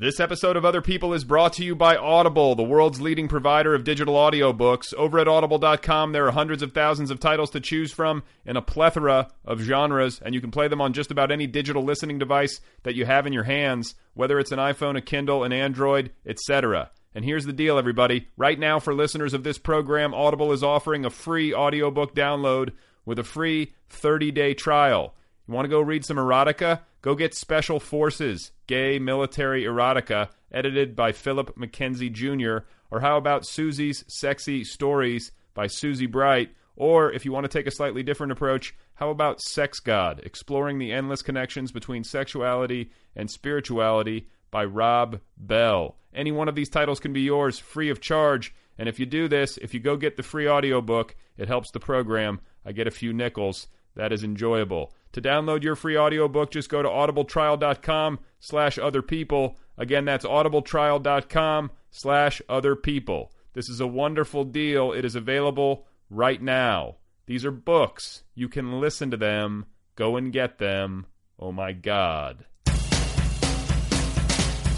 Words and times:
This 0.00 0.20
episode 0.20 0.56
of 0.56 0.64
Other 0.64 0.80
People 0.80 1.12
is 1.12 1.24
brought 1.24 1.54
to 1.54 1.64
you 1.64 1.74
by 1.74 1.96
Audible, 1.96 2.54
the 2.54 2.62
world's 2.62 3.00
leading 3.00 3.26
provider 3.26 3.74
of 3.74 3.82
digital 3.82 4.14
audiobooks. 4.14 4.94
Over 4.94 5.18
at 5.18 5.26
audible.com, 5.26 6.12
there 6.12 6.24
are 6.24 6.30
hundreds 6.30 6.62
of 6.62 6.72
thousands 6.72 7.10
of 7.10 7.18
titles 7.18 7.50
to 7.50 7.60
choose 7.60 7.90
from 7.90 8.22
in 8.46 8.56
a 8.56 8.62
plethora 8.62 9.26
of 9.44 9.58
genres, 9.58 10.20
and 10.24 10.36
you 10.36 10.40
can 10.40 10.52
play 10.52 10.68
them 10.68 10.80
on 10.80 10.92
just 10.92 11.10
about 11.10 11.32
any 11.32 11.48
digital 11.48 11.82
listening 11.82 12.16
device 12.16 12.60
that 12.84 12.94
you 12.94 13.06
have 13.06 13.26
in 13.26 13.32
your 13.32 13.42
hands, 13.42 13.96
whether 14.14 14.38
it's 14.38 14.52
an 14.52 14.60
iPhone, 14.60 14.96
a 14.96 15.00
Kindle, 15.00 15.42
an 15.42 15.52
Android, 15.52 16.12
etc. 16.24 16.92
And 17.12 17.24
here's 17.24 17.44
the 17.44 17.52
deal, 17.52 17.76
everybody. 17.76 18.28
Right 18.36 18.56
now, 18.56 18.78
for 18.78 18.94
listeners 18.94 19.34
of 19.34 19.42
this 19.42 19.58
program, 19.58 20.14
Audible 20.14 20.52
is 20.52 20.62
offering 20.62 21.06
a 21.06 21.10
free 21.10 21.52
audiobook 21.52 22.14
download 22.14 22.70
with 23.04 23.18
a 23.18 23.24
free 23.24 23.74
30 23.88 24.30
day 24.30 24.54
trial. 24.54 25.16
You 25.48 25.54
want 25.54 25.64
to 25.64 25.70
go 25.70 25.80
read 25.80 26.04
some 26.04 26.18
erotica? 26.18 26.82
Go 27.00 27.14
get 27.14 27.32
Special 27.32 27.78
Forces, 27.78 28.50
Gay 28.66 28.98
Military 28.98 29.62
Erotica, 29.64 30.30
edited 30.50 30.96
by 30.96 31.12
Philip 31.12 31.56
Mackenzie 31.56 32.10
Jr., 32.10 32.58
or 32.90 33.00
how 33.00 33.16
about 33.16 33.46
Susie's 33.46 34.04
Sexy 34.08 34.64
Stories 34.64 35.30
by 35.54 35.66
Susie 35.66 36.06
Bright? 36.06 36.50
Or 36.74 37.12
if 37.12 37.24
you 37.24 37.32
want 37.32 37.44
to 37.44 37.48
take 37.48 37.66
a 37.66 37.72
slightly 37.72 38.02
different 38.02 38.32
approach, 38.32 38.74
how 38.94 39.10
about 39.10 39.40
Sex 39.40 39.78
God, 39.78 40.20
exploring 40.24 40.78
the 40.78 40.92
endless 40.92 41.22
connections 41.22 41.70
between 41.70 42.02
sexuality 42.02 42.90
and 43.14 43.30
spirituality 43.30 44.28
by 44.50 44.64
Rob 44.64 45.20
Bell? 45.36 45.96
Any 46.12 46.32
one 46.32 46.48
of 46.48 46.54
these 46.54 46.68
titles 46.68 46.98
can 46.98 47.12
be 47.12 47.20
yours 47.20 47.58
free 47.58 47.90
of 47.90 48.00
charge. 48.00 48.54
And 48.76 48.88
if 48.88 48.98
you 48.98 49.06
do 49.06 49.28
this, 49.28 49.56
if 49.58 49.74
you 49.74 49.80
go 49.80 49.96
get 49.96 50.16
the 50.16 50.22
free 50.22 50.48
audiobook, 50.48 51.14
it 51.36 51.48
helps 51.48 51.70
the 51.70 51.80
program. 51.80 52.40
I 52.64 52.72
get 52.72 52.86
a 52.86 52.92
few 52.92 53.12
nickels. 53.12 53.68
That 53.94 54.12
is 54.12 54.24
enjoyable. 54.24 54.92
To 55.12 55.22
download 55.22 55.62
your 55.62 55.76
free 55.76 55.96
audiobook, 55.96 56.50
just 56.50 56.68
go 56.68 56.82
to 56.82 56.88
audibletrial.com 56.88 58.18
slash 58.40 58.78
other 58.78 59.02
people. 59.02 59.58
Again, 59.76 60.04
that's 60.04 60.24
audibletrial.com 60.24 61.70
slash 61.90 62.42
other 62.48 62.76
people. 62.76 63.32
This 63.54 63.68
is 63.68 63.80
a 63.80 63.86
wonderful 63.86 64.44
deal. 64.44 64.92
It 64.92 65.04
is 65.04 65.14
available 65.14 65.86
right 66.10 66.40
now. 66.40 66.96
These 67.26 67.44
are 67.44 67.50
books. 67.50 68.22
You 68.34 68.48
can 68.48 68.80
listen 68.80 69.10
to 69.10 69.16
them. 69.16 69.66
Go 69.96 70.16
and 70.16 70.32
get 70.32 70.58
them. 70.58 71.06
Oh 71.38 71.52
my 71.52 71.72
God. 71.72 72.44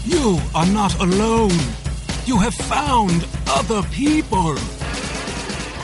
You 0.03 0.39
are 0.55 0.65
not 0.65 0.99
alone. 0.99 1.51
You 2.25 2.37
have 2.39 2.55
found 2.55 3.27
other 3.47 3.83
people. 3.89 4.55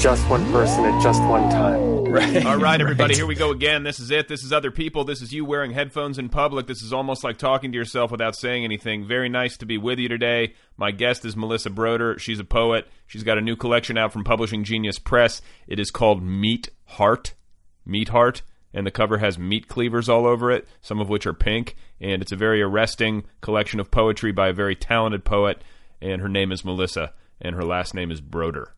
Just 0.00 0.26
one 0.30 0.50
person 0.50 0.86
at 0.86 1.02
just 1.02 1.22
one 1.24 1.50
time. 1.50 2.04
Right. 2.04 2.46
All 2.46 2.56
right, 2.56 2.80
everybody, 2.80 3.14
here 3.14 3.26
we 3.26 3.34
go 3.34 3.50
again. 3.50 3.82
This 3.82 4.00
is 4.00 4.10
it. 4.10 4.28
This 4.28 4.42
is 4.42 4.50
other 4.50 4.70
people. 4.70 5.04
This 5.04 5.20
is 5.20 5.34
you 5.34 5.44
wearing 5.44 5.72
headphones 5.72 6.18
in 6.18 6.30
public. 6.30 6.66
This 6.66 6.80
is 6.80 6.90
almost 6.90 7.22
like 7.22 7.36
talking 7.36 7.70
to 7.70 7.76
yourself 7.76 8.10
without 8.10 8.34
saying 8.34 8.64
anything. 8.64 9.06
Very 9.06 9.28
nice 9.28 9.58
to 9.58 9.66
be 9.66 9.76
with 9.76 9.98
you 9.98 10.08
today. 10.08 10.54
My 10.78 10.90
guest 10.90 11.26
is 11.26 11.36
Melissa 11.36 11.68
Broder. 11.68 12.18
She's 12.18 12.40
a 12.40 12.44
poet. 12.44 12.88
She's 13.06 13.24
got 13.24 13.36
a 13.36 13.42
new 13.42 13.56
collection 13.56 13.98
out 13.98 14.10
from 14.10 14.24
Publishing 14.24 14.64
Genius 14.64 14.98
Press. 14.98 15.42
It 15.68 15.78
is 15.78 15.90
called 15.90 16.22
Meat 16.22 16.70
Heart. 16.86 17.34
Meat 17.84 18.08
Heart. 18.08 18.40
And 18.72 18.86
the 18.86 18.90
cover 18.90 19.18
has 19.18 19.38
meat 19.38 19.68
cleavers 19.68 20.08
all 20.08 20.26
over 20.26 20.50
it, 20.50 20.66
some 20.80 21.00
of 21.00 21.10
which 21.10 21.26
are 21.26 21.34
pink. 21.34 21.76
And 22.00 22.22
it's 22.22 22.32
a 22.32 22.36
very 22.36 22.62
arresting 22.62 23.24
collection 23.42 23.78
of 23.78 23.90
poetry 23.90 24.32
by 24.32 24.48
a 24.48 24.54
very 24.54 24.76
talented 24.76 25.26
poet. 25.26 25.62
And 26.00 26.22
her 26.22 26.28
name 26.28 26.52
is 26.52 26.64
Melissa, 26.64 27.12
and 27.38 27.54
her 27.54 27.64
last 27.64 27.92
name 27.92 28.10
is 28.10 28.22
Broder. 28.22 28.72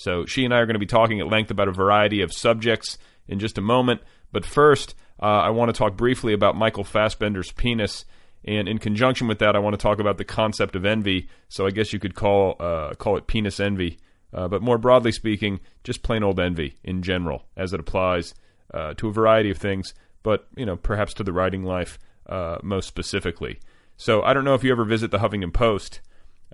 So 0.00 0.24
she 0.24 0.46
and 0.46 0.54
I 0.54 0.60
are 0.60 0.64
going 0.64 0.76
to 0.76 0.80
be 0.80 0.86
talking 0.86 1.20
at 1.20 1.28
length 1.28 1.50
about 1.50 1.68
a 1.68 1.72
variety 1.72 2.22
of 2.22 2.32
subjects 2.32 2.96
in 3.28 3.38
just 3.38 3.58
a 3.58 3.60
moment. 3.60 4.00
But 4.32 4.46
first, 4.46 4.94
uh, 5.22 5.26
I 5.26 5.50
want 5.50 5.68
to 5.68 5.78
talk 5.78 5.94
briefly 5.94 6.32
about 6.32 6.56
Michael 6.56 6.84
Fassbender's 6.84 7.52
penis. 7.52 8.06
And 8.42 8.66
in 8.66 8.78
conjunction 8.78 9.28
with 9.28 9.40
that, 9.40 9.54
I 9.54 9.58
want 9.58 9.74
to 9.74 9.82
talk 9.82 10.00
about 10.00 10.16
the 10.16 10.24
concept 10.24 10.74
of 10.74 10.86
envy. 10.86 11.28
So 11.50 11.66
I 11.66 11.70
guess 11.70 11.92
you 11.92 11.98
could 11.98 12.14
call 12.14 12.56
uh, 12.58 12.94
call 12.94 13.18
it 13.18 13.26
penis 13.26 13.60
envy. 13.60 13.98
Uh, 14.32 14.48
but 14.48 14.62
more 14.62 14.78
broadly 14.78 15.12
speaking, 15.12 15.60
just 15.84 16.02
plain 16.02 16.22
old 16.22 16.40
envy 16.40 16.78
in 16.82 17.02
general, 17.02 17.44
as 17.54 17.74
it 17.74 17.80
applies 17.80 18.34
uh, 18.72 18.94
to 18.94 19.08
a 19.08 19.12
variety 19.12 19.50
of 19.50 19.58
things, 19.58 19.92
but 20.22 20.48
you 20.56 20.64
know 20.64 20.76
perhaps 20.76 21.12
to 21.12 21.24
the 21.24 21.32
writing 21.32 21.62
life 21.62 21.98
uh, 22.26 22.56
most 22.62 22.88
specifically. 22.88 23.58
So 23.98 24.22
I 24.22 24.32
don't 24.32 24.46
know 24.46 24.54
if 24.54 24.64
you 24.64 24.72
ever 24.72 24.86
visit 24.86 25.10
the 25.10 25.18
Huffington 25.18 25.52
Post, 25.52 26.00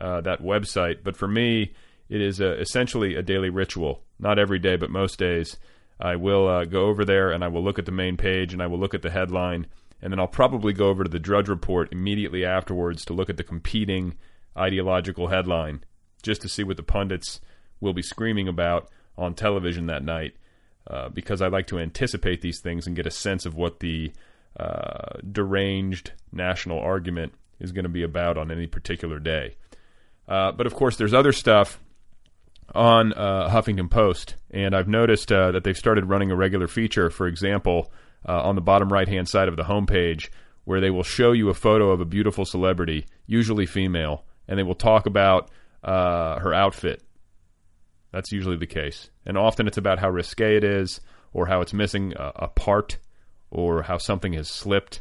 uh, 0.01 0.21
that 0.23 0.43
website, 0.43 1.05
but 1.05 1.17
for 1.17 1.29
me, 1.29 1.75
it 2.09 2.21
is 2.21 2.41
a, 2.41 2.59
essentially 2.61 3.15
a 3.15 3.23
daily 3.23 3.51
ritual. 3.51 4.03
Not 4.19 4.39
every 4.39 4.59
day, 4.59 4.77
but 4.77 4.91
most 4.91 5.19
days. 5.19 5.57
I 5.99 6.17
will 6.17 6.47
uh, 6.47 6.65
go 6.65 6.87
over 6.87 7.05
there 7.05 7.31
and 7.31 7.43
I 7.43 7.49
will 7.49 7.65
look 7.65 7.79
at 7.79 7.87
the 7.87 7.93
main 7.93 8.17
page 8.17 8.53
and 8.53 8.63
I 8.63 8.67
will 8.67 8.79
look 8.79 8.95
at 8.95 9.03
the 9.03 9.11
headline. 9.11 9.67
And 10.03 10.13
then 10.13 10.21
I'll 10.21 10.27
probably 10.27 10.73
go 10.73 10.89
over 10.89 11.05
to 11.05 11.11
the 11.11 11.19
Drudge 11.19 11.49
Report 11.49 11.93
immediately 11.93 12.45
afterwards 12.45 13.05
to 13.07 13.15
look 13.15 13.31
at 13.31 13.39
the 13.39 13.45
competing 13.45 14.15
ideological 14.57 15.29
headline 15.29 15.85
just 16.23 16.43
to 16.43 16.49
see 16.49 16.65
what 16.65 16.77
the 16.77 16.83
pundits 16.83 17.41
will 17.81 17.95
be 17.95 18.03
screaming 18.03 18.49
about 18.49 18.91
on 19.17 19.35
television 19.35 19.87
that 19.87 20.05
night. 20.05 20.35
Uh, 20.89 21.09
because 21.09 21.43
I 21.43 21.49
like 21.49 21.67
to 21.69 21.81
anticipate 21.81 22.43
these 22.43 22.61
things 22.61 22.87
and 22.87 22.95
get 22.95 23.07
a 23.07 23.11
sense 23.11 23.45
of 23.45 23.57
what 23.57 23.81
the 23.81 24.13
uh, 24.59 25.19
deranged 25.33 26.13
national 26.31 26.79
argument 26.79 27.33
is 27.59 27.73
going 27.73 27.85
to 27.85 27.89
be 27.89 28.05
about 28.05 28.39
on 28.39 28.53
any 28.53 28.67
particular 28.67 29.19
day. 29.19 29.57
Uh, 30.29 30.53
but 30.53 30.67
of 30.67 30.75
course, 30.75 30.97
there's 30.97 31.15
other 31.15 31.33
stuff 31.33 31.81
on 32.75 33.13
uh, 33.13 33.49
Huffington 33.51 33.91
Post, 33.91 34.37
and 34.51 34.75
I've 34.75 34.89
noticed 34.89 35.31
uh, 35.33 35.53
that 35.53 35.65
they've 35.65 35.77
started 35.77 36.07
running 36.07 36.31
a 36.31 36.37
regular 36.37 36.69
feature. 36.69 37.11
For 37.11 37.27
example, 37.27 37.93
uh, 38.29 38.43
on 38.43 38.55
the 38.55 38.61
bottom 38.61 38.93
right 38.93 39.09
hand 39.09 39.29
side 39.29 39.49
of 39.49 39.57
the 39.57 39.65
homepage, 39.65 40.29
where 40.65 40.81
they 40.81 40.91
will 40.91 41.03
show 41.03 41.33
you 41.33 41.49
a 41.49 41.55
photo 41.55 41.91
of 41.91 42.01
a 42.01 42.05
beautiful 42.05 42.45
celebrity, 42.45 43.07
usually 43.27 43.67
female, 43.67 44.25
and 44.49 44.59
they 44.59 44.65
will 44.65 44.75
talk 44.75 45.07
about 45.07 45.51
uh, 45.85 46.39
her 46.41 46.53
outfit. 46.53 47.03
That's 48.13 48.33
usually 48.33 48.57
the 48.57 48.67
case, 48.67 49.11
and 49.25 49.39
often 49.39 49.67
it's 49.67 49.79
about 49.79 49.99
how 49.99 50.11
risque 50.11 50.57
it 50.57 50.65
is, 50.65 51.01
or 51.33 51.47
how 51.47 51.61
it's 51.61 51.73
missing 51.73 52.15
a, 52.17 52.33
a 52.37 52.49
part, 52.49 52.99
or 53.51 53.83
how 53.83 53.99
something 53.99 54.33
has 54.33 54.49
slipped. 54.49 55.01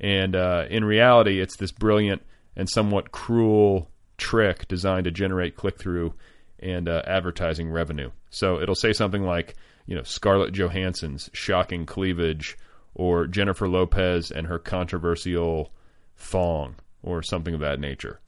And 0.00 0.36
uh, 0.36 0.66
in 0.70 0.84
reality, 0.84 1.40
it's 1.40 1.56
this 1.56 1.72
brilliant 1.72 2.22
and 2.56 2.68
somewhat 2.68 3.12
cruel 3.12 3.90
trick 4.16 4.68
designed 4.68 5.04
to 5.04 5.10
generate 5.10 5.56
click 5.56 5.78
through 5.78 6.14
and 6.60 6.88
uh, 6.88 7.02
advertising 7.06 7.70
revenue. 7.70 8.10
So 8.30 8.60
it'll 8.60 8.74
say 8.74 8.92
something 8.92 9.22
like, 9.22 9.56
you 9.86 9.94
know, 9.94 10.02
Scarlett 10.02 10.52
Johansson's 10.52 11.30
shocking 11.32 11.86
cleavage, 11.86 12.56
or 12.94 13.26
Jennifer 13.26 13.68
Lopez 13.68 14.30
and 14.30 14.46
her 14.46 14.58
controversial 14.58 15.72
thong, 16.16 16.76
or 17.02 17.22
something 17.22 17.54
of 17.54 17.60
that 17.60 17.80
nature. 17.80 18.20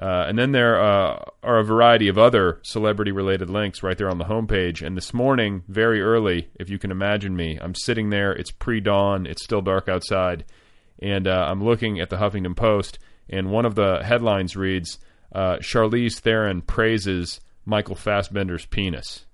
Uh, 0.00 0.26
and 0.28 0.38
then 0.38 0.52
there 0.52 0.80
uh, 0.80 1.24
are 1.42 1.58
a 1.58 1.64
variety 1.64 2.06
of 2.06 2.18
other 2.18 2.60
celebrity 2.62 3.10
related 3.10 3.50
links 3.50 3.82
right 3.82 3.98
there 3.98 4.08
on 4.08 4.18
the 4.18 4.24
homepage. 4.24 4.86
And 4.86 4.96
this 4.96 5.12
morning, 5.12 5.64
very 5.66 6.00
early, 6.00 6.48
if 6.54 6.70
you 6.70 6.78
can 6.78 6.92
imagine 6.92 7.34
me, 7.34 7.58
I'm 7.60 7.74
sitting 7.74 8.10
there. 8.10 8.32
It's 8.32 8.52
pre 8.52 8.80
dawn, 8.80 9.26
it's 9.26 9.42
still 9.42 9.60
dark 9.60 9.88
outside. 9.88 10.44
And 11.00 11.26
uh, 11.26 11.46
I'm 11.48 11.64
looking 11.64 11.98
at 11.98 12.10
the 12.10 12.16
Huffington 12.16 12.54
Post. 12.54 13.00
And 13.28 13.50
one 13.50 13.66
of 13.66 13.74
the 13.74 14.02
headlines 14.04 14.56
reads 14.56 14.98
uh, 15.32 15.56
Charlize 15.56 16.18
Theron 16.18 16.62
praises 16.62 17.40
Michael 17.64 17.96
Fassbender's 17.96 18.66
penis. 18.66 19.26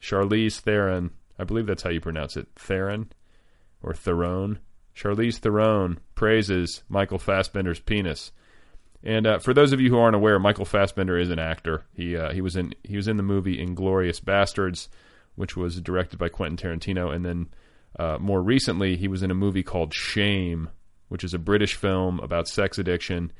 Charlize 0.00 0.60
Theron, 0.60 1.10
I 1.38 1.44
believe 1.44 1.66
that's 1.66 1.82
how 1.82 1.90
you 1.90 2.00
pronounce 2.00 2.36
it, 2.36 2.48
Theron 2.56 3.10
or 3.82 3.94
Theron. 3.94 4.58
Charlize 4.94 5.38
Theron 5.38 5.98
praises 6.14 6.82
Michael 6.88 7.18
Fassbender's 7.18 7.80
penis. 7.80 8.32
And 9.04 9.26
uh, 9.26 9.38
for 9.38 9.52
those 9.52 9.72
of 9.72 9.80
you 9.80 9.90
who 9.90 9.98
aren't 9.98 10.16
aware, 10.16 10.38
Michael 10.38 10.64
Fassbender 10.64 11.18
is 11.18 11.30
an 11.30 11.38
actor. 11.38 11.84
He 11.92 12.16
uh, 12.16 12.32
he 12.32 12.40
was 12.40 12.56
in 12.56 12.74
he 12.82 12.96
was 12.96 13.06
in 13.06 13.18
the 13.18 13.22
movie 13.22 13.58
Inglourious 13.58 14.20
Basterds, 14.20 14.88
which 15.34 15.56
was 15.56 15.80
directed 15.80 16.18
by 16.18 16.30
Quentin 16.30 16.56
Tarantino, 16.56 17.14
and 17.14 17.24
then 17.24 17.48
uh, 17.98 18.16
more 18.18 18.42
recently 18.42 18.96
he 18.96 19.06
was 19.06 19.22
in 19.22 19.30
a 19.30 19.34
movie 19.34 19.62
called 19.62 19.92
Shame, 19.92 20.70
which 21.08 21.22
is 21.22 21.34
a 21.34 21.38
British 21.38 21.74
film 21.74 22.18
about 22.20 22.48
sex 22.48 22.78
addiction, 22.78 23.30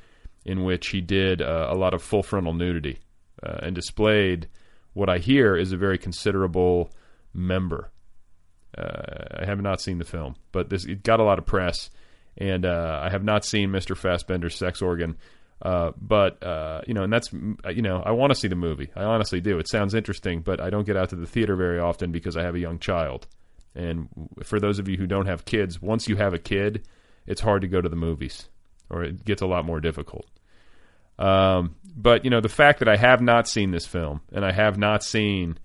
in 0.45 0.63
which 0.63 0.87
he 0.87 1.01
did 1.01 1.41
uh, 1.41 1.67
a 1.69 1.75
lot 1.75 1.93
of 1.93 2.01
full 2.01 2.23
frontal 2.23 2.53
nudity 2.53 2.99
uh, 3.43 3.59
and 3.63 3.75
displayed 3.75 4.47
what 4.93 5.09
I 5.09 5.17
hear 5.17 5.55
is 5.55 5.71
a 5.71 5.77
very 5.77 5.97
considerable 5.97 6.91
member. 7.33 7.91
Uh, 8.77 9.41
I 9.41 9.45
have 9.45 9.61
not 9.61 9.81
seen 9.81 9.97
the 9.97 10.05
film, 10.05 10.35
but 10.51 10.69
this 10.69 10.85
it 10.85 11.03
got 11.03 11.19
a 11.19 11.23
lot 11.23 11.39
of 11.39 11.45
press, 11.45 11.89
and 12.37 12.65
I 12.65 13.09
have 13.09 13.23
not 13.23 13.45
seen 13.45 13.69
Mr. 13.69 13.97
Fassbender's 13.97 14.55
sex 14.55 14.81
organ. 14.81 15.17
Uh, 15.61 15.91
but 15.99 16.43
uh, 16.43 16.81
you 16.85 16.93
know, 16.93 17.03
and 17.03 17.11
that's 17.11 17.31
you 17.33 17.81
know, 17.81 18.01
I 18.05 18.11
want 18.11 18.33
to 18.33 18.39
see 18.39 18.47
the 18.47 18.55
movie. 18.55 18.91
I 18.95 19.03
honestly 19.03 19.39
do. 19.39 19.57
It 19.57 19.69
sounds 19.69 19.93
interesting, 19.93 20.41
but 20.41 20.59
I 20.59 20.69
don't 20.69 20.85
get 20.85 20.97
out 20.97 21.09
to 21.09 21.15
the 21.15 21.25
theater 21.25 21.55
very 21.55 21.79
often 21.79 22.11
because 22.11 22.35
I 22.35 22.43
have 22.43 22.55
a 22.55 22.59
young 22.59 22.79
child. 22.79 23.27
And 23.73 24.09
for 24.43 24.59
those 24.59 24.79
of 24.79 24.87
you 24.87 24.97
who 24.97 25.07
don't 25.07 25.25
have 25.25 25.45
kids, 25.45 25.81
once 25.81 26.07
you 26.07 26.15
have 26.17 26.33
a 26.33 26.39
kid, 26.39 26.87
it's 27.25 27.41
hard 27.41 27.61
to 27.61 27.67
go 27.67 27.81
to 27.81 27.89
the 27.89 27.95
movies, 27.95 28.47
or 28.89 29.03
it 29.03 29.25
gets 29.25 29.41
a 29.41 29.47
lot 29.47 29.65
more 29.65 29.79
difficult. 29.79 30.27
Um, 31.17 31.75
but 31.95 32.23
you 32.23 32.29
know, 32.29 32.41
the 32.41 32.49
fact 32.49 32.79
that 32.79 32.89
I 32.89 32.97
have 32.97 33.21
not 33.21 33.47
seen 33.47 33.71
this 33.71 33.85
film 33.85 34.21
and 34.31 34.45
I 34.45 34.51
have 34.51 34.77
not 34.77 35.03
seen 35.03 35.57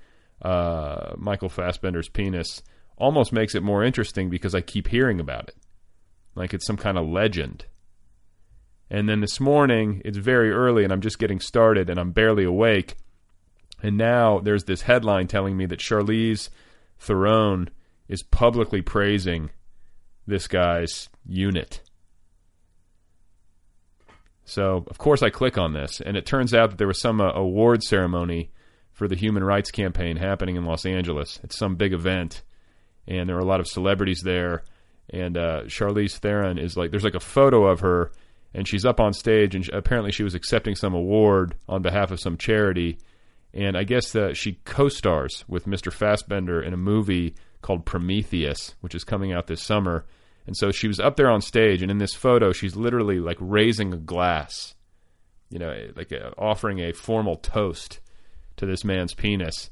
uh, 0.42 1.14
Michael 1.16 1.48
Fassbender's 1.48 2.08
penis 2.08 2.62
almost 2.96 3.32
makes 3.32 3.54
it 3.54 3.62
more 3.62 3.82
interesting 3.82 4.30
because 4.30 4.54
I 4.54 4.60
keep 4.60 4.88
hearing 4.88 5.20
about 5.20 5.48
it, 5.48 5.56
like 6.34 6.54
it's 6.54 6.66
some 6.66 6.76
kind 6.76 6.98
of 6.98 7.08
legend. 7.08 7.64
And 8.90 9.08
then 9.08 9.20
this 9.20 9.40
morning, 9.40 10.02
it's 10.04 10.18
very 10.18 10.50
early 10.50 10.84
and 10.84 10.92
I'm 10.92 11.00
just 11.00 11.18
getting 11.18 11.40
started 11.40 11.88
and 11.88 11.98
I'm 11.98 12.12
barely 12.12 12.44
awake. 12.44 12.96
And 13.82 13.96
now 13.96 14.40
there's 14.40 14.64
this 14.64 14.82
headline 14.82 15.26
telling 15.26 15.56
me 15.56 15.66
that 15.66 15.78
Charlize 15.78 16.50
Theron 16.98 17.70
is 18.08 18.22
publicly 18.22 18.82
praising 18.82 19.50
this 20.26 20.46
guy's 20.46 21.08
unit. 21.26 21.80
So, 24.50 24.84
of 24.88 24.98
course, 24.98 25.22
I 25.22 25.30
click 25.30 25.58
on 25.58 25.72
this, 25.72 26.00
and 26.00 26.16
it 26.16 26.26
turns 26.26 26.52
out 26.52 26.70
that 26.70 26.78
there 26.78 26.86
was 26.86 27.00
some 27.00 27.20
uh, 27.20 27.32
award 27.32 27.82
ceremony 27.82 28.50
for 28.92 29.06
the 29.06 29.16
Human 29.16 29.44
Rights 29.44 29.70
Campaign 29.70 30.16
happening 30.16 30.56
in 30.56 30.64
Los 30.64 30.84
Angeles. 30.84 31.38
It's 31.44 31.56
some 31.56 31.76
big 31.76 31.92
event, 31.92 32.42
and 33.06 33.28
there 33.28 33.36
are 33.36 33.40
a 33.40 33.44
lot 33.44 33.60
of 33.60 33.68
celebrities 33.68 34.22
there. 34.24 34.64
And 35.08 35.36
uh, 35.36 35.62
Charlize 35.66 36.18
Theron 36.18 36.58
is 36.58 36.76
like, 36.76 36.90
there's 36.90 37.04
like 37.04 37.14
a 37.14 37.20
photo 37.20 37.66
of 37.66 37.80
her 37.80 38.12
and 38.52 38.66
she's 38.66 38.84
up 38.84 39.00
on 39.00 39.12
stage, 39.12 39.54
and 39.54 39.64
she, 39.64 39.72
apparently 39.72 40.12
she 40.12 40.24
was 40.24 40.34
accepting 40.34 40.74
some 40.74 40.94
award 40.94 41.54
on 41.68 41.82
behalf 41.82 42.10
of 42.10 42.20
some 42.20 42.36
charity. 42.36 42.98
And 43.54 43.76
I 43.76 43.84
guess 43.84 44.12
that 44.12 44.36
she 44.36 44.58
co-stars 44.64 45.44
with 45.48 45.66
Mr. 45.66 45.92
Fassbender 45.92 46.60
in 46.60 46.72
a 46.72 46.78
movie 46.78 47.34
called 47.62 47.84
Prometheus, 47.84 48.74
which 48.80 48.94
is 48.94 49.04
coming 49.04 49.32
out 49.32 49.46
this 49.46 49.62
summer. 49.62 50.04
And 50.50 50.56
so 50.56 50.72
she 50.72 50.88
was 50.88 50.98
up 50.98 51.14
there 51.14 51.30
on 51.30 51.42
stage, 51.42 51.80
and 51.80 51.92
in 51.92 51.98
this 51.98 52.12
photo, 52.12 52.50
she's 52.50 52.74
literally 52.74 53.20
like 53.20 53.36
raising 53.38 53.94
a 53.94 53.96
glass, 53.96 54.74
you 55.48 55.60
know, 55.60 55.86
like 55.94 56.10
a, 56.10 56.34
offering 56.36 56.80
a 56.80 56.90
formal 56.90 57.36
toast 57.36 58.00
to 58.56 58.66
this 58.66 58.82
man's 58.82 59.14
penis. 59.14 59.70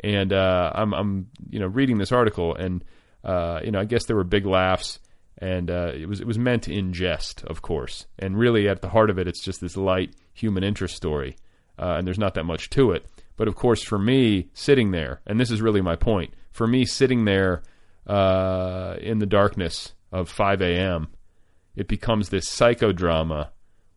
And 0.00 0.32
uh, 0.32 0.72
I'm, 0.74 0.94
I'm, 0.94 1.28
you 1.50 1.60
know, 1.60 1.66
reading 1.66 1.98
this 1.98 2.10
article, 2.10 2.54
and 2.54 2.82
uh, 3.22 3.60
you 3.62 3.70
know, 3.70 3.80
I 3.80 3.84
guess 3.84 4.06
there 4.06 4.16
were 4.16 4.24
big 4.24 4.46
laughs 4.46 4.98
and 5.36 5.70
uh, 5.70 5.92
it 5.94 6.08
was 6.08 6.22
it 6.22 6.26
was 6.26 6.38
meant 6.38 6.68
in 6.68 6.94
jest, 6.94 7.44
of 7.44 7.60
course. 7.60 8.06
And 8.18 8.38
really, 8.38 8.66
at 8.66 8.80
the 8.80 8.88
heart 8.88 9.10
of 9.10 9.18
it, 9.18 9.28
it's 9.28 9.44
just 9.44 9.60
this 9.60 9.76
light 9.76 10.14
human 10.32 10.64
interest 10.64 10.96
story, 10.96 11.36
uh, 11.78 11.96
and 11.98 12.06
there's 12.06 12.18
not 12.18 12.32
that 12.32 12.44
much 12.44 12.70
to 12.70 12.92
it. 12.92 13.04
But 13.36 13.46
of 13.46 13.56
course, 13.56 13.82
for 13.82 13.98
me, 13.98 14.48
sitting 14.54 14.90
there, 14.92 15.20
and 15.26 15.38
this 15.38 15.50
is 15.50 15.60
really 15.60 15.82
my 15.82 15.96
point, 15.96 16.32
for 16.50 16.66
me, 16.66 16.86
sitting 16.86 17.26
there 17.26 17.62
uh, 18.06 18.96
in 19.02 19.18
the 19.18 19.26
darkness 19.26 19.92
of 20.14 20.30
5 20.30 20.62
a.m., 20.62 21.08
it 21.76 21.88
becomes 21.88 22.28
this 22.28 22.48
psychodrama 22.48 23.48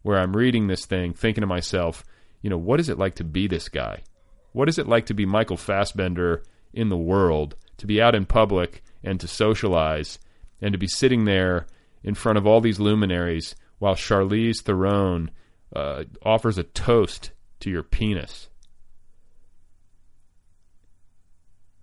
where 0.02 0.18
I'm 0.18 0.36
reading 0.36 0.68
this 0.68 0.86
thing, 0.86 1.14
thinking 1.14 1.42
to 1.42 1.48
myself, 1.48 2.04
you 2.42 2.50
know, 2.50 2.58
what 2.58 2.80
is 2.80 2.90
it 2.90 2.98
like 2.98 3.16
to 3.16 3.24
be 3.24 3.48
this 3.48 3.70
guy? 3.70 4.04
What 4.52 4.70
is 4.70 4.78
it 4.78 4.88
like 4.88 5.06
to 5.08 5.14
be 5.14 5.26
Michael 5.26 5.58
Fassbender 5.58 6.44
in 6.74 6.90
the 6.90 6.98
world, 6.98 7.56
to 7.78 7.88
be 7.88 8.02
out 8.02 8.16
in 8.16 8.26
public 8.26 8.84
and 9.04 9.20
to 9.20 9.28
socialize? 9.28 10.20
and 10.62 10.72
to 10.72 10.78
be 10.78 10.88
sitting 10.88 11.26
there 11.26 11.68
in 12.04 12.16
front 12.16 12.38
of 12.38 12.48
all 12.48 12.62
these 12.62 12.80
luminaries 12.80 13.56
while 13.80 13.96
Charlize 13.96 14.62
Theron 14.62 15.32
uh, 15.76 16.04
offers 16.24 16.58
a 16.58 16.64
toast 16.64 17.32
to 17.60 17.70
your 17.70 17.84
penis. 17.84 18.50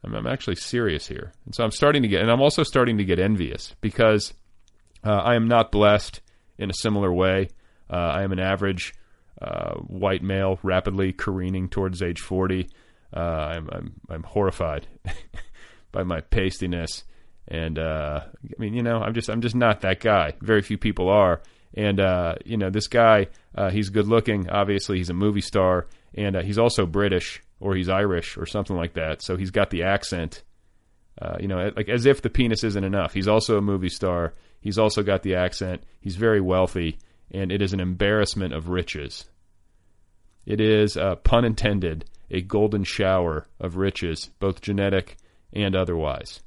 I'm, 0.05 0.15
I'm, 0.15 0.27
actually 0.27 0.57
serious 0.57 1.07
here, 1.07 1.33
and 1.47 1.55
so 1.55 1.65
I'm 1.65 1.71
starting 1.71 2.03
to 2.03 2.09
get, 2.09 2.23
and 2.23 2.31
I'm 2.31 2.43
also 2.43 2.63
starting 2.63 2.99
to 2.99 3.05
get 3.05 3.19
envious 3.19 3.75
because 3.81 4.35
uh, 5.05 5.11
I 5.11 5.35
am 5.35 5.49
not 5.49 5.73
blessed 5.73 6.21
in 6.59 6.71
a 6.71 6.75
similar 6.75 7.13
way. 7.13 7.49
Uh, 7.91 7.97
I 7.97 8.23
am 8.23 8.33
an 8.33 8.39
average 8.39 8.95
uh, 9.41 9.75
white 9.75 10.23
male, 10.23 10.59
rapidly 10.63 11.13
careening 11.13 11.69
towards 11.69 12.03
age 12.03 12.21
40. 12.21 12.69
Uh, 13.15 13.21
I'm, 13.21 13.69
I'm, 13.71 13.95
I'm 14.11 14.23
horrified 14.23 14.87
by 15.93 16.03
my 16.03 16.21
pastiness 16.21 17.05
and 17.49 17.79
uh, 17.79 18.21
I 18.25 18.55
mean, 18.59 18.75
you 18.75 18.83
know, 18.83 18.99
I'm 18.99 19.15
just 19.15 19.29
I'm 19.29 19.41
just 19.41 19.55
not 19.55 19.83
that 19.83 20.01
guy. 20.01 20.33
Very 20.41 20.63
few 20.63 20.79
people 20.79 21.09
are. 21.09 21.43
And 21.75 22.01
uh, 22.01 22.37
you 22.45 22.57
know, 22.57 22.71
this 22.71 22.87
guy, 22.87 23.29
he's 23.71 23.91
good 23.91 24.07
looking. 24.07 24.49
Obviously, 24.49 24.99
he's 24.99 25.11
a 25.11 25.15
movie 25.15 25.41
star, 25.41 25.87
and 26.15 26.37
he's 26.37 26.59
also 26.59 26.87
British 26.87 27.43
or 27.65 27.75
he's 27.75 27.89
Irish 27.89 28.37
or 28.37 28.45
something 28.45 28.77
like 28.77 28.93
that. 28.93 29.23
So 29.23 29.39
he's 29.39 29.51
got 29.51 29.71
the 29.71 29.85
accent. 29.85 30.43
Uh, 31.21 31.37
you 31.41 31.49
know, 31.49 31.73
like 31.75 31.89
as 31.89 32.05
if 32.05 32.21
the 32.21 32.29
penis 32.29 32.63
isn't 32.63 32.85
enough. 32.85 33.15
He's 33.15 33.27
also 33.27 33.57
a 33.57 33.63
movie 33.63 33.89
star. 33.89 34.35
He's 34.61 34.79
also 34.79 35.03
got 35.03 35.23
the 35.23 35.37
accent. 35.37 35.83
He's 36.01 36.17
very 36.17 36.43
wealthy, 36.43 36.99
and 37.31 37.51
it 37.51 37.63
is 37.63 37.73
an 37.73 37.81
embarrassment 37.81 38.53
of 38.53 38.69
riches. 38.69 39.25
It 40.45 40.61
is, 40.61 40.99
uh, 40.99 41.17
pun 41.17 41.47
intended, 41.47 42.05
a 42.31 42.43
golden 42.43 42.85
shower 42.85 43.47
of 43.59 43.77
riches, 43.77 44.31
both 44.41 44.61
genetic 44.61 45.17
and 45.53 45.75
otherwise. 45.75 46.43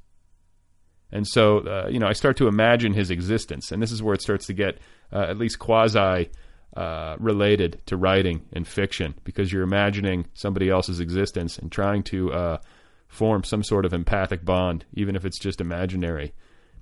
And 1.10 1.26
so, 1.26 1.58
uh, 1.60 1.88
you 1.90 1.98
know, 1.98 2.06
I 2.06 2.12
start 2.12 2.36
to 2.36 2.46
imagine 2.46 2.92
his 2.92 3.10
existence, 3.10 3.72
and 3.72 3.82
this 3.82 3.90
is 3.90 4.02
where 4.02 4.14
it 4.14 4.22
starts 4.22 4.46
to 4.46 4.52
get 4.52 4.78
uh, 5.12 5.26
at 5.28 5.38
least 5.38 5.58
quasi 5.58 6.30
uh, 6.78 7.16
related 7.18 7.82
to 7.86 7.96
writing 7.96 8.40
and 8.52 8.66
fiction, 8.66 9.14
because 9.24 9.52
you're 9.52 9.64
imagining 9.64 10.26
somebody 10.34 10.70
else's 10.70 11.00
existence 11.00 11.58
and 11.58 11.72
trying 11.72 12.04
to 12.04 12.32
uh, 12.32 12.58
form 13.08 13.42
some 13.42 13.64
sort 13.64 13.84
of 13.84 13.92
empathic 13.92 14.44
bond, 14.44 14.84
even 14.94 15.16
if 15.16 15.24
it's 15.24 15.40
just 15.40 15.60
imaginary. 15.60 16.32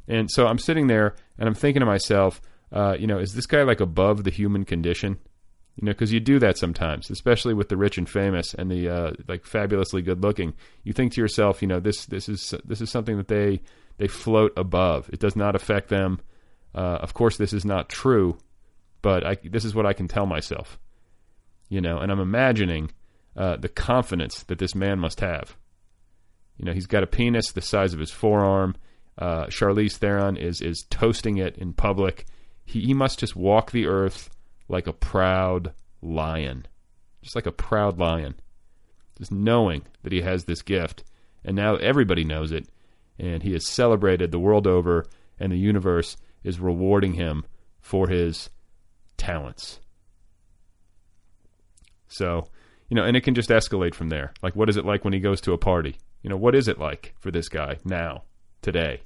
And 0.06 0.30
so 0.30 0.46
I'm 0.46 0.58
sitting 0.58 0.86
there 0.88 1.14
and 1.38 1.48
I'm 1.48 1.54
thinking 1.54 1.80
to 1.80 1.86
myself, 1.86 2.42
uh, 2.72 2.96
you 2.98 3.06
know, 3.06 3.18
is 3.18 3.32
this 3.32 3.46
guy 3.46 3.62
like 3.62 3.80
above 3.80 4.24
the 4.24 4.30
human 4.30 4.64
condition? 4.66 5.18
You 5.76 5.86
know, 5.86 5.92
because 5.92 6.12
you 6.12 6.20
do 6.20 6.38
that 6.40 6.58
sometimes, 6.58 7.10
especially 7.10 7.54
with 7.54 7.70
the 7.70 7.76
rich 7.76 7.96
and 7.96 8.08
famous 8.08 8.54
and 8.54 8.70
the 8.70 8.88
uh, 8.88 9.12
like 9.28 9.44
fabulously 9.46 10.02
good 10.02 10.22
looking. 10.22 10.52
You 10.84 10.92
think 10.92 11.12
to 11.12 11.20
yourself, 11.22 11.62
you 11.62 11.68
know, 11.68 11.80
this 11.80 12.06
this 12.06 12.28
is 12.28 12.54
this 12.64 12.80
is 12.80 12.90
something 12.90 13.16
that 13.16 13.28
they 13.28 13.62
they 13.98 14.08
float 14.08 14.52
above. 14.56 15.08
It 15.10 15.20
does 15.20 15.36
not 15.36 15.54
affect 15.54 15.88
them. 15.88 16.20
Uh, 16.74 16.98
of 17.00 17.14
course, 17.14 17.38
this 17.38 17.52
is 17.52 17.64
not 17.64 17.88
true, 17.88 18.36
but 19.02 19.26
I, 19.26 19.36
this 19.44 19.64
is 19.64 19.74
what 19.74 19.86
I 19.86 19.92
can 19.92 20.08
tell 20.08 20.26
myself. 20.26 20.78
You 21.68 21.80
know, 21.80 21.98
and 21.98 22.12
I'm 22.12 22.20
imagining 22.20 22.92
uh, 23.36 23.56
the 23.56 23.68
confidence 23.68 24.42
that 24.44 24.58
this 24.58 24.74
man 24.74 24.98
must 24.98 25.20
have. 25.20 25.56
You 26.56 26.64
know, 26.64 26.72
he's 26.72 26.86
got 26.86 27.02
a 27.02 27.06
penis 27.06 27.52
the 27.52 27.60
size 27.60 27.92
of 27.92 28.00
his 28.00 28.10
forearm. 28.10 28.76
Uh, 29.18 29.46
Charlize 29.46 29.96
Theron 29.96 30.36
is 30.36 30.60
is 30.60 30.84
toasting 30.90 31.38
it 31.38 31.56
in 31.56 31.72
public. 31.72 32.26
He, 32.64 32.80
he 32.80 32.94
must 32.94 33.18
just 33.18 33.36
walk 33.36 33.70
the 33.70 33.86
earth 33.86 34.30
like 34.68 34.86
a 34.86 34.92
proud 34.92 35.72
lion, 36.02 36.66
just 37.22 37.34
like 37.34 37.46
a 37.46 37.52
proud 37.52 37.98
lion, 37.98 38.34
just 39.18 39.32
knowing 39.32 39.82
that 40.02 40.12
he 40.12 40.22
has 40.22 40.44
this 40.44 40.62
gift, 40.62 41.04
and 41.44 41.56
now 41.56 41.76
everybody 41.76 42.24
knows 42.24 42.52
it, 42.52 42.68
and 43.18 43.42
he 43.42 43.54
is 43.54 43.66
celebrated 43.66 44.30
the 44.30 44.38
world 44.38 44.66
over, 44.66 45.06
and 45.38 45.52
the 45.52 45.56
universe 45.56 46.16
is 46.42 46.60
rewarding 46.60 47.14
him 47.14 47.44
for 47.80 48.08
his 48.08 48.50
talents. 49.16 49.80
So, 52.08 52.48
you 52.88 52.94
know, 52.94 53.04
and 53.04 53.16
it 53.16 53.22
can 53.22 53.34
just 53.34 53.50
escalate 53.50 53.94
from 53.94 54.08
there. 54.08 54.32
Like, 54.42 54.56
what 54.56 54.68
is 54.68 54.76
it 54.76 54.84
like 54.84 55.04
when 55.04 55.12
he 55.12 55.20
goes 55.20 55.40
to 55.42 55.52
a 55.52 55.58
party? 55.58 55.96
You 56.22 56.30
know, 56.30 56.36
what 56.36 56.54
is 56.54 56.68
it 56.68 56.78
like 56.78 57.14
for 57.20 57.30
this 57.30 57.48
guy 57.48 57.78
now, 57.84 58.22
today, 58.62 59.00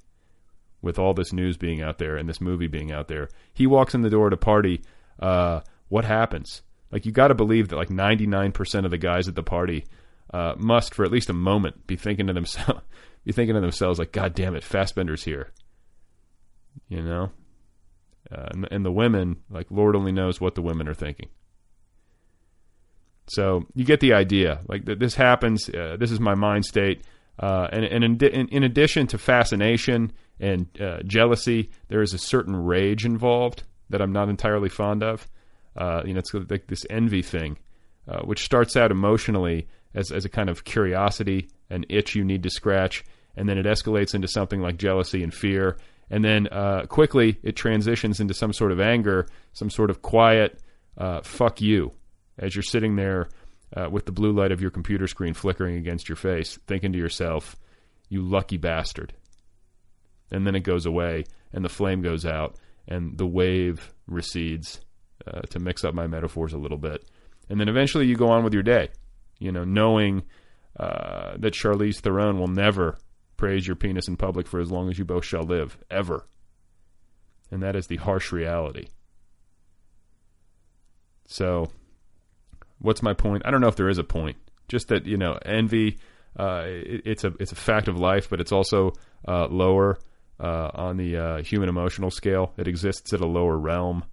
with 0.83 0.99
all 0.99 1.15
this 1.15 1.33
news 1.33 1.57
being 1.57 1.83
out 1.83 1.99
there 1.99 2.17
and 2.17 2.29
this 2.29 2.41
movie 2.41 2.67
being 2.67 2.93
out 2.93 3.09
there? 3.09 3.29
He 3.53 3.67
walks 3.67 3.95
in 3.95 4.03
the 4.03 4.11
door 4.11 4.29
at 4.29 4.33
a 4.33 4.39
party. 4.39 4.83
Uh, 5.19 5.61
what 5.89 6.05
happens? 6.05 6.63
Like, 6.91 7.07
you 7.07 7.13
got 7.13 7.29
to 7.29 7.35
believe 7.35 7.69
that 7.69 7.77
like 7.77 7.89
99% 7.89 8.85
of 8.85 8.91
the 8.91 8.99
guys 8.99 9.29
at 9.29 9.35
the 9.35 9.43
party 9.43 9.85
uh, 10.33 10.55
must, 10.57 10.95
for 10.95 11.05
at 11.05 11.13
least 11.13 11.31
a 11.31 11.35
moment, 11.35 11.87
be 11.87 11.97
thinking 11.97 12.27
to 12.27 12.33
themselves, 12.33 12.83
be 13.25 13.33
thinking 13.33 13.55
to 13.55 13.61
themselves, 13.61 13.99
like, 13.99 14.13
God 14.13 14.35
damn 14.35 14.55
it, 14.55 14.65
Fassbender's 14.65 15.25
here. 15.25 15.51
You 16.89 17.03
know, 17.03 17.31
uh, 18.33 18.49
and, 18.51 18.69
and 18.71 18.85
the 18.85 18.93
women, 18.93 19.37
like, 19.51 19.67
Lord 19.71 19.97
only 19.97 20.13
knows 20.13 20.41
what 20.41 20.55
the 20.55 20.63
women 20.63 20.89
are 20.89 20.95
thinking. 20.95 21.29
So 23.31 23.67
you 23.77 23.85
get 23.85 24.01
the 24.01 24.13
idea. 24.13 24.61
Like 24.67 24.87
th- 24.87 24.99
this 24.99 25.15
happens. 25.15 25.69
Uh, 25.69 25.97
this 25.99 26.11
is 26.11 26.19
my 26.19 26.35
mind 26.35 26.65
state. 26.65 27.03
Uh, 27.39 27.69
and, 27.73 27.85
and 27.85 28.05
in, 28.05 28.25
in, 28.27 28.49
in, 28.49 28.65
addition 28.65 29.07
to 29.07 29.19
fascination 29.19 30.13
and 30.41 30.67
uh, 30.81 30.99
jealousy, 31.05 31.71
there 31.89 32.03
is 32.03 32.13
a 32.13 32.19
certain 32.19 32.57
rage 32.57 33.07
involved 33.07 33.63
that 33.89 34.03
I'm 34.03 34.13
not 34.13 34.29
entirely 34.29 34.69
fond 34.69 35.05
of. 35.05 35.29
Uh, 35.77 36.03
you 36.05 36.13
know, 36.13 36.19
it's 36.19 36.35
like 36.35 36.67
this 36.67 36.85
envy 36.91 37.23
thing, 37.23 37.57
uh, 38.09 38.21
which 38.23 38.45
starts 38.45 38.77
out 38.77 38.91
emotionally 38.91 39.69
as, 39.95 40.11
as 40.11 40.25
a 40.25 40.29
kind 40.29 40.51
of 40.51 40.65
curiosity, 40.65 41.49
an 41.71 41.87
itch 41.89 42.17
you 42.17 42.25
need 42.25 42.43
to 42.43 42.51
scratch, 42.51 43.05
and 43.37 43.49
then 43.49 43.59
it 43.59 43.65
escalates 43.65 44.15
into 44.15 44.29
something 44.29 44.61
like 44.61 44.77
jealousy 44.77 45.23
and 45.23 45.33
fear. 45.33 45.79
And 46.11 46.25
then 46.25 46.49
uh, 46.49 46.87
quickly 46.87 47.39
it 47.43 47.55
transitions 47.57 48.21
into 48.21 48.35
some 48.35 48.53
sort 48.53 48.73
of 48.73 48.81
anger, 48.81 49.27
some 49.53 49.71
sort 49.71 49.91
of 49.91 50.03
quiet, 50.03 50.61
fuck 51.23 51.61
you 51.61 51.93
as 52.39 52.57
you're 52.57 52.63
sitting 52.63 52.97
there 52.97 53.29
uh, 53.77 53.89
with 53.89 54.07
the 54.07 54.13
blue 54.13 54.33
light 54.33 54.51
of 54.51 54.61
your 54.61 54.71
computer 54.71 55.07
screen 55.07 55.35
flickering 55.35 55.77
against 55.77 56.09
your 56.09 56.17
face, 56.17 56.59
thinking 56.67 56.93
to 56.93 56.99
yourself, 56.99 57.55
you 58.09 58.23
lucky 58.23 58.57
bastard. 58.57 59.13
And 60.33 60.47
then 60.47 60.55
it 60.55 60.61
goes 60.61 60.87
away, 60.87 61.25
and 61.53 61.65
the 61.65 61.69
flame 61.69 62.03
goes 62.03 62.25
out, 62.25 62.57
and 62.89 63.17
the 63.17 63.27
wave 63.27 63.93
recedes, 64.07 64.81
uh, 65.27 65.43
to 65.43 65.59
mix 65.59 65.85
up 65.85 65.95
my 65.95 66.07
metaphors 66.07 66.53
a 66.53 66.59
little 66.59 66.79
bit. 66.79 67.05
And 67.49 67.61
then 67.61 67.69
eventually 67.69 68.07
you 68.07 68.17
go 68.17 68.31
on 68.31 68.43
with 68.43 68.55
your 68.55 68.63
day, 68.63 68.89
you 69.39 69.53
know, 69.53 69.65
knowing 69.65 70.23
uh, 70.79 71.37
that 71.39 71.53
Charlize 71.53 72.01
Theron 72.01 72.39
will 72.39 72.49
never 72.49 72.97
praise 73.41 73.67
your 73.67 73.75
penis 73.75 74.07
in 74.07 74.19
public 74.19 74.47
for 74.47 74.61
as 74.61 74.71
long 74.71 74.91
as 74.91 74.99
you 74.99 75.05
both 75.05 75.25
shall 75.25 75.43
live, 75.43 75.79
ever. 75.91 76.27
And 77.51 77.63
that 77.63 77.75
is 77.75 77.87
the 77.87 77.97
harsh 77.97 78.33
reality. 78.33 78.89
So 81.27 81.71
what's 82.81 83.03
my 83.03 83.15
point? 83.15 83.43
I 83.47 83.51
don't 83.51 83.63
know 83.63 83.69
if 83.69 83.77
there 83.77 83.89
is 83.89 83.97
a 83.97 84.05
point. 84.05 84.37
Just 84.69 84.89
that 84.89 85.07
you 85.07 85.17
know, 85.17 85.39
envy. 85.43 85.99
Uh, 86.39 86.65
it, 86.67 87.03
it's 87.07 87.25
a 87.25 87.33
it's 87.41 87.51
a 87.51 87.57
fact 87.57 87.89
of 87.89 87.99
life, 87.99 88.29
but 88.29 88.43
it's 88.43 88.53
also 88.53 88.93
uh, 89.27 89.47
lower 89.47 89.99
uh, 90.39 90.71
on 90.75 90.99
the 90.99 91.17
uh, 91.17 91.43
human 91.43 91.71
emotional 91.71 92.11
scale. 92.11 92.53
It 92.59 92.69
exists 92.69 93.15
at 93.15 93.23
a 93.23 93.27
lower 93.27 93.57
realm, 93.57 94.05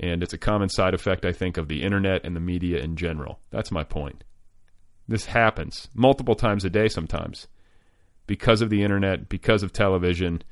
and 0.00 0.20
it's 0.20 0.34
a 0.34 0.38
common 0.38 0.68
side 0.68 0.94
effect, 0.94 1.24
I 1.24 1.32
think, 1.32 1.58
of 1.58 1.68
the 1.68 1.84
internet 1.84 2.24
and 2.24 2.34
the 2.34 2.40
media 2.40 2.80
in 2.80 2.96
general. 2.96 3.38
That's 3.50 3.70
my 3.70 3.84
point. 3.84 4.24
This 5.06 5.26
happens 5.26 5.88
multiple 5.94 6.34
times 6.34 6.64
a 6.64 6.70
day, 6.70 6.88
sometimes, 6.88 7.46
because 8.26 8.62
of 8.62 8.70
the 8.70 8.82
internet, 8.82 9.28
because 9.28 9.62
of 9.62 9.72
television. 9.72 10.42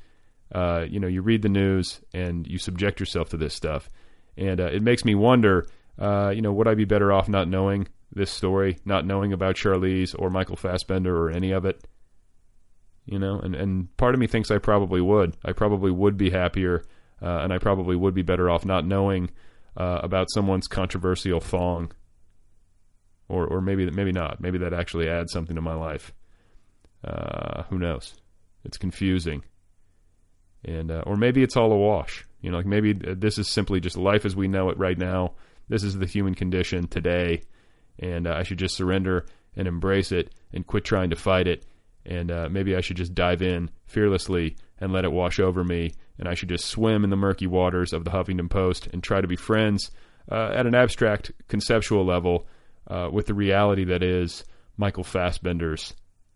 Uh, 0.51 0.85
you 0.87 0.99
know, 0.99 1.07
you 1.07 1.21
read 1.21 1.41
the 1.41 1.49
news 1.49 2.01
and 2.13 2.45
you 2.47 2.59
subject 2.59 2.99
yourself 2.99 3.29
to 3.29 3.37
this 3.37 3.55
stuff, 3.55 3.89
and 4.37 4.59
uh, 4.61 4.65
it 4.65 4.83
makes 4.83 5.03
me 5.03 5.15
wonder 5.15 5.65
uh, 5.97 6.31
you 6.35 6.41
know, 6.41 6.51
would 6.51 6.67
I 6.67 6.75
be 6.75 6.85
better 6.85 7.11
off 7.11 7.29
not 7.29 7.47
knowing 7.47 7.87
this 8.11 8.31
story, 8.31 8.77
not 8.85 9.05
knowing 9.05 9.33
about 9.33 9.55
Charlize 9.55 10.15
or 10.17 10.29
Michael 10.29 10.55
Fassbender 10.55 11.15
or 11.15 11.29
any 11.29 11.51
of 11.51 11.65
it? 11.65 11.85
You 13.05 13.19
know, 13.19 13.39
and, 13.39 13.53
and 13.55 13.95
part 13.97 14.13
of 14.13 14.19
me 14.19 14.27
thinks 14.27 14.49
I 14.49 14.57
probably 14.57 15.01
would. 15.01 15.35
I 15.43 15.51
probably 15.51 15.91
would 15.91 16.17
be 16.17 16.29
happier, 16.29 16.83
uh, 17.21 17.39
and 17.39 17.51
I 17.51 17.57
probably 17.57 17.95
would 17.95 18.13
be 18.13 18.21
better 18.21 18.49
off 18.49 18.65
not 18.65 18.85
knowing 18.85 19.29
uh, 19.75 19.99
about 20.01 20.31
someone's 20.31 20.67
controversial 20.67 21.39
thong. 21.39 21.91
Or, 23.29 23.47
or 23.47 23.61
maybe 23.61 23.89
maybe 23.89 24.11
not. 24.11 24.41
Maybe 24.41 24.57
that 24.59 24.73
actually 24.73 25.09
adds 25.09 25.31
something 25.31 25.55
to 25.55 25.61
my 25.61 25.73
life. 25.73 26.13
Uh, 27.03 27.63
who 27.63 27.77
knows? 27.77 28.15
It's 28.63 28.77
confusing, 28.77 29.43
and 30.63 30.89
uh, 30.89 31.03
or 31.05 31.17
maybe 31.17 31.43
it's 31.43 31.57
all 31.57 31.71
a 31.71 31.77
wash. 31.77 32.25
You 32.41 32.51
know, 32.51 32.57
like 32.57 32.65
maybe 32.65 32.93
this 32.93 33.37
is 33.37 33.49
simply 33.49 33.79
just 33.79 33.97
life 33.97 34.25
as 34.25 34.35
we 34.35 34.47
know 34.47 34.69
it 34.69 34.77
right 34.77 34.97
now 34.97 35.33
this 35.69 35.83
is 35.83 35.97
the 35.97 36.05
human 36.05 36.35
condition 36.35 36.87
today, 36.87 37.41
and 37.99 38.27
uh, 38.27 38.33
I 38.33 38.43
should 38.43 38.59
just 38.59 38.75
surrender 38.75 39.25
and 39.55 39.67
embrace 39.67 40.11
it 40.11 40.33
and 40.51 40.65
quit 40.65 40.83
trying 40.83 41.09
to 41.11 41.15
fight 41.15 41.47
it. 41.47 41.65
And 42.05 42.31
uh, 42.31 42.49
maybe 42.49 42.75
I 42.75 42.81
should 42.81 42.97
just 42.97 43.15
dive 43.15 43.41
in 43.41 43.69
fearlessly 43.85 44.57
and 44.79 44.91
let 44.91 45.05
it 45.05 45.11
wash 45.11 45.39
over 45.39 45.63
me. 45.63 45.93
And 46.19 46.27
I 46.27 46.33
should 46.33 46.49
just 46.49 46.65
swim 46.65 47.03
in 47.03 47.09
the 47.09 47.15
murky 47.15 47.47
waters 47.47 47.93
of 47.93 48.03
the 48.03 48.11
Huffington 48.11 48.49
Post 48.49 48.87
and 48.87 49.01
try 49.01 49.21
to 49.21 49.27
be 49.27 49.35
friends 49.35 49.89
uh, 50.29 50.51
at 50.53 50.65
an 50.65 50.75
abstract 50.75 51.31
conceptual 51.47 52.05
level 52.05 52.45
uh, 52.87 53.09
with 53.11 53.27
the 53.27 53.33
reality 53.33 53.85
that 53.85 54.03
is 54.03 54.43
Michael 54.75 55.03
Fassbender's 55.03 55.93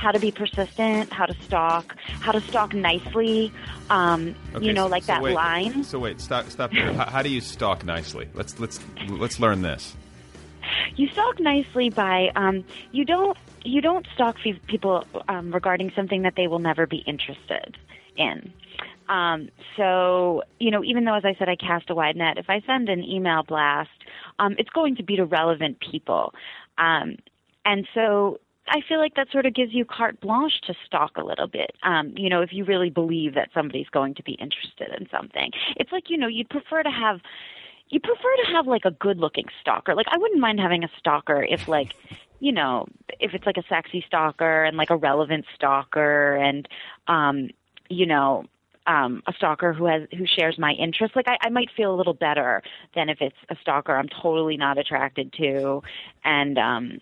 how 0.00 0.10
to 0.10 0.18
be 0.18 0.32
persistent, 0.32 1.12
how 1.12 1.26
to 1.26 1.34
stalk, 1.42 1.94
how 2.20 2.32
to 2.32 2.40
stalk 2.40 2.72
nicely. 2.72 3.52
Um, 3.90 4.34
Okay, 4.54 4.66
you 4.66 4.72
know, 4.72 4.86
like 4.86 5.02
so 5.02 5.12
that 5.12 5.22
wait, 5.22 5.34
line. 5.34 5.84
So 5.84 5.98
wait, 5.98 6.20
stop, 6.20 6.48
stop 6.48 6.72
there. 6.72 6.92
how, 6.94 7.04
how 7.04 7.22
do 7.22 7.28
you 7.28 7.40
stalk 7.42 7.84
nicely? 7.84 8.28
Let's 8.34 8.58
let's 8.58 8.80
let's 9.08 9.38
learn 9.38 9.60
this. 9.62 9.94
You 10.96 11.08
stalk 11.08 11.38
nicely 11.38 11.90
by 11.90 12.30
um, 12.34 12.64
you 12.92 13.04
don't 13.04 13.36
you 13.62 13.82
don't 13.82 14.06
stalk 14.14 14.36
people 14.66 15.04
um, 15.28 15.52
regarding 15.52 15.92
something 15.94 16.22
that 16.22 16.34
they 16.34 16.46
will 16.46 16.58
never 16.60 16.86
be 16.86 16.98
interested 17.06 17.76
in. 18.16 18.52
Um, 19.08 19.50
so 19.76 20.44
you 20.58 20.70
know, 20.70 20.82
even 20.82 21.04
though 21.04 21.14
as 21.14 21.24
I 21.26 21.34
said 21.38 21.48
I 21.50 21.56
cast 21.56 21.90
a 21.90 21.94
wide 21.94 22.16
net, 22.16 22.38
if 22.38 22.48
I 22.48 22.62
send 22.66 22.88
an 22.88 23.04
email 23.04 23.42
blast, 23.42 23.90
um, 24.38 24.54
it's 24.58 24.70
going 24.70 24.96
to 24.96 25.02
be 25.02 25.16
to 25.16 25.26
relevant 25.26 25.78
people, 25.80 26.32
um, 26.78 27.16
and 27.66 27.86
so 27.92 28.38
I 28.70 28.80
feel 28.88 28.98
like 28.98 29.14
that 29.16 29.28
sort 29.32 29.46
of 29.46 29.54
gives 29.54 29.74
you 29.74 29.84
carte 29.84 30.20
blanche 30.20 30.60
to 30.66 30.74
stalk 30.86 31.16
a 31.16 31.24
little 31.24 31.48
bit. 31.48 31.72
Um, 31.82 32.14
you 32.16 32.28
know, 32.30 32.40
if 32.40 32.52
you 32.52 32.64
really 32.64 32.90
believe 32.90 33.34
that 33.34 33.50
somebody's 33.52 33.88
going 33.88 34.14
to 34.14 34.22
be 34.22 34.32
interested 34.32 34.88
in 34.98 35.08
something, 35.10 35.50
it's 35.76 35.92
like 35.92 36.04
you 36.08 36.16
know 36.16 36.28
you'd 36.28 36.48
prefer 36.48 36.82
to 36.82 36.90
have 36.90 37.20
you 37.88 38.00
prefer 38.00 38.34
to 38.44 38.52
have 38.54 38.66
like 38.66 38.84
a 38.84 38.92
good 38.92 39.18
looking 39.18 39.46
stalker. 39.60 39.94
Like 39.94 40.06
I 40.08 40.18
wouldn't 40.18 40.40
mind 40.40 40.60
having 40.60 40.84
a 40.84 40.90
stalker 40.98 41.42
if 41.42 41.68
like 41.68 41.94
you 42.40 42.52
know, 42.52 42.86
if 43.18 43.34
it's 43.34 43.44
like 43.44 43.58
a 43.58 43.64
sexy 43.68 44.02
stalker 44.06 44.64
and 44.64 44.76
like 44.76 44.90
a 44.90 44.96
relevant 44.96 45.44
stalker 45.54 46.36
and 46.36 46.68
um 47.08 47.50
you 47.88 48.06
know, 48.06 48.44
um, 48.86 49.22
a 49.26 49.32
stalker 49.32 49.72
who 49.72 49.86
has 49.86 50.02
who 50.16 50.24
shares 50.26 50.58
my 50.58 50.72
interests. 50.72 51.14
Like 51.14 51.28
I, 51.28 51.36
I 51.42 51.50
might 51.50 51.68
feel 51.76 51.94
a 51.94 51.96
little 51.96 52.14
better 52.14 52.62
than 52.94 53.08
if 53.08 53.18
it's 53.20 53.36
a 53.48 53.56
stalker 53.60 53.94
I'm 53.94 54.08
totally 54.22 54.56
not 54.56 54.78
attracted 54.78 55.32
to, 55.34 55.82
and 56.24 56.58
um, 56.58 56.98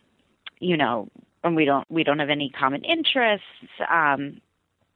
you 0.60 0.76
know, 0.76 1.08
and 1.44 1.56
we 1.56 1.64
don't 1.64 1.88
we 1.90 2.04
don't 2.04 2.18
have 2.18 2.30
any 2.30 2.50
common 2.50 2.84
interests. 2.84 3.46
Um, 3.90 4.40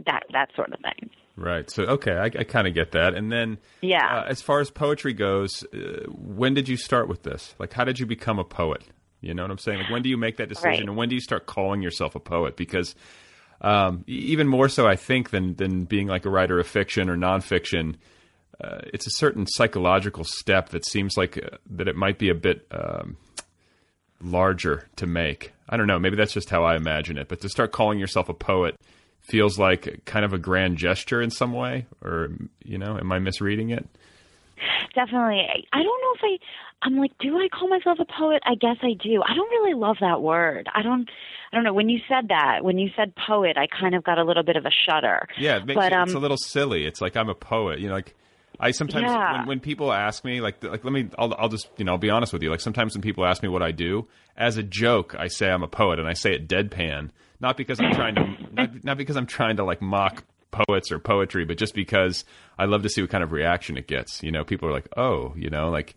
that 0.06 0.24
that 0.32 0.50
sort 0.56 0.72
of 0.72 0.80
thing. 0.80 1.10
Right. 1.36 1.70
So 1.70 1.84
okay, 1.84 2.12
I, 2.12 2.24
I 2.24 2.44
kind 2.44 2.66
of 2.66 2.74
get 2.74 2.92
that. 2.92 3.14
And 3.14 3.30
then, 3.32 3.58
Yeah. 3.80 4.18
uh, 4.18 4.24
as 4.28 4.42
far 4.42 4.60
as 4.60 4.70
poetry 4.70 5.12
goes, 5.14 5.64
uh, 5.72 6.04
when 6.10 6.54
did 6.54 6.68
you 6.68 6.76
start 6.76 7.08
with 7.08 7.22
this? 7.22 7.54
Like, 7.58 7.72
how 7.72 7.84
did 7.84 7.98
you 8.00 8.04
become 8.06 8.38
a 8.38 8.44
poet? 8.44 8.82
You 9.20 9.32
know 9.32 9.42
what 9.42 9.50
I'm 9.52 9.58
saying? 9.58 9.78
Like, 9.78 9.90
when 9.90 10.02
do 10.02 10.08
you 10.08 10.16
make 10.16 10.36
that 10.38 10.48
decision, 10.48 10.70
Right. 10.70 10.80
and 10.80 10.96
when 10.96 11.08
do 11.08 11.14
you 11.14 11.20
start 11.20 11.46
calling 11.46 11.80
yourself 11.82 12.14
a 12.16 12.20
poet? 12.20 12.56
Because 12.56 12.94
um, 13.60 14.02
even 14.08 14.48
more 14.48 14.68
so, 14.68 14.86
I 14.88 14.96
think, 14.96 15.30
than 15.30 15.54
than 15.54 15.84
being 15.84 16.08
like 16.08 16.26
a 16.26 16.30
writer 16.30 16.58
of 16.58 16.66
fiction 16.66 17.08
or 17.08 17.16
nonfiction, 17.16 17.94
uh, 18.62 18.80
it's 18.92 19.06
a 19.06 19.10
certain 19.10 19.46
psychological 19.46 20.24
step 20.24 20.70
that 20.70 20.84
seems 20.84 21.16
like 21.16 21.38
uh, 21.38 21.56
that 21.70 21.86
it 21.88 21.94
might 21.96 22.18
be 22.18 22.28
a 22.28 22.34
bit 22.34 22.66
um, 22.72 23.16
larger 24.22 24.88
to 24.96 25.06
make. 25.06 25.52
I 25.68 25.76
don't 25.76 25.86
know. 25.86 25.98
Maybe 25.98 26.16
that's 26.16 26.32
just 26.32 26.50
how 26.50 26.64
I 26.64 26.76
imagine 26.76 27.18
it. 27.18 27.28
But 27.28 27.40
to 27.40 27.48
start 27.48 27.72
calling 27.72 27.98
yourself 27.98 28.28
a 28.28 28.34
poet 28.34 28.76
feels 29.20 29.58
like 29.58 30.04
kind 30.04 30.24
of 30.24 30.32
a 30.32 30.38
grand 30.38 30.76
gesture 30.76 31.22
in 31.22 31.30
some 31.30 31.52
way, 31.52 31.86
or 32.02 32.30
you 32.64 32.78
know, 32.78 32.98
am 32.98 33.10
I 33.12 33.18
misreading 33.18 33.70
it? 33.70 33.88
Definitely. 34.94 35.46
I, 35.72 35.82
don't 35.82 35.84
know 35.84 36.14
if 36.14 36.20
I. 36.22 36.38
I'm 36.82 36.96
like, 36.96 37.12
do 37.18 37.36
I 37.36 37.48
call 37.48 37.68
myself 37.68 37.98
a 38.00 38.04
poet? 38.04 38.42
I 38.44 38.54
guess 38.54 38.76
I 38.82 38.92
do. 38.92 39.22
I 39.22 39.34
don't 39.34 39.50
really 39.50 39.74
love 39.74 39.96
that 40.00 40.20
word. 40.22 40.68
I 40.74 40.82
don't. 40.82 41.08
I 41.52 41.56
don't 41.56 41.64
know. 41.64 41.72
When 41.72 41.88
you 41.88 42.00
said 42.08 42.28
that, 42.28 42.64
when 42.64 42.78
you 42.78 42.90
said 42.96 43.14
poet, 43.14 43.56
I 43.56 43.66
kind 43.66 43.94
of 43.94 44.04
got 44.04 44.18
a 44.18 44.24
little 44.24 44.42
bit 44.42 44.56
of 44.56 44.64
a 44.64 44.70
shudder. 44.70 45.28
Yeah, 45.38 45.58
it 45.58 45.66
makes 45.66 45.76
but 45.76 45.92
it, 45.92 45.96
um, 45.96 46.04
it's 46.04 46.14
a 46.14 46.18
little 46.18 46.38
silly. 46.38 46.86
It's 46.86 47.00
like 47.00 47.16
I'm 47.16 47.28
a 47.28 47.34
poet. 47.34 47.78
You 47.78 47.88
know, 47.88 47.94
like 47.94 48.14
I 48.62 48.70
sometimes 48.70 49.06
Yeah. 49.10 49.38
when, 49.38 49.46
when 49.48 49.60
people 49.60 49.92
ask 49.92 50.24
me, 50.24 50.40
like, 50.40 50.62
like 50.62 50.84
let 50.84 50.92
me, 50.92 51.08
I'll, 51.18 51.34
I'll 51.34 51.48
just, 51.48 51.68
you 51.76 51.84
know, 51.84 51.92
I'll 51.92 51.98
be 51.98 52.10
honest 52.10 52.32
with 52.32 52.42
you. 52.42 52.50
Like 52.50 52.60
sometimes 52.60 52.94
when 52.94 53.02
people 53.02 53.26
ask 53.26 53.42
me 53.42 53.48
what 53.48 53.62
I 53.62 53.72
do, 53.72 54.06
as 54.36 54.56
a 54.56 54.62
joke, 54.62 55.14
I 55.18 55.26
say 55.26 55.50
I'm 55.50 55.62
a 55.64 55.68
poet, 55.68 55.98
and 55.98 56.06
I 56.08 56.12
say 56.14 56.32
it 56.34 56.48
deadpan, 56.48 57.10
not 57.40 57.56
because 57.56 57.80
I'm 57.80 57.92
trying 57.92 58.14
to, 58.14 58.36
not, 58.54 58.84
not 58.84 58.96
because 58.98 59.16
I'm 59.16 59.26
trying 59.26 59.56
to 59.56 59.64
like 59.64 59.82
mock 59.82 60.24
poets 60.52 60.92
or 60.92 60.98
poetry, 60.98 61.44
but 61.44 61.58
just 61.58 61.74
because 61.74 62.24
I 62.58 62.66
love 62.66 62.82
to 62.84 62.88
see 62.88 63.00
what 63.00 63.10
kind 63.10 63.24
of 63.24 63.32
reaction 63.32 63.76
it 63.76 63.88
gets. 63.88 64.22
You 64.22 64.30
know, 64.30 64.44
people 64.44 64.68
are 64.68 64.72
like, 64.72 64.86
oh, 64.96 65.34
you 65.36 65.50
know, 65.50 65.68
like 65.70 65.96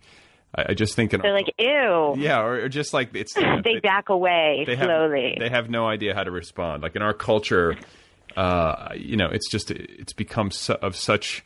I, 0.56 0.66
I 0.70 0.74
just 0.74 0.96
think, 0.96 1.12
they're 1.12 1.34
like, 1.34 1.54
ew. 1.60 2.16
yeah, 2.18 2.42
or, 2.42 2.64
or 2.64 2.70
just 2.70 2.94
like 2.94 3.14
it's 3.14 3.34
They 3.64 3.80
back 3.84 4.10
away 4.10 4.64
they 4.66 4.76
have, 4.76 4.88
slowly. 4.88 5.36
They 5.40 5.50
have 5.50 5.70
no 5.70 5.88
idea 5.88 6.16
how 6.16 6.24
to 6.24 6.32
respond. 6.32 6.82
Like 6.84 6.96
in 6.96 7.02
our 7.04 7.14
culture, 7.14 7.76
uh, 8.36 8.90
you 8.96 9.18
know, 9.18 9.28
it's 9.30 9.50
just 9.52 9.72
it's 9.72 10.14
become 10.14 10.52
su- 10.52 10.74
of 10.74 10.96
such 10.96 11.44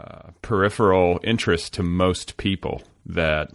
uh, 0.00 0.30
peripheral 0.42 1.20
interest 1.22 1.74
to 1.74 1.82
most 1.82 2.36
people 2.36 2.82
that 3.06 3.50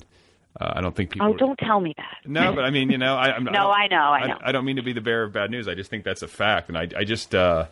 uh, 0.59 0.73
I 0.75 0.81
don't 0.81 0.95
think 0.95 1.09
people. 1.11 1.27
oh, 1.27 1.33
don't 1.37 1.57
tell 1.57 1.79
me 1.81 1.93
that. 1.97 2.17
No, 2.29 2.53
but 2.53 2.63
I 2.63 2.69
mean, 2.69 2.89
you 2.89 2.97
know, 2.97 3.15
I, 3.15 3.31
I'm, 3.35 3.43
No, 3.45 3.51
don't- 3.51 3.71
I 3.71 3.87
know, 3.87 3.97
I 3.97 4.27
know. 4.27 4.37
I, 4.41 4.51
don't 4.51 4.65
mean 4.65 4.77
to 4.77 4.83
be 4.83 4.93
the 4.93 5.01
bearer 5.01 5.23
of 5.23 5.33
bad 5.33 5.51
news. 5.51 5.67
I 5.67 5.73
just 5.75 5.89
think 5.89 6.03
that's 6.03 6.21
a 6.21 6.27
fact, 6.27 6.69
and 6.69 6.77
I, 6.77 6.87
I 6.95 7.03
just, 7.03 7.35
uh, 7.35 7.65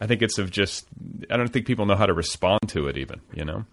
I 0.00 0.06
think 0.06 0.22
it's 0.22 0.38
of 0.38 0.50
just, 0.50 0.86
I 1.30 1.36
don't 1.36 1.48
think 1.48 1.66
people 1.66 1.86
know 1.86 1.96
how 1.96 2.06
to 2.06 2.14
respond 2.14 2.60
to 2.68 2.86
it, 2.88 2.96
even. 2.96 3.20
You 3.32 3.44
know. 3.44 3.64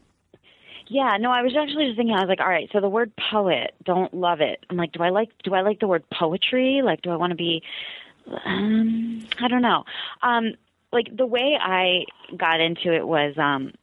Yeah, 0.87 1.17
no, 1.19 1.31
I 1.31 1.41
was 1.41 1.55
actually 1.59 1.87
just 1.87 1.97
thinking. 1.97 2.15
I 2.15 2.21
was 2.21 2.29
like, 2.29 2.39
all 2.39 2.47
right, 2.47 2.69
so 2.71 2.79
the 2.79 2.89
word 2.89 3.11
poet, 3.31 3.73
don't 3.83 4.13
love 4.13 4.41
it. 4.41 4.63
I'm 4.69 4.77
like, 4.77 4.91
do 4.91 5.01
I 5.01 5.09
like 5.09 5.29
do 5.43 5.53
I 5.53 5.61
like 5.61 5.79
the 5.79 5.87
word 5.87 6.03
poetry? 6.11 6.81
Like, 6.83 7.01
do 7.01 7.09
I 7.11 7.15
want 7.15 7.31
to 7.31 7.35
be? 7.35 7.63
Um, 8.45 9.27
I 9.39 9.47
don't 9.47 9.61
know. 9.61 9.83
Um, 10.21 10.53
like 10.91 11.15
the 11.15 11.25
way 11.25 11.57
I 11.59 12.05
got 12.35 12.59
into 12.59 12.93
it 12.93 13.05
was 13.05 13.35
um, 13.37 13.73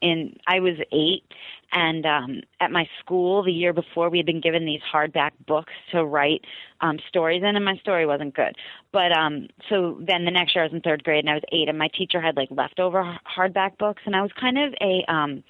in 0.00 0.36
I 0.46 0.60
was 0.60 0.74
eight, 0.92 1.24
and 1.72 2.06
um, 2.06 2.42
at 2.60 2.70
my 2.70 2.86
school 3.00 3.42
the 3.42 3.52
year 3.52 3.72
before 3.72 4.10
we 4.10 4.18
had 4.18 4.26
been 4.26 4.40
given 4.40 4.64
these 4.64 4.80
hardback 4.92 5.32
books 5.46 5.72
to 5.92 6.04
write 6.04 6.42
um, 6.80 6.98
stories 7.08 7.42
in, 7.42 7.56
and 7.56 7.64
my 7.64 7.76
story 7.76 8.06
wasn't 8.06 8.34
good. 8.34 8.56
But 8.92 9.12
um, 9.12 9.48
so 9.68 9.98
then 10.00 10.24
the 10.24 10.30
next 10.30 10.54
year 10.54 10.64
I 10.64 10.66
was 10.66 10.74
in 10.74 10.80
third 10.80 11.04
grade, 11.04 11.24
and 11.24 11.30
I 11.30 11.34
was 11.34 11.44
eight, 11.52 11.68
and 11.68 11.78
my 11.78 11.88
teacher 11.88 12.20
had 12.20 12.36
like 12.36 12.48
leftover 12.50 13.18
hardback 13.36 13.78
books, 13.78 14.02
and 14.06 14.16
I 14.16 14.22
was 14.22 14.30
kind 14.38 14.58
of 14.58 14.74
a 14.80 15.04
um, 15.12 15.44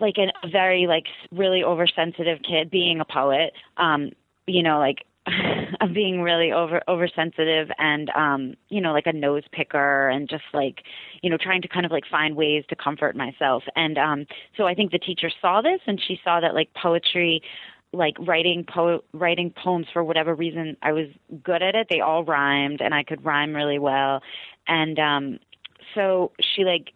like 0.00 0.16
a 0.18 0.48
very 0.48 0.86
like 0.86 1.06
really 1.30 1.62
oversensitive 1.62 2.38
kid 2.42 2.70
being 2.70 3.00
a 3.00 3.04
poet 3.04 3.52
um 3.76 4.10
you 4.46 4.62
know 4.62 4.78
like 4.78 5.04
of 5.80 5.92
being 5.92 6.22
really 6.22 6.52
over 6.52 6.80
oversensitive 6.88 7.68
and 7.78 8.10
um 8.10 8.54
you 8.68 8.80
know 8.80 8.92
like 8.92 9.06
a 9.06 9.12
nose 9.12 9.44
picker 9.52 10.08
and 10.08 10.28
just 10.28 10.44
like 10.52 10.82
you 11.22 11.30
know 11.30 11.36
trying 11.40 11.62
to 11.62 11.68
kind 11.68 11.86
of 11.86 11.92
like 11.92 12.04
find 12.10 12.36
ways 12.36 12.64
to 12.68 12.76
comfort 12.76 13.16
myself. 13.16 13.62
And 13.76 13.98
um 13.98 14.26
so 14.56 14.66
i 14.66 14.74
think 14.74 14.92
the 14.92 14.98
teacher 14.98 15.30
saw 15.40 15.60
this 15.60 15.80
and 15.86 16.00
she 16.06 16.20
saw 16.24 16.40
that 16.40 16.54
like 16.54 16.72
poetry 16.74 17.42
like 17.92 18.14
writing 18.20 18.64
po- 18.72 19.02
writing 19.12 19.52
poems 19.62 19.86
for 19.92 20.04
whatever 20.04 20.34
reason 20.34 20.76
I 20.82 20.92
was 20.92 21.08
good 21.42 21.62
at 21.62 21.74
it. 21.74 21.88
They 21.90 22.00
all 22.00 22.24
rhymed 22.24 22.80
and 22.80 22.94
I 22.94 23.02
could 23.02 23.24
rhyme 23.24 23.54
really 23.54 23.78
well. 23.78 24.22
And 24.68 24.98
um 24.98 25.38
so 25.94 26.32
she 26.54 26.64
like 26.64 26.92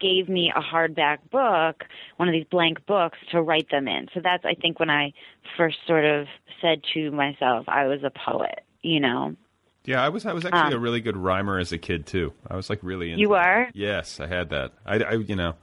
gave 0.00 0.28
me 0.28 0.52
a 0.54 0.60
hardback 0.60 1.18
book, 1.30 1.84
one 2.16 2.28
of 2.28 2.32
these 2.32 2.46
blank 2.50 2.84
books 2.86 3.18
to 3.32 3.42
write 3.42 3.70
them 3.70 3.88
in. 3.88 4.08
So 4.14 4.20
that's 4.22 4.44
I 4.44 4.54
think 4.54 4.78
when 4.80 4.90
I 4.90 5.12
first 5.56 5.78
sort 5.86 6.04
of 6.04 6.26
said 6.60 6.82
to 6.94 7.10
myself 7.10 7.64
I 7.68 7.86
was 7.86 8.00
a 8.04 8.10
poet, 8.10 8.64
you 8.82 9.00
know. 9.00 9.36
Yeah, 9.84 10.04
I 10.04 10.08
was. 10.08 10.26
I 10.26 10.32
was 10.32 10.44
actually 10.44 10.74
a 10.74 10.80
really 10.80 11.00
good 11.00 11.16
rhymer 11.16 11.60
as 11.60 11.70
a 11.70 11.78
kid 11.78 12.06
too. 12.06 12.32
I 12.50 12.56
was 12.56 12.68
like 12.68 12.80
really. 12.82 13.12
Into 13.12 13.18
Um, 13.18 13.20
You 13.20 13.28
were? 13.28 13.68
Yes, 13.72 14.18
I 14.18 14.26
had 14.26 14.50
that. 14.50 14.72
I, 14.84 14.96
I, 14.96 15.12
you 15.12 15.36
know, 15.36 15.54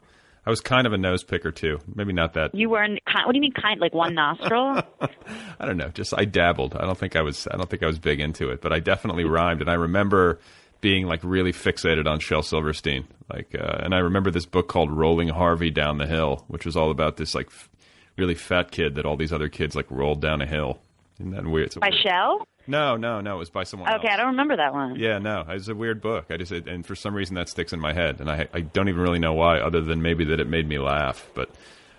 I 0.46 0.50
was 0.50 0.62
kind 0.62 0.88
of 0.88 0.94
a 0.94 0.98
nose 0.98 1.26
picker 1.26 1.52
too. 1.52 1.80
Maybe 1.94 2.14
not 2.14 2.34
that. 2.36 2.56
You 2.56 2.70
were 2.70 2.84
in 2.84 3.00
kind 3.06 3.26
what 3.26 3.34
do 3.34 3.38
you 3.38 3.42
mean 3.42 3.52
kind 3.52 3.82
like 3.82 3.94
one 3.94 4.16
nostril? 4.16 4.82
I 5.60 5.66
don't 5.66 5.78
know. 5.78 5.90
Just 5.90 6.14
I 6.18 6.24
dabbled. 6.24 6.76
I 6.76 6.86
don't 6.86 6.98
think 6.98 7.18
I 7.18 7.22
was. 7.22 7.48
I 7.52 7.58
don't 7.58 7.70
think 7.70 7.84
I 7.84 7.88
was 7.88 8.00
big 8.00 8.22
into 8.22 8.50
it, 8.50 8.62
but 8.62 8.72
I 8.72 8.80
definitely 8.80 9.26
rhymed. 9.26 9.60
And 9.60 9.70
I 9.70 9.74
remember 9.74 10.40
being 10.84 11.08
like 11.08 11.22
really 11.24 11.54
fixated 11.54 12.06
on 12.06 12.20
Shel 12.20 12.44
Silverstein. 12.44 13.08
Like, 13.32 13.56
uh, 13.58 13.78
and 13.80 13.96
I 13.96 14.00
remember 14.00 14.30
this 14.30 14.46
book 14.46 14.68
called 14.68 14.92
Rolling 14.92 15.30
Harvey 15.30 15.72
Down 15.72 15.98
the 15.98 16.06
Hill, 16.06 16.44
which 16.50 16.66
was 16.66 16.76
all 16.76 16.92
about 16.92 17.16
this 17.18 17.34
like 17.34 17.48
f- 17.48 17.70
really 18.18 18.36
fat 18.36 18.70
kid 18.70 18.96
that 18.96 19.06
all 19.06 19.16
these 19.16 19.32
other 19.32 19.48
kids 19.48 19.76
like 19.78 19.90
rolled 19.90 20.22
down 20.22 20.42
a 20.42 20.46
hill. 20.46 20.80
Isn't 21.20 21.32
that 21.32 21.48
weird? 21.48 21.68
It's 21.68 21.76
By 21.78 21.90
weird- 21.90 22.02
Shel? 22.04 22.48
No, 22.68 22.98
no, 22.98 23.22
no. 23.22 23.36
It 23.36 23.40
was 23.40 23.50
by 23.50 23.64
someone 23.64 23.90
Okay, 23.94 24.08
else. 24.08 24.14
I 24.14 24.18
don't 24.18 24.28
remember 24.32 24.58
that 24.58 24.74
one. 24.74 24.96
Yeah, 24.98 25.20
no, 25.20 25.46
it's 25.50 25.68
a 25.70 25.76
weird 25.76 26.02
book. 26.02 26.26
I 26.30 26.38
just 26.38 26.52
and 26.52 26.86
for 26.86 26.96
some 26.96 27.14
reason 27.16 27.36
that 27.36 27.48
sticks 27.50 27.74
in 27.74 27.80
my 27.80 27.94
head, 27.94 28.20
and 28.22 28.30
I 28.30 28.48
I 28.54 28.60
don't 28.62 28.88
even 28.90 29.02
really 29.02 29.20
know 29.20 29.34
why, 29.34 29.60
other 29.60 29.82
than 29.82 30.02
maybe 30.02 30.24
that 30.26 30.40
it 30.40 30.48
made 30.48 30.68
me 30.68 30.80
laugh. 30.80 31.26
But 31.34 31.50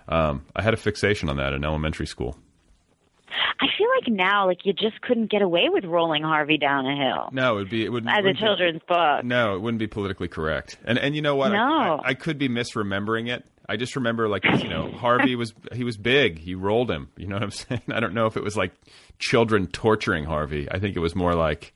um, 0.07 0.45
I 0.55 0.61
had 0.61 0.73
a 0.73 0.77
fixation 0.77 1.27
on 1.29 1.37
that 1.37 1.53
in 1.53 1.63
elementary 1.65 2.07
school. 2.07 2.37
I 3.59 3.65
feel 3.77 3.87
like 3.99 4.07
now 4.13 4.47
like 4.47 4.65
you 4.65 4.73
just 4.73 4.99
couldn't 5.01 5.29
get 5.31 5.41
away 5.41 5.69
with 5.69 5.85
rolling 5.85 6.23
Harvey 6.23 6.57
down 6.57 6.85
a 6.85 6.95
hill 6.95 7.29
No, 7.31 7.53
it 7.53 7.55
would 7.61 7.69
be 7.69 7.85
it 7.85 7.89
would 7.91 8.05
as 8.07 8.13
a 8.13 8.21
wouldn't 8.21 8.37
be- 8.37 8.41
children's 8.43 8.81
book. 8.87 9.23
No, 9.23 9.55
it 9.55 9.61
wouldn't 9.61 9.79
be 9.79 9.87
politically 9.87 10.27
correct. 10.27 10.77
And 10.85 10.97
and 10.99 11.15
you 11.15 11.21
know 11.21 11.35
what? 11.35 11.51
I- 11.51 11.55
No. 11.55 11.99
I, 12.03 12.09
I 12.09 12.13
could 12.13 12.37
be 12.37 12.49
misremembering 12.49 13.29
it. 13.29 13.45
I 13.67 13.77
just 13.77 13.95
remember 13.95 14.27
like 14.27 14.43
you 14.45 14.69
know 14.69 14.91
Harvey 14.97 15.35
was 15.35 15.53
he 15.73 15.83
was 15.83 15.97
big. 15.97 16.37
He 16.39 16.53
rolled 16.55 16.91
him. 16.91 17.09
You 17.17 17.27
know 17.27 17.35
what 17.35 17.43
I'm 17.43 17.51
saying? 17.51 17.81
I 17.89 17.99
don't 17.99 18.13
know 18.13 18.27
if 18.27 18.37
it 18.37 18.43
was 18.43 18.55
like 18.55 18.71
children 19.19 19.67
torturing 19.67 20.25
Harvey. 20.25 20.67
I 20.69 20.79
think 20.79 20.95
it 20.95 20.99
was 20.99 21.15
more 21.15 21.33
like 21.33 21.73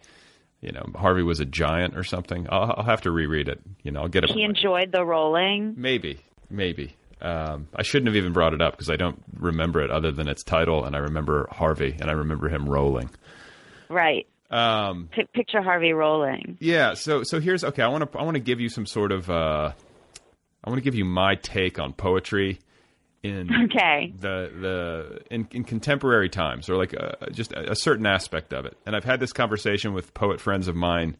you 0.62 0.72
know 0.72 0.86
Harvey 0.95 1.24
was 1.24 1.39
a 1.39 1.45
giant 1.45 1.98
or 1.98 2.04
something. 2.04 2.48
I'll, 2.52 2.76
I'll 2.78 2.84
have 2.86 3.02
to 3.02 3.12
reread 3.12 3.48
it. 3.48 3.60
You 3.84 3.91
know, 3.91 4.02
I'll 4.02 4.08
get 4.08 4.24
it. 4.24 4.30
He 4.32 4.43
enjoyed 4.43 4.91
the 4.91 5.04
rolling. 5.06 5.74
Maybe, 5.78 6.19
maybe. 6.50 6.95
Um, 7.21 7.67
I 7.75 7.84
shouldn't 7.84 8.08
have 8.08 8.15
even 8.15 8.32
brought 8.34 8.53
it 8.53 8.62
up 8.62 8.73
because 8.73 8.89
I 8.89 8.95
don't 8.95 9.21
remember 9.34 9.82
it 9.82 9.91
other 9.91 10.12
than 10.12 10.27
its 10.27 10.43
title, 10.43 10.86
and 10.86 10.95
I 10.95 10.99
remember 10.99 11.47
Harvey, 11.51 11.95
and 11.99 12.10
I 12.10 12.13
remember 12.13 12.47
him 12.49 12.67
rolling. 12.69 13.10
Right. 13.89 14.27
Um, 14.51 15.10
P- 15.12 15.27
picture 15.34 15.62
Harvey 15.62 15.93
rolling. 15.93 16.58
yeah. 16.60 16.93
So, 16.95 17.23
so 17.23 17.39
here's 17.39 17.63
okay. 17.63 17.84
I 17.84 17.88
want 17.89 18.12
to, 18.12 18.17
I 18.17 18.23
want 18.23 18.36
to 18.36 18.39
give 18.41 18.60
you 18.60 18.69
some 18.69 18.86
sort 18.86 19.12
of, 19.12 19.29
uh, 19.29 19.71
I 20.63 20.69
want 20.69 20.77
to 20.79 20.84
give 20.84 20.95
you 20.95 21.05
my 21.05 21.36
take 21.36 21.77
on 21.79 21.93
poetry 21.93 22.60
in 23.21 23.49
Okay. 23.65 24.13
the 24.17 24.49
the 24.60 25.19
in, 25.29 25.47
in 25.51 25.63
contemporary 25.65 26.29
times, 26.29 26.69
or 26.69 26.77
like 26.77 26.95
uh 26.99 27.29
just 27.32 27.51
a, 27.51 27.71
a 27.71 27.75
certain 27.75 28.05
aspect 28.05 28.53
of 28.53 28.65
it. 28.65 28.75
And 28.86 28.95
I've 28.95 29.03
had 29.03 29.19
this 29.19 29.34
conversation 29.34 29.93
with 29.93 30.13
poet 30.13 30.39
friends 30.41 30.67
of 30.67 30.75
mine 30.75 31.17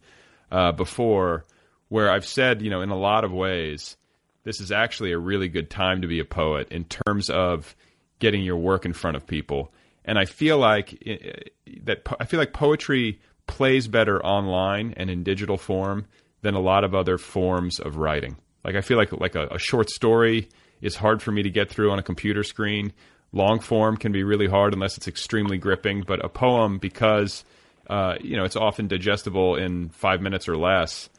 uh, 0.50 0.72
before, 0.72 1.44
where 1.88 2.10
I've 2.10 2.26
said, 2.26 2.62
you 2.62 2.70
know, 2.70 2.80
in 2.80 2.90
a 2.90 2.96
lot 2.98 3.22
of 3.24 3.32
ways, 3.32 3.96
this 4.44 4.60
is 4.60 4.72
actually 4.72 5.12
a 5.12 5.18
really 5.18 5.48
good 5.48 5.70
time 5.70 6.02
to 6.02 6.08
be 6.08 6.18
a 6.20 6.24
poet 6.24 6.68
in 6.70 6.84
terms 6.84 7.28
of 7.30 7.74
getting 8.18 8.42
your 8.42 8.56
work 8.56 8.84
in 8.84 8.92
front 8.92 9.16
of 9.16 9.26
people. 9.26 9.72
And 10.04 10.18
I 10.18 10.24
feel 10.24 10.58
like 10.58 10.96
i- 11.06 11.42
that 11.84 12.06
I 12.18 12.24
feel 12.24 12.40
like 12.40 12.52
poetry 12.52 13.20
plays 13.46 13.88
better 13.88 14.24
online 14.24 14.94
and 14.96 15.10
in 15.10 15.22
digital 15.22 15.56
form 15.56 16.06
than 16.42 16.54
a 16.54 16.60
lot 16.60 16.84
of 16.84 16.94
other 16.94 17.18
forms 17.18 17.78
of 17.80 17.96
writing. 17.96 18.36
Like 18.64 18.76
I 18.76 18.80
feel 18.80 18.96
like 18.96 19.12
like 19.12 19.34
a, 19.34 19.46
a 19.48 19.58
short 19.58 19.90
story 19.90 20.48
is 20.80 20.96
hard 20.96 21.22
for 21.22 21.32
me 21.32 21.42
to 21.42 21.50
get 21.50 21.68
through 21.68 21.90
on 21.90 21.98
a 21.98 22.02
computer 22.02 22.42
screen. 22.42 22.92
Long 23.32 23.60
form 23.60 23.96
can 23.96 24.10
be 24.12 24.24
really 24.24 24.48
hard 24.48 24.72
unless 24.72 24.96
it's 24.96 25.06
extremely 25.06 25.58
gripping. 25.58 26.02
But 26.06 26.24
a 26.24 26.28
poem, 26.28 26.78
because 26.78 27.44
uh, 27.88 28.14
you 28.20 28.36
know 28.36 28.44
it's 28.44 28.56
often 28.56 28.88
digestible 28.88 29.56
in 29.56 29.90
five 29.90 30.20
minutes 30.20 30.48
or 30.48 30.56
less, 30.56 31.10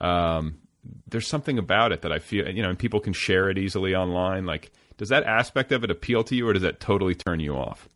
um, 0.00 0.58
there's 1.08 1.26
something 1.28 1.58
about 1.58 1.92
it 1.92 2.02
that 2.02 2.12
I 2.12 2.18
feel 2.18 2.48
you 2.48 2.62
know, 2.62 2.70
and 2.70 2.78
people 2.78 3.00
can 3.00 3.12
share 3.12 3.48
it 3.50 3.58
easily 3.58 3.94
online. 3.94 4.46
Like, 4.46 4.72
does 4.96 5.08
that 5.10 5.24
aspect 5.24 5.72
of 5.72 5.84
it 5.84 5.90
appeal 5.90 6.24
to 6.24 6.34
you, 6.34 6.48
or 6.48 6.52
does 6.52 6.62
that 6.62 6.80
totally 6.80 7.14
turn 7.14 7.40
you 7.40 7.54
off? 7.54 7.88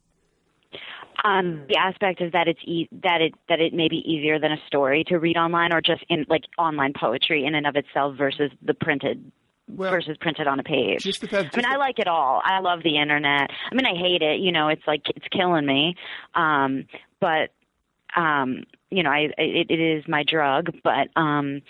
Um, 1.25 1.63
the 1.69 1.77
aspect 1.77 2.21
is 2.21 2.31
that 2.33 2.47
it's 2.47 2.61
e- 2.65 2.89
that 3.03 3.21
it 3.21 3.35
that 3.49 3.59
it 3.59 3.73
may 3.73 3.89
be 3.89 3.97
easier 3.97 4.39
than 4.39 4.53
a 4.53 4.59
story 4.67 5.03
to 5.09 5.17
read 5.19 5.37
online, 5.37 5.73
or 5.73 5.81
just 5.81 6.05
in 6.09 6.27
like 6.29 6.43
online 6.59 6.93
poetry 6.99 7.45
in 7.45 7.55
and 7.55 7.67
of 7.67 7.75
itself 7.75 8.17
versus 8.17 8.51
the 8.63 8.75
printed 8.75 9.33
Well, 9.67 9.91
versus 9.91 10.17
printed 10.21 10.47
on 10.47 10.61
a 10.61 10.63
page. 10.63 11.03
just 11.03 11.23
that- 11.23 11.31
just 11.31 11.57
I 11.57 11.61
mean, 11.61 11.67
I 11.67 11.77
like 11.77 11.99
it 11.99 12.07
all. 12.07 12.43
I 12.45 12.61
love 12.61 12.83
the 12.85 12.99
internet. 12.99 13.51
I 13.71 13.75
mean, 13.75 13.87
I 13.87 13.99
hate 13.99 14.23
it. 14.23 14.41
You 14.41 14.53
know, 14.53 14.69
it's 14.69 14.87
like 14.87 15.03
it's 15.17 15.27
killing 15.33 15.67
me. 15.67 15.97
Um, 16.35 16.85
but 17.19 17.51
um, 18.15 18.65
you 18.91 19.03
know, 19.03 19.11
I 19.11 19.31
it, 19.39 19.71
it 19.71 19.81
is 19.81 20.05
my 20.07 20.23
drug. 20.23 20.71
But 20.85 21.09
um, 21.17 21.63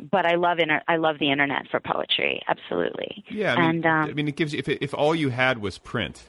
but 0.00 0.26
I 0.26 0.36
love 0.36 0.58
inter- 0.58 0.82
I 0.88 0.96
love 0.96 1.18
the 1.18 1.30
internet 1.30 1.68
for 1.70 1.80
poetry. 1.80 2.42
Absolutely. 2.48 3.24
Yeah, 3.30 3.54
I 3.54 3.60
mean, 3.60 3.70
and 3.70 3.86
um, 3.86 4.10
I 4.10 4.12
mean, 4.12 4.28
it 4.28 4.36
gives 4.36 4.52
you 4.52 4.58
if 4.58 4.68
if 4.68 4.94
all 4.94 5.14
you 5.14 5.30
had 5.30 5.58
was 5.58 5.78
print, 5.78 6.28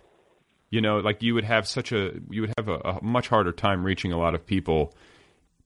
you 0.69 0.81
know, 0.81 0.97
like 0.97 1.21
you 1.21 1.33
would 1.33 1.43
have 1.43 1.67
such 1.67 1.91
a 1.91 2.11
you 2.29 2.41
would 2.41 2.53
have 2.57 2.67
a, 2.67 2.75
a 2.75 3.03
much 3.03 3.27
harder 3.27 3.51
time 3.51 3.83
reaching 3.83 4.11
a 4.11 4.17
lot 4.17 4.35
of 4.35 4.45
people 4.45 4.93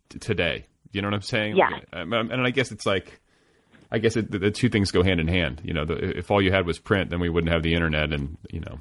t- 0.09 0.19
today. 0.19 0.65
You 0.91 1.01
know 1.01 1.07
what 1.07 1.15
I'm 1.15 1.21
saying? 1.21 1.55
Yeah. 1.55 1.69
Like, 1.69 1.87
um, 1.93 2.13
and 2.13 2.41
I 2.41 2.49
guess 2.49 2.71
it's 2.71 2.85
like, 2.85 3.19
I 3.91 3.99
guess 3.99 4.17
it, 4.17 4.31
the, 4.31 4.39
the 4.39 4.51
two 4.51 4.69
things 4.69 4.91
go 4.91 5.03
hand 5.03 5.19
in 5.19 5.27
hand. 5.27 5.61
You 5.63 5.73
know, 5.73 5.85
the, 5.85 6.17
if 6.17 6.31
all 6.31 6.41
you 6.41 6.51
had 6.51 6.65
was 6.65 6.79
print, 6.79 7.11
then 7.11 7.19
we 7.19 7.29
wouldn't 7.29 7.53
have 7.53 7.63
the 7.63 7.75
internet, 7.75 8.11
and 8.11 8.37
you 8.51 8.59
know, 8.59 8.79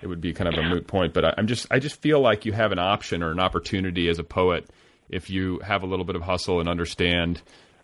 it 0.00 0.08
would 0.08 0.20
be 0.20 0.32
kind 0.32 0.52
of 0.52 0.58
a 0.58 0.68
moot 0.68 0.86
point. 0.86 1.14
But 1.14 1.24
I, 1.24 1.34
I'm 1.38 1.46
just 1.46 1.66
I 1.70 1.78
just 1.78 2.00
feel 2.00 2.20
like 2.20 2.44
you 2.44 2.52
have 2.52 2.72
an 2.72 2.78
option 2.78 3.22
or 3.22 3.30
an 3.30 3.40
opportunity 3.40 4.08
as 4.08 4.18
a 4.18 4.24
poet 4.24 4.68
if 5.08 5.30
you 5.30 5.60
have 5.60 5.82
a 5.82 5.86
little 5.86 6.04
bit 6.04 6.16
of 6.16 6.22
hustle 6.22 6.60
and 6.60 6.68
understand 6.68 7.42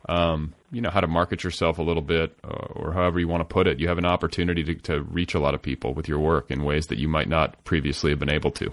um, 0.08 0.54
you 0.70 0.80
know 0.80 0.90
how 0.90 1.00
to 1.00 1.06
market 1.06 1.44
yourself 1.44 1.78
a 1.78 1.82
little 1.82 2.02
bit 2.02 2.36
uh, 2.44 2.66
or 2.74 2.92
however 2.92 3.20
you 3.20 3.28
want 3.28 3.40
to 3.40 3.52
put 3.52 3.66
it 3.66 3.78
you 3.78 3.88
have 3.88 3.98
an 3.98 4.06
opportunity 4.06 4.62
to, 4.64 4.74
to 4.74 5.02
reach 5.02 5.34
a 5.34 5.38
lot 5.38 5.54
of 5.54 5.62
people 5.62 5.94
with 5.94 6.08
your 6.08 6.18
work 6.18 6.50
in 6.50 6.64
ways 6.64 6.86
that 6.88 6.98
you 6.98 7.08
might 7.08 7.28
not 7.28 7.62
previously 7.64 8.10
have 8.10 8.18
been 8.18 8.30
able 8.30 8.50
to 8.50 8.72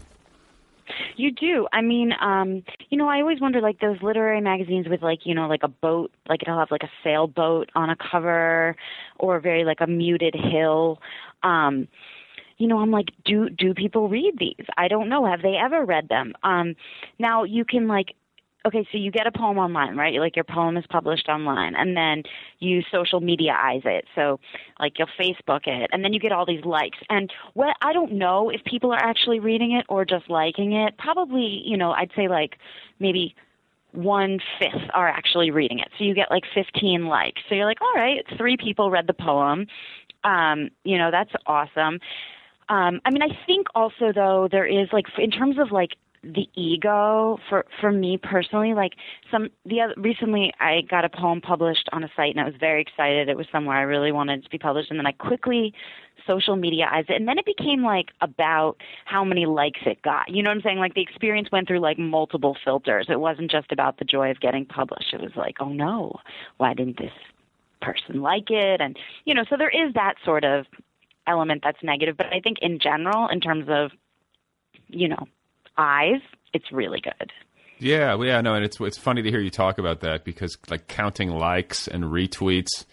You 1.15 1.31
do. 1.31 1.67
I 1.71 1.81
mean, 1.81 2.11
um, 2.19 2.63
you 2.89 2.97
know, 2.97 3.07
I 3.07 3.19
always 3.21 3.39
wonder 3.39 3.61
like 3.61 3.79
those 3.79 3.97
literary 4.01 4.41
magazines 4.41 4.87
with 4.89 5.01
like, 5.01 5.19
you 5.23 5.35
know, 5.35 5.47
like 5.47 5.63
a 5.63 5.67
boat, 5.67 6.11
like 6.27 6.41
it'll 6.41 6.57
have 6.57 6.71
like 6.71 6.83
a 6.83 6.89
sailboat 7.03 7.69
on 7.75 7.89
a 7.89 7.95
cover 7.95 8.75
or 9.17 9.39
very 9.39 9.65
like 9.65 9.81
a 9.81 9.87
muted 9.87 10.35
hill. 10.35 10.99
Um, 11.43 11.87
you 12.57 12.67
know, 12.67 12.79
I'm 12.79 12.91
like, 12.91 13.07
do 13.23 13.49
do 13.49 13.73
people 13.73 14.09
read 14.09 14.33
these? 14.37 14.65
I 14.77 14.89
don't 14.89 15.09
know. 15.09 15.25
Have 15.25 15.41
they 15.41 15.55
ever 15.55 15.85
read 15.85 16.09
them? 16.09 16.33
Um, 16.43 16.75
now 17.17 17.45
you 17.45 17.63
can 17.63 17.87
like 17.87 18.15
okay, 18.65 18.87
so 18.91 18.97
you 18.97 19.11
get 19.11 19.27
a 19.27 19.31
poem 19.31 19.57
online, 19.57 19.95
right? 19.95 20.19
Like 20.19 20.35
your 20.35 20.43
poem 20.43 20.77
is 20.77 20.85
published 20.89 21.29
online, 21.29 21.75
and 21.75 21.95
then 21.95 22.23
you 22.59 22.81
social 22.91 23.21
mediaize 23.21 23.85
it. 23.85 24.05
So, 24.15 24.39
like 24.79 24.99
you'll 24.99 25.09
Facebook 25.19 25.67
it, 25.67 25.89
and 25.93 26.03
then 26.03 26.13
you 26.13 26.19
get 26.19 26.31
all 26.31 26.45
these 26.45 26.65
likes. 26.65 26.97
And 27.09 27.31
what 27.53 27.75
I 27.81 27.93
don't 27.93 28.13
know 28.13 28.49
if 28.49 28.63
people 28.65 28.91
are 28.91 28.99
actually 28.99 29.39
reading 29.39 29.71
it 29.71 29.85
or 29.89 30.05
just 30.05 30.29
liking 30.29 30.73
it. 30.73 30.97
Probably, 30.97 31.61
you 31.65 31.77
know, 31.77 31.91
I'd 31.91 32.11
say 32.15 32.27
like 32.27 32.57
maybe 32.99 33.35
one 33.91 34.39
fifth 34.59 34.89
are 34.93 35.07
actually 35.07 35.51
reading 35.51 35.79
it. 35.79 35.87
So 35.97 36.03
you 36.03 36.13
get 36.13 36.29
like 36.29 36.43
15 36.53 37.07
likes. 37.07 37.41
So 37.49 37.55
you're 37.55 37.65
like, 37.65 37.81
all 37.81 37.93
right, 37.95 38.23
three 38.37 38.55
people 38.55 38.91
read 38.91 39.07
the 39.07 39.13
poem. 39.13 39.65
Um, 40.23 40.69
you 40.83 40.97
know, 40.97 41.09
that's 41.11 41.31
awesome. 41.47 41.99
Um, 42.69 43.01
I 43.03 43.09
mean, 43.09 43.23
I 43.23 43.35
think 43.47 43.67
also 43.73 44.11
though 44.13 44.47
there 44.51 44.65
is 44.65 44.89
like 44.93 45.05
in 45.17 45.31
terms 45.31 45.57
of 45.57 45.71
like 45.71 45.95
the 46.23 46.49
ego 46.53 47.39
for 47.47 47.65
for 47.79 47.91
me 47.91 48.17
personally 48.17 48.73
like 48.73 48.93
some 49.31 49.49
the 49.65 49.79
other 49.79 49.93
recently 49.97 50.51
I 50.59 50.81
got 50.81 51.05
a 51.05 51.09
poem 51.09 51.39
published 51.39 51.87
on 51.93 52.03
a 52.03 52.09
site 52.15 52.31
and 52.31 52.41
I 52.41 52.45
was 52.45 52.55
very 52.59 52.81
excited. 52.81 53.29
It 53.29 53.37
was 53.37 53.47
somewhere 53.51 53.77
I 53.77 53.83
really 53.83 54.11
wanted 54.11 54.43
to 54.43 54.49
be 54.49 54.57
published. 54.57 54.89
And 54.89 54.99
then 54.99 55.07
I 55.07 55.13
quickly 55.13 55.73
social 56.27 56.57
mediaized 56.57 57.09
it. 57.09 57.15
And 57.15 57.27
then 57.27 57.37
it 57.37 57.45
became 57.45 57.83
like 57.83 58.07
about 58.21 58.77
how 59.05 59.23
many 59.23 59.45
likes 59.45 59.79
it 59.85 60.01
got. 60.01 60.29
You 60.29 60.43
know 60.43 60.49
what 60.49 60.57
I'm 60.57 60.61
saying? 60.63 60.79
Like 60.79 60.93
the 60.93 61.01
experience 61.01 61.49
went 61.51 61.67
through 61.67 61.79
like 61.79 61.97
multiple 61.97 62.57
filters. 62.65 63.07
It 63.09 63.19
wasn't 63.19 63.49
just 63.49 63.71
about 63.71 63.97
the 63.97 64.05
joy 64.05 64.29
of 64.29 64.41
getting 64.41 64.65
published. 64.65 65.13
It 65.13 65.21
was 65.21 65.31
like 65.37 65.55
oh 65.61 65.69
no. 65.69 66.19
Why 66.57 66.73
didn't 66.73 66.97
this 66.97 67.13
person 67.81 68.21
like 68.21 68.49
it? 68.51 68.81
And 68.81 68.97
you 69.23 69.33
know 69.33 69.45
so 69.49 69.55
there 69.57 69.69
is 69.69 69.93
that 69.93 70.15
sort 70.25 70.43
of 70.43 70.65
element 71.27 71.61
that's 71.63 71.81
negative. 71.81 72.17
But 72.17 72.27
I 72.33 72.41
think 72.41 72.57
in 72.61 72.77
general 72.79 73.29
in 73.29 73.39
terms 73.39 73.67
of 73.69 73.91
you 74.87 75.07
know 75.07 75.27
eyes, 75.79 76.21
it's 76.53 76.71
really 76.71 76.99
good. 77.01 77.31
yeah 77.79 78.13
well, 78.15 78.27
yeah 78.27 78.41
no 78.41 78.53
and 78.53 78.65
it's 78.65 78.79
it's 78.81 78.97
funny 78.97 79.21
to 79.21 79.29
hear 79.31 79.39
you 79.39 79.49
talk 79.49 79.77
about 79.77 80.01
that 80.01 80.25
because 80.25 80.57
like 80.69 80.87
counting 80.87 81.29
likes 81.29 81.87
and 81.87 82.03
retweets 82.03 82.85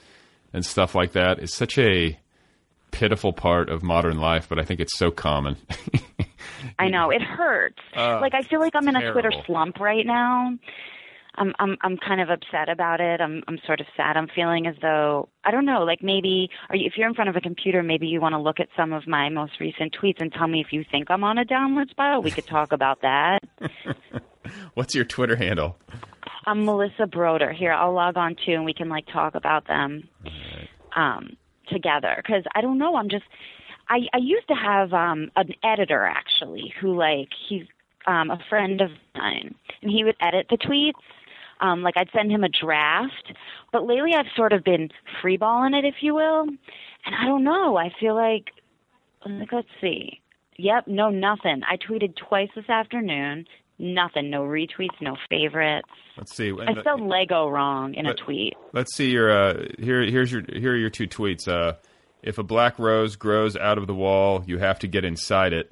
and 0.53 0.65
stuff 0.65 0.95
like 0.95 1.13
that 1.13 1.41
is 1.41 1.53
such 1.53 1.77
a 1.79 2.17
pitiful 2.93 3.33
part 3.33 3.69
of 3.69 3.83
modern 3.83 4.19
life 4.19 4.47
but 4.49 4.59
i 4.61 4.63
think 4.63 4.79
it's 4.81 4.97
so 4.97 5.11
common 5.11 5.57
I 6.79 6.89
know 6.89 7.11
it 7.17 7.23
hurts. 7.23 7.83
Uh, 7.95 8.21
like 8.21 8.35
I 8.35 8.43
feel 8.43 8.61
like 8.61 8.75
I'm 8.75 8.89
in 8.89 8.97
a 8.97 9.13
Twitter 9.13 9.33
slump 9.47 9.81
right 9.81 10.07
now. 10.07 10.57
I'm 11.39 11.55
I'm 11.59 11.77
I'm 11.83 11.97
kind 11.97 12.21
of 12.21 12.31
upset 12.31 12.69
about 12.69 13.01
it. 13.01 13.21
I'm 13.21 13.43
I'm 13.49 13.59
sort 13.67 13.81
of 13.81 13.87
sad. 13.97 14.17
I'm 14.17 14.29
feeling 14.29 14.67
as 14.67 14.75
though 14.81 15.29
I 15.45 15.51
don't 15.51 15.67
know, 15.67 15.85
like 15.85 16.03
maybe 16.03 16.49
are 16.69 16.77
you, 16.77 16.87
if 16.87 16.97
you're 16.97 17.09
in 17.09 17.15
front 17.15 17.31
of 17.31 17.37
a 17.37 17.41
computer, 17.41 17.83
maybe 17.83 18.07
you 18.07 18.21
want 18.21 18.35
to 18.35 18.39
look 18.39 18.61
at 18.61 18.69
some 18.77 18.93
of 18.93 19.07
my 19.07 19.29
most 19.29 19.61
recent 19.61 19.95
tweets 20.01 20.21
and 20.21 20.33
tell 20.33 20.47
me 20.47 20.61
if 20.61 20.73
you 20.73 20.85
think 20.91 21.11
I'm 21.11 21.25
on 21.25 21.39
a 21.39 21.45
downward 21.45 21.91
spiral. 21.91 22.23
We 22.23 22.31
could 22.31 22.47
talk 22.47 22.73
about 22.73 23.03
that. 23.03 23.41
what's 24.75 24.95
your 24.95 25.05
twitter 25.05 25.35
handle 25.35 25.77
I'm 26.47 26.65
Melissa 26.65 27.09
Broder. 27.09 27.53
Here, 27.53 27.73
I'll 27.73 27.93
log 27.93 28.17
on 28.17 28.37
too, 28.37 28.53
and 28.53 28.65
we 28.65 28.73
can 28.73 28.89
like 28.89 29.07
talk 29.07 29.35
about 29.35 29.67
them 29.67 30.09
um, 30.95 31.37
together. 31.69 32.15
Because 32.17 32.45
I 32.55 32.61
don't 32.61 32.79
know, 32.79 32.97
I'm 32.97 33.09
just. 33.09 33.25
I 33.89 34.07
I 34.13 34.19
used 34.19 34.47
to 34.49 34.55
have 34.55 34.93
um, 34.93 35.33
an 35.35 35.51
editor 35.65 36.05
actually 36.05 36.73
who 36.81 36.97
like 36.97 37.29
he's 37.49 37.65
um, 38.07 38.31
a 38.31 38.39
friend 38.49 38.81
of 38.81 38.91
mine, 39.17 39.57
and 39.83 39.91
he 39.91 40.05
would 40.05 40.17
edit 40.21 40.47
the 40.49 40.57
tweets. 40.57 40.93
Um, 41.61 41.83
like 41.83 41.95
I'd 41.97 42.11
send 42.15 42.31
him 42.31 42.45
a 42.45 42.49
draft, 42.49 43.33
but 43.73 43.87
lately 43.87 44.13
I've 44.15 44.27
sort 44.37 44.53
of 44.53 44.63
been 44.63 44.91
freeballing 45.23 45.77
it, 45.79 45.85
if 45.85 45.97
you 46.01 46.15
will. 46.15 46.43
And 46.43 47.15
I 47.15 47.25
don't 47.25 47.45
know. 47.45 47.77
I 47.77 47.91
feel 47.99 48.15
like, 48.15 48.51
like 49.25 49.53
let's 49.53 49.69
see. 49.81 50.21
Yep, 50.59 50.87
no, 50.87 51.11
nothing. 51.11 51.63
I 51.69 51.77
tweeted 51.77 52.15
twice 52.17 52.49
this 52.55 52.69
afternoon. 52.69 53.47
Nothing. 53.79 54.31
No 54.31 54.43
retweets. 54.43 55.01
No 55.01 55.17
favorites. 55.29 55.89
let's 56.17 56.35
see 56.35 56.51
I 56.51 56.81
spelled 56.81 57.03
Lego 57.03 57.49
wrong 57.49 57.95
in 57.95 58.07
a 58.07 58.15
tweet. 58.15 58.55
Let's 58.73 58.95
see 58.95 59.11
your 59.11 59.31
uh, 59.31 59.67
here. 59.79 60.03
Here's 60.03 60.33
your 60.33 60.43
here 60.51 60.73
are 60.73 60.77
your 60.77 60.91
two 60.91 61.07
tweets. 61.07 61.47
Uh, 61.47 61.75
if 62.23 62.39
a 62.39 62.43
black 62.43 62.79
rose 62.79 63.17
grows 63.17 63.57
out 63.57 63.77
of 63.79 63.87
the 63.87 63.95
wall, 63.95 64.43
you 64.47 64.59
have 64.59 64.79
to 64.81 64.89
get 64.89 65.05
inside 65.05 65.53
it. 65.53 65.71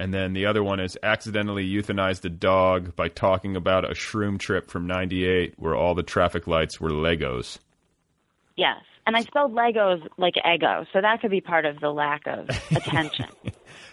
And 0.00 0.14
then 0.14 0.32
the 0.32 0.46
other 0.46 0.64
one 0.64 0.80
is 0.80 0.96
accidentally 1.02 1.68
euthanized 1.68 2.24
a 2.24 2.30
dog 2.30 2.96
by 2.96 3.08
talking 3.08 3.54
about 3.54 3.84
a 3.84 3.92
shroom 3.92 4.38
trip 4.38 4.70
from 4.70 4.86
'98 4.86 5.52
where 5.58 5.74
all 5.76 5.94
the 5.94 6.02
traffic 6.02 6.46
lights 6.46 6.80
were 6.80 6.88
Legos. 6.88 7.58
Yes. 8.56 8.82
And 9.06 9.14
I 9.14 9.20
spelled 9.20 9.52
Legos 9.52 10.08
like 10.16 10.36
ego, 10.38 10.86
so 10.94 11.02
that 11.02 11.20
could 11.20 11.30
be 11.30 11.42
part 11.42 11.66
of 11.66 11.80
the 11.80 11.90
lack 11.90 12.26
of 12.26 12.48
attention. 12.70 13.26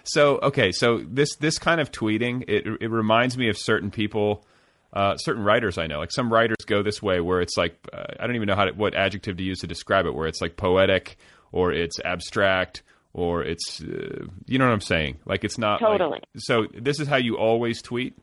So 0.05 0.39
okay, 0.43 0.71
so 0.71 0.99
this 0.99 1.35
this 1.35 1.59
kind 1.59 1.81
of 1.81 1.91
tweeting 1.91 2.45
it 2.47 2.65
it 2.79 2.89
reminds 2.89 3.37
me 3.37 3.49
of 3.49 3.57
certain 3.57 3.91
people, 3.91 4.45
uh, 4.93 5.17
certain 5.17 5.43
writers 5.43 5.77
I 5.77 5.87
know. 5.87 5.99
Like 5.99 6.13
some 6.13 6.31
writers 6.31 6.55
go 6.65 6.83
this 6.83 7.01
way, 7.01 7.19
where 7.19 7.41
it's 7.41 7.57
like 7.57 7.75
uh, 7.91 8.05
I 8.17 8.27
don't 8.27 8.37
even 8.37 8.47
know 8.47 8.55
how 8.55 8.63
to, 8.63 8.71
what 8.71 8.95
adjective 8.95 9.35
to 9.35 9.43
use 9.43 9.59
to 9.59 9.67
describe 9.67 10.05
it. 10.05 10.15
Where 10.15 10.27
it's 10.27 10.39
like 10.39 10.55
poetic, 10.55 11.17
or 11.51 11.73
it's 11.73 11.99
abstract, 12.05 12.83
or 13.17 13.43
it's 13.43 13.81
uh, 13.81 14.25
you 14.45 14.59
know 14.59 14.65
what 14.65 14.73
I'm 14.73 14.79
saying. 14.81 15.17
Like 15.25 15.43
it's 15.43 15.57
not 15.57 15.81
like- 15.81 15.91
Totally. 15.91 16.19
so 16.37 16.67
this 16.73 16.99
is 16.99 17.07
how 17.07 17.17
you 17.17 17.37
always 17.37 17.81
tweet. 17.81 18.15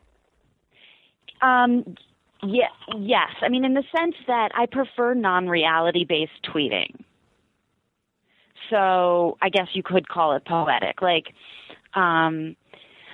Um, 1.42 1.96
yeah, 2.42 2.68
yes. 2.98 3.30
I 3.42 3.48
mean, 3.48 3.64
in 3.64 3.74
the 3.74 3.82
sense 3.94 4.14
that 4.26 4.50
I 4.54 4.66
prefer 4.66 5.14
non-reality 5.14 6.04
based 6.08 6.32
tweeting. 6.54 6.94
So 8.70 9.36
I 9.42 9.48
guess 9.50 9.68
you 9.74 9.82
could 9.82 10.08
call 10.08 10.36
it 10.36 10.44
poetic. 10.46 11.02
Like, 11.02 11.26
um, 11.94 12.56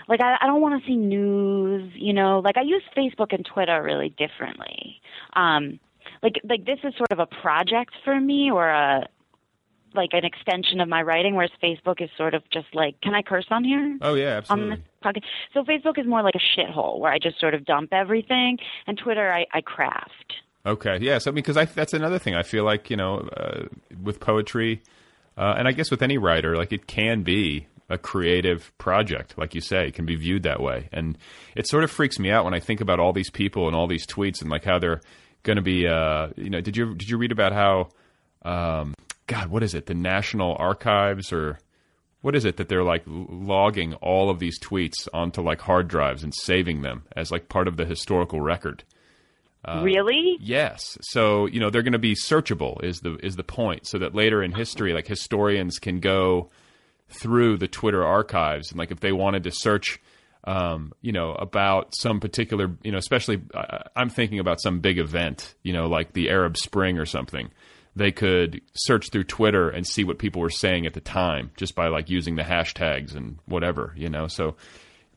like 0.08 0.20
I, 0.20 0.36
I 0.40 0.46
don't 0.46 0.60
want 0.60 0.80
to 0.80 0.86
see 0.86 0.96
news. 0.96 1.92
You 1.96 2.12
know, 2.12 2.40
like 2.40 2.56
I 2.56 2.62
use 2.62 2.82
Facebook 2.96 3.32
and 3.32 3.44
Twitter 3.44 3.82
really 3.82 4.10
differently. 4.10 5.00
Um, 5.34 5.80
like, 6.22 6.34
like 6.44 6.66
this 6.66 6.78
is 6.84 6.94
sort 6.96 7.10
of 7.10 7.18
a 7.18 7.26
project 7.26 7.92
for 8.04 8.20
me, 8.20 8.50
or 8.52 8.68
a 8.68 9.08
like 9.94 10.10
an 10.12 10.24
extension 10.24 10.80
of 10.80 10.88
my 10.88 11.02
writing, 11.02 11.34
whereas 11.34 11.50
Facebook 11.62 12.00
is 12.00 12.10
sort 12.16 12.34
of 12.34 12.42
just 12.52 12.66
like, 12.74 13.00
can 13.00 13.14
I 13.14 13.22
curse 13.22 13.46
on 13.50 13.64
here? 13.64 13.98
Oh 14.00 14.14
yeah, 14.14 14.40
on 14.48 14.60
absolutely. 14.60 14.76
this 14.76 14.84
podcast. 15.04 15.24
So 15.54 15.62
Facebook 15.64 15.98
is 15.98 16.06
more 16.06 16.22
like 16.22 16.34
a 16.34 16.60
shithole 16.60 16.98
where 16.98 17.12
I 17.12 17.18
just 17.18 17.40
sort 17.40 17.54
of 17.54 17.64
dump 17.64 17.92
everything, 17.92 18.58
and 18.86 18.98
Twitter 18.98 19.32
I, 19.32 19.46
I 19.52 19.60
craft. 19.60 20.34
Okay, 20.64 20.98
yeah. 21.00 21.18
So 21.18 21.30
I 21.30 21.32
mean, 21.32 21.42
because 21.42 21.74
that's 21.74 21.94
another 21.94 22.18
thing. 22.18 22.34
I 22.34 22.42
feel 22.42 22.64
like 22.64 22.90
you 22.90 22.96
know, 22.96 23.28
uh, 23.36 23.64
with 24.02 24.20
poetry, 24.20 24.82
uh, 25.36 25.54
and 25.56 25.66
I 25.66 25.72
guess 25.72 25.90
with 25.90 26.02
any 26.02 26.18
writer, 26.18 26.56
like 26.56 26.72
it 26.72 26.86
can 26.86 27.22
be 27.22 27.66
a 27.88 27.98
creative 27.98 28.72
project, 28.78 29.36
like 29.36 29.54
you 29.54 29.60
say, 29.60 29.88
it 29.88 29.94
can 29.94 30.06
be 30.06 30.14
viewed 30.14 30.44
that 30.44 30.60
way, 30.60 30.88
and 30.92 31.18
it 31.56 31.66
sort 31.66 31.82
of 31.82 31.90
freaks 31.90 32.18
me 32.18 32.30
out 32.30 32.44
when 32.44 32.54
I 32.54 32.60
think 32.60 32.80
about 32.80 33.00
all 33.00 33.12
these 33.12 33.30
people 33.30 33.66
and 33.66 33.74
all 33.74 33.86
these 33.86 34.06
tweets 34.06 34.42
and 34.42 34.50
like 34.50 34.64
how 34.64 34.78
they're 34.78 35.00
going 35.42 35.56
to 35.56 35.62
be. 35.62 35.86
Uh, 35.86 36.28
you 36.36 36.50
know, 36.50 36.60
did 36.60 36.76
you 36.76 36.94
did 36.94 37.08
you 37.08 37.18
read 37.18 37.32
about 37.32 37.52
how? 37.52 37.88
Um, 38.42 38.94
God, 39.30 39.46
what 39.46 39.62
is 39.62 39.74
it? 39.74 39.86
The 39.86 39.94
National 39.94 40.56
Archives 40.58 41.32
or 41.32 41.60
what 42.20 42.34
is 42.34 42.44
it 42.44 42.56
that 42.56 42.68
they're 42.68 42.82
like 42.82 43.04
logging 43.06 43.94
all 43.94 44.28
of 44.28 44.40
these 44.40 44.58
tweets 44.58 45.06
onto 45.14 45.40
like 45.40 45.60
hard 45.60 45.86
drives 45.86 46.24
and 46.24 46.34
saving 46.34 46.82
them 46.82 47.04
as 47.14 47.30
like 47.30 47.48
part 47.48 47.68
of 47.68 47.76
the 47.76 47.84
historical 47.84 48.40
record. 48.40 48.82
Uh, 49.64 49.82
really? 49.84 50.36
Yes. 50.40 50.98
So 51.02 51.46
you 51.46 51.60
know 51.60 51.70
they're 51.70 51.84
going 51.84 51.92
to 51.92 51.98
be 52.00 52.16
searchable 52.16 52.82
is 52.82 53.02
the 53.02 53.18
is 53.24 53.36
the 53.36 53.44
point, 53.44 53.86
so 53.86 53.98
that 53.98 54.16
later 54.16 54.42
in 54.42 54.50
history, 54.50 54.92
like 54.92 55.06
historians 55.06 55.78
can 55.78 56.00
go 56.00 56.50
through 57.08 57.58
the 57.58 57.68
Twitter 57.68 58.04
archives 58.04 58.72
and 58.72 58.80
like 58.80 58.90
if 58.90 58.98
they 58.98 59.12
wanted 59.12 59.44
to 59.44 59.52
search, 59.52 60.00
um, 60.42 60.92
you 61.02 61.12
know, 61.12 61.34
about 61.34 61.94
some 61.94 62.18
particular, 62.18 62.76
you 62.82 62.90
know, 62.90 62.98
especially 62.98 63.40
uh, 63.54 63.84
I'm 63.94 64.08
thinking 64.08 64.40
about 64.40 64.60
some 64.60 64.80
big 64.80 64.98
event, 64.98 65.54
you 65.62 65.72
know, 65.72 65.86
like 65.86 66.14
the 66.14 66.30
Arab 66.30 66.56
Spring 66.56 66.98
or 66.98 67.06
something. 67.06 67.50
They 67.96 68.12
could 68.12 68.60
search 68.74 69.10
through 69.10 69.24
Twitter 69.24 69.68
and 69.68 69.86
see 69.86 70.04
what 70.04 70.18
people 70.18 70.40
were 70.40 70.50
saying 70.50 70.86
at 70.86 70.94
the 70.94 71.00
time 71.00 71.50
just 71.56 71.74
by 71.74 71.88
like 71.88 72.08
using 72.08 72.36
the 72.36 72.42
hashtags 72.42 73.14
and 73.14 73.38
whatever, 73.46 73.92
you 73.96 74.08
know. 74.08 74.28
So 74.28 74.56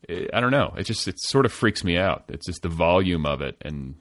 I 0.10 0.40
don't 0.40 0.52
know. 0.52 0.74
It 0.78 0.84
just 0.84 1.08
it 1.08 1.20
sort 1.20 1.46
of 1.46 1.52
freaks 1.54 1.84
me 1.84 1.98
out. 1.98 2.26
It's 2.30 2.48
just 2.48 2.64
the 2.64 2.70
volume 2.70 3.26
of 3.26 3.42
it 3.42 3.58
and 3.62 3.96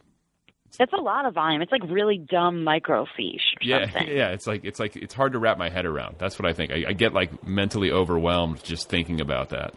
that's 0.78 0.92
a 0.92 1.00
lot 1.00 1.26
of 1.26 1.35
volume. 1.35 1.61
It's 1.61 1.72
like 1.72 1.82
really 1.88 2.18
dumb 2.18 2.64
microfiche. 2.64 3.40
yeah, 3.61 3.90
something. 3.90 4.08
yeah. 4.16 4.30
It's 4.30 4.46
like 4.46 4.64
it's 4.64 4.80
like 4.80 4.96
it's 4.96 5.14
hard 5.14 5.32
to 5.32 5.38
wrap 5.38 5.58
my 5.58 5.68
head 5.68 5.85
around. 5.85 6.16
That's 6.18 6.38
what 6.38 6.48
I 6.48 6.54
think. 6.54 6.72
I, 6.72 6.85
I 6.88 6.92
get 6.92 7.12
like 7.12 7.46
mentally 7.46 7.90
overwhelmed 7.90 8.64
just 8.64 8.88
thinking 8.88 9.20
about 9.20 9.50
that. 9.50 9.74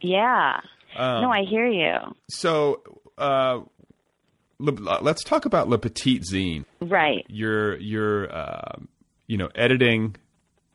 Yeah. 0.00 0.60
Um, 0.96 1.22
no, 1.22 1.30
I 1.30 1.42
hear 1.42 1.66
you. 1.66 1.94
So, 2.30 2.82
uh, 3.18 3.60
let's 4.60 5.24
talk 5.24 5.44
about 5.46 5.68
Le 5.68 5.78
Petit 5.78 6.20
Zine. 6.20 6.64
Right. 6.80 7.24
You're 7.28 7.76
you're 7.78 8.32
uh, 8.34 8.76
you 9.26 9.36
know 9.36 9.48
editing 9.54 10.16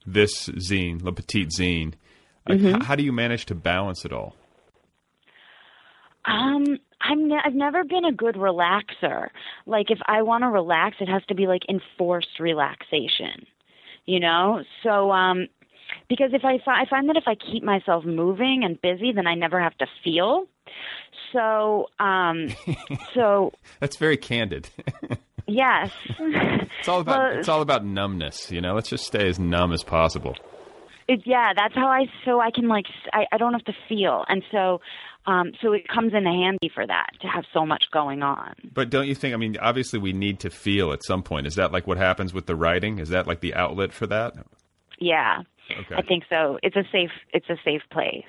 this 0.06 0.48
zine, 0.50 1.02
Le 1.04 1.12
Petit 1.14 1.46
Zine. 1.48 1.94
Like, 2.48 2.60
Mm-hmm. 2.60 2.76
h- 2.76 2.84
how 2.84 2.96
do 2.96 3.04
you 3.04 3.12
manage 3.12 3.46
to 3.48 3.56
balance 3.56 4.06
it 4.06 4.14
all? 4.14 4.36
Um, 6.26 6.78
I'm 7.02 7.28
ne- 7.28 7.42
I've 7.44 7.54
never 7.54 7.84
been 7.84 8.06
a 8.06 8.12
good 8.12 8.36
relaxer. 8.36 9.30
Like 9.66 9.92
if 9.92 10.00
I 10.08 10.22
want 10.24 10.44
to 10.44 10.48
relax, 10.50 10.98
it 11.00 11.08
has 11.10 11.24
to 11.28 11.36
be 11.36 11.46
like 11.48 11.64
enforced 11.70 12.40
relaxation. 12.40 13.46
You 14.06 14.20
know? 14.20 14.64
So 14.84 15.12
um 15.12 15.48
because 16.10 16.32
if 16.34 16.44
I 16.44 16.58
fi- 16.64 16.82
I 16.82 16.86
find 16.90 17.10
that 17.10 17.18
if 17.18 17.26
I 17.28 17.36
keep 17.36 17.64
myself 17.64 18.06
moving 18.06 18.62
and 18.64 18.82
busy, 18.82 19.12
then 19.12 19.28
I 19.28 19.36
never 19.36 19.60
have 19.62 19.78
to 19.80 19.88
feel. 20.04 20.46
So 21.34 21.88
um 22.00 22.50
so 23.14 23.52
That's 23.80 23.98
very 23.98 24.18
candid. 24.18 24.70
yes. 25.48 25.92
it's 26.20 26.88
all 26.88 27.02
about 27.02 27.18
Well- 27.32 27.40
it's 27.40 27.50
all 27.50 27.62
about 27.62 27.86
numbness. 27.86 28.52
You 28.52 28.62
know, 28.62 28.74
let's 28.74 28.90
just 28.90 29.06
stay 29.06 29.28
as 29.28 29.40
numb 29.40 29.72
as 29.74 29.84
possible. 29.84 30.36
It, 31.08 31.22
yeah, 31.26 31.54
that's 31.56 31.76
how 31.76 31.88
I 31.88 32.06
so 32.26 32.40
I 32.40 32.50
can 32.52 32.68
like 32.68 32.86
I 33.14 33.38
don't 33.38 33.54
have 33.54 33.66
to 33.66 33.74
feel, 33.88 34.26
and 34.28 34.42
so 34.52 34.82
um 35.28 35.52
so 35.62 35.72
it 35.74 35.88
comes 35.88 36.14
in 36.16 36.26
handy 36.26 36.70
for 36.74 36.86
that 36.88 37.12
to 37.22 37.28
have 37.28 37.44
so 37.54 37.64
much 37.64 37.84
going 37.92 38.24
on. 38.24 38.56
But 38.74 38.90
don't 38.90 39.08
you 39.08 39.14
think? 39.14 39.36
I 39.36 39.38
mean, 39.38 39.56
obviously, 39.62 40.00
we 40.00 40.14
need 40.14 40.40
to 40.40 40.50
feel 40.50 40.92
at 40.92 41.04
some 41.06 41.22
point. 41.22 41.46
Is 41.46 41.56
that 41.56 41.72
like 41.72 41.86
what 41.86 41.98
happens 42.00 42.34
with 42.34 42.48
the 42.48 42.56
writing? 42.56 42.98
Is 42.98 43.10
that 43.10 43.28
like 43.28 43.42
the 43.42 43.54
outlet 43.54 43.94
for 43.94 44.08
that? 44.08 44.34
Yeah, 44.98 45.42
Okay. 45.72 45.96
I 45.96 46.02
think 46.02 46.24
so. 46.30 46.60
It's 46.64 46.76
a 46.76 46.84
safe 46.92 47.12
it's 47.34 47.50
a 47.50 47.58
safe 47.64 47.82
place, 47.92 48.24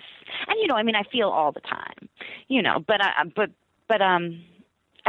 and 0.49 0.59
you 0.61 0.66
know 0.66 0.75
I 0.75 0.83
mean 0.83 0.96
I 0.96 1.03
feel 1.11 1.29
all 1.29 1.53
the 1.53 1.61
time, 1.61 2.09
you 2.49 2.62
know, 2.62 2.83
but 2.87 3.03
I 3.03 3.25
but 3.35 3.51
but 3.88 4.01
um. 4.03 4.42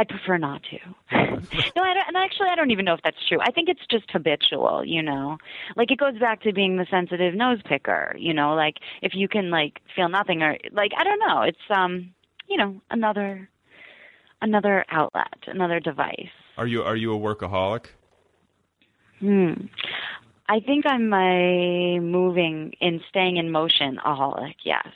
I 0.00 0.04
prefer 0.04 0.38
not 0.38 0.62
to. 0.62 0.78
no, 1.16 1.82
I 1.82 1.92
don't, 1.92 2.06
and 2.06 2.16
actually, 2.16 2.46
I 2.50 2.54
don't 2.54 2.70
even 2.70 2.84
know 2.84 2.94
if 2.94 3.00
that's 3.02 3.16
true. 3.28 3.38
I 3.42 3.50
think 3.50 3.68
it's 3.68 3.84
just 3.90 4.08
habitual, 4.12 4.84
you 4.84 5.02
know. 5.02 5.38
Like 5.74 5.90
it 5.90 5.98
goes 5.98 6.16
back 6.20 6.42
to 6.42 6.52
being 6.52 6.76
the 6.76 6.86
sensitive 6.88 7.34
nose 7.34 7.58
picker, 7.64 8.14
you 8.16 8.32
know. 8.32 8.54
Like 8.54 8.76
if 9.02 9.16
you 9.16 9.26
can 9.26 9.50
like 9.50 9.80
feel 9.96 10.08
nothing 10.08 10.40
or 10.40 10.56
like 10.70 10.92
I 10.96 11.02
don't 11.02 11.18
know, 11.18 11.42
it's 11.42 11.58
um, 11.68 12.14
you 12.46 12.56
know, 12.56 12.80
another 12.92 13.48
another 14.40 14.84
outlet, 14.88 15.34
another 15.48 15.80
device. 15.80 16.30
Are 16.56 16.66
you 16.68 16.84
are 16.84 16.96
you 16.96 17.12
a 17.12 17.18
workaholic? 17.18 17.86
Hmm. 19.18 19.66
I 20.48 20.60
think 20.60 20.86
I'm 20.86 21.12
a 21.12 21.98
moving 22.00 22.72
in 22.80 23.00
staying 23.08 23.36
in 23.36 23.50
motion 23.50 23.98
aholic. 24.04 24.54
Yes. 24.64 24.86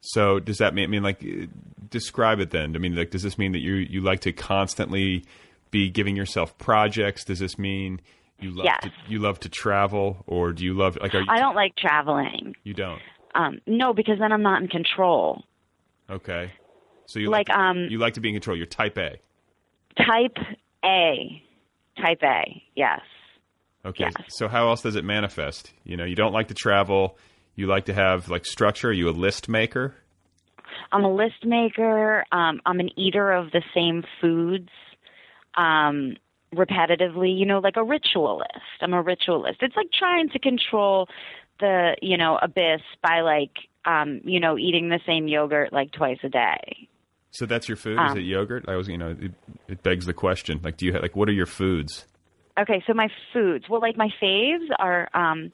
So 0.00 0.38
does 0.38 0.58
that 0.58 0.74
mean? 0.74 0.84
I 0.84 0.86
mean, 0.88 1.02
like, 1.02 1.24
uh, 1.24 1.46
describe 1.88 2.40
it 2.40 2.50
then. 2.50 2.76
I 2.76 2.78
mean, 2.78 2.94
like, 2.94 3.10
does 3.10 3.22
this 3.22 3.38
mean 3.38 3.52
that 3.52 3.60
you 3.60 3.74
you 3.74 4.00
like 4.02 4.20
to 4.20 4.32
constantly 4.32 5.24
be 5.70 5.88
giving 5.88 6.14
yourself 6.16 6.56
projects? 6.58 7.24
Does 7.24 7.38
this 7.38 7.58
mean 7.58 8.00
you 8.38 8.50
love 8.50 8.66
Yes. 8.66 8.80
to, 8.82 8.92
you 9.08 9.18
love 9.18 9.40
to 9.40 9.48
travel, 9.48 10.22
or 10.26 10.52
do 10.52 10.62
you 10.64 10.74
love 10.74 10.98
like 11.00 11.14
are 11.14 11.20
you? 11.20 11.26
I 11.28 11.38
don't 11.38 11.54
like 11.54 11.74
traveling. 11.76 12.54
You 12.64 12.74
don't. 12.74 13.00
Um, 13.34 13.60
no, 13.66 13.94
because 13.94 14.18
then 14.18 14.30
I'm 14.30 14.42
not 14.42 14.60
in 14.62 14.68
control. 14.68 15.42
Okay. 16.10 16.52
So 17.06 17.18
you 17.18 17.30
Like, 17.30 17.46
to- 17.46 17.58
um, 17.58 17.86
you 17.90 17.98
like 17.98 18.14
to 18.14 18.20
be 18.20 18.28
in 18.28 18.34
control. 18.34 18.56
You're 18.56 18.66
type 18.66 18.96
A. 18.98 19.16
Type 19.96 20.36
A. 20.84 21.42
Type 22.00 22.22
A. 22.22 22.62
Yes. 22.76 23.00
Okay. 23.84 24.04
Yes. 24.04 24.14
So 24.28 24.48
how 24.48 24.68
else 24.68 24.82
does 24.82 24.96
it 24.96 25.04
manifest? 25.04 25.72
You 25.84 25.96
know, 25.96 26.04
you 26.04 26.16
don't 26.16 26.32
like 26.32 26.48
to 26.48 26.54
travel. 26.54 27.18
You 27.54 27.66
like 27.66 27.84
to 27.86 27.94
have 27.94 28.28
like 28.28 28.46
structure. 28.46 28.88
Are 28.88 28.92
you 28.92 29.08
a 29.08 29.12
list 29.12 29.48
maker? 29.48 29.94
I'm 30.90 31.04
a 31.04 31.12
list 31.14 31.44
maker. 31.44 32.24
Um, 32.32 32.60
I'm 32.66 32.80
an 32.80 32.90
eater 32.98 33.30
of 33.32 33.50
the 33.52 33.62
same 33.74 34.02
foods 34.20 34.70
um, 35.56 36.16
repetitively, 36.54 37.36
you 37.38 37.46
know, 37.46 37.58
like 37.58 37.76
a 37.76 37.84
ritualist. 37.84 38.50
I'm 38.80 38.94
a 38.94 39.02
ritualist. 39.02 39.58
It's 39.62 39.76
like 39.76 39.90
trying 39.92 40.30
to 40.30 40.38
control 40.38 41.08
the, 41.60 41.96
you 42.02 42.16
know, 42.16 42.38
abyss 42.40 42.80
by 43.02 43.20
like, 43.20 43.52
um, 43.84 44.20
you 44.24 44.40
know, 44.40 44.58
eating 44.58 44.88
the 44.88 45.00
same 45.06 45.28
yogurt 45.28 45.72
like 45.72 45.92
twice 45.92 46.18
a 46.24 46.28
day. 46.28 46.88
So 47.30 47.46
that's 47.46 47.68
your 47.68 47.76
food? 47.76 48.00
Is 48.00 48.12
Um, 48.12 48.18
it 48.18 48.22
yogurt? 48.22 48.64
I 48.68 48.76
was, 48.76 48.88
you 48.88 48.96
know, 48.98 49.10
it, 49.20 49.32
it 49.68 49.82
begs 49.82 50.06
the 50.06 50.14
question. 50.14 50.60
Like, 50.62 50.76
do 50.76 50.86
you 50.86 50.92
have, 50.94 51.02
like 51.02 51.14
what 51.16 51.28
are 51.28 51.32
your 51.32 51.46
foods? 51.46 52.06
Okay, 52.58 52.82
so 52.86 52.94
my 52.94 53.08
foods. 53.32 53.64
Well, 53.68 53.80
like 53.80 53.96
my 53.96 54.10
faves 54.22 54.68
are 54.78 55.08
um 55.14 55.52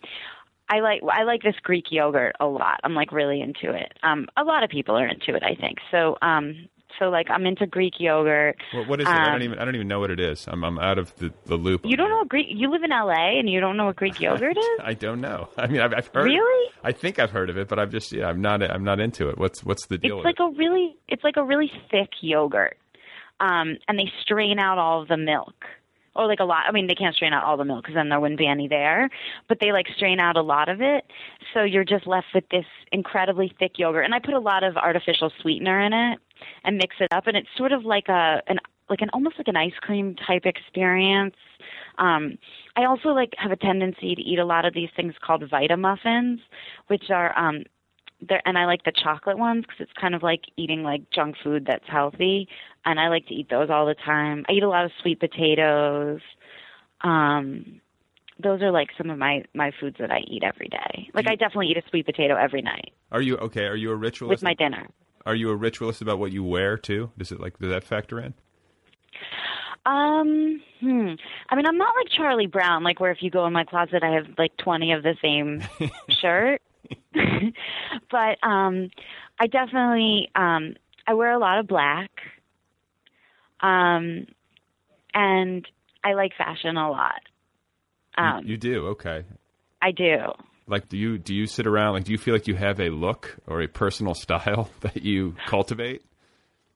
I 0.68 0.80
like 0.80 1.00
I 1.10 1.24
like 1.24 1.42
this 1.42 1.56
Greek 1.62 1.86
yogurt 1.90 2.36
a 2.40 2.46
lot. 2.46 2.80
I'm 2.84 2.94
like 2.94 3.12
really 3.12 3.40
into 3.40 3.72
it. 3.74 3.92
Um 4.02 4.28
a 4.36 4.44
lot 4.44 4.62
of 4.62 4.70
people 4.70 4.96
are 4.96 5.06
into 5.06 5.34
it, 5.34 5.42
I 5.42 5.54
think. 5.54 5.78
So 5.90 6.16
um 6.22 6.68
so 6.98 7.08
like 7.08 7.30
I'm 7.30 7.46
into 7.46 7.66
Greek 7.66 7.94
yogurt. 7.98 8.56
What, 8.74 8.86
what 8.86 9.00
is 9.00 9.06
it? 9.08 9.10
I 9.10 9.24
don't 9.24 9.34
Um, 9.36 9.42
even 9.42 9.58
I 9.58 9.64
don't 9.64 9.74
even 9.74 9.88
know 9.88 10.00
what 10.00 10.10
it 10.10 10.20
is. 10.20 10.46
I'm 10.46 10.62
I'm 10.64 10.78
out 10.78 10.98
of 10.98 11.14
the, 11.16 11.32
the 11.46 11.56
loop. 11.56 11.86
You 11.86 11.96
don't 11.96 12.10
know 12.10 12.24
Greek 12.24 12.48
you 12.50 12.70
live 12.70 12.82
in 12.82 12.90
LA 12.90 13.38
and 13.38 13.48
you 13.48 13.60
don't 13.60 13.76
know 13.78 13.86
what 13.86 13.96
Greek 13.96 14.20
yogurt 14.20 14.56
is? 14.58 14.80
I 14.82 14.92
don't 14.94 15.20
know. 15.22 15.48
I 15.56 15.68
mean, 15.68 15.80
I've, 15.80 15.94
I've 15.94 16.08
heard. 16.08 16.24
Really? 16.26 16.70
I 16.84 16.92
think 16.92 17.18
I've 17.18 17.30
heard 17.30 17.48
of 17.48 17.56
it, 17.56 17.68
but 17.68 17.78
I'm 17.78 17.90
just 17.90 18.12
yeah, 18.12 18.26
I'm 18.26 18.42
not 18.42 18.62
I'm 18.62 18.84
not 18.84 19.00
into 19.00 19.28
it. 19.30 19.38
What's 19.38 19.64
what's 19.64 19.86
the 19.86 19.96
deal? 19.96 20.18
It's 20.18 20.26
with 20.26 20.38
like 20.38 20.40
a 20.40 20.50
really 20.58 20.96
it's 21.08 21.24
like 21.24 21.36
a 21.38 21.44
really 21.44 21.70
thick 21.90 22.10
yogurt. 22.20 22.76
Um 23.40 23.78
and 23.88 23.98
they 23.98 24.12
strain 24.22 24.58
out 24.58 24.76
all 24.76 25.00
of 25.02 25.08
the 25.08 25.16
milk. 25.16 25.54
Or 26.16 26.26
like 26.26 26.40
a 26.40 26.44
lot. 26.44 26.64
I 26.66 26.72
mean, 26.72 26.88
they 26.88 26.94
can't 26.94 27.14
strain 27.14 27.32
out 27.32 27.44
all 27.44 27.56
the 27.56 27.64
milk 27.64 27.84
because 27.84 27.94
then 27.94 28.08
there 28.08 28.18
wouldn't 28.18 28.38
be 28.38 28.46
any 28.46 28.66
there. 28.66 29.08
But 29.48 29.58
they 29.60 29.70
like 29.70 29.86
strain 29.94 30.18
out 30.18 30.36
a 30.36 30.42
lot 30.42 30.68
of 30.68 30.80
it, 30.80 31.04
so 31.54 31.62
you're 31.62 31.84
just 31.84 32.06
left 32.06 32.26
with 32.34 32.48
this 32.50 32.64
incredibly 32.90 33.54
thick 33.58 33.78
yogurt. 33.78 34.04
And 34.04 34.14
I 34.14 34.18
put 34.18 34.34
a 34.34 34.40
lot 34.40 34.64
of 34.64 34.76
artificial 34.76 35.32
sweetener 35.40 35.80
in 35.80 35.92
it 35.92 36.18
and 36.64 36.76
mix 36.76 36.96
it 36.98 37.08
up, 37.12 37.28
and 37.28 37.36
it's 37.36 37.48
sort 37.56 37.70
of 37.72 37.84
like 37.84 38.08
a 38.08 38.42
an 38.48 38.58
like 38.90 39.00
an 39.00 39.10
almost 39.12 39.38
like 39.38 39.48
an 39.48 39.56
ice 39.56 39.78
cream 39.80 40.16
type 40.26 40.44
experience. 40.44 41.36
Um, 41.98 42.38
I 42.76 42.84
also 42.84 43.10
like 43.10 43.32
have 43.38 43.52
a 43.52 43.56
tendency 43.56 44.14
to 44.14 44.20
eat 44.20 44.38
a 44.38 44.44
lot 44.44 44.64
of 44.64 44.74
these 44.74 44.90
things 44.96 45.14
called 45.24 45.48
Vita 45.48 45.76
muffins, 45.76 46.40
which 46.88 47.04
are 47.10 47.38
um, 47.38 47.62
and 48.44 48.58
I 48.58 48.66
like 48.66 48.84
the 48.84 48.92
chocolate 48.92 49.38
ones 49.38 49.64
because 49.66 49.80
it's 49.80 49.92
kind 50.00 50.14
of 50.14 50.22
like 50.22 50.42
eating 50.56 50.82
like 50.82 51.10
junk 51.10 51.36
food 51.42 51.66
that's 51.66 51.88
healthy, 51.88 52.48
and 52.84 53.00
I 53.00 53.08
like 53.08 53.26
to 53.28 53.34
eat 53.34 53.48
those 53.50 53.70
all 53.70 53.86
the 53.86 53.94
time. 53.94 54.44
I 54.48 54.52
eat 54.52 54.62
a 54.62 54.68
lot 54.68 54.84
of 54.84 54.90
sweet 55.00 55.20
potatoes. 55.20 56.20
Um, 57.02 57.80
those 58.42 58.62
are 58.62 58.70
like 58.70 58.88
some 58.96 59.10
of 59.10 59.18
my 59.18 59.44
my 59.54 59.70
foods 59.80 59.96
that 60.00 60.10
I 60.10 60.20
eat 60.26 60.42
every 60.42 60.68
day. 60.68 61.08
Like 61.14 61.28
I 61.28 61.34
definitely 61.34 61.68
eat 61.68 61.76
a 61.76 61.82
sweet 61.90 62.06
potato 62.06 62.36
every 62.36 62.62
night 62.62 62.92
Are 63.12 63.20
you 63.20 63.36
okay? 63.36 63.64
Are 63.64 63.76
you 63.76 63.90
a 63.90 63.96
ritualist? 63.96 64.42
with 64.42 64.42
my 64.42 64.54
dinner. 64.54 64.88
Are 65.26 65.34
you 65.34 65.50
a 65.50 65.56
ritualist 65.56 66.00
about 66.02 66.18
what 66.18 66.32
you 66.32 66.42
wear 66.42 66.76
too? 66.78 67.10
Does 67.18 67.32
it 67.32 67.40
like 67.40 67.58
does 67.58 67.70
that 67.70 67.84
factor 67.84 68.18
in? 68.20 68.34
Um, 69.86 70.60
hmm. 70.80 71.14
I 71.48 71.56
mean, 71.56 71.66
I'm 71.66 71.78
not 71.78 71.94
like 71.96 72.12
Charlie 72.14 72.46
Brown, 72.46 72.84
like 72.84 73.00
where 73.00 73.10
if 73.10 73.22
you 73.22 73.30
go 73.30 73.46
in 73.46 73.52
my 73.52 73.64
closet, 73.64 74.02
I 74.02 74.10
have 74.10 74.26
like 74.36 74.56
20 74.58 74.92
of 74.92 75.02
the 75.02 75.16
same 75.22 75.62
shirt. 76.20 76.60
but 78.10 78.38
um, 78.46 78.90
I 79.38 79.46
definitely 79.46 80.30
um, 80.34 80.74
I 81.06 81.14
wear 81.14 81.32
a 81.32 81.38
lot 81.38 81.58
of 81.58 81.66
black. 81.66 82.10
Um, 83.60 84.26
and 85.12 85.68
I 86.02 86.14
like 86.14 86.32
fashion 86.36 86.76
a 86.76 86.90
lot. 86.90 87.20
You- 88.16 88.24
Um, 88.24 88.46
you, 88.46 88.56
do 88.56 88.86
okay. 88.88 89.24
I 89.82 89.92
do. 89.92 90.16
Like, 90.66 90.88
do 90.88 90.96
you 90.96 91.18
do 91.18 91.34
you 91.34 91.46
sit 91.46 91.66
around? 91.66 91.94
Like, 91.94 92.04
do 92.04 92.12
you 92.12 92.18
feel 92.18 92.34
like 92.34 92.46
you 92.46 92.54
have 92.54 92.80
a 92.80 92.90
look 92.90 93.36
or 93.46 93.60
a 93.60 93.66
personal 93.68 94.14
style 94.24 94.70
that 94.80 95.02
you 95.02 95.34
cultivate? 95.46 96.02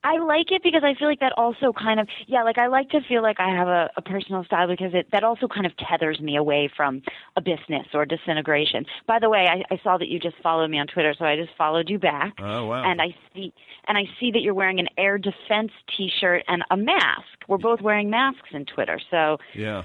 I 0.05 0.19
like 0.19 0.53
it 0.53 0.63
because 0.63 0.83
I 0.85 0.95
feel 0.99 1.09
like 1.09 1.21
that 1.21 1.33
also 1.39 1.73
kind 1.73 1.99
of 1.99 2.07
yeah, 2.27 2.43
like 2.45 2.59
I 2.59 2.67
like 2.67 2.91
to 2.91 3.01
feel 3.09 3.23
like 3.23 3.41
I 3.41 3.49
have 3.49 3.69
a, 3.69 3.91
a 3.97 4.03
personal 4.03 4.45
style 4.45 4.69
because 4.69 4.93
it 4.95 5.09
that 5.13 5.25
also 5.25 5.49
kind 5.49 5.65
of 5.67 5.73
tethers 5.79 6.21
me 6.21 6.37
away 6.37 6.71
from 6.77 7.03
a 7.37 7.41
business 7.41 7.87
or 7.95 8.05
disintegration. 8.05 8.85
By 9.07 9.19
the 9.19 9.31
way, 9.31 9.47
I, 9.51 9.63
I 9.75 9.81
saw 9.83 9.97
that 9.97 10.09
you 10.09 10.21
just 10.21 10.37
followed 10.43 10.71
me 10.71 10.79
on 10.79 10.87
Twitter, 10.87 11.15
so 11.19 11.25
I 11.25 11.37
just 11.37 11.57
followed 11.57 11.89
you 11.89 11.99
back. 11.99 12.35
Oh, 12.39 12.67
wow. 12.67 12.85
And 12.85 13.01
I 13.01 13.17
see 13.35 13.53
and 13.89 13.97
I 13.97 14.05
see 14.21 14.31
that 14.33 14.41
you're 14.43 14.55
wearing 14.55 14.79
an 14.79 14.89
air 14.99 15.17
defense 15.19 15.73
T-shirt 15.97 16.45
and 16.49 16.63
a 16.71 16.77
mask. 16.77 17.25
We're 17.49 17.59
both 17.59 17.81
wearing 17.81 18.11
masks 18.11 18.51
in 18.53 18.67
Twitter, 18.67 19.01
so 19.11 19.39
Yeah. 19.55 19.85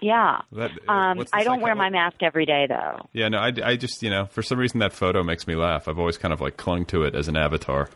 yeah. 0.00 0.42
That- 0.52 0.70
uh, 0.88 0.92
um, 0.92 1.24
I 1.32 1.42
don't 1.44 1.60
wear 1.60 1.74
my 1.74 1.90
mask 1.90 2.16
every 2.22 2.46
day 2.46 2.66
though. 2.68 3.08
Yeah, 3.12 3.28
no, 3.28 3.38
I, 3.38 3.52
I 3.64 3.76
just, 3.76 4.02
you 4.02 4.10
know, 4.10 4.26
for 4.26 4.42
some 4.42 4.58
reason 4.58 4.78
that 4.80 4.92
photo 4.92 5.22
makes 5.22 5.46
me 5.46 5.54
laugh. 5.56 5.88
I've 5.88 5.98
always 5.98 6.18
kind 6.18 6.32
of 6.32 6.40
like 6.40 6.56
clung 6.56 6.84
to 6.86 7.02
it 7.02 7.14
as 7.14 7.26
an 7.28 7.36
avatar. 7.36 7.90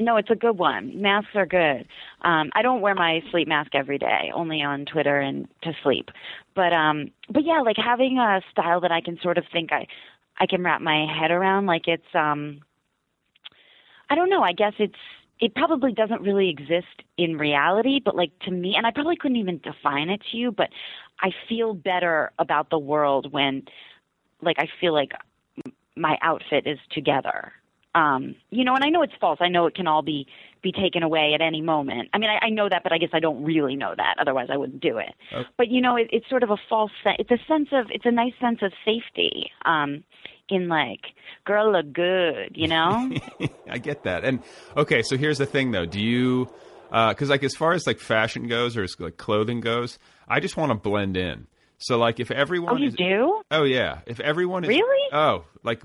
No, 0.00 0.16
it's 0.16 0.30
a 0.30 0.34
good 0.34 0.56
one. 0.58 1.00
Masks 1.00 1.30
are 1.34 1.44
good. 1.46 1.86
Um, 2.22 2.50
I 2.54 2.62
don't 2.62 2.80
wear 2.80 2.94
my 2.94 3.20
sleep 3.30 3.46
mask 3.46 3.74
every 3.74 3.98
day, 3.98 4.32
only 4.34 4.62
on 4.62 4.86
Twitter 4.86 5.20
and 5.20 5.46
to 5.62 5.72
sleep. 5.82 6.08
But 6.56 6.72
um, 6.72 7.10
but 7.28 7.44
yeah, 7.44 7.60
like 7.60 7.76
having 7.76 8.18
a 8.18 8.40
style 8.50 8.80
that 8.80 8.90
I 8.90 9.02
can 9.02 9.18
sort 9.22 9.36
of 9.36 9.44
think 9.52 9.72
I 9.72 9.86
I 10.38 10.46
can 10.46 10.64
wrap 10.64 10.80
my 10.80 11.06
head 11.06 11.30
around. 11.30 11.66
Like 11.66 11.86
it's 11.86 12.14
um, 12.14 12.60
I 14.08 14.14
don't 14.14 14.30
know. 14.30 14.42
I 14.42 14.52
guess 14.52 14.72
it's 14.78 14.94
it 15.38 15.54
probably 15.54 15.92
doesn't 15.92 16.22
really 16.22 16.48
exist 16.48 17.04
in 17.18 17.36
reality, 17.36 18.00
but 18.02 18.16
like 18.16 18.32
to 18.46 18.50
me, 18.50 18.74
and 18.76 18.86
I 18.86 18.92
probably 18.92 19.16
couldn't 19.16 19.36
even 19.36 19.60
define 19.62 20.08
it 20.08 20.22
to 20.30 20.36
you, 20.38 20.50
but 20.50 20.70
I 21.20 21.30
feel 21.48 21.74
better 21.74 22.32
about 22.38 22.70
the 22.70 22.78
world 22.78 23.32
when, 23.32 23.64
like, 24.42 24.56
I 24.58 24.68
feel 24.80 24.94
like 24.94 25.12
my 25.96 26.16
outfit 26.22 26.66
is 26.66 26.78
together 26.90 27.52
um 27.94 28.34
you 28.50 28.64
know 28.64 28.74
and 28.74 28.84
i 28.84 28.88
know 28.88 29.02
it's 29.02 29.12
false 29.20 29.38
i 29.40 29.48
know 29.48 29.66
it 29.66 29.74
can 29.74 29.86
all 29.86 30.02
be 30.02 30.26
be 30.62 30.72
taken 30.72 31.02
away 31.02 31.32
at 31.34 31.40
any 31.40 31.60
moment 31.60 32.08
i 32.12 32.18
mean 32.18 32.30
i, 32.30 32.46
I 32.46 32.50
know 32.50 32.68
that 32.68 32.82
but 32.82 32.92
i 32.92 32.98
guess 32.98 33.10
i 33.12 33.20
don't 33.20 33.42
really 33.44 33.76
know 33.76 33.94
that 33.96 34.16
otherwise 34.20 34.48
i 34.52 34.56
wouldn't 34.56 34.80
do 34.80 34.98
it 34.98 35.14
but 35.56 35.68
you 35.68 35.80
know 35.80 35.96
it, 35.96 36.08
it's 36.12 36.28
sort 36.28 36.42
of 36.42 36.50
a 36.50 36.56
false 36.68 36.92
se- 37.02 37.16
it's 37.18 37.30
a 37.30 37.38
sense 37.48 37.68
of 37.72 37.86
it's 37.90 38.06
a 38.06 38.12
nice 38.12 38.34
sense 38.40 38.58
of 38.62 38.72
safety 38.84 39.50
um 39.64 40.04
in 40.48 40.68
like 40.68 41.00
girl 41.44 41.72
look 41.72 41.92
good 41.92 42.52
you 42.54 42.68
know 42.68 43.10
I 43.70 43.78
get 43.78 44.02
that. 44.04 44.24
And 44.24 44.42
okay, 44.76 45.02
so 45.02 45.16
here's 45.16 45.38
the 45.38 45.46
thing 45.46 45.70
though. 45.70 45.86
Do 45.86 46.00
you, 46.00 46.48
because 46.90 47.30
like 47.30 47.44
as 47.44 47.54
far 47.54 47.72
as 47.72 47.86
like 47.86 48.00
fashion 48.00 48.48
goes 48.48 48.76
or 48.76 48.82
as 48.82 48.96
like 48.98 49.16
clothing 49.16 49.60
goes, 49.60 49.98
I 50.28 50.40
just 50.40 50.56
want 50.56 50.70
to 50.70 50.74
blend 50.74 51.16
in. 51.16 51.46
So 51.82 51.96
like 51.98 52.20
if 52.20 52.30
everyone 52.30 52.74
oh 52.74 52.76
you 52.76 52.88
is, 52.88 52.94
do 52.94 53.42
oh 53.50 53.64
yeah, 53.64 54.00
if 54.06 54.20
everyone 54.20 54.64
is 54.64 54.68
Really? 54.68 55.08
oh 55.12 55.44
like 55.62 55.82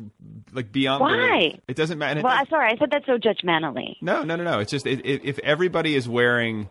like 0.54 0.72
beyond 0.72 1.02
Why? 1.02 1.40
belief. 1.40 1.60
it 1.68 1.76
doesn't 1.76 1.98
matter. 1.98 2.22
well 2.22 2.34
i'm 2.38 2.48
sorry 2.48 2.72
i 2.72 2.78
said 2.78 2.92
that 2.92 3.04
so 3.06 3.18
judgmentally 3.18 3.96
No, 4.02 4.24
no, 4.24 4.36
no, 4.36 4.44
no. 4.44 4.60
It's 4.60 4.72
just 4.72 4.86
it, 4.86 5.06
it, 5.06 5.22
if 5.26 5.40
everybody 5.40 5.96
is 5.96 6.08
wearing 6.08 6.70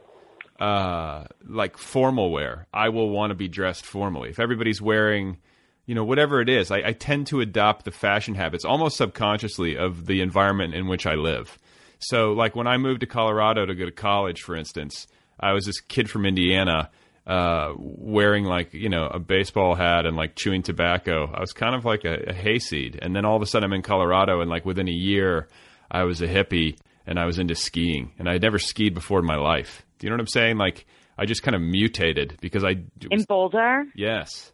uh 0.61 1.25
like 1.49 1.77
formal 1.79 2.31
wear, 2.31 2.67
I 2.73 2.91
will 2.91 3.11
want 3.11 3.31
to 3.31 3.35
be 3.35 3.49
dressed 3.49 3.85
formally. 3.87 4.31
If 4.31 4.39
everybody's 4.39 4.81
wearing, 4.81 5.39
you 5.87 5.95
know, 5.95 6.05
whatever 6.05 6.41
it 6.41 6.49
is, 6.49 6.71
I, 6.71 6.83
I 6.89 6.93
tend 6.93 7.27
to 7.29 7.41
adopt 7.41 7.85
the 7.85 7.91
fashion 7.91 8.35
habits 8.35 8.65
almost 8.65 8.97
subconsciously 8.97 9.77
of 9.77 10.07
the 10.07 10.21
environment 10.21 10.75
in 10.75 10.87
which 10.87 11.07
I 11.07 11.15
live. 11.15 11.59
So, 11.99 12.33
like 12.33 12.55
when 12.55 12.67
I 12.67 12.77
moved 12.77 13.01
to 13.01 13.07
Colorado 13.07 13.67
to 13.67 13.75
go 13.75 13.85
to 13.87 13.91
college, 13.91 14.43
for 14.43 14.55
instance, 14.55 15.07
I 15.41 15.53
was 15.53 15.65
this 15.65 15.81
kid 15.81 16.09
from 16.11 16.25
Indiana 16.27 16.91
uh, 17.27 17.73
wearing 17.79 18.45
like 18.45 18.75
you 18.75 18.89
know 18.89 19.07
a 19.07 19.19
baseball 19.19 19.75
hat 19.75 20.07
and 20.07 20.17
like 20.17 20.37
chewing 20.37 20.63
tobacco. 20.63 21.31
I 21.33 21.41
was 21.41 21.53
kind 21.53 21.75
of 21.75 21.85
like 21.85 22.05
a, 22.05 22.31
a 22.31 22.35
hayseed, 22.35 22.99
and 23.01 23.15
then 23.15 23.25
all 23.25 23.37
of 23.37 23.43
a 23.43 23.47
sudden 23.47 23.65
I'm 23.65 23.73
in 23.73 23.83
Colorado, 23.83 24.41
and 24.41 24.51
like 24.51 24.65
within 24.65 24.89
a 24.89 24.93
year, 24.93 25.49
I 25.91 26.05
was 26.05 26.21
a 26.23 26.27
hippie 26.27 26.77
and 27.07 27.19
I 27.19 27.27
was 27.27 27.39
into 27.39 27.55
skiing, 27.55 28.13
and 28.19 28.29
I 28.29 28.33
had 28.33 28.43
never 28.43 28.59
skied 28.59 28.95
before 28.95 29.19
in 29.19 29.27
my 29.27 29.37
life. 29.37 29.85
Do 29.99 30.07
you 30.07 30.11
know 30.11 30.15
what 30.15 30.23
I'm 30.23 30.29
saying? 30.29 30.59
Like 30.59 30.87
I 31.17 31.27
just 31.27 31.43
kind 31.43 31.55
of 31.55 31.63
mutated 31.63 32.37
because 32.41 32.65
I 32.65 32.71
it 32.71 33.09
in 33.11 33.23
boulder 33.25 33.85
yes. 33.95 34.53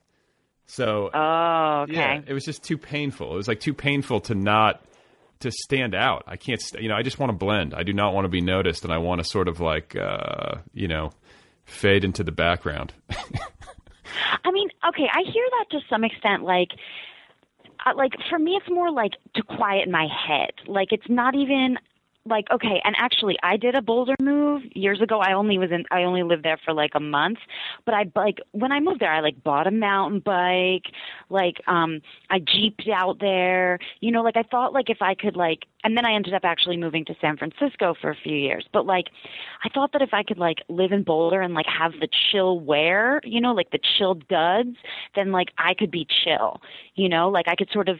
So 0.66 1.10
oh 1.12 1.86
okay 1.88 1.94
yeah, 1.94 2.20
it 2.26 2.32
was 2.32 2.44
just 2.44 2.62
too 2.62 2.78
painful. 2.78 3.32
It 3.32 3.36
was 3.36 3.48
like 3.48 3.60
too 3.60 3.74
painful 3.74 4.20
to 4.22 4.34
not 4.34 4.84
to 5.40 5.50
stand 5.50 5.94
out. 5.94 6.24
I 6.26 6.36
can't, 6.36 6.60
st- 6.60 6.82
you 6.82 6.88
know, 6.88 6.94
I 6.94 7.02
just 7.02 7.18
want 7.18 7.30
to 7.30 7.36
blend. 7.36 7.74
I 7.74 7.82
do 7.82 7.92
not 7.92 8.14
want 8.14 8.26
to 8.26 8.28
be 8.28 8.42
noticed, 8.42 8.84
and 8.84 8.92
I 8.92 8.98
want 8.98 9.20
to 9.20 9.24
sort 9.24 9.48
of 9.48 9.58
like, 9.58 9.96
uh, 9.96 10.56
you 10.72 10.86
know, 10.86 11.12
fade 11.70 12.04
into 12.04 12.24
the 12.24 12.32
background. 12.32 12.92
I 14.44 14.50
mean, 14.50 14.68
okay, 14.88 15.08
I 15.12 15.22
hear 15.30 15.44
that 15.58 15.66
to 15.70 15.80
some 15.88 16.04
extent. 16.04 16.42
Like, 16.42 16.70
uh, 17.86 17.92
like 17.96 18.12
for 18.28 18.38
me, 18.38 18.58
it's 18.60 18.70
more 18.70 18.90
like 18.90 19.12
to 19.34 19.42
quiet 19.42 19.88
my 19.88 20.06
head. 20.06 20.50
Like, 20.66 20.88
it's 20.92 21.08
not 21.08 21.34
even 21.34 21.78
like 22.30 22.46
okay. 22.50 22.80
And 22.84 22.94
actually, 22.98 23.36
I 23.42 23.56
did 23.56 23.74
a 23.74 23.82
Boulder 23.82 24.14
move 24.20 24.62
years 24.74 25.00
ago. 25.00 25.18
I 25.18 25.32
only 25.32 25.58
was 25.58 25.70
in. 25.70 25.84
I 25.90 26.04
only 26.04 26.22
lived 26.22 26.44
there 26.44 26.58
for 26.64 26.72
like 26.72 26.92
a 26.94 27.00
month, 27.00 27.38
but 27.84 27.94
I 27.94 28.10
like 28.14 28.38
when 28.52 28.72
I 28.72 28.80
moved 28.80 29.00
there, 29.00 29.12
I 29.12 29.20
like 29.20 29.42
bought 29.42 29.66
a 29.66 29.70
mountain 29.70 30.20
bike. 30.20 30.92
Like, 31.28 31.56
um, 31.66 32.00
I 32.30 32.38
jeeped 32.38 32.88
out 32.92 33.18
there. 33.20 33.78
You 34.00 34.12
know, 34.12 34.22
like 34.22 34.36
I 34.36 34.42
thought 34.42 34.72
like 34.72 34.88
if 34.88 35.02
I 35.02 35.14
could 35.14 35.36
like, 35.36 35.64
and 35.84 35.96
then 35.96 36.06
I 36.06 36.14
ended 36.14 36.34
up 36.34 36.44
actually 36.44 36.76
moving 36.76 37.04
to 37.06 37.14
San 37.20 37.36
Francisco 37.36 37.94
for 38.00 38.10
a 38.10 38.16
few 38.16 38.36
years. 38.36 38.66
But 38.72 38.86
like, 38.86 39.06
I 39.64 39.68
thought 39.68 39.92
that 39.92 40.02
if 40.02 40.14
I 40.14 40.22
could 40.22 40.38
like 40.38 40.58
live 40.68 40.92
in 40.92 41.02
Boulder 41.02 41.40
and 41.40 41.54
like 41.54 41.66
have 41.66 41.92
the 42.00 42.08
chill 42.30 42.60
wear, 42.60 43.20
you 43.24 43.40
know, 43.40 43.52
like 43.52 43.70
the 43.70 43.80
chill 43.98 44.14
duds, 44.14 44.76
then 45.14 45.32
like 45.32 45.48
I 45.58 45.74
could 45.74 45.90
be 45.90 46.06
chill. 46.24 46.60
You 46.94 47.08
know, 47.08 47.28
like 47.28 47.48
I 47.48 47.56
could 47.56 47.70
sort 47.72 47.88
of 47.88 47.98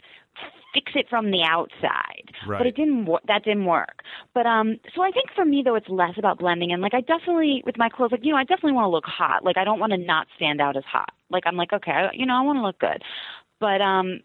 fix 0.72 0.92
it 0.94 1.06
from 1.08 1.30
the 1.30 1.42
outside. 1.42 2.32
But 2.58 2.66
it 2.66 2.76
didn't. 2.76 3.08
That 3.26 3.44
didn't 3.44 3.64
work. 3.64 4.02
But 4.34 4.46
um, 4.46 4.78
so 4.94 5.02
I 5.02 5.10
think 5.10 5.30
for 5.34 5.44
me 5.44 5.62
though, 5.64 5.74
it's 5.74 5.88
less 5.88 6.14
about 6.18 6.38
blending 6.38 6.70
in. 6.70 6.80
Like 6.80 6.94
I 6.94 7.00
definitely 7.00 7.62
with 7.66 7.78
my 7.78 7.88
clothes, 7.88 8.12
like 8.12 8.24
you 8.24 8.32
know, 8.32 8.38
I 8.38 8.44
definitely 8.44 8.72
want 8.72 8.86
to 8.86 8.90
look 8.90 9.06
hot. 9.06 9.44
Like 9.44 9.56
I 9.56 9.64
don't 9.64 9.80
want 9.80 9.92
to 9.92 9.98
not 9.98 10.26
stand 10.36 10.60
out 10.60 10.76
as 10.76 10.84
hot. 10.84 11.12
Like 11.30 11.44
I'm 11.46 11.56
like 11.56 11.72
okay, 11.72 12.08
you 12.14 12.26
know, 12.26 12.34
I 12.34 12.42
want 12.42 12.58
to 12.58 12.62
look 12.62 12.78
good. 12.78 13.02
But 13.58 13.80
um, 13.80 14.20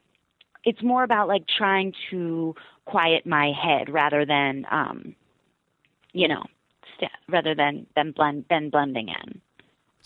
it's 0.63 0.81
more 0.81 1.03
about 1.03 1.27
like 1.27 1.43
trying 1.57 1.93
to 2.11 2.55
quiet 2.85 3.25
my 3.25 3.51
head 3.51 3.91
rather 3.91 4.25
than 4.25 4.65
um, 4.71 5.15
you 6.13 6.27
know, 6.27 6.43
st- 6.95 7.11
rather 7.29 7.55
than 7.55 7.85
than 7.95 8.11
blend 8.11 8.45
than 8.49 8.69
blending 8.69 9.09
in. 9.09 9.41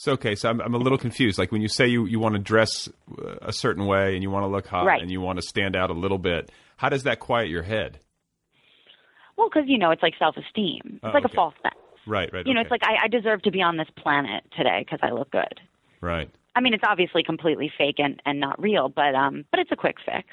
So 0.01 0.13
okay, 0.13 0.33
so 0.35 0.49
I'm, 0.49 0.62
I'm 0.62 0.73
a 0.73 0.77
little 0.77 0.97
confused. 0.97 1.38
Like 1.38 1.51
when 1.51 1.62
you 1.62 1.67
say 1.67 1.85
you, 1.88 2.05
you 2.05 2.19
want 2.21 2.35
to 2.35 2.39
dress 2.39 2.88
uh, 3.21 3.35
a 3.41 3.51
certain 3.51 3.85
way 3.85 4.13
and 4.13 4.23
you 4.23 4.31
want 4.31 4.43
to 4.43 4.47
look 4.47 4.65
hot 4.65 4.85
Right. 4.85 5.01
and 5.01 5.12
you 5.12 5.19
want 5.19 5.41
to 5.41 5.41
stand 5.41 5.75
out 5.75 5.89
a 5.89 5.93
little 5.93 6.17
bit, 6.17 6.49
how 6.77 6.88
does 6.88 7.03
that 7.03 7.19
quiet 7.19 7.49
your 7.49 7.63
head? 7.63 7.99
Well, 9.38 9.49
because 9.49 9.67
you 9.67 9.77
know, 9.77 9.91
it's 9.91 10.01
like 10.01 10.13
self-esteem. 10.17 10.81
It's 10.85 10.99
Oh, 11.03 11.07
like 11.09 11.25
okay. 11.25 11.33
a 11.33 11.35
false 11.35 11.53
sense. 11.62 11.75
Right, 12.07 12.31
right. 12.31 12.47
You 12.47 12.53
know, 12.53 12.62
okay. 12.62 12.67
it's 12.67 12.71
like 12.71 12.83
I, 12.83 13.05
I 13.05 13.07
deserve 13.09 13.41
to 13.41 13.51
be 13.51 13.62
on 13.62 13.75
this 13.75 13.89
planet 13.97 14.43
today 14.57 14.85
because 14.85 14.99
I 15.03 15.12
look 15.12 15.31
good. 15.31 15.59
right. 16.01 16.29
I 16.55 16.62
mean, 16.62 16.73
it's 16.73 16.83
obviously 16.88 17.21
completely 17.23 17.71
fake 17.77 17.95
and, 17.99 18.21
and 18.25 18.39
not 18.39 18.59
real, 18.62 18.89
but 18.89 19.15
um, 19.15 19.45
but 19.51 19.59
it's 19.59 19.71
a 19.71 19.75
quick 19.77 19.97
fix. 20.05 20.27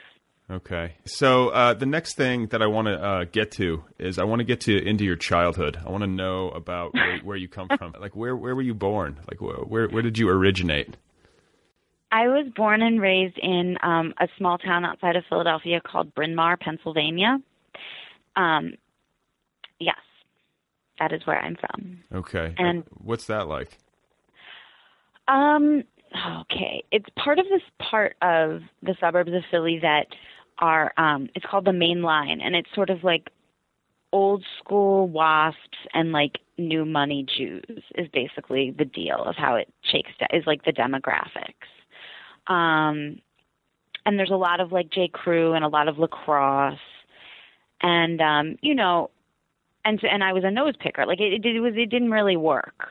Okay. 0.48 0.94
So 1.06 1.48
uh, 1.48 1.74
the 1.74 1.86
next 1.86 2.16
thing 2.16 2.46
that 2.48 2.62
I 2.62 2.66
want 2.66 2.86
to 2.86 2.94
uh, 2.94 3.24
get 3.24 3.50
to 3.52 3.82
is 3.98 4.18
I 4.18 4.24
want 4.24 4.38
to 4.40 4.44
get 4.44 4.60
to 4.62 4.76
into 4.76 5.04
your 5.04 5.16
childhood. 5.16 5.76
I 5.84 5.90
want 5.90 6.02
to 6.02 6.08
know 6.08 6.50
about 6.50 6.94
where, 6.94 7.18
where 7.24 7.36
you 7.36 7.48
come 7.48 7.68
from. 7.76 7.94
Like 7.98 8.14
where 8.14 8.36
where 8.36 8.54
were 8.54 8.62
you 8.62 8.74
born? 8.74 9.18
Like 9.28 9.40
where 9.40 9.88
where 9.88 10.02
did 10.02 10.18
you 10.18 10.28
originate? 10.28 10.96
I 12.12 12.28
was 12.28 12.46
born 12.54 12.82
and 12.82 13.00
raised 13.00 13.38
in 13.38 13.76
um, 13.82 14.14
a 14.20 14.28
small 14.38 14.58
town 14.58 14.84
outside 14.84 15.16
of 15.16 15.24
Philadelphia 15.28 15.80
called 15.80 16.14
Bryn 16.14 16.36
Mawr, 16.36 16.56
Pennsylvania. 16.56 17.38
Um, 18.36 18.74
yes, 19.80 19.98
that 21.00 21.12
is 21.12 21.26
where 21.26 21.38
I'm 21.38 21.56
from. 21.56 22.04
Okay. 22.14 22.54
And- 22.56 22.84
what's 23.02 23.26
that 23.26 23.48
like? 23.48 23.78
Um, 25.26 25.82
okay, 26.42 26.84
it's 26.92 27.08
part 27.16 27.40
of 27.40 27.46
this 27.46 27.62
part 27.90 28.16
of 28.22 28.60
the 28.82 28.94
suburbs 29.00 29.32
of 29.32 29.42
Philly 29.50 29.80
that 29.82 30.06
are 30.58 30.92
um, 30.96 31.28
it's 31.34 31.46
called 31.46 31.64
the 31.64 31.72
Main 31.72 32.02
Line, 32.02 32.40
and 32.40 32.54
it's 32.54 32.68
sort 32.74 32.90
of 32.90 33.04
like 33.04 33.30
old 34.12 34.44
school 34.58 35.08
wasps 35.08 35.78
and 35.92 36.12
like 36.12 36.38
new 36.58 36.84
money 36.84 37.26
Jews 37.36 37.82
is 37.96 38.08
basically 38.12 38.74
the 38.76 38.84
deal 38.84 39.22
of 39.24 39.36
how 39.36 39.56
it 39.56 39.72
shakes 39.82 40.10
is 40.32 40.46
like 40.46 40.64
the 40.64 40.72
demographics. 40.72 41.52
Um, 42.46 43.20
and 44.04 44.18
there's 44.18 44.30
a 44.30 44.36
lot 44.36 44.60
of 44.60 44.72
like 44.72 44.90
J. 44.90 45.08
Crew 45.08 45.52
and 45.54 45.64
a 45.64 45.68
lot 45.68 45.88
of 45.88 45.98
lacrosse, 45.98 46.78
and 47.82 48.20
um, 48.20 48.56
you 48.62 48.74
know, 48.74 49.10
and 49.84 50.02
and 50.04 50.22
I 50.22 50.32
was 50.32 50.44
a 50.44 50.50
nose 50.50 50.74
picker. 50.78 51.04
Like 51.04 51.20
it, 51.20 51.44
it, 51.44 51.44
it 51.44 51.60
was 51.60 51.74
it 51.76 51.90
didn't 51.90 52.10
really 52.10 52.36
work, 52.36 52.88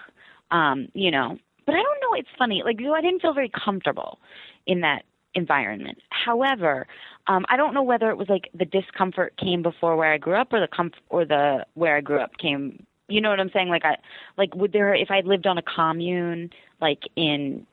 um, 0.51 0.89
you 0.93 1.11
know. 1.11 1.38
But 1.66 1.74
I 1.74 1.82
don't 1.82 2.01
know. 2.01 2.13
It's 2.18 2.30
funny. 2.38 2.61
Like 2.63 2.78
I 2.80 3.01
didn't 3.01 3.22
feel 3.22 3.34
very 3.34 3.49
comfortable 3.49 4.20
in 4.68 4.82
that 4.82 5.03
environment. 5.36 5.99
However, 6.09 6.88
um, 7.27 7.45
I 7.49 7.57
don't 7.57 7.73
know 7.73 7.83
whether 7.83 8.09
it 8.09 8.17
was 8.17 8.29
like 8.29 8.49
the 8.53 8.65
discomfort 8.65 9.36
came 9.38 9.61
before 9.61 9.95
where 9.95 10.11
I 10.11 10.17
grew 10.17 10.36
up, 10.36 10.53
or 10.53 10.59
the 10.59 10.67
comf- 10.67 10.93
or 11.09 11.25
the 11.25 11.65
where 11.75 11.97
I 11.97 12.01
grew 12.01 12.19
up 12.19 12.38
came. 12.38 12.86
You 13.07 13.21
know 13.21 13.29
what 13.29 13.39
I'm 13.39 13.51
saying? 13.51 13.69
Like 13.69 13.86
I 13.86 13.97
like 14.38 14.55
would 14.55 14.73
there 14.73 14.93
if 14.95 15.11
I 15.11 15.21
lived 15.21 15.45
on 15.45 15.57
a 15.57 15.61
commune 15.61 16.49
like 16.81 17.03
in 17.15 17.65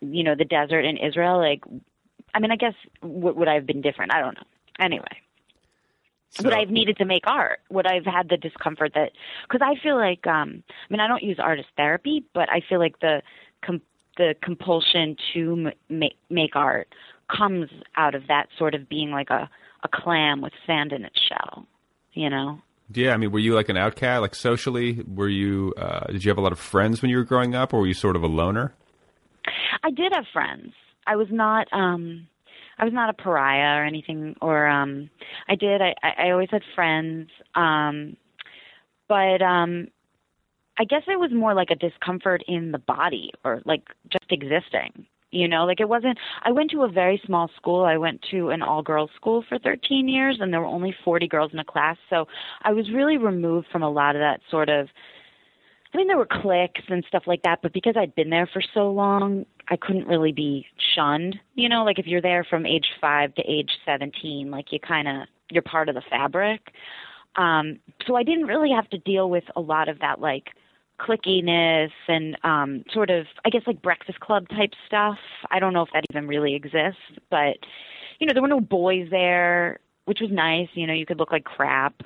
you 0.00 0.22
know 0.22 0.34
the 0.36 0.44
desert 0.44 0.84
in 0.84 0.96
Israel 0.96 1.38
like 1.38 1.64
I 2.34 2.38
mean 2.38 2.52
I 2.52 2.56
guess 2.56 2.74
w- 3.02 3.34
would 3.34 3.48
I 3.48 3.54
have 3.54 3.66
been 3.66 3.80
different? 3.80 4.14
I 4.14 4.20
don't 4.20 4.34
know. 4.34 4.46
Anyway, 4.78 5.22
would 6.44 6.52
I 6.52 6.60
have 6.60 6.70
needed 6.70 6.98
to 6.98 7.04
make 7.04 7.26
art? 7.26 7.60
Would 7.70 7.86
I 7.86 7.94
have 7.94 8.04
had 8.04 8.28
the 8.28 8.36
discomfort 8.36 8.92
that? 8.94 9.12
Because 9.48 9.66
I 9.66 9.80
feel 9.82 9.96
like, 9.96 10.26
um, 10.26 10.62
I 10.68 10.92
mean, 10.92 11.00
I 11.00 11.08
don't 11.08 11.22
use 11.22 11.38
artist 11.38 11.68
therapy, 11.76 12.24
but 12.34 12.50
I 12.50 12.60
feel 12.68 12.78
like 12.78 12.98
the 13.00 13.22
com- 13.64 13.80
the 14.16 14.34
compulsion 14.42 15.16
to 15.34 15.66
m- 15.66 15.72
make 15.88 16.16
make 16.30 16.56
art 16.56 16.88
comes 17.34 17.68
out 17.96 18.14
of 18.14 18.26
that 18.28 18.48
sort 18.58 18.74
of 18.74 18.88
being 18.88 19.10
like 19.10 19.30
a 19.30 19.48
a 19.82 19.88
clam 19.92 20.40
with 20.40 20.52
sand 20.66 20.92
in 20.92 21.04
its 21.04 21.20
shell, 21.28 21.66
you 22.12 22.30
know. 22.30 22.60
Yeah, 22.92 23.12
I 23.12 23.16
mean, 23.16 23.32
were 23.32 23.40
you 23.40 23.54
like 23.54 23.68
an 23.68 23.76
outcast, 23.76 24.20
like 24.22 24.34
socially? 24.34 25.02
Were 25.06 25.28
you? 25.28 25.74
Uh, 25.76 26.06
did 26.06 26.24
you 26.24 26.30
have 26.30 26.38
a 26.38 26.40
lot 26.40 26.52
of 26.52 26.58
friends 26.58 27.02
when 27.02 27.10
you 27.10 27.16
were 27.16 27.24
growing 27.24 27.54
up, 27.54 27.72
or 27.74 27.80
were 27.80 27.86
you 27.86 27.94
sort 27.94 28.16
of 28.16 28.22
a 28.22 28.28
loner? 28.28 28.74
I 29.82 29.90
did 29.90 30.12
have 30.14 30.24
friends. 30.32 30.72
I 31.06 31.16
was 31.16 31.28
not. 31.30 31.66
um 31.72 32.28
I 32.78 32.84
was 32.84 32.92
not 32.92 33.08
a 33.10 33.14
pariah 33.14 33.80
or 33.80 33.84
anything. 33.84 34.36
Or 34.40 34.66
um 34.66 35.10
I 35.48 35.56
did. 35.56 35.80
I 35.82 35.94
I 36.02 36.30
always 36.30 36.50
had 36.50 36.62
friends. 36.74 37.28
Um, 37.54 38.16
but 39.08 39.40
um, 39.42 39.88
I 40.78 40.84
guess 40.84 41.02
it 41.06 41.18
was 41.18 41.30
more 41.32 41.54
like 41.54 41.70
a 41.70 41.74
discomfort 41.74 42.42
in 42.46 42.72
the 42.72 42.78
body, 42.78 43.32
or 43.44 43.62
like 43.64 43.82
just 44.10 44.30
existing. 44.30 45.06
You 45.32 45.48
know, 45.48 45.64
like 45.66 45.80
it 45.80 45.88
wasn't. 45.88 46.18
I 46.44 46.52
went 46.52 46.70
to 46.70 46.84
a 46.84 46.88
very 46.88 47.20
small 47.26 47.50
school. 47.56 47.84
I 47.84 47.96
went 47.96 48.24
to 48.30 48.50
an 48.50 48.62
all 48.62 48.82
girls 48.82 49.10
school 49.16 49.44
for 49.48 49.58
13 49.58 50.08
years, 50.08 50.38
and 50.40 50.52
there 50.52 50.60
were 50.60 50.66
only 50.66 50.94
40 51.04 51.26
girls 51.28 51.52
in 51.52 51.58
a 51.58 51.64
class. 51.64 51.96
So 52.08 52.26
I 52.62 52.72
was 52.72 52.90
really 52.90 53.18
removed 53.18 53.66
from 53.72 53.82
a 53.82 53.90
lot 53.90 54.16
of 54.16 54.20
that 54.20 54.40
sort 54.50 54.68
of. 54.68 54.88
I 55.92 55.96
mean, 55.96 56.08
there 56.08 56.18
were 56.18 56.28
cliques 56.30 56.82
and 56.88 57.04
stuff 57.08 57.24
like 57.26 57.42
that, 57.42 57.60
but 57.62 57.72
because 57.72 57.96
I'd 57.96 58.14
been 58.14 58.30
there 58.30 58.48
for 58.52 58.62
so 58.74 58.90
long, 58.90 59.46
I 59.68 59.76
couldn't 59.76 60.06
really 60.06 60.32
be 60.32 60.66
shunned. 60.94 61.36
You 61.54 61.68
know, 61.68 61.84
like 61.84 61.98
if 61.98 62.06
you're 62.06 62.20
there 62.20 62.44
from 62.44 62.66
age 62.66 62.86
five 63.00 63.34
to 63.36 63.42
age 63.42 63.70
17, 63.84 64.50
like 64.50 64.72
you 64.72 64.78
kind 64.78 65.08
of 65.08 65.28
you're 65.50 65.62
part 65.62 65.88
of 65.88 65.94
the 65.94 66.02
fabric. 66.08 66.72
Um, 67.36 67.78
so 68.06 68.16
I 68.16 68.22
didn't 68.22 68.46
really 68.46 68.70
have 68.70 68.88
to 68.90 68.98
deal 68.98 69.28
with 69.28 69.44
a 69.54 69.60
lot 69.60 69.88
of 69.88 69.98
that 70.00 70.20
like 70.20 70.48
clickiness 71.00 71.90
and 72.08 72.36
um 72.42 72.84
sort 72.92 73.10
of 73.10 73.26
I 73.44 73.50
guess 73.50 73.62
like 73.66 73.82
breakfast 73.82 74.20
club 74.20 74.48
type 74.48 74.72
stuff. 74.86 75.18
I 75.50 75.58
don't 75.58 75.72
know 75.72 75.82
if 75.82 75.90
that 75.92 76.04
even 76.10 76.26
really 76.26 76.54
exists, 76.54 77.00
but 77.30 77.58
you 78.18 78.26
know, 78.26 78.32
there 78.32 78.42
were 78.42 78.48
no 78.48 78.60
boys 78.60 79.08
there, 79.10 79.80
which 80.06 80.20
was 80.20 80.30
nice. 80.30 80.68
You 80.74 80.86
know, 80.86 80.94
you 80.94 81.04
could 81.04 81.18
look 81.18 81.32
like 81.32 81.44
crap. 81.44 82.02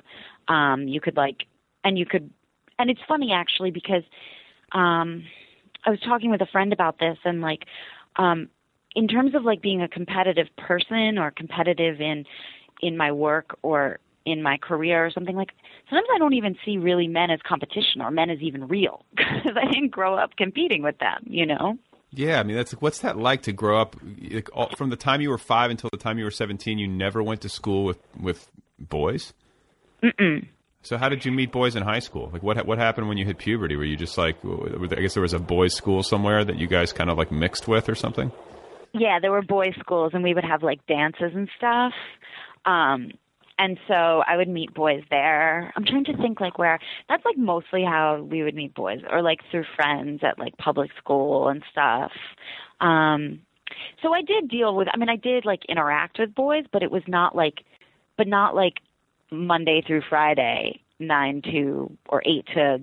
Um, 0.47 0.87
you 0.87 0.99
could 0.99 1.15
like 1.15 1.45
and 1.83 1.97
you 1.97 2.05
could 2.05 2.29
and 2.79 2.89
it's 2.89 3.01
funny 3.07 3.31
actually 3.31 3.71
because 3.71 4.03
um 4.73 5.23
I 5.85 5.89
was 5.89 5.99
talking 6.01 6.31
with 6.31 6.41
a 6.41 6.47
friend 6.47 6.73
about 6.73 6.99
this 6.99 7.17
and 7.23 7.41
like 7.41 7.65
um 8.17 8.49
in 8.95 9.07
terms 9.07 9.35
of 9.35 9.43
like 9.43 9.61
being 9.61 9.81
a 9.81 9.87
competitive 9.87 10.47
person 10.57 11.17
or 11.17 11.31
competitive 11.31 12.01
in 12.01 12.25
in 12.81 12.97
my 12.97 13.11
work 13.11 13.57
or 13.61 13.99
in 14.25 14.41
my 14.41 14.57
career 14.57 15.05
or 15.05 15.11
something 15.11 15.35
like 15.35 15.49
sometimes 15.89 16.07
I 16.13 16.19
don't 16.19 16.33
even 16.33 16.55
see 16.65 16.77
really 16.77 17.07
men 17.07 17.31
as 17.31 17.39
competition 17.47 18.01
or 18.01 18.11
men 18.11 18.29
as 18.29 18.39
even 18.41 18.67
real 18.67 19.05
because 19.15 19.55
I 19.55 19.71
didn't 19.71 19.89
grow 19.89 20.15
up 20.15 20.35
competing 20.37 20.83
with 20.83 20.97
them, 20.99 21.23
you 21.25 21.45
know. 21.45 21.77
Yeah, 22.13 22.39
I 22.39 22.43
mean, 22.43 22.57
that's 22.57 22.73
what's 22.73 22.99
that 22.99 23.17
like 23.17 23.43
to 23.43 23.53
grow 23.53 23.79
up 23.79 23.95
like, 24.31 24.49
all, 24.53 24.69
from 24.75 24.89
the 24.89 24.97
time 24.97 25.21
you 25.21 25.29
were 25.29 25.37
five 25.37 25.71
until 25.71 25.89
the 25.91 25.97
time 25.97 26.17
you 26.17 26.25
were 26.25 26.31
seventeen? 26.31 26.77
You 26.77 26.87
never 26.87 27.23
went 27.23 27.41
to 27.41 27.49
school 27.49 27.85
with 27.85 27.99
with 28.19 28.49
boys. 28.79 29.33
Mm-mm. 30.03 30.47
So 30.83 30.97
how 30.97 31.09
did 31.09 31.25
you 31.25 31.31
meet 31.31 31.51
boys 31.51 31.75
in 31.75 31.83
high 31.83 31.99
school? 31.99 32.29
Like 32.33 32.43
what 32.43 32.65
what 32.65 32.79
happened 32.79 33.07
when 33.07 33.17
you 33.17 33.25
hit 33.25 33.37
puberty? 33.37 33.77
Were 33.77 33.85
you 33.85 33.95
just 33.95 34.17
like 34.17 34.37
I 34.43 35.01
guess 35.01 35.13
there 35.13 35.21
was 35.21 35.33
a 35.33 35.39
boys' 35.39 35.73
school 35.73 36.03
somewhere 36.03 36.43
that 36.43 36.57
you 36.57 36.67
guys 36.67 36.91
kind 36.91 37.09
of 37.09 37.17
like 37.17 37.31
mixed 37.31 37.67
with 37.67 37.87
or 37.87 37.95
something? 37.95 38.31
Yeah, 38.93 39.19
there 39.21 39.31
were 39.31 39.41
boys' 39.41 39.75
schools, 39.79 40.11
and 40.13 40.23
we 40.23 40.33
would 40.33 40.43
have 40.43 40.63
like 40.63 40.85
dances 40.85 41.31
and 41.33 41.49
stuff. 41.57 41.93
Um, 42.65 43.11
and 43.61 43.77
so 43.87 44.23
I 44.27 44.37
would 44.37 44.49
meet 44.49 44.73
boys 44.73 45.03
there. 45.11 45.71
I'm 45.75 45.85
trying 45.85 46.05
to 46.05 46.17
think 46.17 46.41
like 46.41 46.57
where 46.57 46.79
that's 47.07 47.23
like 47.23 47.37
mostly 47.37 47.83
how 47.83 48.23
we 48.23 48.41
would 48.41 48.55
meet 48.55 48.73
boys 48.73 49.01
or 49.07 49.21
like 49.21 49.39
through 49.51 49.65
friends 49.75 50.21
at 50.23 50.39
like 50.39 50.57
public 50.57 50.89
school 50.97 51.47
and 51.47 51.63
stuff. 51.71 52.11
Um 52.79 53.41
so 54.01 54.13
I 54.13 54.23
did 54.23 54.49
deal 54.49 54.75
with 54.75 54.87
I 54.91 54.97
mean 54.97 55.09
I 55.09 55.15
did 55.15 55.45
like 55.45 55.61
interact 55.69 56.17
with 56.17 56.33
boys, 56.33 56.65
but 56.73 56.81
it 56.81 56.89
was 56.89 57.03
not 57.07 57.35
like 57.35 57.63
but 58.17 58.27
not 58.27 58.55
like 58.55 58.79
Monday 59.31 59.83
through 59.85 60.01
Friday, 60.09 60.81
9 60.99 61.41
to 61.51 61.97
or 62.09 62.23
8 62.25 62.45
to 62.55 62.81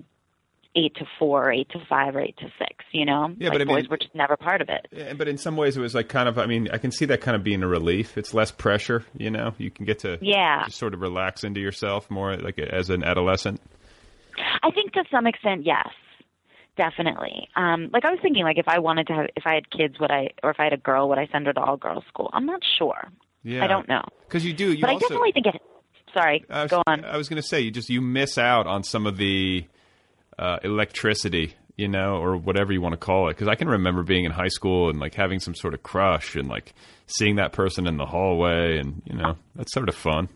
eight 0.85 0.95
to 0.95 1.05
four, 1.19 1.47
or 1.47 1.51
eight 1.51 1.69
to 1.71 1.79
five, 1.89 2.15
or 2.15 2.21
eight 2.21 2.37
to 2.37 2.45
six. 2.57 2.85
You 2.91 3.05
know, 3.05 3.33
Yeah, 3.37 3.49
like 3.49 3.57
but 3.59 3.61
I 3.61 3.65
boys 3.65 3.81
mean- 3.83 3.89
were 3.91 3.97
just 3.97 4.15
never 4.15 4.37
part 4.37 4.61
of 4.61 4.69
it. 4.69 4.87
Yeah, 4.91 5.13
but 5.13 5.27
in 5.27 5.37
some 5.37 5.57
ways 5.57 5.75
it 5.77 5.81
was 5.81 5.93
like 5.95 6.07
kind 6.09 6.29
of 6.29 6.37
I 6.39 6.45
mean 6.45 6.69
I 6.71 6.77
can 6.77 6.91
see 6.91 7.05
that 7.05 7.21
kind 7.21 7.35
of 7.35 7.43
being 7.43 7.61
a 7.63 7.67
relief. 7.67 8.17
It's 8.17 8.33
less 8.33 8.51
pressure, 8.51 9.03
you 9.17 9.29
know. 9.29 9.53
You 9.57 9.69
can 9.71 9.85
get 9.85 9.99
to 9.99 10.17
Yeah. 10.21 10.63
just 10.65 10.77
sort 10.77 10.93
of 10.93 11.01
relax 11.01 11.43
into 11.43 11.59
yourself 11.59 12.09
more 12.09 12.35
like 12.37 12.57
as 12.59 12.89
an 12.89 13.03
adolescent. 13.03 13.61
I 14.63 14.71
think 14.71 14.93
to 14.93 15.03
some 15.11 15.27
extent, 15.27 15.65
yes, 15.65 15.87
definitely. 16.77 17.47
Um, 17.55 17.89
like 17.91 18.05
I 18.05 18.11
was 18.11 18.19
thinking, 18.21 18.43
like 18.43 18.57
if 18.57 18.67
I 18.67 18.79
wanted 18.79 19.07
to 19.07 19.13
have, 19.13 19.25
if 19.35 19.43
I 19.45 19.55
had 19.55 19.69
kids, 19.69 19.99
would 19.99 20.11
I, 20.11 20.29
or 20.43 20.51
if 20.51 20.59
I 20.59 20.63
had 20.65 20.73
a 20.73 20.77
girl, 20.77 21.09
would 21.09 21.17
I 21.17 21.27
send 21.31 21.45
her 21.47 21.53
to 21.53 21.59
all 21.59 21.77
girls 21.77 22.03
school? 22.07 22.29
I'm 22.33 22.45
not 22.45 22.61
sure. 22.77 23.09
Yeah, 23.43 23.63
I 23.63 23.67
don't 23.67 23.87
know, 23.87 24.03
because 24.27 24.45
you 24.45 24.53
do. 24.53 24.73
You 24.73 24.81
but 24.81 24.89
also, 24.91 25.05
I 25.05 25.09
definitely 25.09 25.31
think 25.31 25.45
it. 25.47 25.61
Sorry, 26.13 26.43
was, 26.49 26.69
go 26.69 26.83
on. 26.87 27.05
I 27.05 27.15
was 27.17 27.29
going 27.29 27.41
to 27.41 27.47
say 27.47 27.61
you 27.61 27.71
just 27.71 27.89
you 27.89 28.01
miss 28.01 28.37
out 28.37 28.67
on 28.67 28.83
some 28.83 29.05
of 29.05 29.15
the 29.17 29.65
uh, 30.39 30.57
electricity, 30.63 31.53
you 31.75 31.87
know, 31.89 32.15
or 32.15 32.37
whatever 32.37 32.71
you 32.73 32.81
want 32.81 32.93
to 32.93 32.97
call 32.97 33.27
it. 33.27 33.35
Because 33.35 33.49
I 33.49 33.55
can 33.55 33.67
remember 33.67 34.01
being 34.03 34.23
in 34.25 34.31
high 34.31 34.47
school 34.47 34.89
and 34.89 34.99
like 34.99 35.13
having 35.13 35.39
some 35.39 35.53
sort 35.53 35.73
of 35.73 35.83
crush 35.83 36.35
and 36.35 36.47
like 36.47 36.73
seeing 37.07 37.35
that 37.35 37.51
person 37.51 37.85
in 37.85 37.97
the 37.97 38.05
hallway, 38.05 38.77
and 38.79 39.01
you 39.05 39.15
know 39.15 39.35
that's 39.55 39.73
sort 39.73 39.89
of 39.89 39.95
fun. 39.95 40.29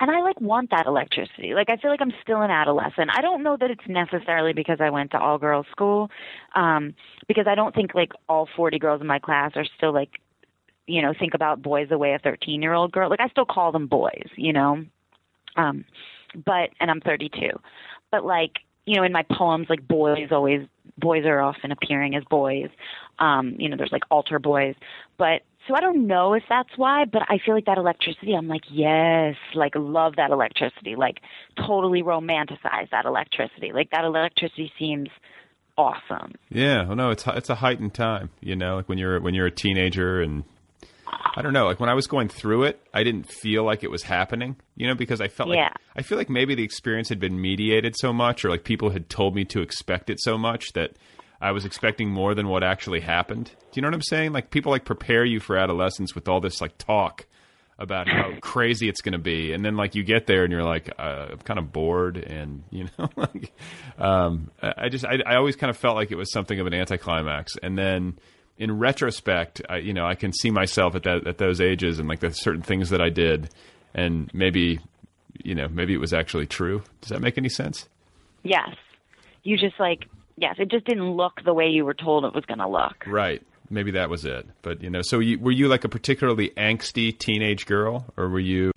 and 0.00 0.10
I 0.10 0.20
like 0.22 0.40
want 0.40 0.70
that 0.70 0.86
electricity. 0.86 1.52
Like 1.54 1.68
I 1.70 1.76
feel 1.76 1.90
like 1.90 2.00
I'm 2.00 2.12
still 2.22 2.40
an 2.42 2.50
adolescent. 2.50 3.10
I 3.16 3.20
don't 3.20 3.42
know 3.42 3.56
that 3.60 3.70
it's 3.70 3.86
necessarily 3.86 4.52
because 4.52 4.78
I 4.80 4.90
went 4.90 5.10
to 5.12 5.18
all 5.18 5.38
girls 5.38 5.66
school, 5.70 6.10
um, 6.56 6.94
because 7.28 7.46
I 7.46 7.54
don't 7.54 7.74
think 7.74 7.94
like 7.94 8.12
all 8.28 8.48
40 8.56 8.78
girls 8.78 9.00
in 9.00 9.06
my 9.06 9.18
class 9.18 9.52
are 9.54 9.66
still 9.76 9.92
like, 9.92 10.10
you 10.86 11.02
know, 11.02 11.12
think 11.18 11.34
about 11.34 11.62
boys 11.62 11.88
the 11.88 11.98
way 11.98 12.14
a 12.14 12.18
13 12.18 12.62
year 12.62 12.72
old 12.72 12.90
girl. 12.90 13.10
Like 13.10 13.20
I 13.20 13.28
still 13.28 13.44
call 13.44 13.70
them 13.70 13.86
boys, 13.86 14.28
you 14.36 14.52
know, 14.52 14.84
um, 15.56 15.84
but 16.34 16.70
and 16.80 16.90
I'm 16.90 17.00
32, 17.00 17.48
but 18.12 18.24
like 18.24 18.52
you 18.84 18.96
know, 18.96 19.04
in 19.04 19.12
my 19.12 19.24
poems, 19.30 19.66
like 19.68 19.86
boys 19.86 20.28
always 20.30 20.66
boys 20.98 21.24
are 21.24 21.40
often 21.40 21.72
appearing 21.72 22.14
as 22.14 22.24
boys. 22.24 22.68
Um, 23.18 23.56
you 23.58 23.68
know, 23.68 23.76
there's 23.76 23.92
like 23.92 24.02
altar 24.10 24.38
boys, 24.38 24.74
but 25.18 25.42
so 25.68 25.74
I 25.74 25.80
don't 25.80 26.08
know 26.08 26.34
if 26.34 26.42
that's 26.48 26.70
why, 26.76 27.04
but 27.04 27.22
I 27.28 27.38
feel 27.44 27.54
like 27.54 27.66
that 27.66 27.78
electricity. 27.78 28.34
I'm 28.34 28.48
like, 28.48 28.62
yes, 28.70 29.36
like 29.54 29.74
love 29.76 30.16
that 30.16 30.30
electricity, 30.30 30.96
like 30.96 31.18
totally 31.56 32.02
romanticize 32.02 32.90
that 32.90 33.04
electricity. 33.04 33.70
Like 33.72 33.90
that 33.90 34.04
electricity 34.04 34.72
seems 34.78 35.08
awesome. 35.78 36.32
Yeah, 36.50 36.86
well, 36.86 36.96
no, 36.96 37.10
it's 37.10 37.24
it's 37.28 37.50
a 37.50 37.56
heightened 37.56 37.94
time, 37.94 38.30
you 38.40 38.56
know, 38.56 38.76
like 38.76 38.88
when 38.88 38.98
you're 38.98 39.20
when 39.20 39.34
you're 39.34 39.46
a 39.46 39.52
teenager 39.52 40.20
and 40.20 40.42
I 41.34 41.42
don't 41.42 41.52
know, 41.52 41.66
like 41.66 41.80
when 41.80 41.88
I 41.88 41.94
was 41.94 42.06
going 42.06 42.28
through 42.28 42.64
it, 42.64 42.80
I 42.92 43.02
didn't 43.02 43.28
feel 43.28 43.64
like 43.64 43.82
it 43.82 43.90
was 43.90 44.02
happening, 44.02 44.56
you 44.76 44.86
know, 44.86 44.94
because 44.94 45.20
I 45.20 45.28
felt 45.28 45.48
like 45.48 45.58
I 45.96 46.02
feel 46.02 46.18
like 46.18 46.28
maybe 46.28 46.54
the 46.54 46.64
experience 46.64 47.08
had 47.08 47.20
been 47.20 47.40
mediated 47.40 47.96
so 47.96 48.12
much 48.12 48.44
or 48.44 48.50
like 48.50 48.64
people 48.64 48.90
had 48.90 49.08
told 49.08 49.34
me 49.34 49.44
to 49.46 49.60
expect 49.62 50.10
it 50.10 50.20
so 50.20 50.36
much 50.36 50.72
that 50.74 50.92
I 51.40 51.52
was 51.52 51.64
expecting 51.64 52.10
more 52.10 52.34
than 52.34 52.48
what 52.48 52.62
actually 52.62 53.00
happened. 53.00 53.46
Do 53.46 53.70
you 53.74 53.82
know 53.82 53.88
what 53.88 53.94
I'm 53.94 54.02
saying? 54.02 54.32
Like 54.32 54.50
people 54.50 54.70
like 54.70 54.84
prepare 54.84 55.24
you 55.24 55.40
for 55.40 55.56
adolescence 55.56 56.14
with 56.14 56.28
all 56.28 56.40
this 56.40 56.60
like 56.60 56.78
talk 56.78 57.26
about 57.78 58.08
how 58.08 58.32
crazy 58.40 58.88
it's 58.88 59.00
going 59.00 59.12
to 59.12 59.18
be, 59.18 59.52
and 59.52 59.64
then 59.64 59.76
like 59.76 59.94
you 59.94 60.04
get 60.04 60.26
there 60.26 60.44
and 60.44 60.52
you're 60.52 60.62
like, 60.62 60.92
uh, 60.98 61.28
I'm 61.32 61.38
kind 61.38 61.58
of 61.58 61.72
bored, 61.72 62.16
and 62.16 62.62
you 62.70 62.88
know, 62.96 63.08
like, 63.16 63.52
um, 63.98 64.50
I 64.62 64.72
I 64.84 64.88
just 64.88 65.04
I, 65.04 65.18
I 65.26 65.36
always 65.36 65.56
kind 65.56 65.70
of 65.70 65.76
felt 65.76 65.96
like 65.96 66.12
it 66.12 66.16
was 66.16 66.32
something 66.32 66.60
of 66.60 66.66
an 66.66 66.74
anticlimax, 66.74 67.56
and 67.62 67.76
then 67.76 68.18
in 68.62 68.78
retrospect, 68.78 69.60
I, 69.68 69.78
you 69.78 69.92
know, 69.92 70.06
I 70.06 70.14
can 70.14 70.32
see 70.32 70.52
myself 70.52 70.94
at 70.94 71.02
that 71.02 71.26
at 71.26 71.38
those 71.38 71.60
ages 71.60 71.98
and 71.98 72.08
like 72.08 72.20
the 72.20 72.30
certain 72.30 72.62
things 72.62 72.90
that 72.90 73.00
I 73.00 73.08
did, 73.08 73.50
and 73.92 74.30
maybe, 74.32 74.78
you 75.42 75.56
know, 75.56 75.66
maybe 75.66 75.92
it 75.94 75.98
was 75.98 76.12
actually 76.12 76.46
true. 76.46 76.84
Does 77.00 77.08
that 77.10 77.20
make 77.20 77.36
any 77.36 77.48
sense? 77.48 77.88
Yes, 78.44 78.70
you 79.42 79.58
just 79.58 79.80
like 79.80 80.04
yes, 80.36 80.54
it 80.60 80.70
just 80.70 80.86
didn't 80.86 81.10
look 81.10 81.40
the 81.44 81.52
way 81.52 81.66
you 81.66 81.84
were 81.84 81.94
told 81.94 82.24
it 82.24 82.34
was 82.34 82.44
going 82.44 82.60
to 82.60 82.68
look. 82.68 83.04
Right. 83.04 83.42
Maybe 83.68 83.90
that 83.92 84.08
was 84.08 84.24
it. 84.24 84.46
But 84.62 84.80
you 84.80 84.90
know, 84.90 85.02
so 85.02 85.18
you, 85.18 85.40
were 85.40 85.50
you 85.50 85.66
like 85.66 85.82
a 85.82 85.88
particularly 85.88 86.50
angsty 86.56 87.18
teenage 87.18 87.66
girl, 87.66 88.06
or 88.16 88.28
were 88.28 88.38
you, 88.38 88.70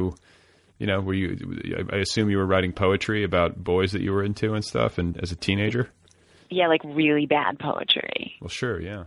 you 0.80 0.88
know, 0.88 1.00
were 1.00 1.14
you? 1.14 1.38
I 1.78 1.98
I 1.98 2.00
assume 2.00 2.32
you 2.32 2.38
were 2.38 2.46
writing 2.48 2.74
poetry 2.74 3.24
about 3.24 3.64
boys 3.64 3.92
that 3.92 4.02
you 4.02 4.14
were 4.14 4.24
into 4.24 4.56
and 4.56 4.66
stuff, 4.66 4.98
and 4.98 5.16
as 5.22 5.32
a 5.32 5.36
teenager. 5.36 5.92
Yeah, 6.50 6.70
like 6.70 6.82
really 6.84 7.28
bad 7.28 7.60
poetry. 7.60 8.36
Well, 8.42 8.50
sure, 8.50 8.82
yeah. 8.82 9.04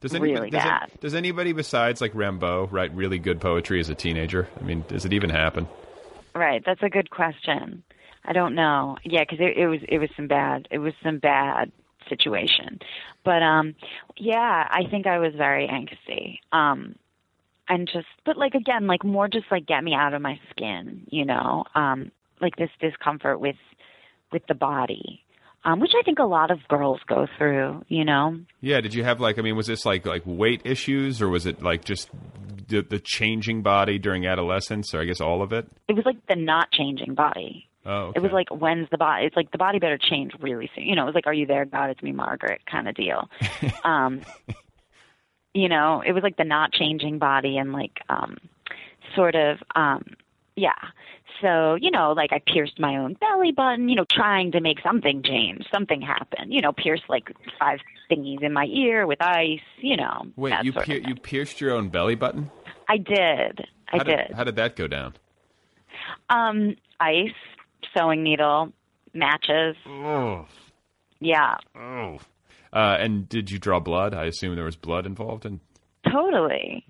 Does 0.00 0.14
Really 0.14 0.30
anybody, 0.30 0.50
does, 0.50 0.62
bad. 0.62 0.90
It, 0.94 1.00
does 1.00 1.14
anybody 1.14 1.52
besides 1.52 2.00
like 2.00 2.12
Rimbaud 2.14 2.72
write 2.72 2.94
really 2.94 3.18
good 3.18 3.40
poetry 3.40 3.80
as 3.80 3.90
a 3.90 3.94
teenager? 3.94 4.48
I 4.58 4.62
mean, 4.62 4.84
does 4.88 5.04
it 5.04 5.12
even 5.12 5.30
happen? 5.30 5.68
Right, 6.34 6.62
that's 6.64 6.82
a 6.82 6.88
good 6.88 7.10
question. 7.10 7.82
I 8.24 8.32
don't 8.32 8.54
know. 8.54 8.96
Yeah, 9.04 9.24
because 9.24 9.40
it, 9.40 9.56
it 9.56 9.66
was 9.66 9.80
it 9.88 9.98
was 9.98 10.08
some 10.16 10.26
bad. 10.26 10.68
It 10.70 10.78
was 10.78 10.94
some 11.02 11.18
bad 11.18 11.72
situation. 12.08 12.80
But 13.24 13.42
um, 13.42 13.74
yeah, 14.16 14.68
I 14.70 14.84
think 14.90 15.06
I 15.06 15.18
was 15.18 15.34
very 15.36 15.68
angsty. 15.68 16.38
Um, 16.52 16.94
and 17.70 17.88
just 17.90 18.06
but 18.26 18.36
like 18.36 18.54
again 18.54 18.86
like 18.86 19.04
more 19.04 19.28
just 19.28 19.46
like 19.50 19.64
get 19.64 19.82
me 19.82 19.94
out 19.94 20.12
of 20.12 20.20
my 20.20 20.38
skin 20.50 21.06
you 21.08 21.24
know 21.24 21.64
um 21.74 22.10
like 22.40 22.56
this 22.56 22.70
discomfort 22.80 23.40
with 23.40 23.56
with 24.32 24.42
the 24.48 24.54
body 24.54 25.24
um 25.64 25.80
which 25.80 25.92
i 25.98 26.02
think 26.02 26.18
a 26.18 26.24
lot 26.24 26.50
of 26.50 26.58
girls 26.68 27.00
go 27.06 27.26
through 27.38 27.84
you 27.88 28.04
know 28.04 28.38
Yeah. 28.60 28.80
Did 28.80 28.94
you 28.94 29.04
have 29.04 29.20
like? 29.20 29.38
I 29.38 29.42
mean, 29.42 29.56
was 29.56 29.66
this 29.66 29.84
like 29.86 30.06
like 30.06 30.22
weight 30.24 30.62
issues, 30.64 31.20
or 31.22 31.28
was 31.28 31.46
it 31.46 31.62
like 31.62 31.84
just 31.84 32.08
the, 32.68 32.82
the 32.82 33.00
changing 33.02 33.62
body 33.62 33.98
during 33.98 34.26
adolescence, 34.26 34.94
or 34.94 35.00
I 35.00 35.04
guess 35.04 35.20
all 35.20 35.42
of 35.42 35.52
it? 35.52 35.66
it 35.88 35.94
was 35.94 36.04
like 36.04 36.16
the 36.28 36.36
not 36.36 36.70
changing 36.70 37.14
body 37.14 37.66
Oh, 37.86 38.12
it 38.14 38.20
was 38.20 38.30
like 38.32 38.50
when's 38.50 38.88
the 38.90 38.98
body 38.98 39.24
it's 39.24 39.34
like 39.36 39.50
the 39.52 39.58
body 39.58 39.78
better 39.78 39.96
change 39.98 40.32
really 40.40 40.70
soon 40.74 40.84
you 40.84 40.94
know 40.94 41.02
it 41.04 41.06
was 41.06 41.14
like 41.14 41.26
are 41.26 41.32
you 41.32 41.46
there 41.46 41.64
god 41.64 41.88
it's 41.88 42.02
me 42.02 42.12
margaret 42.12 42.60
kind 42.70 42.86
of 42.86 42.94
deal 42.94 43.30
um 43.84 44.20
you 45.54 45.68
know 45.68 46.02
it 46.06 46.12
was 46.12 46.22
like 46.22 46.36
the 46.36 46.44
not 46.44 46.72
changing 46.72 47.18
body 47.18 47.56
and 47.56 47.72
like 47.72 48.00
um 48.10 48.36
sort 49.16 49.34
of 49.34 49.56
um 49.74 50.04
yeah 50.56 50.76
so 51.40 51.76
you 51.80 51.90
know 51.90 52.12
like 52.12 52.32
i 52.32 52.40
pierced 52.46 52.78
my 52.78 52.96
own 52.96 53.14
belly 53.14 53.52
button 53.52 53.88
you 53.88 53.94
know 53.96 54.04
trying 54.10 54.52
to 54.52 54.60
make 54.60 54.78
something 54.82 55.22
change 55.22 55.64
something 55.72 56.00
happen 56.00 56.50
you 56.52 56.60
know 56.60 56.72
pierced 56.72 57.04
like 57.08 57.30
five 57.58 57.78
thingies 58.10 58.42
in 58.42 58.52
my 58.52 58.64
ear 58.66 59.06
with 59.06 59.20
ice 59.22 59.60
you 59.78 59.96
know 59.96 60.22
Wait, 60.36 60.54
you 60.62 60.72
pier- 60.72 61.00
you 61.06 61.14
pierced 61.14 61.60
your 61.60 61.72
own 61.72 61.88
belly 61.88 62.14
button? 62.14 62.50
i 62.88 62.96
did 62.96 63.60
i 63.92 63.98
How 63.98 64.02
did 64.04 64.32
How 64.34 64.44
did 64.44 64.56
that 64.56 64.76
go 64.76 64.86
down? 64.86 65.14
um 66.28 66.76
ice 66.98 67.34
sewing 67.96 68.22
needle 68.22 68.72
matches 69.14 69.76
Oh, 69.86 70.46
yeah 71.20 71.56
oh. 71.76 72.18
Uh, 72.72 72.96
and 73.00 73.28
did 73.28 73.50
you 73.50 73.58
draw 73.58 73.80
blood? 73.80 74.14
I 74.14 74.26
assume 74.26 74.54
there 74.54 74.64
was 74.64 74.76
blood 74.76 75.04
involved. 75.04 75.44
In 75.44 75.58
Totally. 76.08 76.84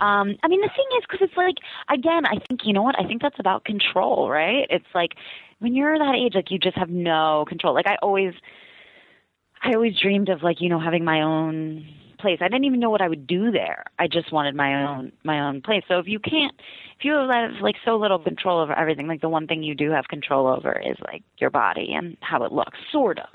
Oh. 0.00 0.04
Um, 0.04 0.36
I 0.42 0.48
mean, 0.48 0.60
the 0.60 0.68
thing 0.68 0.86
is, 0.98 1.04
because 1.08 1.26
it's 1.28 1.36
like, 1.36 1.56
again, 1.88 2.26
I 2.26 2.38
think, 2.46 2.60
you 2.64 2.72
know 2.72 2.82
what? 2.82 2.98
I 2.98 3.06
think 3.06 3.22
that's 3.22 3.38
about 3.38 3.64
control, 3.64 4.28
right? 4.28 4.66
It's 4.70 4.86
like 4.94 5.12
when 5.58 5.74
you're 5.74 5.98
that 5.98 6.14
age, 6.14 6.34
like 6.34 6.50
you 6.50 6.58
just 6.58 6.76
have 6.76 6.90
no 6.90 7.44
control. 7.48 7.74
Like 7.74 7.86
I 7.86 7.96
always, 8.02 8.34
I 9.62 9.72
always 9.72 9.98
dreamed 10.00 10.28
of 10.28 10.42
like, 10.42 10.60
you 10.60 10.68
know, 10.68 10.80
having 10.80 11.04
my 11.04 11.22
own 11.22 11.86
place. 12.18 12.38
I 12.40 12.48
didn't 12.48 12.64
even 12.64 12.80
know 12.80 12.90
what 12.90 13.02
I 13.02 13.08
would 13.08 13.26
do 13.26 13.50
there. 13.50 13.84
I 13.98 14.06
just 14.08 14.32
wanted 14.32 14.54
my 14.54 14.82
own, 14.82 15.12
my 15.24 15.40
own 15.40 15.62
place. 15.62 15.82
So 15.88 15.98
if 15.98 16.06
you 16.06 16.18
can't, 16.18 16.54
if 16.98 17.04
you 17.04 17.12
have 17.12 17.52
like 17.60 17.76
so 17.84 17.96
little 17.96 18.18
control 18.18 18.60
over 18.60 18.72
everything, 18.72 19.06
like 19.06 19.20
the 19.20 19.28
one 19.28 19.46
thing 19.46 19.62
you 19.62 19.74
do 19.74 19.90
have 19.90 20.08
control 20.08 20.46
over 20.46 20.72
is 20.72 20.96
like 21.06 21.22
your 21.38 21.50
body 21.50 21.92
and 21.94 22.16
how 22.20 22.42
it 22.44 22.52
looks, 22.52 22.78
sort 22.90 23.18
of 23.18 23.28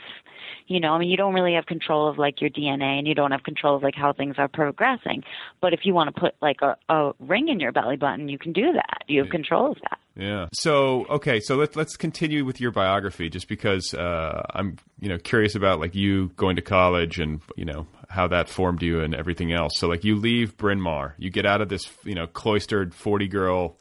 you 0.68 0.80
know 0.80 0.94
i 0.94 0.98
mean 0.98 1.10
you 1.10 1.18
don't 1.18 1.34
really 1.34 1.54
have 1.54 1.66
control 1.66 2.08
of 2.08 2.18
like 2.18 2.40
your 2.40 2.50
dna 2.50 3.00
and 3.00 3.08
you 3.08 3.16
don't 3.16 3.32
have 3.32 3.44
control 3.44 3.76
of 3.76 3.84
like 3.84 3.96
how 3.96 4.14
things 4.14 4.36
are 4.38 4.48
progressing 4.48 5.24
but 5.60 5.74
if 5.74 5.82
you 5.84 5.94
want 5.94 6.14
to 6.14 6.20
put 6.20 6.34
like 6.42 6.58
a, 6.62 6.76
a 6.94 7.12
ring 7.20 7.48
in 7.50 7.60
your 7.60 7.72
belly 7.72 7.98
button 7.98 8.30
you 8.30 8.38
can 8.38 8.54
do 8.54 8.72
that 8.74 9.04
you 9.08 9.22
have 9.22 9.30
control 9.30 9.72
of 9.72 9.78
that 9.82 10.00
Yeah. 10.16 10.48
So 10.54 11.06
okay, 11.10 11.40
so 11.40 11.56
let's 11.56 11.76
let's 11.76 11.96
continue 11.96 12.44
with 12.44 12.60
your 12.60 12.72
biography, 12.72 13.30
just 13.30 13.48
because 13.48 13.94
uh, 13.94 14.42
I'm 14.54 14.78
you 15.00 15.10
know 15.10 15.18
curious 15.18 15.56
about 15.56 15.80
like 15.80 15.96
you 15.96 16.30
going 16.36 16.58
to 16.58 16.62
college 16.62 17.20
and 17.20 17.42
you 17.56 17.66
know 17.66 17.88
how 18.10 18.28
that 18.28 18.50
formed 18.50 18.82
you 18.82 19.00
and 19.02 19.16
everything 19.16 19.54
else. 19.54 19.74
So 19.78 19.88
like 19.88 20.04
you 20.04 20.18
leave 20.18 20.58
Bryn 20.58 20.82
Mawr, 20.82 21.16
you 21.18 21.30
get 21.30 21.46
out 21.46 21.62
of 21.62 21.70
this 21.70 21.90
you 22.04 22.14
know 22.14 22.28
cloistered 22.28 22.94
forty 22.94 23.28
girl 23.28 23.78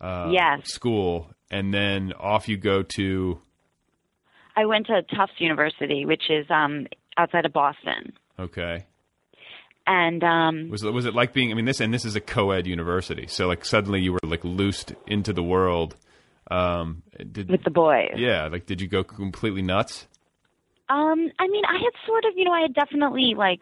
uh, 0.00 0.30
Yes. 0.32 0.68
school, 0.70 1.30
and 1.50 1.72
then 1.72 2.12
off 2.18 2.48
you 2.48 2.56
go 2.56 2.82
to 2.82 3.40
i 4.56 4.64
went 4.64 4.86
to 4.86 5.02
tufts 5.14 5.34
university 5.38 6.04
which 6.04 6.30
is 6.30 6.46
um 6.50 6.86
outside 7.16 7.44
of 7.46 7.52
boston 7.52 8.12
okay. 8.38 8.84
And 9.88 10.22
um 10.22 10.70
Was 10.70 10.84
it 10.84 10.92
was 10.92 11.06
it 11.06 11.14
like 11.14 11.32
being? 11.32 11.50
I 11.50 11.54
mean, 11.54 11.64
this 11.64 11.80
and 11.80 11.92
this 11.92 12.04
is 12.04 12.14
a 12.14 12.20
co-ed 12.20 12.66
university, 12.66 13.26
so 13.26 13.48
like 13.48 13.64
suddenly 13.64 14.00
you 14.00 14.12
were 14.12 14.20
like 14.22 14.44
loosed 14.44 14.92
into 15.06 15.32
the 15.32 15.42
world. 15.42 15.96
Um, 16.50 17.02
did 17.32 17.50
with 17.50 17.64
the 17.64 17.70
boys 17.70 18.12
yeah, 18.16 18.46
like 18.46 18.66
did 18.66 18.80
you 18.80 18.86
go 18.88 19.02
completely 19.02 19.62
nuts? 19.62 20.06
Um, 20.88 21.30
I 21.38 21.48
mean, 21.48 21.64
I 21.66 21.74
had 21.74 21.92
sort 22.06 22.24
of, 22.24 22.32
you 22.36 22.44
know, 22.44 22.52
I 22.52 22.62
had 22.62 22.72
definitely 22.72 23.34
like, 23.36 23.60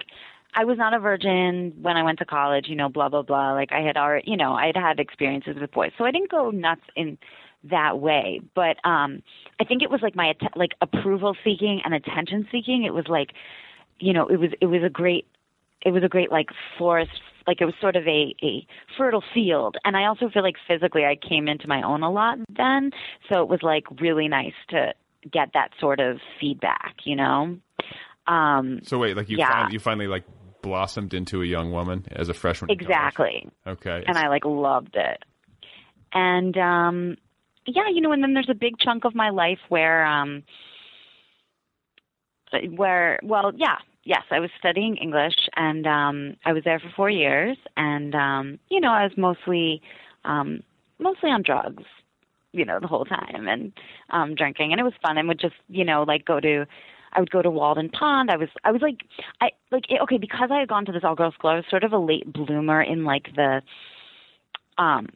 I 0.54 0.64
was 0.64 0.78
not 0.78 0.94
a 0.94 1.00
virgin 1.00 1.72
when 1.82 1.96
I 1.96 2.04
went 2.04 2.20
to 2.20 2.24
college, 2.24 2.66
you 2.68 2.76
know, 2.76 2.88
blah 2.88 3.08
blah 3.08 3.22
blah. 3.22 3.52
Like 3.52 3.72
I 3.72 3.80
had 3.80 3.96
already, 3.96 4.30
you 4.30 4.36
know, 4.36 4.52
I 4.52 4.66
had 4.66 4.76
had 4.76 5.00
experiences 5.00 5.56
with 5.60 5.72
boys, 5.72 5.92
so 5.98 6.04
I 6.04 6.12
didn't 6.12 6.30
go 6.30 6.50
nuts 6.50 6.82
in 6.94 7.18
that 7.64 7.98
way. 7.98 8.40
But 8.54 8.76
um, 8.84 9.22
I 9.60 9.64
think 9.64 9.82
it 9.82 9.90
was 9.90 10.00
like 10.02 10.14
my 10.14 10.34
like 10.54 10.72
approval 10.80 11.36
seeking 11.42 11.80
and 11.84 11.92
attention 11.94 12.46
seeking. 12.52 12.84
It 12.84 12.94
was 12.94 13.06
like, 13.08 13.30
you 13.98 14.12
know, 14.12 14.28
it 14.28 14.38
was 14.38 14.50
it 14.60 14.66
was 14.66 14.82
a 14.84 14.88
great, 14.88 15.26
it 15.82 15.90
was 15.92 16.02
a 16.04 16.08
great 16.08 16.30
like 16.30 16.48
forest. 16.78 17.10
Like 17.46 17.60
it 17.60 17.64
was 17.64 17.74
sort 17.80 17.96
of 17.96 18.06
a 18.06 18.34
a 18.42 18.66
fertile 18.98 19.22
field, 19.34 19.76
and 19.84 19.96
I 19.96 20.06
also 20.06 20.28
feel 20.28 20.42
like 20.42 20.56
physically 20.68 21.04
I 21.04 21.16
came 21.16 21.48
into 21.48 21.68
my 21.68 21.82
own 21.82 22.02
a 22.02 22.10
lot 22.10 22.38
then. 22.48 22.90
So 23.30 23.40
it 23.42 23.48
was 23.48 23.60
like 23.62 23.84
really 24.00 24.28
nice 24.28 24.54
to 24.70 24.92
get 25.30 25.50
that 25.54 25.70
sort 25.80 26.00
of 26.00 26.18
feedback, 26.40 26.94
you 27.04 27.16
know. 27.16 27.56
Um, 28.26 28.80
So 28.82 28.98
wait, 28.98 29.16
like 29.16 29.28
you 29.28 29.38
Yeah. 29.38 29.48
finally, 29.48 29.72
you 29.74 29.78
finally 29.78 30.06
like 30.08 30.24
blossomed 30.62 31.14
into 31.14 31.42
a 31.42 31.46
young 31.46 31.70
woman 31.70 32.04
as 32.10 32.28
a 32.28 32.34
freshman. 32.34 32.70
exactly. 32.70 33.48
Okay. 33.66 34.02
and 34.06 34.18
I 34.18 34.28
like 34.28 34.44
loved 34.44 34.96
it. 34.96 35.22
And 36.12 36.56
um 36.56 37.16
yeah, 37.66 37.88
you 37.92 38.00
know, 38.00 38.12
and 38.12 38.22
then 38.22 38.34
there's 38.34 38.48
a 38.50 38.54
big 38.54 38.78
chunk 38.78 39.04
of 39.04 39.14
my 39.14 39.30
life 39.30 39.58
where 39.68 40.04
um 40.06 40.42
where 42.70 43.18
well, 43.22 43.52
yeah, 43.56 43.76
yes, 44.06 44.22
I 44.30 44.40
was 44.40 44.50
studying 44.58 44.96
English 44.96 45.36
and 45.56 45.86
um 45.86 46.36
I 46.46 46.52
was 46.54 46.64
there 46.64 46.78
for 46.80 46.90
4 46.96 47.10
years 47.10 47.58
and 47.76 48.14
um 48.14 48.58
you 48.70 48.80
know, 48.80 48.92
I 48.92 49.02
was 49.04 49.12
mostly 49.18 49.82
um 50.24 50.62
mostly 50.98 51.30
on 51.30 51.42
drugs, 51.42 51.84
you 52.52 52.64
know, 52.64 52.78
the 52.80 52.86
whole 52.86 53.04
time 53.04 53.48
and 53.48 53.72
um 54.10 54.34
drinking 54.34 54.72
and 54.72 54.80
it 54.80 54.84
was 54.84 54.94
fun 55.02 55.18
and 55.18 55.28
would 55.28 55.40
just, 55.40 55.56
you 55.68 55.84
know, 55.84 56.04
like 56.04 56.24
go 56.24 56.40
to 56.40 56.64
I 57.12 57.20
would 57.20 57.30
go 57.30 57.42
to 57.42 57.50
Walden 57.50 57.90
Pond. 57.90 58.30
I 58.30 58.36
was 58.36 58.48
I 58.64 58.72
was 58.72 58.80
like 58.80 59.00
I 59.40 59.50
like 59.70 59.84
eh, 59.90 59.98
okay 60.04 60.18
because 60.18 60.50
I 60.52 60.60
had 60.60 60.68
gone 60.68 60.86
to 60.86 60.92
this 60.92 61.04
all 61.04 61.16
girls 61.16 61.34
school. 61.34 61.50
I 61.50 61.56
was 61.56 61.64
sort 61.68 61.84
of 61.84 61.92
a 61.92 61.98
late 61.98 62.32
bloomer 62.32 62.80
in 62.82 63.04
like 63.04 63.34
the 63.34 63.62
um 64.78 65.08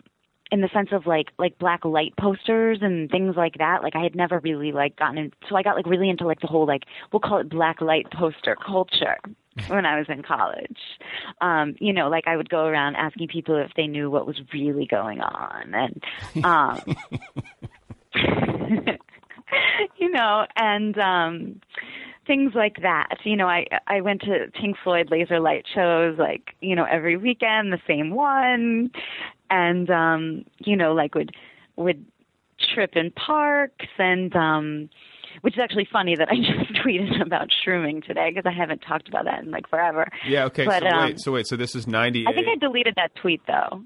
in 0.51 0.61
the 0.61 0.69
sense 0.73 0.89
of 0.93 1.07
like 1.07 1.29
like 1.39 1.59
black 1.59 1.85
light 1.85 2.15
posters 2.19 2.79
and 2.81 3.11
things 3.11 3.37
like 3.37 3.59
that. 3.59 3.83
Like 3.83 3.95
I 3.95 4.03
had 4.03 4.15
never 4.15 4.41
really 4.41 4.73
like 4.73 4.97
gotten 4.97 5.19
in, 5.19 5.33
so 5.49 5.57
I 5.57 5.63
got 5.63 5.77
like 5.77 5.87
really 5.87 6.09
into 6.09 6.27
like 6.27 6.41
the 6.41 6.47
whole 6.47 6.67
like 6.67 6.85
we'll 7.13 7.21
call 7.21 7.39
it 7.39 7.49
black 7.49 7.81
light 7.81 8.11
poster 8.13 8.57
culture 8.57 9.17
when 9.69 9.87
I 9.87 9.99
was 9.99 10.07
in 10.09 10.23
college. 10.23 10.79
Um, 11.41 11.77
you 11.79 11.93
know, 11.93 12.09
like 12.09 12.27
I 12.27 12.37
would 12.37 12.51
go 12.51 12.65
around 12.65 12.97
asking 12.97 13.29
people 13.29 13.57
if 13.57 13.73
they 13.77 13.87
knew 13.87 14.11
what 14.11 14.27
was 14.27 14.41
really 14.53 14.87
going 14.87 15.21
on 15.21 15.75
and 15.75 16.45
um 16.45 16.81
you 19.97 20.11
know, 20.11 20.47
and 20.57 20.99
um 20.99 21.61
things 22.27 22.53
like 22.55 22.83
that. 22.83 23.19
You 23.25 23.37
know, 23.37 23.47
I 23.49 23.67
I 23.87 24.01
went 24.01 24.23
to 24.23 24.47
Pink 24.55 24.77
Floyd 24.83 25.11
laser 25.11 25.41
light 25.41 25.65
shows 25.75 26.19
like, 26.19 26.55
you 26.61 26.77
know, 26.77 26.85
every 26.85 27.17
weekend, 27.17 27.73
the 27.73 27.81
same 27.87 28.11
one. 28.11 28.91
And 29.51 29.91
um, 29.91 30.45
you 30.59 30.77
know, 30.77 30.95
like 30.95 31.15
would 31.15 31.35
would 31.77 32.07
trip 32.75 32.91
in 32.95 33.11
parks 33.11 33.87
and 33.99 34.35
um 34.37 34.91
which 35.43 35.55
is 35.55 35.61
actually 35.63 35.89
funny 35.91 36.15
that 36.17 36.29
I 36.29 36.35
just 36.37 36.73
tweeted 36.85 37.25
about 37.25 37.49
shrooming 37.65 38.05
today 38.05 38.31
because 38.31 38.45
I 38.47 38.53
haven't 38.57 38.81
talked 38.81 39.09
about 39.09 39.25
that 39.25 39.43
in 39.43 39.51
like 39.51 39.69
forever. 39.69 40.09
yeah. 40.27 40.45
Okay. 40.47 40.67
But, 40.67 40.83
so 40.83 40.89
um, 40.89 41.05
wait. 41.05 41.21
So 41.21 41.33
wait. 41.33 41.47
So 41.47 41.57
this 41.57 41.75
is 41.75 41.87
ninety 41.87 42.27
I 42.27 42.33
think 42.33 42.47
I 42.49 42.57
deleted 42.57 42.95
that 42.97 43.15
tweet 43.17 43.41
though. 43.47 43.83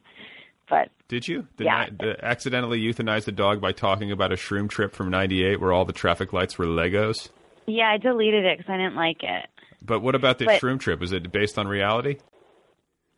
But 0.68 0.88
Did 1.08 1.28
you? 1.28 1.46
The, 1.58 1.64
Yeah. 1.64 1.86
the 1.90 2.16
accidentally 2.24 2.80
euthanized 2.80 3.24
the 3.26 3.32
dog 3.32 3.60
by 3.60 3.72
talking 3.72 4.10
about 4.10 4.32
a 4.32 4.36
shroom 4.36 4.68
trip 4.68 4.94
from 4.94 5.10
ninety 5.10 5.44
eight 5.44 5.60
where 5.60 5.72
all 5.72 5.84
the 5.84 5.92
traffic 5.92 6.32
lights 6.32 6.58
were 6.58 6.64
Legos. 6.66 7.28
yeah, 7.66 7.90
I 7.90 7.98
deleted 7.98 8.44
it 8.46 8.58
because 8.58 8.72
I 8.72 8.78
didn't 8.78 8.96
like 8.96 9.22
it. 9.22 9.46
But 9.82 10.00
what 10.00 10.14
about 10.14 10.38
this 10.38 10.46
But- 10.46 10.60
shroom 10.62 10.80
trip? 10.80 11.02
Is 11.02 11.12
it 11.12 11.30
based 11.30 11.58
on 11.58 11.68
reality? 11.68 12.16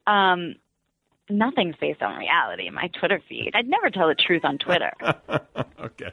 Um, 0.07 0.57
nothing's 1.29 1.77
based 1.81 2.03
on 2.03 2.17
reality 2.19 2.71
my 2.71 2.89
Twitter 2.99 3.21
feed. 3.29 3.53
I'd 3.55 3.69
never 3.69 3.91
tell 3.91 4.09
the 4.09 4.15
truth 4.15 4.45
on 4.45 4.59
Twitter. 4.59 4.93
okay. 5.81 6.11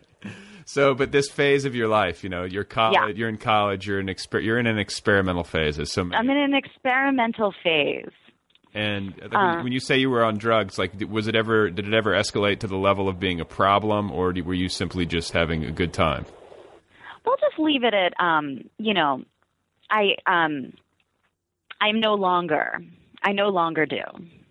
So, 0.66 0.94
but 0.96 1.12
this 1.12 1.30
phase 1.30 1.66
of 1.66 1.76
your 1.76 1.88
life, 1.90 2.24
you 2.24 2.30
know, 2.30 2.44
you're 2.44 2.64
college, 2.64 2.96
Yeah. 2.96 3.08
you're 3.14 3.30
in 3.30 3.38
college, 3.38 3.86
you're 3.88 4.00
in 4.00 4.08
exper- 4.08 4.44
you're 4.44 4.58
in 4.60 4.66
an 4.68 4.80
experimental 4.80 5.44
phase. 5.44 5.78
As 5.80 5.92
so 5.92 6.04
many. 6.04 6.16
I'm 6.16 6.30
in 6.30 6.38
an 6.38 6.54
experimental 6.54 7.54
phase. 7.64 8.10
And 8.74 9.14
Uh. 9.32 9.62
when 9.62 9.72
you 9.72 9.80
say 9.80 9.98
you 9.98 10.10
were 10.10 10.24
on 10.24 10.38
drugs, 10.38 10.80
like, 10.80 10.94
was 11.10 11.28
it 11.28 11.36
ever? 11.36 11.70
Did 11.70 11.86
it 11.88 11.94
ever 11.94 12.12
escalate 12.12 12.60
to 12.60 12.68
the 12.68 12.78
level 12.78 13.08
of 13.10 13.20
being 13.20 13.40
a 13.40 13.46
problem, 13.46 14.10
or 14.12 14.34
were 14.44 14.54
you 14.54 14.70
simply 14.70 15.06
just 15.06 15.34
having 15.34 15.64
a 15.66 15.72
good 15.72 15.94
time? 15.94 16.26
We'll 17.26 17.38
just 17.38 17.60
leave 17.60 17.84
it 17.84 17.94
at, 17.94 18.14
um, 18.20 18.70
you 18.80 18.94
know, 18.94 19.24
I, 19.90 20.16
um, 20.26 20.74
I'm 21.80 22.00
no 22.00 22.16
longer, 22.16 22.82
I 23.22 23.32
no 23.34 23.50
longer 23.50 23.86
do. 23.86 24.02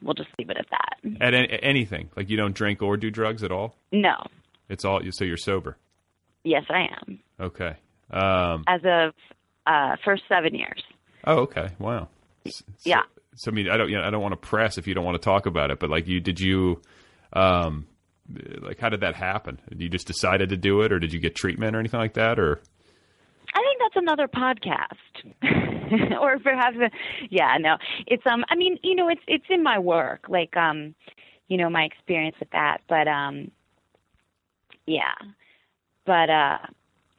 We'll 0.03 0.15
just 0.15 0.31
leave 0.39 0.51
it 0.51 0.57
at 0.57 0.67
that. 0.71 1.21
At 1.21 1.35
an- 1.35 1.47
anything, 1.47 2.11
like 2.17 2.29
you 2.31 2.37
don't 2.37 2.55
drink 2.55 2.83
or 2.83 2.97
do 2.97 3.11
drugs 3.11 3.43
at 3.45 3.53
all. 3.53 3.77
No. 3.93 4.15
It's 4.69 4.85
all 4.85 5.01
so 5.11 5.25
you're 5.25 5.37
sober. 5.37 5.77
Yes, 6.45 6.65
I 6.71 6.89
am. 7.01 7.21
Okay. 7.41 7.77
Um, 8.11 8.65
As 8.67 8.81
of 8.85 9.15
uh, 9.67 9.97
first 10.05 10.23
seven 10.29 10.55
years. 10.55 10.83
oh, 11.27 11.41
okay. 11.43 11.69
Wow. 11.79 12.09
So- 12.49 12.65
Yeah. 12.85 13.03
so 13.37 13.51
I 13.51 13.55
mean, 13.55 13.69
I 13.71 13.77
don't, 13.77 13.89
you 13.89 13.97
know, 13.97 14.05
I 14.05 14.11
don't 14.11 14.23
want 14.23 14.33
to 14.33 14.37
press 14.49 14.79
if 14.79 14.87
you 14.87 14.95
don't 14.95 15.05
want 15.05 15.21
to 15.21 15.25
talk 15.25 15.47
about 15.47 15.71
it, 15.71 15.79
but 15.79 15.89
like, 15.91 16.07
you 16.09 16.21
did 16.21 16.41
you, 16.41 16.81
um, 17.33 17.87
like, 18.61 18.79
how 18.81 18.89
did 18.89 19.01
that 19.01 19.15
happen? 19.15 19.61
You 19.77 19.89
just 19.89 20.07
decided 20.07 20.49
to 20.51 20.57
do 20.57 20.83
it, 20.83 20.93
or 20.93 20.99
did 20.99 21.13
you 21.13 21.21
get 21.21 21.35
treatment 21.35 21.77
or 21.77 21.81
anything 21.81 22.01
like 22.01 22.15
that, 22.15 22.39
or? 22.39 22.61
That's 23.95 24.03
another 24.03 24.29
podcast, 24.29 26.19
or 26.21 26.39
perhaps, 26.39 26.77
yeah, 27.31 27.57
no, 27.59 27.77
it's 28.07 28.23
um, 28.27 28.45
I 28.49 28.55
mean, 28.55 28.79
you 28.83 28.95
know, 28.95 29.09
it's 29.09 29.21
it's 29.27 29.45
in 29.51 29.63
my 29.63 29.79
work, 29.79 30.27
like 30.29 30.57
um, 30.57 30.95
you 31.49 31.57
know, 31.57 31.69
my 31.69 31.83
experience 31.85 32.37
with 32.41 32.51
that, 32.51 32.79
but 32.89 33.07
um, 33.09 33.51
yeah, 34.87 35.15
but 36.07 36.31
uh, 36.31 36.59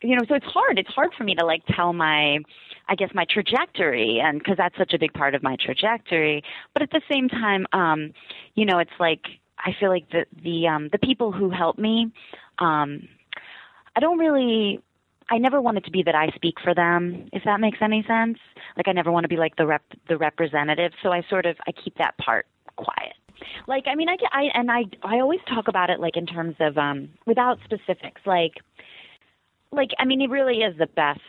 you 0.02 0.16
know, 0.16 0.24
so 0.28 0.36
it's 0.36 0.46
hard. 0.46 0.80
It's 0.80 0.90
hard 0.90 1.12
for 1.18 1.24
me 1.24 1.36
to 1.36 1.46
like 1.46 1.64
tell 1.76 1.94
my, 1.94 2.40
I 2.88 2.96
guess 2.96 3.10
my 3.14 3.26
trajectory, 3.30 4.20
and 4.24 4.40
because 4.40 4.58
that's 4.58 4.78
such 4.78 4.94
a 4.94 5.00
big 5.00 5.14
part 5.14 5.36
of 5.36 5.44
my 5.44 5.56
trajectory. 5.64 6.44
But 6.74 6.82
at 6.82 6.92
the 6.92 7.02
same 7.12 7.30
time, 7.30 7.68
um, 7.74 8.14
you 8.56 8.66
know, 8.66 8.80
it's 8.80 9.00
like 9.00 9.22
I 9.60 9.76
feel 9.80 9.90
like 9.90 10.10
the 10.12 10.26
the 10.44 10.68
um, 10.68 10.90
the 10.92 11.00
people 11.00 11.32
who 11.32 11.50
help 11.50 11.78
me, 11.78 12.12
um, 12.60 13.08
I 13.96 14.00
don't 14.00 14.18
really 14.18 14.80
I 15.30 15.38
never 15.38 15.62
want 15.62 15.78
it 15.78 15.86
to 15.86 15.92
be 15.92 16.04
that 16.04 16.16
I 16.16 16.30
speak 16.36 16.56
for 16.64 16.74
them, 16.76 17.30
if 17.32 17.44
that 17.46 17.60
makes 17.60 17.80
any 17.82 18.04
sense. 18.08 18.38
Like 18.78 18.88
I 18.88 18.92
never 18.92 19.12
want 19.12 19.24
to 19.24 19.28
be 19.30 19.38
like 19.38 19.56
the 19.56 19.66
rep 19.66 19.84
the 20.08 20.18
representative, 20.18 20.92
so 21.02 21.12
I 21.12 21.24
sort 21.30 21.46
of 21.46 21.56
I 21.68 21.72
keep 21.72 21.98
that 21.98 22.18
part 22.18 22.48
quiet. 22.76 23.14
Like 23.68 23.86
I 23.88 23.96
mean 23.96 24.10
I 24.10 24.18
I 24.32 24.44
and 24.54 24.72
I 24.72 24.84
I 25.04 25.20
always 25.20 25.40
talk 25.48 25.68
about 25.68 25.90
it 25.90 26.00
like 26.00 26.18
in 26.18 26.26
terms 26.26 26.56
of 26.60 26.78
um 26.78 27.10
without 27.26 27.60
specifics. 27.64 28.22
Like 28.26 28.54
like 29.72 29.90
I 30.00 30.06
mean 30.06 30.22
it 30.22 30.30
really 30.30 30.58
is 30.58 30.78
the 30.78 30.88
best 30.88 31.20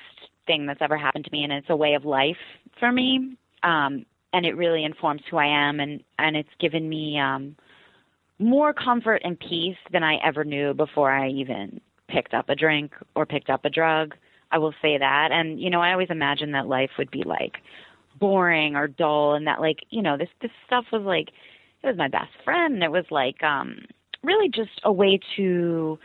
thing 0.47 0.67
that's 0.67 0.83
ever 0.83 0.97
happened 0.97 1.25
to 1.25 1.31
me 1.33 1.45
and 1.45 1.53
it's 1.53 1.71
a 1.71 1.77
way 1.77 1.95
of 1.95 2.05
life 2.05 2.37
for 2.79 2.91
me. 2.91 3.37
Um 3.63 4.07
and 4.33 4.45
it 4.45 4.57
really 4.57 4.85
informs 4.85 5.23
who 5.31 5.37
I 5.37 5.47
am 5.47 5.81
and 5.81 6.03
and 6.19 6.37
it's 6.37 6.49
given 6.61 6.89
me 6.89 7.19
um 7.19 7.57
more 8.39 8.75
comfort 8.75 9.23
and 9.25 9.39
peace 9.39 9.77
than 9.93 10.03
I 10.03 10.17
ever 10.25 10.45
knew 10.45 10.75
before 10.75 11.11
I 11.11 11.29
even 11.29 11.81
picked 12.15 12.35
up 12.35 12.49
a 12.49 12.55
drink 12.55 12.93
or 13.15 13.27
picked 13.27 13.51
up 13.51 13.65
a 13.65 13.71
drug. 13.71 14.15
I 14.53 14.59
will 14.59 14.75
say 14.81 14.97
that. 14.99 15.29
And, 15.33 15.61
you 15.61 15.69
know, 15.69 15.81
I 15.81 15.93
always 15.93 16.11
imagined 16.11 16.55
that 16.55 16.69
life 16.69 16.91
would 16.99 17.11
be 17.11 17.25
like 17.25 17.57
boring 18.21 18.77
or 18.77 18.87
dull 18.87 19.35
and 19.35 19.47
that 19.47 19.61
like, 19.61 19.79
you 19.91 20.01
know, 20.01 20.17
this 20.17 20.29
this 20.41 20.53
stuff 20.67 20.85
was 20.93 21.03
like 21.03 21.29
it 21.83 21.87
was 21.87 21.97
my 21.97 22.09
best 22.09 22.31
friend. 22.45 22.83
It 22.83 22.93
was 22.93 23.05
like 23.11 23.43
um 23.43 23.79
really 24.23 24.49
just 24.49 24.81
a 24.85 24.93
way 24.93 25.19
to 25.37 25.99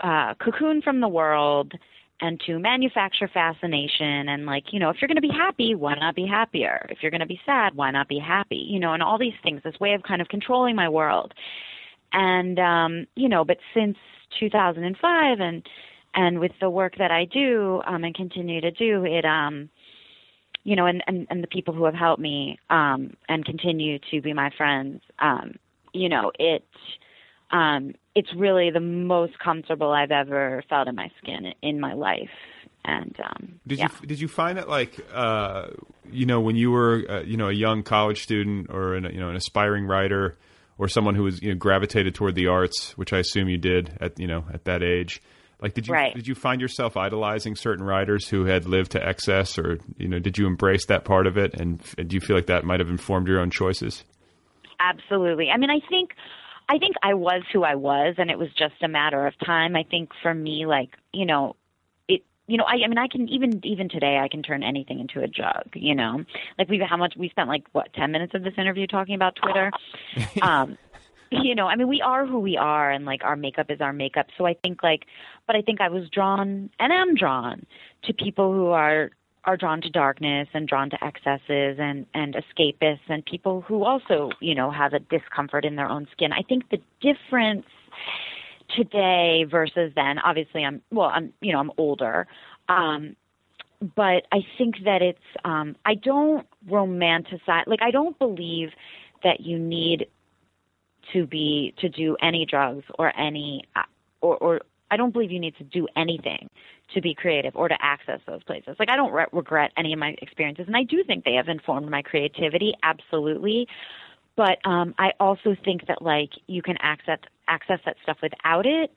uh 0.00 0.34
cocoon 0.34 0.82
from 0.82 1.00
the 1.00 1.08
world 1.08 1.72
and 2.20 2.40
to 2.46 2.58
manufacture 2.58 3.30
fascination 3.32 4.28
and 4.28 4.44
like, 4.44 4.64
you 4.72 4.80
know, 4.80 4.90
if 4.90 4.96
you're 5.00 5.08
going 5.08 5.16
to 5.16 5.22
be 5.22 5.32
happy, 5.32 5.74
why 5.74 5.94
not 5.94 6.14
be 6.14 6.26
happier? 6.26 6.86
If 6.90 6.98
you're 7.00 7.10
going 7.10 7.20
to 7.20 7.26
be 7.26 7.40
sad, 7.46 7.74
why 7.74 7.90
not 7.90 8.08
be 8.08 8.18
happy? 8.18 8.66
You 8.68 8.78
know, 8.78 8.92
and 8.92 9.02
all 9.02 9.16
these 9.16 9.38
things, 9.42 9.62
this 9.64 9.80
way 9.80 9.94
of 9.94 10.02
kind 10.02 10.20
of 10.20 10.28
controlling 10.28 10.76
my 10.76 10.88
world. 10.88 11.32
And 12.12 12.58
um, 12.58 13.06
you 13.14 13.28
know, 13.28 13.44
but 13.44 13.58
since 13.72 13.96
2005 14.38 15.40
and 15.40 15.66
and 16.14 16.40
with 16.40 16.52
the 16.60 16.70
work 16.70 16.94
that 16.98 17.10
I 17.10 17.24
do 17.24 17.80
um 17.86 18.04
and 18.04 18.14
continue 18.14 18.60
to 18.60 18.70
do 18.70 19.04
it 19.04 19.24
um 19.24 19.68
you 20.64 20.76
know 20.76 20.86
and 20.86 21.02
and, 21.06 21.26
and 21.30 21.42
the 21.42 21.48
people 21.48 21.74
who 21.74 21.84
have 21.84 21.94
helped 21.94 22.20
me 22.20 22.58
um 22.68 23.14
and 23.28 23.44
continue 23.44 23.98
to 24.10 24.20
be 24.20 24.32
my 24.32 24.50
friends 24.56 25.02
um 25.18 25.54
you 25.92 26.08
know 26.08 26.32
it 26.38 26.64
um 27.50 27.94
it's 28.14 28.32
really 28.36 28.70
the 28.70 28.80
most 28.80 29.38
comfortable 29.38 29.90
I've 29.90 30.10
ever 30.10 30.64
felt 30.68 30.88
in 30.88 30.94
my 30.94 31.10
skin 31.22 31.52
in 31.62 31.80
my 31.80 31.94
life 31.94 32.30
and 32.84 33.16
um 33.22 33.60
Did 33.66 33.78
yeah. 33.78 33.88
you 34.00 34.06
did 34.06 34.20
you 34.20 34.28
find 34.28 34.58
that 34.58 34.68
like 34.68 34.98
uh, 35.12 35.68
you 36.10 36.26
know 36.26 36.40
when 36.40 36.56
you 36.56 36.70
were 36.70 37.04
uh, 37.08 37.20
you 37.22 37.36
know 37.36 37.48
a 37.48 37.52
young 37.52 37.82
college 37.82 38.22
student 38.22 38.68
or 38.70 38.94
an, 38.94 39.04
you 39.12 39.20
know 39.20 39.28
an 39.28 39.36
aspiring 39.36 39.86
writer 39.86 40.38
or 40.80 40.88
someone 40.88 41.14
who 41.14 41.24
was 41.24 41.42
you 41.42 41.50
know 41.50 41.54
gravitated 41.54 42.14
toward 42.14 42.34
the 42.34 42.46
arts, 42.46 42.96
which 42.96 43.12
I 43.12 43.18
assume 43.18 43.48
you 43.48 43.58
did 43.58 43.96
at 44.00 44.18
you 44.18 44.26
know 44.26 44.44
at 44.52 44.64
that 44.64 44.82
age? 44.82 45.20
Like 45.60 45.74
did 45.74 45.86
you 45.86 45.92
Right. 45.92 46.14
did 46.14 46.26
you 46.26 46.34
find 46.34 46.60
yourself 46.60 46.96
idolizing 46.96 47.54
certain 47.54 47.84
writers 47.84 48.26
who 48.26 48.46
had 48.46 48.64
lived 48.64 48.92
to 48.92 49.06
excess, 49.06 49.58
or 49.58 49.78
you 49.98 50.08
know 50.08 50.18
did 50.18 50.38
you 50.38 50.46
embrace 50.46 50.86
that 50.86 51.04
part 51.04 51.26
of 51.26 51.36
it, 51.36 51.52
and, 51.54 51.82
and 51.98 52.08
do 52.08 52.14
you 52.14 52.20
feel 52.20 52.34
like 52.34 52.46
that 52.46 52.64
might 52.64 52.80
have 52.80 52.88
informed 52.88 53.28
your 53.28 53.40
own 53.40 53.50
choices? 53.50 54.04
Absolutely. 54.80 55.50
I 55.50 55.58
mean, 55.58 55.68
I 55.70 55.80
think 55.90 56.12
I 56.70 56.78
think 56.78 56.96
I 57.02 57.12
was 57.12 57.42
who 57.52 57.62
I 57.62 57.74
was 57.74 58.14
and 58.16 58.30
it 58.30 58.38
was 58.38 58.48
just 58.56 58.82
a 58.82 58.88
matter 58.88 59.26
of 59.26 59.34
time. 59.44 59.76
I 59.76 59.82
think 59.82 60.10
for 60.22 60.32
me 60.32 60.64
like, 60.64 60.90
you 61.12 61.26
know, 61.26 61.56
you 62.50 62.56
know, 62.56 62.64
I 62.64 62.84
I 62.84 62.88
mean 62.88 62.98
I 62.98 63.06
can 63.06 63.28
even 63.28 63.60
even 63.64 63.88
today 63.88 64.18
I 64.18 64.28
can 64.28 64.42
turn 64.42 64.62
anything 64.62 64.98
into 65.00 65.20
a 65.20 65.28
jug, 65.28 65.68
you 65.74 65.94
know. 65.94 66.24
Like 66.58 66.68
we 66.68 66.78
how 66.78 66.96
much 66.96 67.14
we 67.16 67.28
spent 67.28 67.48
like 67.48 67.64
what 67.72 67.92
10 67.94 68.10
minutes 68.10 68.34
of 68.34 68.42
this 68.42 68.54
interview 68.58 68.86
talking 68.86 69.14
about 69.14 69.36
Twitter. 69.36 69.70
um 70.42 70.76
you 71.32 71.54
know, 71.54 71.68
I 71.68 71.76
mean, 71.76 71.86
we 71.86 72.00
are 72.00 72.26
who 72.26 72.40
we 72.40 72.56
are, 72.56 72.90
and 72.90 73.04
like 73.04 73.22
our 73.22 73.36
makeup 73.36 73.66
is 73.70 73.80
our 73.80 73.92
makeup. 73.92 74.26
So 74.36 74.46
I 74.46 74.54
think 74.54 74.82
like, 74.82 75.06
but 75.46 75.54
I 75.54 75.62
think 75.62 75.80
I 75.80 75.88
was 75.88 76.08
drawn 76.10 76.70
and 76.80 76.92
am 76.92 77.14
drawn 77.14 77.64
to 78.04 78.12
people 78.12 78.52
who 78.52 78.66
are 78.68 79.10
are 79.44 79.56
drawn 79.56 79.80
to 79.80 79.88
darkness 79.88 80.48
and 80.52 80.68
drawn 80.68 80.90
to 80.90 81.04
excesses 81.04 81.78
and 81.78 82.04
and 82.14 82.34
escapists 82.34 83.08
and 83.08 83.24
people 83.24 83.60
who 83.60 83.84
also 83.84 84.30
you 84.40 84.56
know 84.56 84.72
have 84.72 84.92
a 84.92 84.98
discomfort 84.98 85.64
in 85.64 85.76
their 85.76 85.88
own 85.88 86.08
skin. 86.12 86.32
I 86.32 86.42
think 86.42 86.68
the 86.70 86.80
difference 87.00 87.66
today 88.76 89.44
versus 89.50 89.92
then, 89.94 90.18
obviously, 90.18 90.64
I'm 90.64 90.82
well, 90.90 91.10
I'm 91.12 91.32
you 91.40 91.52
know 91.52 91.60
I'm 91.60 91.72
older. 91.76 92.26
Um, 92.68 93.16
but 93.80 94.26
I 94.32 94.40
think 94.58 94.76
that 94.84 95.02
it's 95.02 95.18
um 95.44 95.76
I 95.84 95.94
don't 95.94 96.46
romanticize 96.68 97.66
like 97.66 97.82
I 97.82 97.90
don't 97.90 98.18
believe 98.18 98.70
that 99.22 99.40
you 99.40 99.58
need 99.58 100.06
to 101.12 101.26
be 101.26 101.74
to 101.78 101.88
do 101.88 102.16
any 102.22 102.46
drugs 102.46 102.84
or 102.98 103.16
any 103.18 103.64
uh, 103.74 103.82
or 104.20 104.36
or 104.36 104.60
I 104.90 104.96
don't 104.96 105.12
believe 105.12 105.30
you 105.30 105.40
need 105.40 105.56
to 105.56 105.64
do 105.64 105.86
anything 105.96 106.50
to 106.94 107.00
be 107.00 107.14
creative 107.14 107.54
or 107.54 107.68
to 107.68 107.76
access 107.80 108.18
those 108.26 108.42
places. 108.42 108.76
Like 108.78 108.90
I 108.90 108.96
don't 108.96 109.12
re- 109.12 109.26
regret 109.32 109.70
any 109.76 109.92
of 109.92 109.98
my 109.98 110.16
experiences 110.20 110.66
and 110.66 110.76
I 110.76 110.82
do 110.82 111.02
think 111.04 111.24
they 111.24 111.34
have 111.34 111.48
informed 111.48 111.90
my 111.90 112.02
creativity 112.02 112.74
absolutely. 112.82 113.66
But 114.36 114.58
um 114.64 114.94
I 114.98 115.12
also 115.20 115.56
think 115.64 115.86
that 115.86 116.02
like 116.02 116.30
you 116.46 116.62
can 116.62 116.76
access 116.80 117.18
access 117.48 117.80
that 117.84 117.96
stuff 118.02 118.18
without 118.22 118.66
it. 118.66 118.92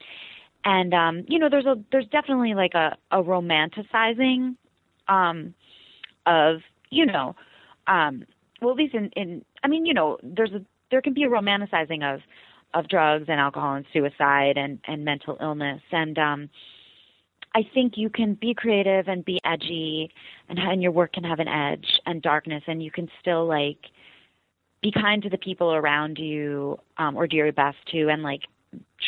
And 0.66 0.94
um 0.94 1.26
you 1.28 1.40
know 1.40 1.50
there's 1.50 1.66
a 1.66 1.76
there's 1.92 2.08
definitely 2.08 2.54
like 2.54 2.74
a 2.74 2.98
a 3.12 3.22
romanticizing 3.22 4.56
um 5.08 5.54
of 6.26 6.62
you 6.90 7.06
know 7.06 7.36
um 7.88 8.26
well 8.62 8.72
at 8.72 8.78
least 8.78 8.96
in 8.96 9.10
in 9.16 9.44
I 9.64 9.68
mean 9.68 9.86
you 9.86 9.94
know 9.94 10.18
there's 10.24 10.54
a 10.54 10.62
there 10.92 11.02
can 11.02 11.14
be 11.14 11.24
a 11.24 11.30
romanticizing 11.30 12.04
of 12.04 12.22
of 12.74 12.88
drugs 12.88 13.26
and 13.28 13.40
alcohol 13.40 13.76
and 13.76 13.86
suicide 13.94 14.58
and 14.58 14.80
and 14.88 15.04
mental 15.04 15.38
illness 15.42 15.82
and 15.92 16.18
um 16.18 16.50
I 17.56 17.62
think 17.74 17.98
you 17.98 18.10
can 18.10 18.34
be 18.34 18.56
creative 18.56 19.08
and 19.08 19.24
be 19.24 19.40
edgy 19.44 20.12
and 20.50 20.58
and 20.60 20.82
your 20.82 20.92
work 20.92 21.14
can 21.14 21.24
have 21.24 21.40
an 21.40 21.48
edge 21.48 22.00
and 22.06 22.22
darkness 22.22 22.64
and 22.68 22.82
you 22.82 22.92
can 22.92 23.10
still 23.20 23.46
like 23.46 23.78
be 24.84 24.92
kind 24.92 25.24
to 25.24 25.30
the 25.30 25.38
people 25.38 25.74
around 25.74 26.20
you 26.20 26.78
um 26.98 27.16
or 27.16 27.26
do 27.26 27.36
your 27.38 27.52
best 27.52 27.78
to 27.92 28.10
and 28.10 28.22
like 28.22 28.42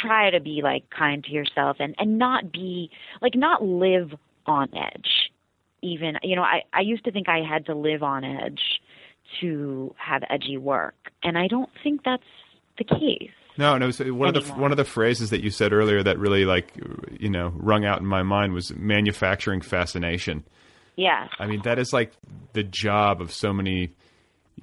try 0.02 0.32
to 0.32 0.40
be 0.40 0.62
like 0.64 0.90
kind 0.90 1.24
to 1.24 1.32
yourself 1.32 1.78
and 1.80 1.94
and 2.00 2.18
not 2.18 2.52
be 2.52 2.90
like 3.22 3.36
not 3.36 3.64
live 3.64 4.12
on 4.48 4.70
edge 4.76 5.32
even 5.82 6.16
you 6.24 6.36
know 6.36 6.42
i 6.44 6.64
i 6.74 6.82
used 6.82 7.04
to 7.04 7.12
think 7.12 7.30
i 7.30 7.42
had 7.42 7.66
to 7.66 7.76
live 7.76 8.02
on 8.02 8.24
edge 8.24 8.82
to 9.42 9.94
have 9.98 10.24
edgy 10.30 10.58
work 10.58 11.12
and 11.24 11.38
i 11.38 11.48
don't 11.48 11.70
think 11.84 12.02
that's 12.04 12.24
the 12.78 12.84
case 12.84 13.32
No, 13.58 13.78
no. 13.78 13.90
So 13.92 14.04
one 14.14 14.36
of 14.36 14.46
the 14.46 14.54
one 14.54 14.72
of 14.72 14.78
the 14.78 14.84
phrases 14.84 15.30
that 15.30 15.42
you 15.42 15.50
said 15.50 15.72
earlier 15.72 16.04
that 16.04 16.20
really 16.20 16.44
like 16.46 16.74
you 17.20 17.30
know 17.30 17.54
rung 17.56 17.86
out 17.86 18.00
in 18.02 18.06
my 18.06 18.22
mind 18.22 18.54
was 18.54 18.76
manufacturing 18.76 19.62
fascination. 19.62 20.44
Yeah. 20.98 21.28
I 21.40 21.46
mean, 21.48 21.62
that 21.64 21.80
is 21.80 21.94
like 21.94 22.12
the 22.52 22.64
job 22.64 23.22
of 23.22 23.32
so 23.32 23.54
many 23.54 23.94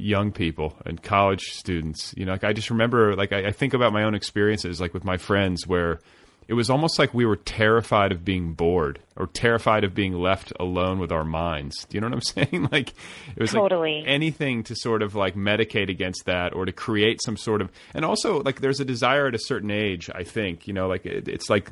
young 0.03 0.33
people 0.33 0.77
and 0.85 1.03
college 1.03 1.53
students. 1.53 2.15
You 2.17 2.27
know, 2.27 2.33
like 2.33 2.45
I 2.45 2.53
just 2.53 2.71
remember, 2.71 3.15
like 3.17 3.33
I, 3.33 3.49
I 3.49 3.53
think 3.53 3.75
about 3.75 3.93
my 3.93 4.05
own 4.05 4.15
experiences, 4.15 4.81
like 4.81 4.93
with 4.95 5.05
my 5.05 5.17
friends, 5.17 5.67
where 5.67 6.01
it 6.49 6.55
was 6.55 6.69
almost 6.69 6.99
like 6.99 7.15
we 7.15 7.25
were 7.25 7.37
terrified 7.37 8.11
of 8.13 8.25
being 8.25 8.55
bored 8.55 8.99
or 9.17 9.27
terrified 9.29 9.85
of 9.85 9.95
being 9.95 10.13
left 10.13 10.53
alone 10.59 10.99
with 10.99 11.13
our 11.13 11.25
minds. 11.25 11.87
Do 11.89 11.97
you 11.97 12.01
know 12.01 12.09
what 12.09 12.15
I'm 12.15 12.21
saying? 12.51 12.69
Like 12.71 12.91
it 12.91 13.41
was 13.41 13.53
Totally. 13.53 14.01
like 14.01 14.09
anything 14.09 14.65
to 14.65 14.75
sort 14.75 15.03
of 15.03 15.15
like 15.15 15.35
medicate 15.35 15.89
against 15.89 16.25
that 16.27 16.53
or 16.55 16.67
to 16.67 16.73
create 16.73 17.23
some 17.23 17.37
sort 17.37 17.63
of, 17.63 17.71
and 17.95 18.05
also 18.05 18.43
like 18.43 18.61
there's 18.61 18.81
a 18.81 18.85
desire 18.85 19.29
at 19.29 19.35
a 19.35 19.39
certain 19.39 19.71
age. 19.71 20.11
I 20.15 20.25
think 20.25 20.67
you 20.67 20.73
know, 20.75 20.89
like 20.89 21.07
it, 21.07 21.29
it's 21.29 21.49
like 21.49 21.71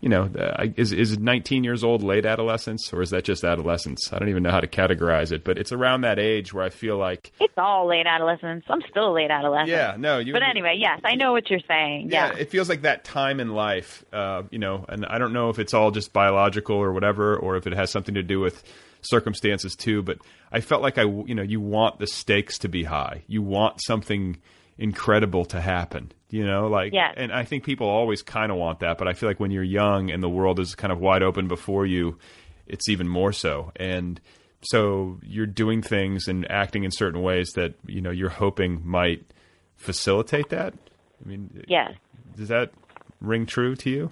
you 0.00 0.08
know, 0.08 0.24
uh, 0.38 0.66
is 0.76 0.92
is 0.92 1.18
19 1.18 1.64
years 1.64 1.82
old 1.82 2.02
late 2.02 2.26
adolescence 2.26 2.92
or 2.92 3.02
is 3.02 3.10
that 3.10 3.24
just 3.24 3.44
adolescence? 3.44 4.12
I 4.12 4.18
don't 4.18 4.28
even 4.28 4.42
know 4.42 4.50
how 4.50 4.60
to 4.60 4.66
categorize 4.66 5.32
it, 5.32 5.44
but 5.44 5.58
it's 5.58 5.72
around 5.72 6.02
that 6.02 6.18
age 6.18 6.52
where 6.52 6.64
I 6.64 6.70
feel 6.70 6.96
like 6.96 7.32
it's 7.40 7.54
all 7.56 7.88
late 7.88 8.06
adolescence 8.06 8.64
i'm 8.68 8.80
still 8.90 9.10
a 9.10 9.12
late 9.12 9.30
adolescent 9.30 9.68
yeah, 9.68 9.96
no, 9.98 10.18
you 10.18 10.32
but 10.32 10.42
anyway 10.42 10.76
yes 10.78 11.00
i 11.04 11.14
know 11.14 11.32
what 11.32 11.50
you're 11.50 11.58
saying 11.66 12.10
yeah, 12.10 12.32
yeah, 12.32 12.38
it 12.38 12.50
feels 12.50 12.68
like 12.68 12.82
that 12.82 13.04
time 13.04 13.40
in 13.40 13.48
life, 13.50 14.04
uh, 14.12 14.42
you 14.50 14.58
know, 14.58 14.84
and 14.88 15.04
I 15.06 15.18
don't 15.18 15.32
know 15.32 15.50
if 15.50 15.58
it's 15.58 15.74
all 15.74 15.90
just 15.90 16.12
biological 16.12 16.76
or 16.76 16.92
whatever, 16.92 17.36
or 17.36 17.56
if 17.56 17.66
it 17.66 17.72
has 17.72 17.90
something 17.90 18.14
to 18.14 18.22
do 18.22 18.40
with 18.40 18.62
circumstances 19.02 19.74
too. 19.74 20.02
But 20.02 20.18
I 20.52 20.60
felt 20.60 20.82
like 20.82 20.98
I, 20.98 21.02
you 21.02 21.34
know, 21.34 21.42
you 21.42 21.60
want 21.60 21.98
the 21.98 22.06
stakes 22.06 22.58
to 22.58 22.68
be 22.68 22.84
high. 22.84 23.22
You 23.26 23.42
want 23.42 23.80
something 23.84 24.38
incredible 24.76 25.44
to 25.46 25.60
happen. 25.60 26.12
You 26.30 26.44
know, 26.46 26.66
like, 26.68 26.92
Yes. 26.92 27.14
and 27.16 27.32
I 27.32 27.44
think 27.44 27.64
people 27.64 27.86
always 27.88 28.20
kind 28.22 28.52
of 28.52 28.58
want 28.58 28.80
that. 28.80 28.98
But 28.98 29.08
I 29.08 29.14
feel 29.14 29.28
like 29.30 29.40
when 29.40 29.50
you're 29.50 29.62
young 29.62 30.10
and 30.10 30.22
the 30.22 30.28
world 30.28 30.60
is 30.60 30.74
kind 30.74 30.92
of 30.92 30.98
wide 31.00 31.22
open 31.22 31.48
before 31.48 31.86
you, 31.86 32.18
it's 32.66 32.88
even 32.90 33.08
more 33.08 33.32
so. 33.32 33.72
And 33.76 34.20
so 34.60 35.18
you're 35.22 35.46
doing 35.46 35.80
things 35.82 36.28
and 36.28 36.50
acting 36.50 36.84
in 36.84 36.90
certain 36.90 37.22
ways 37.22 37.52
that 37.54 37.74
you 37.86 38.00
know 38.02 38.10
you're 38.10 38.28
hoping 38.28 38.82
might 38.86 39.24
facilitate 39.76 40.50
that. 40.50 40.74
I 41.24 41.28
mean, 41.28 41.64
Yes. 41.66 41.92
does 42.36 42.48
that 42.48 42.72
ring 43.20 43.46
true 43.46 43.74
to 43.76 43.90
you? 43.90 44.10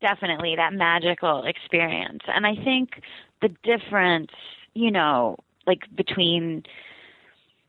definitely 0.00 0.54
that 0.54 0.72
magical 0.72 1.42
experience 1.44 2.22
and 2.28 2.46
i 2.46 2.54
think 2.54 3.02
the 3.42 3.48
difference 3.64 4.30
you 4.72 4.92
know 4.92 5.36
like 5.66 5.80
between 5.96 6.62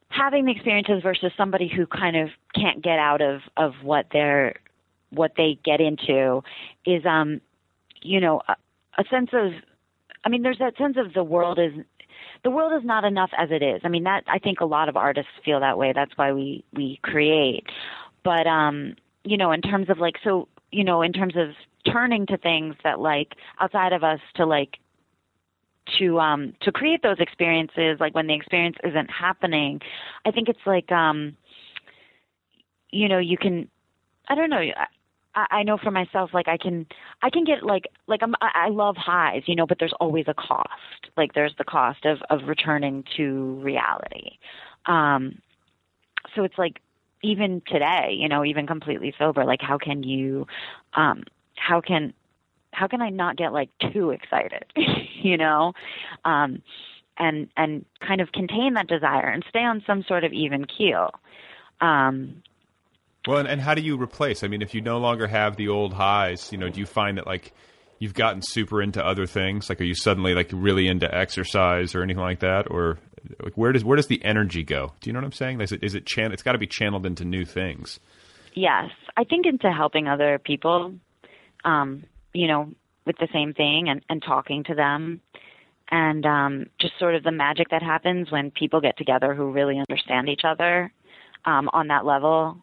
having 0.10 0.46
the 0.46 0.52
experiences 0.52 1.02
versus 1.04 1.32
somebody 1.38 1.68
who 1.74 1.86
kind 1.86 2.18
of 2.18 2.30
can't 2.56 2.84
get 2.84 3.00
out 3.00 3.22
of 3.22 3.42
of 3.58 3.74
what 3.84 4.08
they're 4.12 4.56
what 5.12 5.32
they 5.38 5.60
get 5.64 5.80
into 5.80 6.42
is 6.86 7.06
um 7.06 7.42
you 8.02 8.20
know 8.20 8.42
a, 8.48 8.56
a 8.98 9.04
sense 9.10 9.30
of 9.34 9.52
i 10.26 10.30
mean 10.30 10.42
there's 10.42 10.60
that 10.60 10.78
sense 10.78 10.98
of 10.98 11.14
the 11.14 11.24
world 11.24 11.60
is 11.60 11.74
the 12.44 12.50
world 12.50 12.74
is 12.74 12.86
not 12.86 13.04
enough 13.04 13.32
as 13.38 13.50
it 13.52 13.62
is. 13.62 13.82
I 13.84 13.90
mean 13.90 14.04
that 14.04 14.24
i 14.28 14.40
think 14.40 14.62
a 14.62 14.66
lot 14.66 14.90
of 14.90 14.98
artists 14.98 15.32
feel 15.44 15.60
that 15.60 15.78
way. 15.78 15.94
That's 15.94 16.16
why 16.16 16.34
we 16.34 16.64
we 16.74 17.00
create. 17.04 17.66
But 18.24 18.48
um 18.48 18.96
you 19.24 19.38
know 19.38 19.52
in 19.52 19.62
terms 19.62 19.90
of 19.90 20.00
like 20.00 20.16
so 20.24 20.48
you 20.72 20.84
know 20.84 21.02
in 21.02 21.14
terms 21.14 21.36
of 21.36 21.50
turning 21.92 22.26
to 22.28 22.38
things 22.38 22.76
that 22.84 23.00
like 23.00 23.34
outside 23.60 23.94
of 23.94 24.04
us 24.04 24.20
to 24.36 24.46
like 24.46 24.78
to 25.98 26.20
um 26.20 26.54
to 26.62 26.72
create 26.72 27.02
those 27.02 27.20
experiences 27.20 27.98
like 28.00 28.14
when 28.14 28.28
the 28.28 28.36
experience 28.36 28.78
isn't 28.84 29.10
happening. 29.10 29.82
I 30.26 30.32
think 30.32 30.50
it's 30.50 30.60
like 30.66 30.92
um 30.92 31.36
you 32.92 33.08
know 33.08 33.20
you 33.20 33.38
can 33.38 33.68
i 34.28 34.36
don't 34.36 34.50
know 34.50 34.62
I, 35.36 35.46
I 35.52 35.64
know 35.64 35.78
for 35.78 35.92
myself 35.92 36.32
like 36.34 36.48
i 36.48 36.58
can 36.58 36.86
i 37.22 37.30
can 37.30 37.44
get 37.44 37.64
like 37.64 37.86
like 38.08 38.22
i'm 38.24 38.34
i 38.42 38.70
love 38.70 38.96
highs 38.98 39.44
you 39.46 39.56
know 39.56 39.66
but 39.66 39.78
there's 39.80 39.94
always 40.00 40.26
a 40.28 40.34
cost. 40.34 40.70
Like 41.18 41.34
there's 41.34 41.54
the 41.58 41.64
cost 41.64 42.06
of 42.06 42.20
of 42.30 42.48
returning 42.48 43.04
to 43.18 43.60
reality. 43.62 44.38
Um 44.86 45.40
so 46.36 46.44
it's 46.44 46.58
like 46.58 46.82
even 47.22 47.62
today 47.68 48.16
you 48.18 48.30
know 48.30 48.46
even 48.46 48.66
completely 48.66 49.14
sober 49.18 49.44
like 49.46 49.62
how 49.62 49.78
can 49.78 50.04
you 50.04 50.48
um 50.94 51.24
how 51.56 51.82
can 51.82 52.14
how 52.80 52.88
can 52.88 53.02
I 53.02 53.10
not 53.10 53.36
get 53.36 53.52
like 53.54 53.70
too 53.92 54.12
excited, 54.12 54.66
you 55.22 55.38
know, 55.38 55.74
um, 56.24 56.62
and 57.18 57.50
and 57.58 57.86
kind 58.08 58.22
of 58.22 58.32
contain 58.32 58.76
that 58.76 58.88
desire 58.88 59.28
and 59.28 59.44
stay 59.50 59.60
on 59.72 59.84
some 59.86 60.04
sort 60.08 60.24
of 60.24 60.32
even 60.32 60.66
keel. 60.66 61.10
Um, 61.82 62.42
Well, 63.28 63.40
and, 63.40 63.48
and 63.48 63.62
how 63.62 63.74
do 63.74 63.82
you 63.82 64.02
replace? 64.02 64.44
I 64.44 64.48
mean, 64.48 64.62
if 64.62 64.74
you 64.74 64.82
no 64.82 64.98
longer 64.98 65.28
have 65.28 65.58
the 65.58 65.68
old 65.68 65.94
highs, 65.94 66.52
you 66.52 66.58
know, 66.58 66.70
do 66.70 66.80
you 66.80 66.86
find 66.86 67.18
that 67.18 67.28
like 67.28 67.52
you've 68.00 68.14
gotten 68.14 68.42
super 68.42 68.82
into 68.82 69.06
other 69.06 69.26
things? 69.26 69.68
Like, 69.70 69.82
are 69.82 69.86
you 69.86 69.96
suddenly 69.96 70.34
like 70.34 70.50
really 70.54 70.88
into 70.88 71.14
exercise 71.14 71.94
or 71.96 72.02
anything 72.02 72.22
like 72.22 72.40
that, 72.40 72.72
or 72.72 72.98
like, 73.44 73.58
where 73.58 73.74
does 73.74 73.84
where 73.84 73.98
does 73.98 74.08
the 74.08 74.24
energy 74.24 74.64
go? 74.64 74.94
Do 75.02 75.10
you 75.10 75.14
know 75.14 75.20
what 75.20 75.26
I'm 75.26 75.34
saying? 75.34 75.60
Is 75.62 75.72
it 75.74 75.84
is 75.84 75.96
it 75.96 76.06
chan- 76.06 76.32
It's 76.32 76.44
got 76.44 76.54
to 76.54 76.58
be 76.58 76.68
channeled 76.68 77.06
into 77.06 77.26
new 77.26 77.44
things. 77.44 78.00
yes, 78.56 78.90
I 79.18 79.26
think 79.26 79.46
into 79.46 79.70
helping 79.72 80.08
other 80.08 80.40
people, 80.40 80.94
um, 81.66 82.04
you 82.34 82.48
know, 82.48 82.72
with 83.06 83.18
the 83.18 83.28
same 83.34 83.54
thing 83.54 83.90
and, 83.90 84.04
and 84.10 84.22
talking 84.22 84.64
to 84.66 84.76
them. 84.76 85.22
And 85.92 86.26
um, 86.26 86.66
just 86.80 86.94
sort 87.00 87.16
of 87.16 87.24
the 87.24 87.32
magic 87.32 87.70
that 87.72 87.82
happens 87.82 88.32
when 88.32 88.52
people 88.52 88.80
get 88.80 88.98
together 88.98 89.34
who 89.34 89.52
really 89.52 89.80
understand 89.80 90.30
each 90.30 90.42
other 90.44 90.92
um, 91.46 91.70
on 91.74 91.88
that 91.88 92.06
level. 92.06 92.58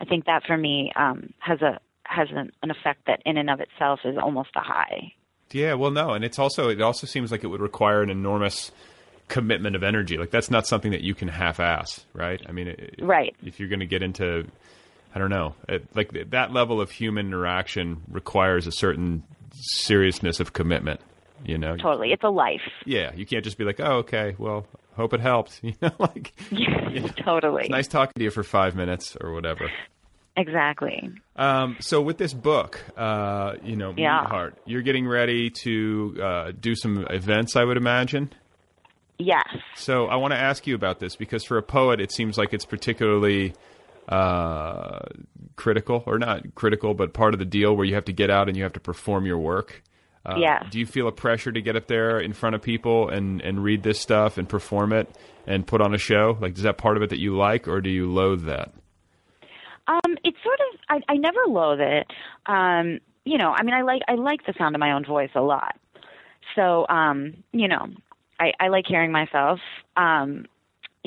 I 0.00 0.04
think 0.04 0.26
that 0.26 0.44
for 0.46 0.56
me 0.56 0.92
um, 0.94 1.32
has 1.38 1.62
a 1.62 1.80
has 2.04 2.28
an, 2.34 2.50
an 2.62 2.70
effect 2.70 3.06
that 3.06 3.20
in 3.24 3.36
and 3.36 3.50
of 3.50 3.60
itself 3.60 4.00
is 4.04 4.16
almost 4.20 4.50
a 4.56 4.60
high. 4.60 5.12
Yeah, 5.52 5.74
well, 5.74 5.90
no, 5.90 6.10
and 6.10 6.24
it's 6.24 6.38
also 6.38 6.68
it 6.68 6.80
also 6.80 7.06
seems 7.06 7.30
like 7.32 7.44
it 7.44 7.48
would 7.48 7.60
require 7.60 8.02
an 8.02 8.10
enormous 8.10 8.70
commitment 9.28 9.76
of 9.76 9.82
energy. 9.82 10.16
Like 10.16 10.30
that's 10.30 10.50
not 10.50 10.66
something 10.66 10.90
that 10.90 11.02
you 11.02 11.14
can 11.14 11.28
half-ass, 11.28 12.04
right? 12.12 12.40
I 12.48 12.52
mean, 12.52 12.68
it, 12.68 12.96
Right. 13.00 13.34
If 13.42 13.60
you're 13.60 13.68
going 13.68 13.80
to 13.80 13.86
get 13.86 14.02
into, 14.02 14.46
I 15.18 15.20
don't 15.20 15.30
know, 15.30 15.56
it, 15.68 15.84
like 15.96 16.30
that 16.30 16.52
level 16.52 16.80
of 16.80 16.92
human 16.92 17.26
interaction 17.26 18.02
requires 18.08 18.68
a 18.68 18.70
certain 18.70 19.24
seriousness 19.52 20.38
of 20.38 20.52
commitment. 20.52 21.00
You 21.44 21.58
know, 21.58 21.76
Totally, 21.76 22.12
it's 22.12 22.22
a 22.22 22.28
life. 22.30 22.60
yeah, 22.86 23.12
you 23.16 23.26
can't 23.26 23.42
just 23.42 23.58
be 23.58 23.64
like, 23.64 23.80
oh, 23.80 23.96
okay, 23.96 24.36
well, 24.38 24.64
hope 24.94 25.12
it 25.14 25.18
helped. 25.20 25.58
You 25.64 25.74
know, 25.82 25.90
like 25.98 26.32
you 26.52 27.02
totally. 27.24 27.62
it's 27.62 27.70
nice 27.70 27.88
talking 27.88 28.12
to 28.16 28.22
you 28.22 28.30
for 28.30 28.44
five 28.44 28.76
minutes 28.76 29.16
or 29.20 29.32
whatever. 29.32 29.68
Exactly. 30.36 31.10
Um, 31.34 31.76
so 31.80 32.00
with 32.00 32.16
this 32.18 32.32
book, 32.32 32.80
uh, 32.96 33.54
you 33.64 33.74
know, 33.74 33.92
Yeah. 33.96 34.50
You're 34.66 34.82
getting 34.82 35.08
ready 35.08 35.50
to 35.64 36.16
uh, 36.22 36.52
do 36.60 36.76
some 36.76 37.08
events, 37.10 37.56
I 37.56 37.64
would 37.64 37.76
imagine. 37.76 38.32
Yes. 39.18 39.48
So 39.74 40.06
I 40.06 40.14
want 40.14 40.30
to 40.32 40.38
ask 40.38 40.64
you 40.68 40.76
about 40.76 41.00
this 41.00 41.16
because 41.16 41.42
for 41.44 41.58
a 41.58 41.62
poet, 41.64 42.00
it 42.00 42.12
seems 42.12 42.38
like 42.38 42.54
it's 42.54 42.64
particularly 42.64 43.52
uh, 44.08 45.00
critical, 45.56 46.02
or 46.06 46.18
not 46.18 46.54
critical, 46.54 46.94
but 46.94 47.12
part 47.12 47.34
of 47.34 47.38
the 47.38 47.44
deal 47.46 47.76
where 47.76 47.84
you 47.84 47.94
have 47.94 48.06
to 48.06 48.12
get 48.12 48.30
out 48.30 48.48
and 48.48 48.56
you 48.56 48.62
have 48.62 48.72
to 48.74 48.80
perform 48.80 49.26
your 49.26 49.38
work. 49.38 49.82
Uh, 50.24 50.36
Yeah. 50.38 50.62
Do 50.70 50.78
you 50.78 50.86
feel 50.86 51.08
a 51.08 51.12
pressure 51.12 51.52
to 51.52 51.60
get 51.60 51.76
up 51.76 51.86
there 51.86 52.18
in 52.20 52.32
front 52.32 52.54
of 52.54 52.62
people 52.62 53.08
and, 53.08 53.40
and 53.40 53.62
read 53.62 53.82
this 53.82 54.00
stuff 54.00 54.38
and 54.38 54.48
perform 54.48 54.92
it 54.92 55.08
and 55.46 55.66
put 55.66 55.80
on 55.80 55.94
a 55.94 55.98
show? 55.98 56.36
Like, 56.40 56.56
is 56.56 56.62
that 56.62 56.78
part 56.78 56.96
of 56.96 57.02
it 57.02 57.10
that 57.10 57.20
you 57.20 57.36
like, 57.36 57.68
or 57.68 57.80
do 57.80 57.90
you 57.90 58.10
loathe 58.10 58.44
that? 58.46 58.72
Um, 59.86 60.16
it's 60.24 60.36
sort 60.42 60.58
of 60.60 60.80
I, 60.90 61.12
I 61.12 61.16
never 61.16 61.40
loathe 61.46 61.80
it. 61.80 62.06
Um, 62.46 63.00
you 63.24 63.38
know, 63.38 63.52
I 63.56 63.62
mean 63.62 63.74
I 63.74 63.82
like 63.82 64.02
I 64.06 64.14
like 64.14 64.44
the 64.46 64.52
sound 64.58 64.74
of 64.74 64.80
my 64.80 64.92
own 64.92 65.04
voice 65.04 65.30
a 65.34 65.40
lot. 65.40 65.76
So, 66.56 66.86
um, 66.88 67.42
you 67.52 67.68
know, 67.68 67.86
I, 68.40 68.52
I 68.60 68.68
like 68.68 68.84
hearing 68.86 69.12
myself. 69.12 69.60
Um, 69.96 70.46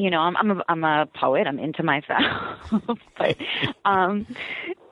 you 0.02 0.10
know, 0.10 0.20
I'm 0.20 0.36
I'm 0.36 0.52
a, 0.52 0.64
I'm 0.68 0.84
a 0.84 1.06
poet. 1.14 1.46
I'm 1.46 1.60
into 1.60 1.84
myself. 1.84 2.58
but 3.18 3.38
um, 3.86 4.26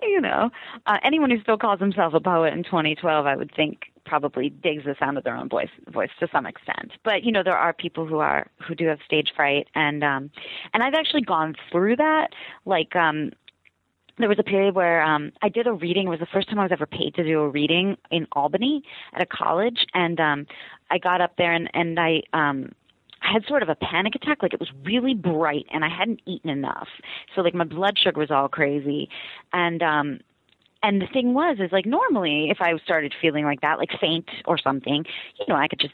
you 0.04 0.22
know, 0.22 0.52
uh, 0.86 0.98
anyone 1.04 1.32
who 1.32 1.42
still 1.42 1.58
calls 1.58 1.80
himself 1.80 2.14
a 2.14 2.20
poet 2.20 2.54
in 2.54 2.64
2012, 2.64 3.26
I 3.26 3.36
would 3.36 3.52
think 3.56 3.92
probably 4.06 4.50
digs 4.50 4.86
the 4.86 4.96
sound 5.00 5.18
of 5.18 5.24
their 5.24 5.36
own 5.36 5.50
voice 5.50 5.70
voice 5.88 6.12
to 6.20 6.28
some 6.32 6.46
extent. 6.46 6.92
But 7.04 7.24
you 7.24 7.32
know, 7.32 7.42
there 7.44 7.58
are 7.58 7.74
people 7.74 8.06
who 8.06 8.20
are 8.20 8.52
who 8.68 8.76
do 8.76 8.86
have 8.86 9.00
stage 9.04 9.32
fright 9.36 9.68
and 9.74 10.04
um 10.04 10.30
and 10.76 10.84
I've 10.84 10.94
actually 10.94 11.22
gone 11.22 11.56
through 11.72 11.96
that 11.96 12.30
like 12.66 12.96
um 12.96 13.32
there 14.20 14.30
was 14.30 14.38
a 14.40 14.44
period 14.44 14.76
where 14.76 15.02
um 15.02 15.32
I 15.42 15.50
did 15.50 15.66
a 15.66 15.74
reading. 15.74 16.06
It 16.08 16.10
was 16.10 16.20
the 16.20 16.28
first 16.28 16.50
time 16.50 16.60
I 16.60 16.64
was 16.64 16.72
ever 16.72 16.86
paid 16.86 17.16
to 17.16 17.24
do 17.24 17.40
a 17.40 17.50
reading 17.50 17.98
in 18.12 18.28
Albany 18.34 18.84
at 19.14 19.24
a 19.24 19.26
college 19.26 19.86
and 19.96 20.20
um 20.20 20.46
I 20.92 21.00
got 21.00 21.20
up 21.20 21.36
there 21.38 21.54
and 21.54 21.70
and 21.74 22.00
I 22.00 22.22
um 22.34 22.74
I 23.30 23.34
had 23.34 23.46
sort 23.48 23.62
of 23.62 23.70
a 23.70 23.76
panic 23.76 24.16
attack 24.16 24.42
like 24.42 24.54
it 24.54 24.60
was 24.60 24.72
really 24.84 25.14
bright 25.14 25.66
and 25.72 25.86
I 25.86 25.90
hadn't 25.90 26.22
eaten 26.26 26.50
enough. 26.50 26.88
So 27.36 27.42
like 27.42 27.54
my 27.54 27.64
blood 27.64 27.98
sugar 27.98 28.20
was 28.20 28.32
all 28.32 28.50
crazy 28.50 29.10
and 29.54 29.84
um 29.84 30.20
and 30.82 31.02
the 31.02 31.08
thing 31.08 31.34
was 31.34 31.58
is 31.60 31.72
like 31.72 31.86
normally 31.86 32.50
if 32.50 32.58
I 32.60 32.76
started 32.84 33.14
feeling 33.22 33.46
like 33.46 33.62
that 33.62 33.78
like 33.78 33.92
faint 34.02 34.30
or 34.46 34.58
something, 34.58 35.06
you 35.38 35.46
know, 35.48 35.56
I 35.56 35.68
could 35.68 35.80
just 35.80 35.94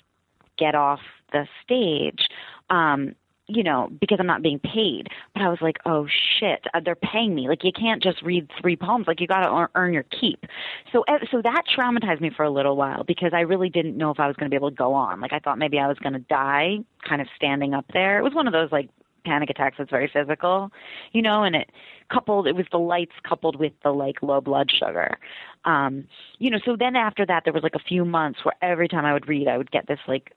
get 0.57 0.75
off 0.75 1.01
the 1.33 1.45
stage. 1.63 2.29
Um 2.69 3.15
you 3.47 3.63
know, 3.63 3.89
because 3.99 4.17
I'm 4.19 4.27
not 4.27 4.41
being 4.41 4.59
paid. 4.59 5.09
But 5.33 5.43
I 5.43 5.49
was 5.49 5.59
like, 5.61 5.77
oh 5.85 6.07
shit, 6.39 6.65
uh, 6.73 6.79
they're 6.83 6.95
paying 6.95 7.35
me. 7.35 7.47
Like 7.47 7.63
you 7.63 7.71
can't 7.71 8.01
just 8.01 8.21
read 8.21 8.49
three 8.59 8.75
poems. 8.75 9.07
Like 9.07 9.21
you 9.21 9.27
got 9.27 9.41
to 9.41 9.69
earn 9.75 9.93
your 9.93 10.03
keep. 10.03 10.45
So 10.91 11.03
uh, 11.07 11.19
so 11.31 11.41
that 11.41 11.63
traumatized 11.77 12.21
me 12.21 12.31
for 12.35 12.43
a 12.43 12.49
little 12.49 12.75
while 12.75 13.03
because 13.03 13.31
I 13.33 13.41
really 13.41 13.69
didn't 13.69 13.97
know 13.97 14.11
if 14.11 14.19
I 14.19 14.27
was 14.27 14.35
going 14.35 14.49
to 14.49 14.49
be 14.49 14.55
able 14.55 14.71
to 14.71 14.75
go 14.75 14.93
on. 14.93 15.21
Like 15.21 15.33
I 15.33 15.39
thought 15.39 15.57
maybe 15.57 15.79
I 15.79 15.87
was 15.87 15.97
going 15.99 16.13
to 16.13 16.19
die, 16.19 16.77
kind 17.07 17.21
of 17.21 17.27
standing 17.35 17.73
up 17.73 17.85
there. 17.93 18.19
It 18.19 18.23
was 18.23 18.33
one 18.33 18.47
of 18.47 18.53
those 18.53 18.71
like 18.71 18.89
panic 19.25 19.49
attacks 19.49 19.75
that's 19.77 19.89
very 19.89 20.09
physical, 20.11 20.71
you 21.11 21.21
know, 21.21 21.43
and 21.43 21.55
it 21.55 21.71
coupled 22.11 22.47
it 22.47 22.55
was 22.55 22.65
the 22.71 22.77
lights 22.77 23.13
coupled 23.27 23.57
with 23.57 23.73
the 23.83 23.91
like 23.91 24.21
low 24.21 24.41
blood 24.41 24.71
sugar. 24.71 25.17
Um, 25.65 26.05
you 26.39 26.49
know, 26.49 26.59
so 26.63 26.75
then 26.77 26.95
after 26.95 27.25
that 27.25 27.43
there 27.43 27.53
was 27.53 27.63
like 27.63 27.75
a 27.75 27.79
few 27.79 28.05
months 28.05 28.39
where 28.43 28.53
every 28.61 28.87
time 28.87 29.05
I 29.05 29.13
would 29.13 29.27
read 29.27 29.47
I 29.47 29.57
would 29.57 29.71
get 29.71 29.87
this 29.87 29.99
like 30.07 30.31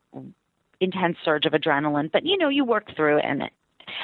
intense 0.80 1.16
surge 1.24 1.44
of 1.46 1.52
adrenaline, 1.52 2.10
but 2.12 2.24
you 2.24 2.36
know, 2.38 2.48
you 2.48 2.64
work 2.64 2.94
through 2.96 3.18
it 3.18 3.24
and 3.26 3.42
it 3.42 3.52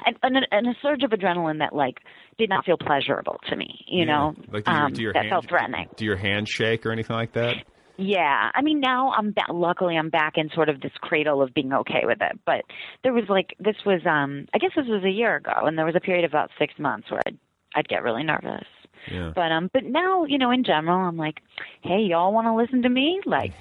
and, 0.07 0.17
and, 0.23 0.47
and 0.51 0.67
a 0.67 0.75
surge 0.83 1.03
of 1.03 1.11
adrenaline 1.11 1.59
that 1.59 1.75
like 1.75 1.99
did 2.39 2.49
not 2.49 2.65
feel 2.65 2.77
pleasurable 2.79 3.39
to 3.49 3.57
me, 3.57 3.85
you 3.87 4.01
Yeah. 4.01 4.05
know, 4.07 4.35
like 4.51 4.65
do 4.65 4.73
your, 4.73 4.81
um, 4.81 4.93
do 4.93 5.03
your 5.03 5.13
that 5.13 5.23
hands, 5.25 5.31
felt 5.31 5.49
threatening. 5.49 5.89
Do 5.97 6.05
your 6.05 6.17
hands 6.17 6.49
shake 6.49 6.87
or 6.87 6.91
anything 6.93 7.15
like 7.17 7.33
that? 7.35 7.57
Yeah, 7.97 8.51
I 8.55 8.63
mean 8.63 8.81
now 8.81 9.13
I'm 9.13 9.31
ba- 9.33 9.53
luckily 9.53 9.97
I'm 9.97 10.11
back 10.11 10.33
in 10.37 10.51
sort 10.55 10.69
of 10.69 10.81
this 10.81 10.91
cradle 11.01 11.43
of 11.43 11.55
being 11.55 11.73
okay 11.73 12.03
with 12.05 12.19
it. 12.21 12.41
But 12.45 12.63
there 13.05 13.13
was 13.13 13.25
like 13.29 13.55
this 13.61 13.77
was 13.87 14.01
um 14.07 14.47
I 14.53 14.59
guess 14.59 14.73
this 14.75 14.87
was 14.89 15.05
a 15.05 15.11
year 15.11 15.37
ago, 15.37 15.53
and 15.63 15.79
there 15.79 15.87
was 15.87 15.95
a 15.95 16.01
period 16.01 16.25
of 16.25 16.33
about 16.33 16.51
six 16.59 16.75
months 16.79 17.09
where 17.11 17.21
I'd 17.27 17.39
I'd 17.77 17.89
get 17.89 18.03
really 18.03 18.25
nervous. 18.25 18.67
Yeah. 19.09 19.33
But 19.35 19.53
um 19.53 19.71
but 19.73 19.85
now 19.85 20.25
you 20.25 20.39
know 20.39 20.51
in 20.51 20.65
general 20.65 21.07
I'm 21.07 21.17
like, 21.17 21.41
hey 21.83 22.01
y'all 22.01 22.33
want 22.33 22.47
to 22.49 22.55
listen 22.57 22.83
to 22.83 22.89
me? 22.89 23.21
Like 23.27 23.53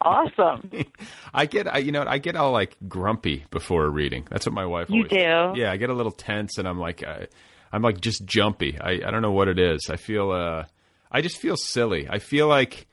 awesome. 0.00 0.70
I 1.34 1.46
get, 1.46 1.72
I, 1.72 1.78
you 1.78 1.92
know, 1.92 2.04
I 2.06 2.18
get 2.18 2.36
all 2.36 2.52
like 2.52 2.76
grumpy 2.88 3.44
before 3.50 3.84
a 3.84 3.88
reading. 3.88 4.26
That's 4.30 4.46
what 4.46 4.54
my 4.54 4.66
wife. 4.66 4.88
You 4.90 5.04
always, 5.04 5.10
do? 5.10 5.60
Yeah, 5.60 5.72
I 5.72 5.76
get 5.76 5.90
a 5.90 5.94
little 5.94 6.12
tense, 6.12 6.58
and 6.58 6.68
I'm 6.68 6.78
like, 6.78 7.04
I, 7.04 7.26
I'm 7.72 7.82
like 7.82 8.00
just 8.00 8.24
jumpy. 8.24 8.78
I, 8.80 9.00
I 9.06 9.10
don't 9.10 9.22
know 9.22 9.32
what 9.32 9.48
it 9.48 9.58
is. 9.58 9.88
I 9.90 9.96
feel, 9.96 10.30
uh, 10.30 10.64
I 11.10 11.20
just 11.20 11.38
feel 11.38 11.56
silly. 11.56 12.08
I 12.08 12.18
feel 12.18 12.48
like, 12.48 12.86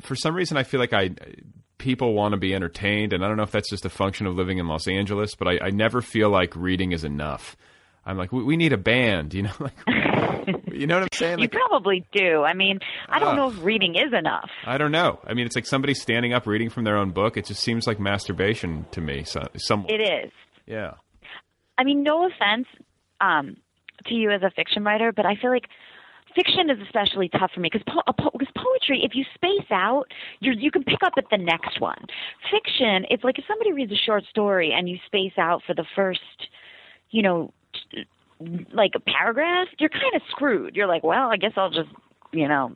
for 0.00 0.16
some 0.16 0.34
reason, 0.34 0.56
I 0.56 0.62
feel 0.62 0.80
like 0.80 0.92
I, 0.92 1.10
people 1.78 2.14
want 2.14 2.32
to 2.32 2.38
be 2.38 2.54
entertained, 2.54 3.12
and 3.12 3.24
I 3.24 3.28
don't 3.28 3.36
know 3.36 3.42
if 3.42 3.50
that's 3.50 3.70
just 3.70 3.84
a 3.84 3.90
function 3.90 4.26
of 4.26 4.34
living 4.34 4.58
in 4.58 4.68
Los 4.68 4.86
Angeles, 4.86 5.34
but 5.34 5.48
I, 5.48 5.66
I 5.66 5.70
never 5.70 6.00
feel 6.00 6.30
like 6.30 6.54
reading 6.56 6.92
is 6.92 7.04
enough. 7.04 7.56
I'm 8.04 8.16
like, 8.18 8.32
we, 8.32 8.42
we 8.42 8.56
need 8.56 8.72
a 8.72 8.76
band, 8.78 9.32
you 9.34 9.42
know, 9.42 9.52
like, 9.60 9.72
you 10.72 10.86
know 10.86 10.96
what 10.96 11.02
I'm 11.04 11.08
saying? 11.12 11.38
you 11.38 11.48
probably 11.48 12.04
do. 12.12 12.42
I 12.42 12.52
mean, 12.54 12.80
I 13.08 13.18
don't 13.20 13.30
Ugh. 13.30 13.36
know 13.36 13.50
if 13.50 13.64
reading 13.64 13.94
is 13.94 14.12
enough. 14.12 14.50
I 14.66 14.76
don't 14.78 14.90
know. 14.92 15.20
I 15.26 15.34
mean, 15.34 15.46
it's 15.46 15.54
like 15.54 15.66
somebody 15.66 15.94
standing 15.94 16.32
up 16.32 16.46
reading 16.46 16.68
from 16.70 16.84
their 16.84 16.96
own 16.96 17.10
book. 17.10 17.36
It 17.36 17.46
just 17.46 17.62
seems 17.62 17.86
like 17.86 18.00
masturbation 18.00 18.86
to 18.92 19.00
me. 19.00 19.22
So, 19.24 19.42
some, 19.56 19.86
It 19.88 20.00
is. 20.00 20.32
yeah. 20.66 20.94
I 21.78 21.84
mean, 21.84 22.02
no 22.02 22.26
offense 22.26 22.66
um, 23.20 23.56
to 24.06 24.14
you 24.14 24.30
as 24.30 24.42
a 24.42 24.50
fiction 24.50 24.84
writer, 24.84 25.12
but 25.12 25.24
I 25.24 25.36
feel 25.40 25.50
like 25.50 25.64
fiction 26.34 26.70
is 26.70 26.78
especially 26.84 27.28
tough 27.28 27.50
for 27.54 27.60
me 27.60 27.68
because 27.72 27.86
po- 27.86 28.12
po- 28.12 28.30
because 28.36 28.52
poetry, 28.56 29.02
if 29.04 29.12
you 29.14 29.24
space 29.34 29.68
out, 29.70 30.04
you 30.40 30.52
you 30.52 30.70
can 30.70 30.82
pick 30.84 31.02
up 31.04 31.12
at 31.16 31.24
the 31.30 31.38
next 31.38 31.80
one. 31.80 31.98
Fiction, 32.50 33.06
it's 33.10 33.22
like 33.24 33.38
if 33.38 33.44
somebody 33.48 33.72
reads 33.72 33.92
a 33.92 33.96
short 34.06 34.24
story 34.30 34.72
and 34.76 34.88
you 34.88 34.98
space 35.06 35.32
out 35.38 35.62
for 35.66 35.74
the 35.74 35.84
first, 35.96 36.20
you 37.10 37.22
know, 37.22 37.52
like 38.72 38.92
a 38.94 39.00
paragraph, 39.00 39.68
you're 39.78 39.90
kind 39.90 40.14
of 40.14 40.22
screwed. 40.30 40.76
You're 40.76 40.86
like, 40.86 41.02
well, 41.02 41.30
I 41.30 41.36
guess 41.36 41.52
I'll 41.56 41.70
just, 41.70 41.90
you 42.32 42.48
know, 42.48 42.72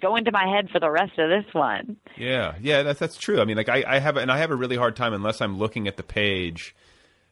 go 0.00 0.16
into 0.16 0.32
my 0.32 0.46
head 0.46 0.68
for 0.70 0.80
the 0.80 0.90
rest 0.90 1.18
of 1.18 1.30
this 1.30 1.52
one. 1.54 1.96
Yeah, 2.16 2.54
yeah, 2.60 2.82
that's 2.82 2.98
that's 2.98 3.16
true. 3.16 3.40
I 3.40 3.44
mean, 3.44 3.56
like 3.56 3.68
I, 3.68 3.84
I 3.86 3.98
have, 3.98 4.16
and 4.16 4.30
I 4.30 4.38
have 4.38 4.50
a 4.50 4.56
really 4.56 4.76
hard 4.76 4.96
time 4.96 5.12
unless 5.14 5.40
I'm 5.40 5.58
looking 5.58 5.88
at 5.88 5.96
the 5.96 6.02
page, 6.02 6.74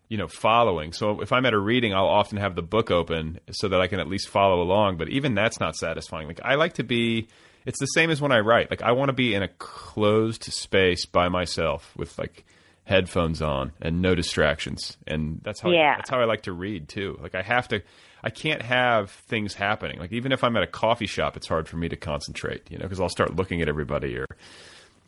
you 0.08 0.16
know, 0.16 0.28
following. 0.28 0.92
So 0.92 1.20
if 1.20 1.32
I'm 1.32 1.46
at 1.46 1.52
a 1.52 1.58
reading, 1.58 1.92
I'll 1.94 2.06
often 2.06 2.38
have 2.38 2.54
the 2.54 2.62
book 2.62 2.90
open 2.90 3.40
so 3.50 3.68
that 3.68 3.80
I 3.80 3.86
can 3.86 4.00
at 4.00 4.08
least 4.08 4.28
follow 4.28 4.62
along. 4.62 4.96
But 4.96 5.08
even 5.08 5.34
that's 5.34 5.60
not 5.60 5.76
satisfying. 5.76 6.28
Like 6.28 6.40
I 6.44 6.54
like 6.54 6.74
to 6.74 6.84
be. 6.84 7.28
It's 7.66 7.80
the 7.80 7.86
same 7.86 8.10
as 8.10 8.20
when 8.20 8.30
I 8.30 8.40
write. 8.40 8.68
Like 8.70 8.82
I 8.82 8.92
want 8.92 9.08
to 9.08 9.14
be 9.14 9.34
in 9.34 9.42
a 9.42 9.48
closed 9.48 10.44
space 10.44 11.06
by 11.06 11.30
myself 11.30 11.96
with 11.96 12.18
like 12.18 12.44
headphones 12.84 13.40
on 13.42 13.72
and 13.80 14.02
no 14.02 14.14
distractions. 14.14 14.96
And 15.06 15.40
that's 15.42 15.60
how 15.60 15.70
I, 15.70 15.96
that's 15.96 16.10
how 16.10 16.20
I 16.20 16.24
like 16.24 16.42
to 16.42 16.52
read 16.52 16.88
too. 16.88 17.18
Like 17.20 17.34
I 17.34 17.42
have 17.42 17.68
to. 17.68 17.82
I 18.22 18.30
can't 18.30 18.62
have 18.62 19.10
things 19.10 19.52
happening. 19.52 19.98
Like 19.98 20.12
even 20.12 20.32
if 20.32 20.42
I'm 20.42 20.56
at 20.56 20.62
a 20.62 20.66
coffee 20.66 21.06
shop, 21.06 21.36
it's 21.36 21.46
hard 21.46 21.68
for 21.68 21.76
me 21.76 21.90
to 21.90 21.96
concentrate. 21.96 22.70
You 22.70 22.78
know, 22.78 22.84
because 22.84 23.00
I'll 23.00 23.10
start 23.10 23.36
looking 23.36 23.60
at 23.60 23.68
everybody 23.68 24.16
or 24.16 24.26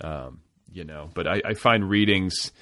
um, 0.03 0.41
you 0.73 0.85
know. 0.85 1.11
But 1.15 1.27
I, 1.27 1.43
I 1.45 1.55
find 1.55 1.89
readings 1.89 2.53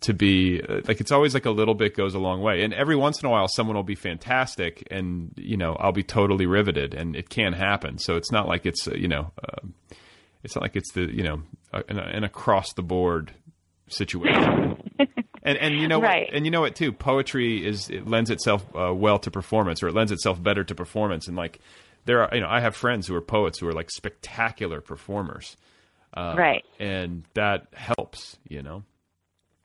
to 0.00 0.12
be 0.12 0.60
uh, 0.60 0.82
like 0.86 1.00
it's 1.00 1.12
always 1.12 1.32
like 1.32 1.46
a 1.46 1.50
little 1.50 1.74
bit 1.74 1.96
goes 1.96 2.14
a 2.14 2.18
long 2.18 2.42
way, 2.42 2.62
and 2.62 2.74
every 2.74 2.96
once 2.96 3.22
in 3.22 3.26
a 3.26 3.30
while 3.30 3.48
someone 3.48 3.76
will 3.76 3.82
be 3.82 3.94
fantastic, 3.94 4.86
and 4.90 5.32
you 5.36 5.56
know 5.56 5.74
I'll 5.76 5.92
be 5.92 6.02
totally 6.02 6.46
riveted, 6.46 6.94
and 6.94 7.16
it 7.16 7.30
can 7.30 7.54
happen. 7.54 7.98
So 7.98 8.16
it's 8.16 8.30
not 8.30 8.46
like 8.46 8.66
it's 8.66 8.86
uh, 8.86 8.94
you 8.94 9.08
know 9.08 9.32
uh, 9.42 9.66
it's 10.42 10.54
not 10.54 10.62
like 10.62 10.76
it's 10.76 10.92
the 10.92 11.02
you 11.02 11.22
know 11.22 11.42
uh, 11.72 11.82
an, 11.88 11.98
an 11.98 12.24
across 12.24 12.74
the 12.74 12.82
board 12.82 13.32
situation. 13.88 14.76
And 15.46 15.58
and 15.58 15.74
you 15.74 15.88
know 15.88 16.00
Right. 16.00 16.26
what? 16.26 16.34
And 16.34 16.46
you 16.46 16.50
know 16.50 16.62
what 16.62 16.74
too? 16.74 16.90
Poetry 16.90 17.66
is 17.66 17.90
it 17.90 18.06
lends 18.08 18.30
itself 18.30 18.64
uh, 18.74 18.94
well 18.94 19.18
to 19.18 19.30
performance, 19.30 19.82
or 19.82 19.88
it 19.88 19.94
lends 19.94 20.10
itself 20.10 20.42
better 20.42 20.64
to 20.64 20.74
performance. 20.74 21.28
And 21.28 21.36
like 21.36 21.58
there 22.06 22.22
are, 22.22 22.34
you 22.34 22.40
know, 22.40 22.48
I 22.48 22.60
have 22.60 22.74
friends 22.74 23.06
who 23.08 23.14
are 23.14 23.20
poets 23.20 23.58
who 23.60 23.68
are 23.68 23.74
like 23.74 23.90
spectacular 23.90 24.80
performers, 24.80 25.58
uh, 26.14 26.34
right. 26.34 26.64
and 26.80 27.24
that 27.34 27.66
helps. 27.74 28.38
You 28.48 28.62
know, 28.62 28.84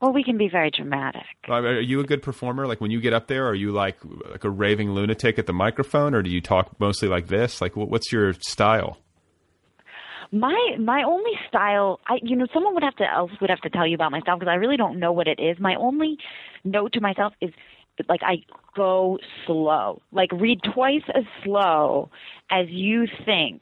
Well, 0.02 0.12
we 0.12 0.22
can 0.22 0.38
be 0.38 0.50
very 0.50 0.70
dramatic. 0.70 1.24
Are 1.48 1.80
you 1.80 2.02
a 2.02 2.04
good 2.04 2.24
performer? 2.24 2.68
Like 2.68 2.82
when 2.82 2.92
you 2.92 3.00
get 3.00 3.14
up 3.14 3.28
there, 3.28 3.48
are 3.48 3.56
you 3.56 3.72
like 3.72 3.96
like 4.30 4.44
a 4.44 4.50
raving 4.50 4.92
lunatic 4.92 5.40
at 5.40 5.46
the 5.46 5.54
microphone, 5.54 6.14
or 6.14 6.22
do 6.22 6.30
you 6.30 6.42
talk 6.42 6.78
mostly 6.78 7.08
like 7.08 7.28
this? 7.28 7.62
Like, 7.62 7.78
what's 7.78 8.12
your 8.12 8.34
style? 8.34 8.98
My 10.32 10.76
my 10.80 11.04
only 11.04 11.32
style, 11.48 12.00
I 12.08 12.20
you 12.22 12.36
know, 12.36 12.48
someone 12.54 12.74
would 12.76 12.84
have 12.84 12.96
to 12.98 13.12
else 13.12 13.32
would 13.42 13.50
have 13.50 13.62
to 13.62 13.70
tell 13.70 13.88
you 13.88 13.96
about 13.96 14.12
my 14.12 14.20
style 14.22 14.38
because 14.38 14.52
I 14.52 14.56
really 14.56 14.78
don't 14.78 15.00
know 15.00 15.12
what 15.12 15.28
it 15.28 15.40
is. 15.40 15.60
My 15.60 15.76
only 15.76 16.18
note 16.64 16.94
to 16.94 17.02
myself 17.02 17.34
is 17.42 17.52
like 18.08 18.22
I 18.24 18.44
go 18.76 19.18
slow. 19.46 20.02
Like 20.12 20.32
read 20.32 20.60
twice 20.74 21.04
as 21.14 21.24
slow 21.44 22.10
as 22.52 22.68
you 22.70 23.08
think 23.26 23.62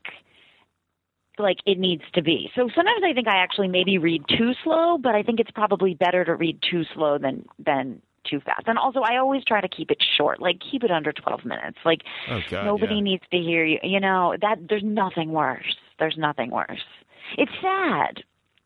like 1.39 1.57
it 1.65 1.79
needs 1.79 2.03
to 2.13 2.21
be. 2.21 2.49
So 2.55 2.69
sometimes 2.75 3.01
I 3.05 3.13
think 3.13 3.27
I 3.27 3.37
actually 3.37 3.67
maybe 3.67 3.97
read 3.97 4.23
too 4.27 4.53
slow, 4.63 4.97
but 4.97 5.15
I 5.15 5.23
think 5.23 5.39
it's 5.39 5.51
probably 5.51 5.93
better 5.93 6.25
to 6.25 6.35
read 6.35 6.59
too 6.69 6.83
slow 6.93 7.17
than 7.17 7.45
than 7.63 8.01
too 8.29 8.41
fast. 8.41 8.67
And 8.67 8.77
also 8.77 8.99
I 9.01 9.17
always 9.17 9.43
try 9.45 9.61
to 9.61 9.69
keep 9.69 9.91
it 9.91 10.03
short. 10.17 10.41
Like 10.41 10.57
keep 10.59 10.83
it 10.83 10.91
under 10.91 11.13
12 11.13 11.45
minutes. 11.45 11.77
Like 11.85 12.01
Oh 12.29 12.41
God, 12.49 12.65
Nobody 12.65 12.95
yeah. 12.95 13.01
needs 13.01 13.23
to 13.31 13.37
hear 13.37 13.63
you. 13.63 13.79
You 13.83 13.99
know 13.99 14.35
that 14.41 14.57
there's 14.67 14.83
nothing 14.83 15.31
worse. 15.31 15.75
There's 15.99 16.15
nothing 16.17 16.51
worse. 16.51 16.81
It's 17.37 17.51
sad, 17.61 18.23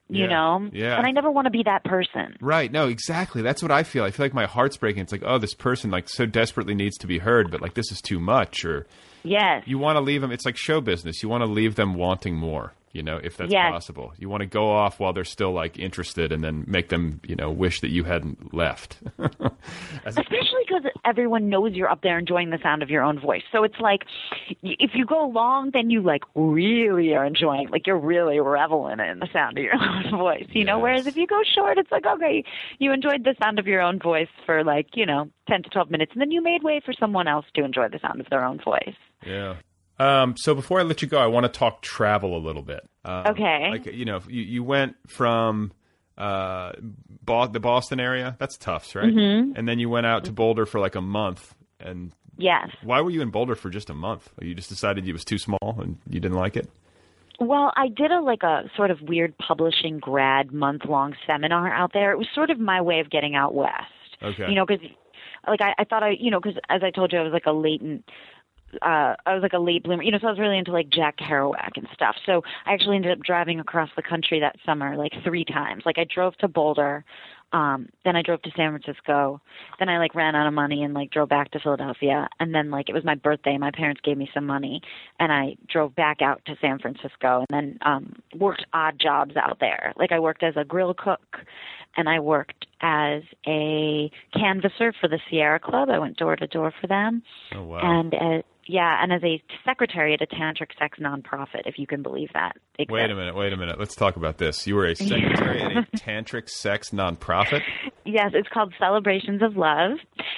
you 0.10 0.24
Yeah, 0.26 0.30
know. 0.30 0.70
yeah. 0.74 0.98
And 0.98 1.06
I 1.08 1.12
never 1.12 1.32
want 1.32 1.46
to 1.46 1.52
be 1.52 1.64
that 1.66 1.84
person. 1.84 2.38
Right. 2.42 2.72
No, 2.72 2.88
exactly. 2.88 3.42
That's 3.42 3.62
what 3.62 3.72
I 3.72 3.84
feel. 3.84 4.04
I 4.04 4.12
feel 4.12 4.26
like 4.26 4.34
my 4.34 4.46
heart's 4.46 4.78
breaking. 4.78 5.02
It's 5.04 5.12
like, 5.12 5.24
oh, 5.26 5.38
this 5.38 5.54
person 5.54 5.90
like 5.92 6.10
so 6.10 6.26
desperately 6.26 6.76
needs 6.76 6.98
to 7.00 7.08
be 7.08 7.20
heard, 7.20 7.50
but 7.52 7.62
like 7.62 7.74
this 7.74 7.92
is 7.92 8.02
too 8.02 8.20
much. 8.20 8.66
Or 8.66 8.86
Yes. 9.24 9.64
you 9.66 9.78
want 9.78 9.96
to 9.98 10.02
leave 10.02 10.22
them. 10.22 10.32
It's 10.32 10.46
like 10.46 10.58
show 10.58 10.82
business. 10.82 11.24
You 11.24 11.30
want 11.30 11.42
to 11.42 11.50
leave 11.50 11.76
them 11.76 11.94
wanting 11.96 12.36
more. 12.36 12.74
You 12.94 13.04
know, 13.04 13.20
if 13.24 13.38
that's 13.38 13.52
Yes. 13.52 13.72
possible. 13.72 14.14
You 14.18 14.30
want 14.30 14.42
to 14.42 14.48
go 14.48 14.70
off 14.70 15.00
while 15.00 15.14
they're 15.14 15.24
still 15.24 15.52
like 15.52 15.80
interested, 15.80 16.32
and 16.32 16.44
then 16.44 16.66
make 16.68 16.90
them, 16.90 17.22
you 17.26 17.36
know, 17.36 17.50
wish 17.50 17.80
that 17.82 17.90
you 17.90 18.04
hadn't 18.04 18.54
left. 18.54 18.98
Especially 20.06 20.64
because 20.68 20.84
everyone 21.06 21.50
knows 21.50 21.74
you're 21.74 21.90
up 21.90 22.02
there 22.02 22.18
enjoying 22.18 22.50
the 22.50 22.60
sound 22.62 22.84
of 22.84 22.90
your 22.90 23.04
own 23.04 23.20
voice. 23.20 23.44
So 23.52 23.64
it's 23.64 23.80
like, 23.80 24.04
if 24.62 24.92
you 24.94 25.06
go 25.06 25.28
long, 25.28 25.72
then 25.74 25.90
you 25.90 26.02
like 26.02 26.24
really 26.36 27.14
are 27.16 27.26
enjoying, 27.26 27.70
like 27.70 27.88
you're 27.88 27.98
really 28.00 28.40
reveling 28.40 29.00
in 29.00 29.20
the 29.20 29.28
sound 29.32 29.58
of 29.58 29.64
your 29.64 29.76
own 29.82 30.12
voice, 30.18 30.48
you 30.50 30.66
know. 30.66 30.80
Whereas 30.80 31.08
if 31.08 31.16
you 31.16 31.28
go 31.28 31.42
short, 31.56 31.78
it's 31.78 31.92
like 31.92 32.06
okay, 32.06 32.44
you 32.80 32.92
enjoyed 32.92 33.24
the 33.24 33.36
sound 33.42 33.60
of 33.60 33.68
your 33.68 33.82
own 33.82 34.00
voice 34.00 34.28
for 34.46 34.64
like 34.64 34.88
you 34.96 35.06
know 35.06 35.30
ten 35.48 35.64
to 35.64 35.70
twelve 35.70 35.90
minutes, 35.92 36.12
and 36.14 36.22
then 36.22 36.32
you 36.32 36.42
made 36.42 36.64
way 36.64 36.82
for 36.84 36.94
someone 36.94 37.28
else 37.28 37.46
to 37.56 37.64
enjoy 37.64 37.88
the 37.90 38.00
sound 38.00 38.20
of 38.20 38.30
their 38.30 38.44
own 38.44 38.60
voice. 38.64 38.96
Yeah. 39.26 39.56
Um, 40.02 40.36
so 40.38 40.56
before 40.56 40.80
I 40.80 40.84
let 40.84 41.02
you 41.02 41.08
go, 41.08 41.18
I 41.18 41.28
want 41.28 41.44
to 41.46 41.50
talk 41.60 41.82
travel 41.82 42.36
a 42.38 42.40
little 42.40 42.62
bit. 42.62 42.88
Um, 43.06 43.28
Okay. 43.28 43.68
Like 43.72 43.86
you 43.88 44.06
know, 44.06 44.20
you, 44.28 44.42
you 44.42 44.64
went 44.64 44.96
from 45.08 45.72
uh, 46.18 46.72
Bo- 47.24 47.48
the 47.48 47.60
Boston 47.60 48.00
area. 48.00 48.36
That's 48.40 48.58
Tufts, 48.58 48.96
right? 48.96 49.14
Mm-hmm. 49.14 49.54
And 49.56 49.68
then 49.68 49.80
you 49.80 49.90
went 49.90 50.06
out 50.06 50.26
to 50.26 50.32
Boulder 50.32 50.66
for 50.66 50.80
like 50.80 50.96
a 50.96 51.02
month. 51.02 51.54
And 51.80 52.12
Yes. 52.38 52.70
why 52.84 53.02
were 53.02 53.12
you 53.12 53.22
in 53.22 53.30
Boulder 53.30 53.56
for 53.56 53.70
just 53.70 53.90
a 53.90 53.94
month? 53.94 54.28
You 54.42 54.56
just 54.56 54.70
decided 54.70 55.08
it 55.08 55.14
was 55.14 55.26
too 55.26 55.38
small 55.38 55.78
and 55.80 55.98
you 56.10 56.20
didn't 56.20 56.38
like 56.38 56.56
it. 56.58 56.70
Well, 57.40 57.72
I 57.76 57.88
did 57.88 58.12
a 58.12 58.20
like 58.22 58.44
a 58.44 58.64
sort 58.76 58.92
of 58.92 59.02
weird 59.02 59.36
publishing 59.38 60.00
grad 60.00 60.52
month 60.52 60.86
long 60.86 61.16
seminar 61.28 61.72
out 61.72 61.92
there. 61.94 62.12
It 62.12 62.18
was 62.18 62.28
sort 62.36 62.50
of 62.52 62.60
my 62.60 62.82
way 62.82 63.00
of 63.00 63.10
getting 63.10 63.36
out 63.36 63.54
west. 63.54 63.74
Okay. 64.24 64.48
You 64.48 64.56
know, 64.56 64.66
because 64.66 64.86
like 65.48 65.62
I, 65.62 65.74
I 65.80 65.84
thought 65.86 66.04
I, 66.04 66.12
you 66.20 66.30
know, 66.32 66.40
because 66.40 66.58
as 66.70 66.82
I 66.84 66.92
told 66.92 67.12
you, 67.14 67.20
I 67.20 67.24
was 67.24 67.34
like 67.34 67.48
a 67.48 67.52
latent. 67.52 68.06
Uh, 68.82 69.16
I 69.26 69.34
was 69.34 69.42
like 69.42 69.54
a 69.54 69.60
late 69.60 69.84
bloomer, 69.84 70.04
you 70.04 70.12
know, 70.12 70.20
so 70.20 70.28
I 70.28 70.32
was 70.32 70.40
really 70.40 70.58
into 70.58 70.72
like 70.72 70.90
Jack 70.90 71.18
Kerouac 71.18 71.72
and 71.76 71.88
stuff. 71.94 72.16
So 72.26 72.42
I 72.66 72.74
actually 72.74 72.96
ended 72.96 73.12
up 73.12 73.24
driving 73.24 73.60
across 73.60 73.90
the 73.96 74.04
country 74.04 74.40
that 74.40 74.56
summer 74.66 74.96
like 74.96 75.12
three 75.24 75.46
times. 75.46 75.84
Like 75.86 75.98
I 75.98 76.06
drove 76.14 76.38
to 76.38 76.48
Boulder, 76.48 77.04
um, 77.54 77.90
then 78.06 78.16
I 78.16 78.22
drove 78.22 78.42
to 78.44 78.52
San 78.56 78.72
Francisco, 78.72 79.42
then 79.78 79.90
I 79.90 79.98
like 79.98 80.16
ran 80.16 80.36
out 80.36 80.48
of 80.48 80.54
money 80.54 80.84
and 80.84 80.94
like 80.94 81.12
drove 81.12 81.28
back 81.28 81.52
to 81.52 81.60
Philadelphia, 81.60 82.30
and 82.40 82.56
then 82.56 82.72
like 82.72 82.88
it 82.88 82.94
was 82.94 83.04
my 83.04 83.16
birthday, 83.16 83.58
my 83.58 83.72
parents 83.72 84.00
gave 84.06 84.18
me 84.18 84.30
some 84.34 84.46
money, 84.46 84.82
and 85.20 85.34
I 85.34 85.58
drove 85.68 85.94
back 85.94 86.22
out 86.22 86.42
to 86.46 86.56
San 86.62 86.80
Francisco, 86.80 87.44
and 87.44 87.48
then 87.50 87.80
um, 87.82 88.16
worked 88.38 88.66
odd 88.74 88.98
jobs 89.02 89.36
out 89.36 89.58
there. 89.60 89.92
Like 89.98 90.14
I 90.14 90.20
worked 90.20 90.44
as 90.44 90.54
a 90.56 90.64
grill 90.64 90.94
cook, 90.94 91.40
and 91.98 92.08
I 92.08 92.22
worked 92.22 92.68
as 92.82 93.24
a 93.46 94.10
canvasser 94.34 94.94
for 95.02 95.10
the 95.10 95.20
Sierra 95.30 95.60
Club. 95.60 95.90
I 95.90 96.00
went 96.00 96.16
door 96.16 96.38
to 96.38 96.48
door 96.48 96.74
for 96.80 96.88
them, 96.88 97.22
Oh 97.54 97.64
wow. 97.64 97.80
and 97.84 98.14
uh, 98.14 98.42
yeah, 98.72 99.04
and 99.04 99.12
as 99.12 99.22
a 99.22 99.44
secretary 99.66 100.14
at 100.14 100.22
a 100.22 100.28
tantric 100.28 100.70
sex 100.80 100.98
nonprofit, 100.98 101.64
if 101.66 101.78
you 101.78 101.86
can 101.86 102.02
believe 102.02 102.30
that. 102.34 102.56
wait 102.88 103.12
a 103.12 103.16
minute. 103.16 103.36
Wait 103.36 103.52
a 103.52 103.58
minute. 103.58 103.78
Let's 103.78 103.96
talk 103.96 104.16
about 104.16 104.38
this. 104.38 104.66
You 104.66 104.76
were 104.76 104.86
a 104.86 104.96
secretary 104.96 105.62
at 105.62 105.72
a 105.74 105.82
tantric 105.98 106.48
sex 106.50 106.92
nonprofit. 106.92 107.64
Yes, 108.06 108.32
it's 108.34 108.48
called 108.48 108.74
Celebrations 108.80 109.42
of 109.42 109.58
Love. 109.58 109.98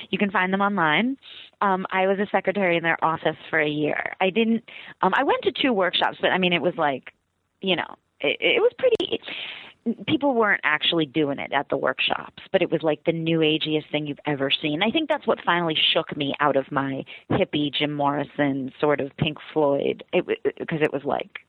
You 0.10 0.18
can 0.18 0.32
find 0.32 0.52
them 0.52 0.62
online. 0.62 1.18
Um, 1.62 1.86
I 1.92 2.08
was 2.08 2.18
a 2.18 2.26
secretary 2.32 2.76
in 2.76 2.82
their 2.82 2.98
office 3.06 3.38
for 3.52 3.62
a 3.62 3.70
year. 3.70 4.16
I 4.20 4.32
didn't. 4.32 4.64
Um, 5.04 5.12
I 5.16 5.24
went 5.24 5.44
to 5.44 5.52
two 5.52 5.72
workshops, 5.72 6.18
but 6.20 6.32
I 6.32 6.40
mean, 6.40 6.54
it 6.54 6.62
was 6.62 6.74
like, 6.76 7.14
you 7.62 7.76
know, 7.76 7.96
it, 8.20 8.38
it 8.40 8.62
was 8.62 8.72
pretty. 8.80 9.22
People 10.08 10.34
weren't 10.34 10.62
actually 10.64 11.06
doing 11.06 11.40
it 11.40 11.52
at 11.52 11.68
the 11.70 11.78
workshops, 11.78 12.42
but 12.52 12.62
it 12.62 12.72
was 12.72 12.82
like 12.84 13.04
the 13.06 13.12
new 13.12 13.40
ageiest 13.40 13.92
thing 13.92 14.08
you've 14.08 14.20
ever 14.26 14.50
seen. 14.50 14.82
I 14.82 14.92
think 14.92 15.10
that's 15.10 15.28
what 15.28 15.40
finally 15.46 15.76
shook 15.94 16.16
me 16.16 16.34
out 16.40 16.56
of 16.56 16.72
my 16.72 17.04
hippie 17.30 17.74
Jim 17.74 17.94
Morrison 17.94 18.72
sort 18.80 19.02
of 19.02 19.16
Pink 19.18 19.38
Floyd. 19.52 20.04
It 20.14 20.26
because 20.58 20.80
it 20.82 20.94
was 20.94 21.04
like, 21.04 21.40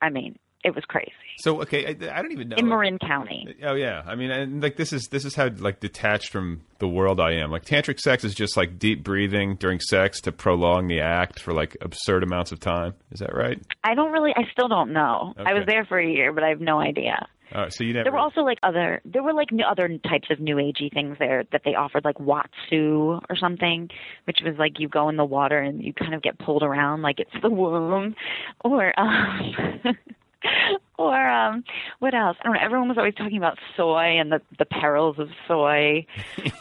I 0.00 0.10
mean, 0.10 0.38
it 0.64 0.74
was 0.74 0.84
crazy 0.84 1.12
So 1.38 1.62
okay, 1.62 1.86
I, 1.86 2.18
I 2.18 2.22
don't 2.22 2.32
even 2.32 2.48
know. 2.48 2.56
in 2.56 2.68
Marin 2.68 2.98
County. 2.98 3.56
Oh 3.64 3.74
yeah, 3.74 4.02
I 4.06 4.16
mean, 4.16 4.30
and 4.30 4.62
like 4.62 4.76
this 4.76 4.92
is 4.92 5.08
this 5.08 5.24
is 5.24 5.34
how 5.34 5.48
like 5.58 5.80
detached 5.80 6.30
from 6.30 6.62
the 6.78 6.88
world 6.88 7.20
I 7.20 7.32
am. 7.34 7.50
Like 7.50 7.64
tantric 7.64 8.00
sex 8.00 8.24
is 8.24 8.34
just 8.34 8.56
like 8.56 8.78
deep 8.78 9.04
breathing 9.04 9.56
during 9.56 9.78
sex 9.80 10.20
to 10.22 10.32
prolong 10.32 10.88
the 10.88 11.00
act 11.00 11.40
for 11.40 11.52
like 11.52 11.76
absurd 11.80 12.22
amounts 12.24 12.50
of 12.50 12.58
time. 12.60 12.94
Is 13.12 13.20
that 13.20 13.34
right? 13.34 13.60
I 13.84 13.94
don't 13.94 14.10
really. 14.12 14.32
I 14.36 14.42
still 14.52 14.68
don't 14.68 14.92
know. 14.92 15.34
I 15.38 15.54
was 15.54 15.64
there 15.66 15.84
for 15.84 15.98
a 15.98 16.06
year, 16.06 16.32
but 16.32 16.42
I 16.42 16.48
have 16.48 16.60
no 16.60 16.80
idea. 16.80 17.26
So 17.52 17.84
you 17.84 17.92
never. 17.92 18.04
There 18.04 18.12
were 18.12 18.18
also 18.18 18.42
like 18.42 18.58
other. 18.62 19.00
There 19.04 19.22
were 19.22 19.32
like 19.32 19.48
other 19.66 19.88
types 20.08 20.28
of 20.30 20.40
new 20.40 20.56
agey 20.56 20.92
things 20.92 21.16
there 21.18 21.44
that 21.52 21.62
they 21.64 21.74
offered, 21.74 22.04
like 22.04 22.16
Watsu 22.16 23.20
or 23.28 23.36
something, 23.36 23.88
which 24.24 24.38
was 24.44 24.56
like 24.58 24.78
you 24.78 24.88
go 24.88 25.08
in 25.08 25.16
the 25.16 25.24
water 25.24 25.58
and 25.58 25.82
you 25.82 25.92
kind 25.92 26.14
of 26.14 26.22
get 26.22 26.38
pulled 26.38 26.62
around 26.62 27.02
like 27.02 27.20
it's 27.20 27.30
the 27.42 27.50
womb, 27.50 28.14
or 28.60 28.98
um, 28.98 29.54
or 30.98 31.28
um, 31.28 31.64
what 32.00 32.14
else? 32.14 32.36
I 32.40 32.44
don't 32.44 32.54
know. 32.54 32.60
Everyone 32.62 32.88
was 32.88 32.98
always 32.98 33.14
talking 33.14 33.38
about 33.38 33.58
soy 33.76 34.18
and 34.18 34.30
the 34.30 34.40
the 34.58 34.66
perils 34.66 35.18
of 35.18 35.28
soy. 35.46 36.06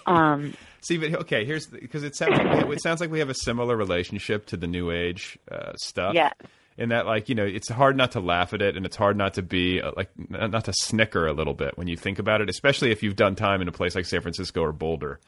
Um, 0.05 0.53
See, 0.79 0.97
but 0.97 1.13
okay, 1.13 1.43
here's 1.43 1.67
because 1.67 2.03
it 2.03 2.15
sounds 2.15 2.37
like 2.37 2.65
we, 2.65 2.75
it 2.75 2.81
sounds 2.81 3.01
like 3.01 3.11
we 3.11 3.19
have 3.19 3.29
a 3.29 3.35
similar 3.35 3.75
relationship 3.75 4.45
to 4.47 4.57
the 4.57 4.67
new 4.67 4.89
age 4.89 5.37
uh, 5.51 5.73
stuff. 5.75 6.13
Yeah. 6.15 6.31
In 6.77 6.89
that, 6.89 7.07
like, 7.07 7.27
you 7.27 7.33
know, 7.33 7.45
it's 7.45 7.69
hard 7.69 7.97
not 7.97 8.11
to 8.11 8.19
laugh 8.19 8.53
at 8.53 8.61
it, 8.61 8.77
and 8.77 8.85
it's 8.85 8.95
hard 8.95 9.17
not 9.17 9.33
to 9.33 9.41
be 9.41 9.81
uh, 9.81 9.91
like 9.97 10.09
not 10.29 10.65
to 10.65 10.73
snicker 10.73 11.25
a 11.25 11.33
little 11.33 11.55
bit 11.55 11.75
when 11.75 11.87
you 11.87 11.97
think 11.97 12.19
about 12.19 12.39
it, 12.39 12.49
especially 12.49 12.91
if 12.91 13.01
you've 13.01 13.15
done 13.15 13.35
time 13.35 13.61
in 13.61 13.67
a 13.67 13.71
place 13.71 13.95
like 13.95 14.05
San 14.05 14.21
Francisco 14.21 14.61
or 14.61 14.71
Boulder. 14.71 15.19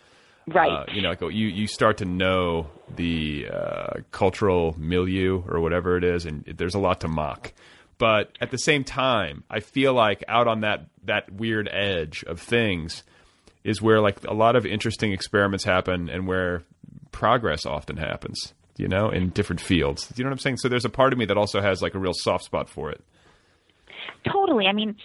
right. 0.47 0.72
Uh, 0.72 0.86
you 0.93 1.02
know, 1.02 1.10
like 1.10 1.22
you 1.22 1.47
you 1.47 1.66
start 1.66 1.97
to 1.97 2.06
know 2.06 2.68
the 2.95 3.47
uh, 3.52 4.02
cultural 4.12 4.76
milieu 4.78 5.43
or 5.47 5.60
whatever 5.60 5.97
it 5.97 6.04
is, 6.04 6.26
and 6.26 6.43
there's 6.45 6.76
a 6.76 6.80
lot 6.80 7.02
to 7.02 7.08
mock. 7.08 7.52
But 7.97 8.38
at 8.39 8.52
the 8.52 8.58
same 8.58 8.84
time, 8.84 9.43
I 9.50 9.60
feel 9.60 9.93
like 9.93 10.24
out 10.28 10.47
on 10.47 10.62
that 10.62 10.86
that 11.06 11.32
weird 11.32 11.68
edge 11.72 12.24
of 12.28 12.39
things 12.39 13.04
is 13.64 13.82
where 13.82 14.00
like 14.00 14.24
a 14.24 14.34
lot 14.34 14.56
of 14.56 14.66
interesting 14.66 15.12
experiments 15.14 15.64
happen, 15.66 16.10
and 16.10 16.28
where 16.28 16.64
progress 17.12 17.66
often 17.66 17.97
happens. 17.97 18.54
You 18.80 18.88
know, 18.88 19.09
in 19.09 19.30
different 19.30 19.59
fields. 19.61 20.07
Do 20.07 20.13
you 20.17 20.23
know 20.23 20.30
what 20.30 20.36
I'm 20.36 20.39
saying? 20.39 20.57
So 20.57 20.69
there's 20.69 20.86
a 20.86 20.89
part 20.89 21.11
of 21.13 21.19
me 21.19 21.25
that 21.25 21.38
also 21.38 21.61
has 21.61 21.82
like 21.82 21.93
a 21.95 21.99
real 21.99 22.13
soft 22.13 22.45
spot 22.45 22.69
for 22.69 22.89
it. 22.89 23.01
totally 24.25 24.65
i 24.65 24.73
mean 24.73 24.95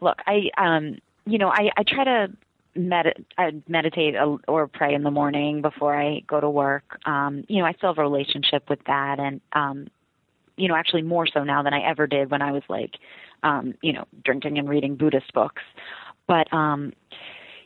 look 0.00 0.18
i 0.26 0.50
um 0.56 0.98
you 1.26 1.38
know 1.38 1.48
i 1.48 1.70
i 1.76 1.82
try 1.86 2.04
to 2.04 2.28
med- 2.74 3.24
I 3.38 3.50
meditate 3.68 4.14
or 4.46 4.68
pray 4.68 4.94
in 4.94 5.02
the 5.02 5.10
morning 5.10 5.62
before 5.62 5.94
i 5.96 6.20
go 6.26 6.40
to 6.40 6.48
work 6.50 6.98
um 7.06 7.44
you 7.48 7.58
know 7.60 7.64
i 7.66 7.72
still 7.72 7.90
have 7.90 7.98
a 7.98 8.02
relationship 8.02 8.68
with 8.68 8.80
that 8.86 9.18
and 9.18 9.40
um 9.52 9.88
you 10.56 10.68
know 10.68 10.74
actually 10.76 11.02
more 11.02 11.26
so 11.26 11.42
now 11.44 11.62
than 11.62 11.74
i 11.74 11.80
ever 11.88 12.06
did 12.06 12.30
when 12.30 12.42
i 12.42 12.52
was 12.52 12.62
like 12.68 12.94
um 13.42 13.74
you 13.82 13.92
know 13.92 14.04
drinking 14.24 14.58
and 14.58 14.68
reading 14.68 14.96
buddhist 14.96 15.32
books 15.32 15.62
but 16.26 16.52
um 16.52 16.92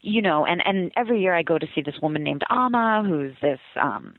you 0.03 0.23
know 0.23 0.45
and 0.47 0.63
and 0.67 0.93
every 0.97 1.21
year 1.21 1.35
i 1.35 1.43
go 1.43 1.59
to 1.59 1.67
see 1.75 1.83
this 1.83 1.97
woman 2.03 2.23
named 2.23 2.43
Amma 2.51 3.03
who's 3.07 3.35
this 3.43 3.61
um 3.81 4.15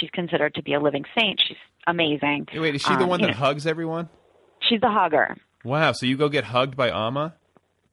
she's 0.00 0.10
considered 0.10 0.54
to 0.54 0.62
be 0.62 0.74
a 0.74 0.80
living 0.80 1.04
saint 1.18 1.40
she's 1.46 1.56
amazing 1.86 2.46
Hey, 2.50 2.58
wait, 2.58 2.74
is 2.74 2.82
she 2.82 2.94
the 2.96 3.02
Um, 3.04 3.08
one 3.08 3.20
that 3.22 3.28
know, 3.28 3.32
hugs 3.34 3.66
everyone? 3.66 4.08
she's 4.68 4.80
the 4.80 4.90
hugger 4.90 5.36
Wow. 5.64 5.90
So 5.92 6.06
you 6.06 6.16
go 6.16 6.28
get 6.28 6.44
hugged 6.44 6.76
by 6.76 6.88
Amma? 6.90 7.34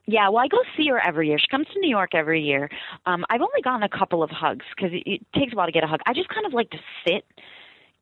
Yeah, 0.05 0.29
well, 0.29 0.37
I 0.37 0.47
go 0.47 0.59
see 0.77 0.87
her 0.89 0.99
every 1.03 1.29
year. 1.29 1.39
She 1.39 1.47
comes 1.49 1.65
to 1.73 1.79
New 1.79 1.89
York 1.89 2.11
every 2.13 2.43
year. 2.43 2.69
Um, 3.07 3.25
I've 3.27 3.41
only 3.41 3.59
gotten 3.63 3.81
a 3.81 3.89
couple 3.89 4.21
of 4.21 4.29
hugs 4.29 4.63
because 4.75 4.93
it, 4.93 5.01
it 5.07 5.21
takes 5.37 5.51
a 5.51 5.55
while 5.55 5.65
to 5.65 5.71
get 5.71 5.83
a 5.83 5.87
hug. 5.87 5.99
I 6.05 6.13
just 6.13 6.29
kind 6.29 6.45
of 6.45 6.53
like 6.53 6.69
to 6.69 6.77
sit 7.05 7.25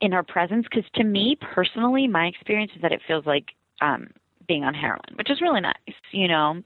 in 0.02 0.12
her 0.12 0.22
presence 0.22 0.66
because, 0.70 0.84
to 0.96 1.04
me 1.06 1.38
personally, 1.40 2.08
my 2.08 2.26
experience 2.26 2.74
is 2.76 2.82
that 2.82 2.92
it 2.92 3.02
feels 3.08 3.26
like 3.26 3.46
um, 3.82 4.10
being 4.50 4.66
on 4.66 4.74
heroin, 4.74 5.16
which 5.16 5.32
is 5.32 5.40
really 5.40 5.62
nice, 5.62 5.74
you 6.12 6.28
know, 6.28 6.62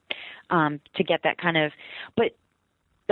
um, 0.50 0.80
to 0.96 1.04
get 1.04 1.22
that 1.24 1.38
kind 1.38 1.56
of. 1.56 1.72
But 2.16 2.36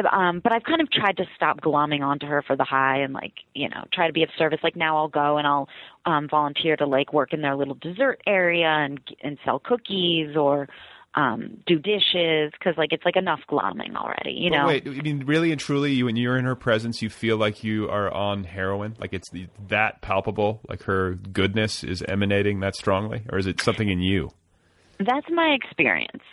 um, 0.05 0.41
but 0.43 0.51
I've 0.51 0.63
kind 0.63 0.81
of 0.81 0.91
tried 0.91 1.17
to 1.17 1.25
stop 1.35 1.61
glomming 1.61 2.01
onto 2.01 2.25
her 2.25 2.41
for 2.41 2.55
the 2.55 2.65
high 2.65 2.99
and 2.99 3.13
like 3.13 3.33
you 3.53 3.69
know 3.69 3.85
try 3.93 4.07
to 4.07 4.13
be 4.13 4.23
of 4.23 4.29
service. 4.37 4.59
Like 4.63 4.75
now 4.75 4.97
I'll 4.97 5.07
go 5.07 5.37
and 5.37 5.47
I'll 5.47 5.69
um, 6.05 6.27
volunteer 6.29 6.75
to 6.77 6.85
like 6.85 7.13
work 7.13 7.33
in 7.33 7.41
their 7.41 7.55
little 7.55 7.75
dessert 7.75 8.21
area 8.27 8.67
and 8.67 8.99
and 9.23 9.37
sell 9.45 9.59
cookies 9.59 10.35
or 10.35 10.67
um, 11.15 11.57
do 11.65 11.79
dishes 11.79 12.51
because 12.51 12.75
like 12.77 12.91
it's 12.91 13.05
like 13.05 13.15
enough 13.15 13.39
glomming 13.49 13.95
already, 13.95 14.31
you 14.31 14.49
But 14.49 14.59
know. 14.59 14.67
wait, 14.67 14.87
I 14.87 15.01
mean, 15.01 15.23
really 15.25 15.51
and 15.51 15.59
truly, 15.59 15.93
you 15.93 16.05
when 16.05 16.17
you're 16.17 16.37
in 16.37 16.45
her 16.45 16.55
presence, 16.55 17.01
you 17.01 17.09
feel 17.09 17.37
like 17.37 17.63
you 17.63 17.89
are 17.89 18.11
on 18.11 18.43
heroin, 18.43 18.95
like 18.99 19.13
it's 19.13 19.29
the, 19.29 19.47
that 19.69 20.01
palpable, 20.01 20.59
like 20.67 20.83
her 20.83 21.13
goodness 21.13 21.83
is 21.83 22.03
emanating 22.03 22.59
that 22.59 22.75
strongly, 22.75 23.23
or 23.31 23.37
is 23.37 23.47
it 23.47 23.61
something 23.61 23.89
in 23.89 24.01
you? 24.01 24.31
That's 24.99 25.27
my 25.29 25.57
experience. 25.61 26.23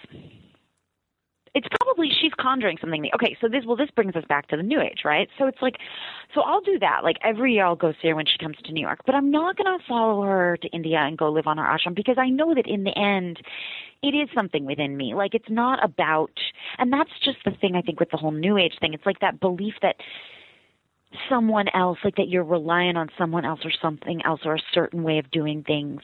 It's 1.54 1.66
probably 1.82 2.08
she's 2.20 2.32
conjuring 2.40 2.78
something. 2.80 3.10
Okay, 3.14 3.36
so 3.40 3.48
this 3.48 3.64
well, 3.66 3.76
this 3.76 3.90
brings 3.94 4.16
us 4.16 4.24
back 4.28 4.48
to 4.48 4.56
the 4.56 4.62
New 4.62 4.80
Age, 4.80 5.02
right? 5.04 5.28
So 5.38 5.46
it's 5.46 5.60
like, 5.60 5.76
so 6.34 6.40
I'll 6.40 6.62
do 6.62 6.78
that. 6.78 7.00
Like 7.04 7.16
every 7.22 7.54
year, 7.54 7.66
I'll 7.66 7.76
go 7.76 7.92
see 8.00 8.08
her 8.08 8.16
when 8.16 8.24
she 8.24 8.38
comes 8.38 8.56
to 8.64 8.72
New 8.72 8.80
York, 8.80 9.00
but 9.04 9.14
I'm 9.14 9.30
not 9.30 9.56
going 9.56 9.78
to 9.78 9.84
follow 9.86 10.22
her 10.22 10.56
to 10.62 10.68
India 10.68 10.98
and 10.98 11.18
go 11.18 11.30
live 11.30 11.46
on 11.46 11.58
her 11.58 11.64
ashram 11.64 11.94
because 11.94 12.16
I 12.18 12.30
know 12.30 12.54
that 12.54 12.66
in 12.66 12.84
the 12.84 12.96
end, 12.98 13.38
it 14.02 14.14
is 14.14 14.28
something 14.34 14.64
within 14.64 14.96
me. 14.96 15.14
Like 15.14 15.34
it's 15.34 15.50
not 15.50 15.84
about, 15.84 16.32
and 16.78 16.90
that's 16.90 17.10
just 17.22 17.38
the 17.44 17.52
thing 17.60 17.76
I 17.76 17.82
think 17.82 18.00
with 18.00 18.10
the 18.10 18.16
whole 18.16 18.32
New 18.32 18.56
Age 18.56 18.74
thing. 18.80 18.94
It's 18.94 19.06
like 19.06 19.20
that 19.20 19.38
belief 19.38 19.74
that 19.82 19.96
someone 21.28 21.66
else, 21.74 21.98
like 22.02 22.16
that 22.16 22.28
you're 22.28 22.44
relying 22.44 22.96
on 22.96 23.08
someone 23.18 23.44
else 23.44 23.60
or 23.64 23.72
something 23.82 24.22
else 24.24 24.40
or 24.46 24.54
a 24.54 24.62
certain 24.72 25.02
way 25.02 25.18
of 25.18 25.30
doing 25.30 25.62
things 25.64 26.00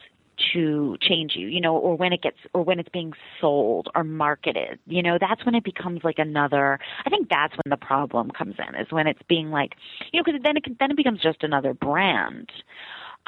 to 0.53 0.97
change 1.01 1.33
you, 1.35 1.47
you 1.47 1.61
know, 1.61 1.75
or 1.75 1.95
when 1.95 2.13
it 2.13 2.21
gets, 2.21 2.37
or 2.53 2.63
when 2.63 2.79
it's 2.79 2.89
being 2.89 3.13
sold 3.39 3.89
or 3.95 4.03
marketed, 4.03 4.79
you 4.85 5.03
know, 5.03 5.17
that's 5.19 5.45
when 5.45 5.55
it 5.55 5.63
becomes 5.63 6.01
like 6.03 6.19
another, 6.19 6.79
I 7.05 7.09
think 7.09 7.29
that's 7.29 7.53
when 7.53 7.69
the 7.69 7.77
problem 7.77 8.31
comes 8.31 8.55
in, 8.57 8.75
is 8.75 8.91
when 8.91 9.07
it's 9.07 9.21
being 9.27 9.51
like, 9.51 9.73
you 10.11 10.19
know, 10.19 10.23
because 10.23 10.41
then 10.43 10.57
it, 10.57 10.63
can- 10.63 10.77
then 10.79 10.91
it 10.91 10.97
becomes 10.97 11.21
just 11.21 11.43
another 11.43 11.73
brand. 11.73 12.49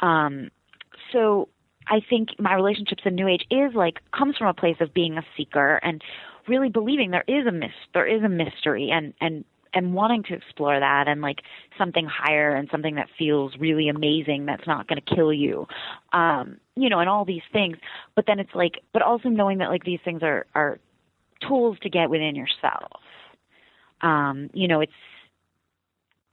Um, 0.00 0.50
so 1.12 1.48
I 1.88 2.00
think 2.08 2.30
my 2.38 2.54
relationships 2.54 3.02
in 3.04 3.14
New 3.14 3.28
Age 3.28 3.44
is 3.50 3.74
like, 3.74 3.98
comes 4.16 4.36
from 4.36 4.48
a 4.48 4.54
place 4.54 4.76
of 4.80 4.94
being 4.94 5.18
a 5.18 5.24
seeker 5.36 5.80
and 5.82 6.02
really 6.48 6.68
believing 6.68 7.10
there 7.10 7.24
is 7.28 7.46
a 7.46 7.52
mis- 7.52 7.70
there 7.94 8.06
is 8.06 8.22
a 8.22 8.28
mystery 8.28 8.90
and, 8.90 9.14
and, 9.20 9.44
and 9.74 9.94
wanting 9.94 10.22
to 10.24 10.34
explore 10.34 10.78
that 10.78 11.08
and 11.08 11.20
like 11.20 11.40
something 11.78 12.06
higher 12.06 12.54
and 12.54 12.68
something 12.70 12.96
that 12.96 13.08
feels 13.18 13.52
really 13.58 13.88
amazing 13.88 14.46
that's 14.46 14.66
not 14.66 14.86
going 14.88 15.00
to 15.00 15.14
kill 15.14 15.32
you 15.32 15.66
um 16.12 16.58
you 16.76 16.88
know 16.88 17.00
and 17.00 17.08
all 17.08 17.24
these 17.24 17.42
things. 17.52 17.76
But 18.14 18.24
then 18.26 18.38
it's 18.38 18.54
like 18.54 18.74
but 18.92 19.02
also 19.02 19.28
knowing 19.28 19.58
that 19.58 19.68
like 19.68 19.84
these 19.84 20.00
things 20.04 20.22
are 20.22 20.46
are 20.54 20.78
tools 21.46 21.78
to 21.82 21.90
get 21.90 22.10
within 22.10 22.34
yourself. 22.34 23.00
Um 24.00 24.50
you 24.52 24.68
know 24.68 24.80
it's 24.80 24.92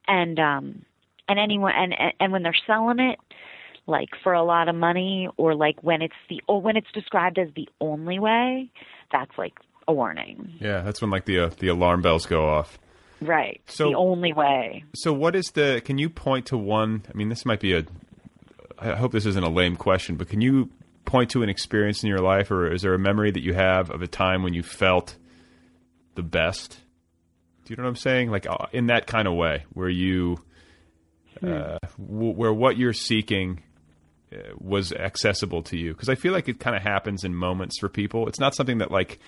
and 0.08 0.38
um 0.38 0.84
and 1.28 1.38
anyone 1.38 1.72
and 1.76 1.94
and- 1.98 2.12
and 2.20 2.32
when 2.32 2.42
they're 2.42 2.56
selling 2.66 2.98
it 3.00 3.18
like 3.86 4.08
for 4.22 4.32
a 4.32 4.42
lot 4.42 4.68
of 4.68 4.74
money 4.74 5.28
or 5.36 5.54
like 5.54 5.82
when 5.82 6.02
it's 6.02 6.14
the 6.28 6.40
or 6.46 6.60
when 6.60 6.76
it's 6.76 6.90
described 6.92 7.38
as 7.38 7.48
the 7.56 7.68
only 7.80 8.18
way 8.18 8.70
that's 9.12 9.32
like 9.36 9.54
a 9.88 9.92
warning. 9.92 10.54
Yeah, 10.60 10.82
that's 10.82 11.00
when 11.00 11.10
like 11.10 11.24
the 11.24 11.40
uh, 11.46 11.50
the 11.58 11.68
alarm 11.68 12.02
bells 12.02 12.26
go 12.26 12.48
off. 12.48 12.78
Right 13.20 13.60
So- 13.66 13.90
the 13.90 13.96
only 13.96 14.32
way 14.32 14.84
So, 14.94 15.12
what 15.12 15.34
is 15.36 15.46
the? 15.54 15.80
Can 15.84 15.98
you 15.98 16.08
point 16.10 16.46
to 16.46 16.56
one? 16.56 17.02
I 17.12 17.16
mean, 17.16 17.28
this 17.28 17.44
might 17.44 17.60
be 17.60 17.74
a. 17.74 17.84
I 18.78 18.96
hope 18.96 19.12
this 19.12 19.26
isn't 19.26 19.44
a 19.44 19.50
lame 19.50 19.76
question, 19.76 20.16
but 20.16 20.28
can 20.28 20.40
you 20.40 20.70
point 21.04 21.30
to 21.30 21.42
an 21.42 21.48
experience 21.48 22.02
in 22.02 22.08
your 22.08 22.20
life, 22.20 22.50
or 22.50 22.72
is 22.72 22.82
there 22.82 22.94
a 22.94 22.98
memory 22.98 23.30
that 23.30 23.42
you 23.42 23.52
have 23.52 23.90
of 23.90 24.00
a 24.02 24.06
time 24.06 24.42
when 24.42 24.54
you 24.54 24.62
felt 24.62 25.16
the 26.14 26.22
best? 26.22 26.80
Do 27.64 27.72
you 27.72 27.76
know 27.76 27.82
what 27.82 27.90
I'm 27.90 27.96
saying? 27.96 28.30
Like 28.30 28.46
uh, 28.48 28.66
in 28.72 28.86
that 28.86 29.06
kind 29.06 29.28
of 29.28 29.34
way, 29.34 29.64
where 29.74 29.88
you, 29.88 30.38
uh, 31.42 31.78
w- 31.98 32.32
where 32.32 32.52
what 32.52 32.76
you're 32.78 32.92
seeking 32.92 33.62
uh, 34.32 34.36
was 34.58 34.92
accessible 34.92 35.62
to 35.64 35.76
you? 35.76 35.92
Because 35.92 36.08
I 36.08 36.14
feel 36.14 36.32
like 36.32 36.48
it 36.48 36.58
kind 36.58 36.74
of 36.76 36.82
happens 36.82 37.22
in 37.24 37.34
moments 37.34 37.78
for 37.78 37.88
people. 37.88 38.26
It's 38.28 38.40
not 38.40 38.54
something 38.54 38.78
that 38.78 38.90
like 38.90 39.18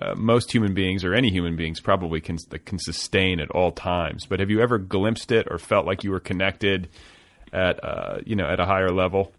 uh, 0.00 0.14
most 0.16 0.52
human 0.52 0.74
beings 0.74 1.04
or 1.04 1.14
any 1.14 1.30
human 1.30 1.56
beings 1.56 1.80
probably 1.80 2.20
can 2.20 2.38
can 2.64 2.78
sustain 2.78 3.40
at 3.40 3.50
all 3.50 3.72
times. 3.72 4.26
But 4.26 4.40
have 4.40 4.50
you 4.50 4.60
ever 4.60 4.78
glimpsed 4.78 5.32
it 5.32 5.46
or 5.50 5.58
felt 5.58 5.86
like 5.86 6.04
you 6.04 6.10
were 6.10 6.20
connected 6.20 6.88
at 7.52 7.82
uh, 7.84 8.20
you 8.24 8.36
know 8.36 8.46
at 8.46 8.60
a 8.60 8.66
higher 8.66 8.90
level? 8.90 9.32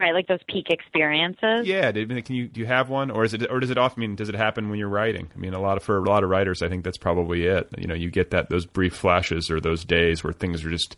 right 0.00 0.12
like 0.12 0.26
those 0.26 0.42
peak 0.48 0.66
experiences 0.70 1.66
Yeah, 1.66 1.90
did, 1.92 2.08
can 2.24 2.34
you 2.34 2.48
do 2.48 2.60
you 2.60 2.66
have 2.66 2.88
one, 2.88 3.10
or 3.10 3.24
is 3.24 3.34
it 3.34 3.50
or 3.50 3.60
does 3.60 3.70
it 3.70 3.78
often 3.78 4.02
I 4.02 4.06
mean 4.06 4.16
does 4.16 4.28
it 4.28 4.34
happen 4.34 4.68
when 4.68 4.78
you're 4.78 4.88
writing? 4.88 5.28
I 5.34 5.38
mean, 5.38 5.54
a 5.54 5.60
lot 5.60 5.76
of 5.76 5.82
for 5.82 5.98
a 5.98 6.02
lot 6.02 6.24
of 6.24 6.30
writers, 6.30 6.62
I 6.62 6.68
think 6.68 6.84
that's 6.84 6.98
probably 6.98 7.46
it. 7.46 7.68
You 7.78 7.86
know, 7.86 7.94
you 7.94 8.10
get 8.10 8.30
that 8.30 8.50
those 8.50 8.66
brief 8.66 8.94
flashes 8.94 9.50
or 9.50 9.60
those 9.60 9.84
days 9.84 10.22
where 10.22 10.32
things 10.32 10.64
are 10.64 10.70
just 10.70 10.96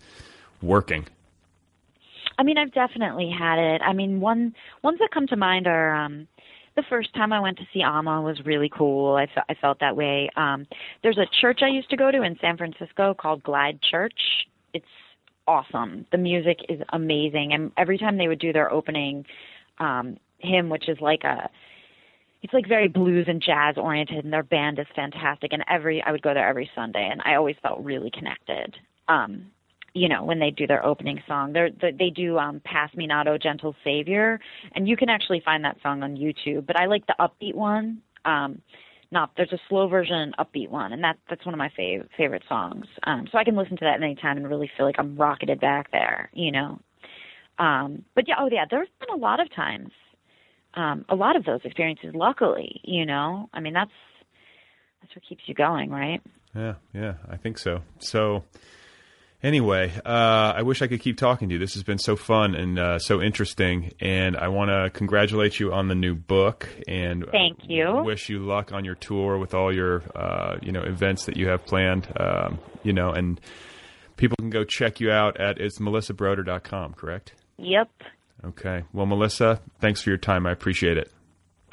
working. 0.62 1.06
I 2.38 2.42
mean, 2.42 2.56
I've 2.56 2.72
definitely 2.72 3.30
had 3.30 3.58
it. 3.58 3.82
I 3.82 3.92
mean, 3.92 4.20
one 4.20 4.54
ones 4.82 4.98
that 4.98 5.10
come 5.12 5.26
to 5.26 5.36
mind 5.36 5.66
are 5.66 5.94
um, 5.94 6.26
the 6.80 6.88
first 6.88 7.14
time 7.14 7.32
I 7.32 7.40
went 7.40 7.58
to 7.58 7.66
see 7.72 7.82
Amma 7.82 8.22
was 8.22 8.40
really 8.44 8.70
cool. 8.74 9.16
I, 9.16 9.26
fe- 9.26 9.42
I 9.48 9.54
felt 9.54 9.80
that 9.80 9.96
way. 9.96 10.30
Um, 10.36 10.66
there's 11.02 11.18
a 11.18 11.26
church 11.40 11.60
I 11.62 11.68
used 11.68 11.90
to 11.90 11.96
go 11.96 12.10
to 12.10 12.22
in 12.22 12.36
San 12.40 12.56
Francisco 12.56 13.14
called 13.14 13.42
Glide 13.42 13.80
Church. 13.82 14.18
It's 14.72 14.86
awesome. 15.46 16.06
The 16.10 16.18
music 16.18 16.58
is 16.68 16.80
amazing, 16.92 17.52
and 17.52 17.72
every 17.76 17.98
time 17.98 18.16
they 18.16 18.28
would 18.28 18.38
do 18.38 18.52
their 18.52 18.72
opening, 18.72 19.26
um, 19.78 20.16
hymn, 20.38 20.70
which 20.70 20.88
is 20.88 20.98
like 21.00 21.24
a 21.24 21.50
it's 22.42 22.54
like 22.54 22.66
very 22.66 22.88
blues 22.88 23.26
and 23.28 23.42
jazz 23.42 23.76
oriented 23.76 24.24
and 24.24 24.32
their 24.32 24.42
band 24.42 24.78
is 24.78 24.86
fantastic 24.96 25.52
and 25.52 25.62
every 25.68 26.02
I 26.02 26.10
would 26.10 26.22
go 26.22 26.32
there 26.32 26.48
every 26.48 26.70
Sunday 26.74 27.06
and 27.10 27.20
I 27.22 27.34
always 27.34 27.56
felt 27.62 27.84
really 27.84 28.10
connected. 28.10 28.74
Um 29.08 29.50
you 29.94 30.08
know, 30.08 30.24
when 30.24 30.38
they 30.38 30.50
do 30.50 30.66
their 30.66 30.84
opening 30.84 31.22
song. 31.26 31.52
They 31.52 31.92
they 31.92 32.10
do 32.10 32.38
um 32.38 32.60
Pass 32.64 32.94
Me 32.94 33.06
Not 33.06 33.28
O 33.28 33.38
Gentle 33.38 33.74
Savior 33.84 34.40
and 34.74 34.88
you 34.88 34.96
can 34.96 35.08
actually 35.08 35.42
find 35.44 35.64
that 35.64 35.76
song 35.82 36.02
on 36.02 36.16
YouTube, 36.16 36.66
but 36.66 36.78
I 36.78 36.86
like 36.86 37.06
the 37.06 37.14
upbeat 37.18 37.54
one. 37.54 38.02
Um 38.24 38.62
not 39.12 39.32
there's 39.36 39.52
a 39.52 39.58
slow 39.68 39.88
version 39.88 40.32
upbeat 40.38 40.70
one 40.70 40.92
and 40.92 41.02
that 41.02 41.16
that's 41.28 41.44
one 41.44 41.54
of 41.54 41.58
my 41.58 41.70
fav- 41.78 42.08
favorite 42.16 42.44
songs. 42.48 42.86
Um 43.04 43.26
so 43.30 43.38
I 43.38 43.44
can 43.44 43.56
listen 43.56 43.76
to 43.78 43.84
that 43.84 44.02
anytime 44.02 44.36
and 44.36 44.48
really 44.48 44.70
feel 44.76 44.86
like 44.86 44.96
I'm 44.98 45.16
rocketed 45.16 45.60
back 45.60 45.90
there, 45.90 46.30
you 46.32 46.52
know. 46.52 46.80
Um 47.58 48.04
but 48.14 48.28
yeah, 48.28 48.36
oh 48.38 48.48
yeah, 48.50 48.64
there's 48.70 48.88
been 49.00 49.14
a 49.14 49.20
lot 49.20 49.40
of 49.40 49.52
times 49.54 49.90
um, 50.74 51.04
a 51.08 51.16
lot 51.16 51.34
of 51.34 51.44
those 51.44 51.60
experiences. 51.64 52.14
Luckily, 52.14 52.80
you 52.84 53.04
know, 53.04 53.48
I 53.52 53.58
mean 53.58 53.72
that's 53.72 53.90
that's 55.00 55.14
what 55.16 55.24
keeps 55.28 55.42
you 55.46 55.54
going, 55.54 55.90
right? 55.90 56.20
Yeah, 56.54 56.74
yeah, 56.94 57.14
I 57.28 57.36
think 57.36 57.58
so. 57.58 57.80
So. 57.98 58.44
Anyway, 59.42 59.90
uh, 60.04 60.52
I 60.56 60.62
wish 60.62 60.82
I 60.82 60.86
could 60.86 61.00
keep 61.00 61.16
talking 61.16 61.48
to 61.48 61.54
you. 61.54 61.58
This 61.58 61.72
has 61.72 61.82
been 61.82 61.98
so 61.98 62.14
fun 62.14 62.54
and 62.54 62.78
uh, 62.78 62.98
so 62.98 63.22
interesting, 63.22 63.92
and 63.98 64.36
I 64.36 64.48
want 64.48 64.70
to 64.70 64.90
congratulate 64.90 65.58
you 65.58 65.72
on 65.72 65.88
the 65.88 65.94
new 65.94 66.14
book 66.14 66.68
and 66.86 67.24
thank 67.32 67.58
you. 67.66 68.02
Wish 68.04 68.28
you 68.28 68.40
luck 68.40 68.72
on 68.72 68.84
your 68.84 68.96
tour 68.96 69.38
with 69.38 69.54
all 69.54 69.74
your 69.74 70.02
uh, 70.14 70.58
you 70.60 70.72
know 70.72 70.82
events 70.82 71.24
that 71.24 71.38
you 71.38 71.48
have 71.48 71.64
planned. 71.64 72.06
Um, 72.20 72.58
you 72.82 72.92
know, 72.92 73.12
and 73.12 73.40
people 74.16 74.36
can 74.38 74.50
go 74.50 74.62
check 74.64 75.00
you 75.00 75.10
out 75.10 75.40
at 75.40 75.58
it's 75.58 75.78
melissabroder.com, 75.78 76.92
correct? 76.94 77.32
Yep. 77.56 77.90
Okay. 78.44 78.84
Well, 78.92 79.06
Melissa, 79.06 79.60
thanks 79.80 80.02
for 80.02 80.10
your 80.10 80.18
time. 80.18 80.46
I 80.46 80.52
appreciate 80.52 80.98
it. 80.98 81.10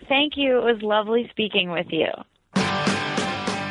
Thank 0.07 0.33
you. 0.37 0.59
It 0.59 0.63
was 0.73 0.81
lovely 0.81 1.27
speaking 1.31 1.69
with 1.69 1.87
you. 1.89 2.07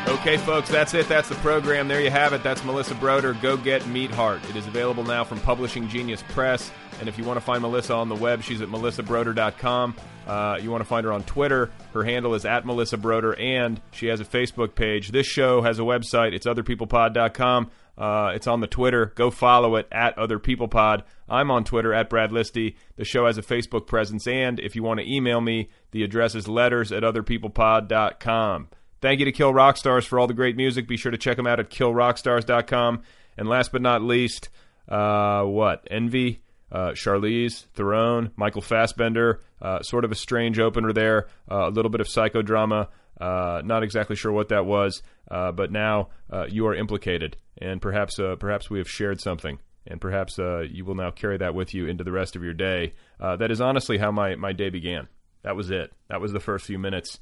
Okay, 0.09 0.37
folks, 0.37 0.69
that's 0.69 0.95
it. 0.95 1.09
That's 1.09 1.29
the 1.29 1.35
program. 1.37 1.89
There 1.89 2.01
you 2.01 2.11
have 2.11 2.33
it. 2.33 2.43
That's 2.43 2.65
Melissa 2.65 2.95
Broder. 2.95 3.35
Go 3.35 3.57
get 3.57 3.87
Meat 3.89 4.11
Heart. 4.11 4.49
It 4.49 4.57
is 4.57 4.67
available 4.67 5.03
now 5.05 5.25
from 5.25 5.41
Publishing 5.41 5.89
Genius 5.89 6.23
Press. 6.29 6.71
And 7.01 7.09
if 7.09 7.19
you 7.19 7.25
want 7.25 7.39
to 7.39 7.41
find 7.45 7.61
Melissa 7.61 7.95
on 7.95 8.09
the 8.09 8.15
web, 8.15 8.43
she's 8.43 8.61
at 8.61 8.69
melissabroder.com. 8.69 9.97
Uh, 10.27 10.59
you 10.61 10.71
want 10.71 10.81
to 10.81 10.89
find 10.89 11.05
her 11.05 11.13
on 11.13 11.23
Twitter. 11.25 11.71
Her 11.93 12.05
handle 12.05 12.35
is 12.35 12.45
at 12.45 12.65
Melissa 12.65 12.97
Broder, 12.97 13.35
and 13.35 13.81
she 13.93 14.07
has 14.07 14.21
a 14.21 14.25
Facebook 14.25 14.75
page. 14.75 15.11
This 15.11 15.27
show 15.27 15.63
has 15.63 15.79
a 15.79 15.83
website. 15.83 16.33
It's 16.33 16.47
otherpeoplepod.com. 16.47 17.71
Uh, 17.99 18.33
it's 18.35 18.47
on 18.47 18.61
the 18.61 18.67
Twitter. 18.67 19.13
Go 19.17 19.31
follow 19.31 19.77
it 19.77 19.89
at 19.91 20.17
Other 20.19 20.39
People 20.39 20.69
Pod. 20.69 21.03
I'm 21.29 21.51
on 21.51 21.65
Twitter 21.65 21.93
at 21.93 22.09
Brad 22.11 22.31
Listi. 22.31 22.77
The 22.97 23.05
show 23.05 23.27
has 23.27 23.39
a 23.39 23.43
Facebook 23.43 23.87
presence, 23.87 24.27
and 24.27 24.61
if 24.61 24.77
you 24.77 24.83
want 24.83 25.01
to 25.01 25.13
email 25.13 25.41
me, 25.41 25.71
the 25.91 26.05
address 26.05 26.35
is 26.35 26.47
letters 26.47 26.93
at 26.93 27.03
otherpeoplepod.com. 27.03 28.69
Thank 29.01 29.19
you 29.21 29.25
to 29.27 29.33
Kill 29.33 29.53
Rock 29.53 29.77
Stars 29.77 30.07
for 30.07 30.19
all 30.19 30.27
the 30.27 30.35
great 30.35 30.57
music. 30.57 30.89
Be 30.89 30.97
sure 30.97 31.13
to 31.13 31.19
check 31.19 31.37
them 31.37 31.47
out 31.47 31.61
at 31.61 31.71
killrockstars.com. 31.71 33.03
And 33.37 33.49
last 33.49 33.73
but 33.73 33.83
not 33.83 34.03
least, 34.03 34.49
uh, 34.89 35.43
what? 35.43 35.87
Envy, 35.91 36.41
uh, 36.73 36.91
Charlize 36.93 37.67
Theron, 37.75 38.31
Michael 38.37 38.63
Fassbender. 38.63 39.41
Uh, 39.61 39.83
sort 39.83 40.05
of 40.05 40.13
a 40.13 40.17
strange 40.17 40.59
opener 40.59 40.93
there. 40.93 41.27
Uh, 41.51 41.69
a 41.69 41.71
little 41.71 41.91
bit 41.91 42.01
of 42.01 42.07
psychodrama. 42.07 42.89
Uh, 43.21 43.63
not 43.65 43.83
exactly 43.83 44.17
sure 44.17 44.33
what 44.33 44.49
that 44.49 44.67
was, 44.67 45.03
uh, 45.31 45.51
but 45.51 45.73
now 45.73 46.09
you 46.49 46.67
are 46.67 46.75
implicated, 46.75 47.35
and 47.57 47.81
perhaps 47.81 48.21
perhaps 48.39 48.69
we 48.69 48.77
have 48.77 48.91
shared 48.91 49.23
something, 49.23 49.59
and 49.87 50.01
perhaps 50.01 50.39
uh, 50.39 50.61
you 50.61 50.85
will 50.85 50.95
now 50.95 51.11
carry 51.11 51.39
that 51.39 51.55
with 51.55 51.73
you 51.73 51.87
into 51.87 52.05
the 52.05 52.13
rest 52.13 52.37
of 52.37 52.43
your 52.43 52.53
day. 52.53 52.93
Uh, 53.21 53.37
that 53.37 53.51
is 53.51 53.61
honestly 53.61 53.99
how 53.99 54.11
my, 54.11 54.35
my 54.35 54.53
day 54.53 54.69
began. 54.69 55.09
That 55.43 55.57
was 55.57 55.71
it. 55.71 55.93
That 56.09 56.21
was 56.21 56.33
the 56.33 56.41
first 56.41 56.67
few 56.67 56.79
minutes, 56.79 57.21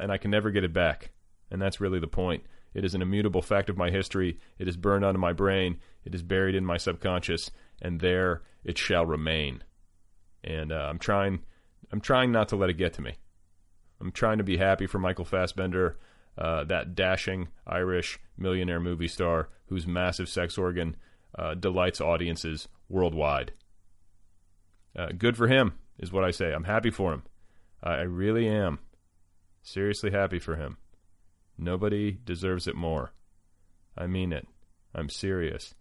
and 0.00 0.12
I 0.12 0.18
can 0.18 0.30
never 0.30 0.50
get 0.50 0.64
it 0.64 0.72
back. 0.72 1.10
And 1.50 1.60
that's 1.60 1.80
really 1.80 2.00
the 2.00 2.06
point. 2.06 2.44
It 2.74 2.84
is 2.84 2.94
an 2.94 3.02
immutable 3.02 3.42
fact 3.42 3.70
of 3.70 3.76
my 3.76 3.90
history. 3.90 4.38
It 4.58 4.66
is 4.66 4.76
burned 4.76 5.04
onto 5.04 5.20
my 5.20 5.32
brain. 5.32 5.78
It 6.04 6.14
is 6.14 6.22
buried 6.22 6.54
in 6.54 6.64
my 6.64 6.76
subconscious, 6.76 7.50
and 7.80 8.00
there 8.00 8.42
it 8.64 8.78
shall 8.78 9.06
remain. 9.06 9.62
And 10.42 10.72
I'm 10.72 10.98
trying. 10.98 11.40
I'm 11.92 12.00
trying 12.00 12.32
not 12.32 12.48
to 12.48 12.56
let 12.56 12.70
it 12.70 12.74
get 12.74 12.94
to 12.94 13.02
me. 13.02 13.14
I'm 14.00 14.10
trying 14.10 14.38
to 14.38 14.44
be 14.44 14.56
happy 14.56 14.86
for 14.86 14.98
Michael 14.98 15.24
Fassbender, 15.24 15.96
uh, 16.36 16.64
that 16.64 16.94
dashing 16.94 17.48
Irish 17.66 18.18
millionaire 18.36 18.80
movie 18.80 19.08
star 19.08 19.48
whose 19.66 19.86
massive 19.86 20.28
sex 20.28 20.58
organ 20.58 20.96
uh, 21.38 21.54
delights 21.54 22.00
audiences 22.00 22.68
worldwide. 22.88 23.52
Uh, 24.96 25.08
good 25.16 25.36
for 25.36 25.48
him, 25.48 25.74
is 25.98 26.12
what 26.12 26.24
I 26.24 26.30
say. 26.30 26.52
I'm 26.52 26.64
happy 26.64 26.90
for 26.90 27.12
him. 27.12 27.22
I 27.82 28.02
really 28.02 28.48
am. 28.48 28.78
Seriously 29.64 30.10
happy 30.10 30.38
for 30.38 30.56
him. 30.56 30.76
Nobody 31.58 32.18
deserves 32.24 32.68
it 32.68 32.76
more. 32.76 33.12
I 33.96 34.06
mean 34.06 34.32
it. 34.32 34.46
I'm 34.94 35.08
serious. 35.08 35.74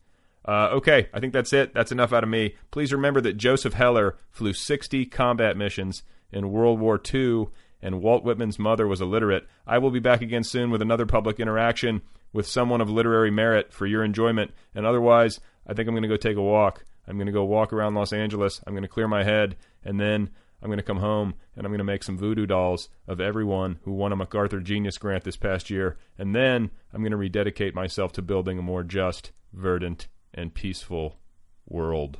Uh, 0.45 0.69
okay, 0.71 1.09
I 1.13 1.19
think 1.19 1.33
that's 1.33 1.53
it. 1.53 1.73
That's 1.73 1.91
enough 1.91 2.13
out 2.13 2.23
of 2.23 2.29
me. 2.29 2.55
Please 2.71 2.91
remember 2.91 3.21
that 3.21 3.37
Joseph 3.37 3.73
Heller 3.73 4.17
flew 4.31 4.53
60 4.53 5.05
combat 5.07 5.57
missions 5.57 6.03
in 6.31 6.51
World 6.51 6.79
War 6.79 6.99
II 7.13 7.47
and 7.81 8.01
Walt 8.01 8.23
Whitman's 8.23 8.57
mother 8.57 8.87
was 8.87 9.01
illiterate. 9.01 9.47
I 9.67 9.77
will 9.77 9.91
be 9.91 9.99
back 9.99 10.21
again 10.21 10.43
soon 10.43 10.71
with 10.71 10.81
another 10.81 11.05
public 11.05 11.39
interaction 11.39 12.01
with 12.31 12.47
someone 12.47 12.81
of 12.81 12.89
literary 12.89 13.31
merit 13.31 13.73
for 13.73 13.85
your 13.85 14.03
enjoyment. 14.03 14.51
And 14.73 14.85
otherwise, 14.85 15.41
I 15.67 15.73
think 15.73 15.87
I'm 15.87 15.93
going 15.93 16.03
to 16.03 16.09
go 16.09 16.17
take 16.17 16.37
a 16.37 16.41
walk. 16.41 16.85
I'm 17.07 17.17
going 17.17 17.27
to 17.27 17.33
go 17.33 17.43
walk 17.43 17.73
around 17.73 17.95
Los 17.95 18.13
Angeles. 18.13 18.61
I'm 18.65 18.73
going 18.73 18.83
to 18.83 18.89
clear 18.89 19.09
my 19.09 19.23
head, 19.23 19.57
and 19.83 19.99
then 19.99 20.29
I'm 20.63 20.69
going 20.69 20.77
to 20.77 20.83
come 20.83 20.99
home 20.99 21.33
and 21.57 21.65
I'm 21.65 21.71
going 21.71 21.79
to 21.79 21.83
make 21.83 22.03
some 22.03 22.17
voodoo 22.17 22.45
dolls 22.45 22.87
of 23.05 23.19
everyone 23.19 23.79
who 23.83 23.91
won 23.91 24.13
a 24.13 24.15
MacArthur 24.15 24.61
Genius 24.61 24.97
Grant 24.97 25.25
this 25.25 25.35
past 25.35 25.69
year. 25.69 25.97
And 26.17 26.33
then 26.33 26.71
I'm 26.93 27.01
going 27.01 27.11
to 27.11 27.17
rededicate 27.17 27.75
myself 27.75 28.13
to 28.13 28.21
building 28.21 28.57
a 28.57 28.61
more 28.61 28.83
just, 28.83 29.33
verdant, 29.51 30.07
and 30.33 30.53
peaceful 30.53 31.19
world. 31.67 32.19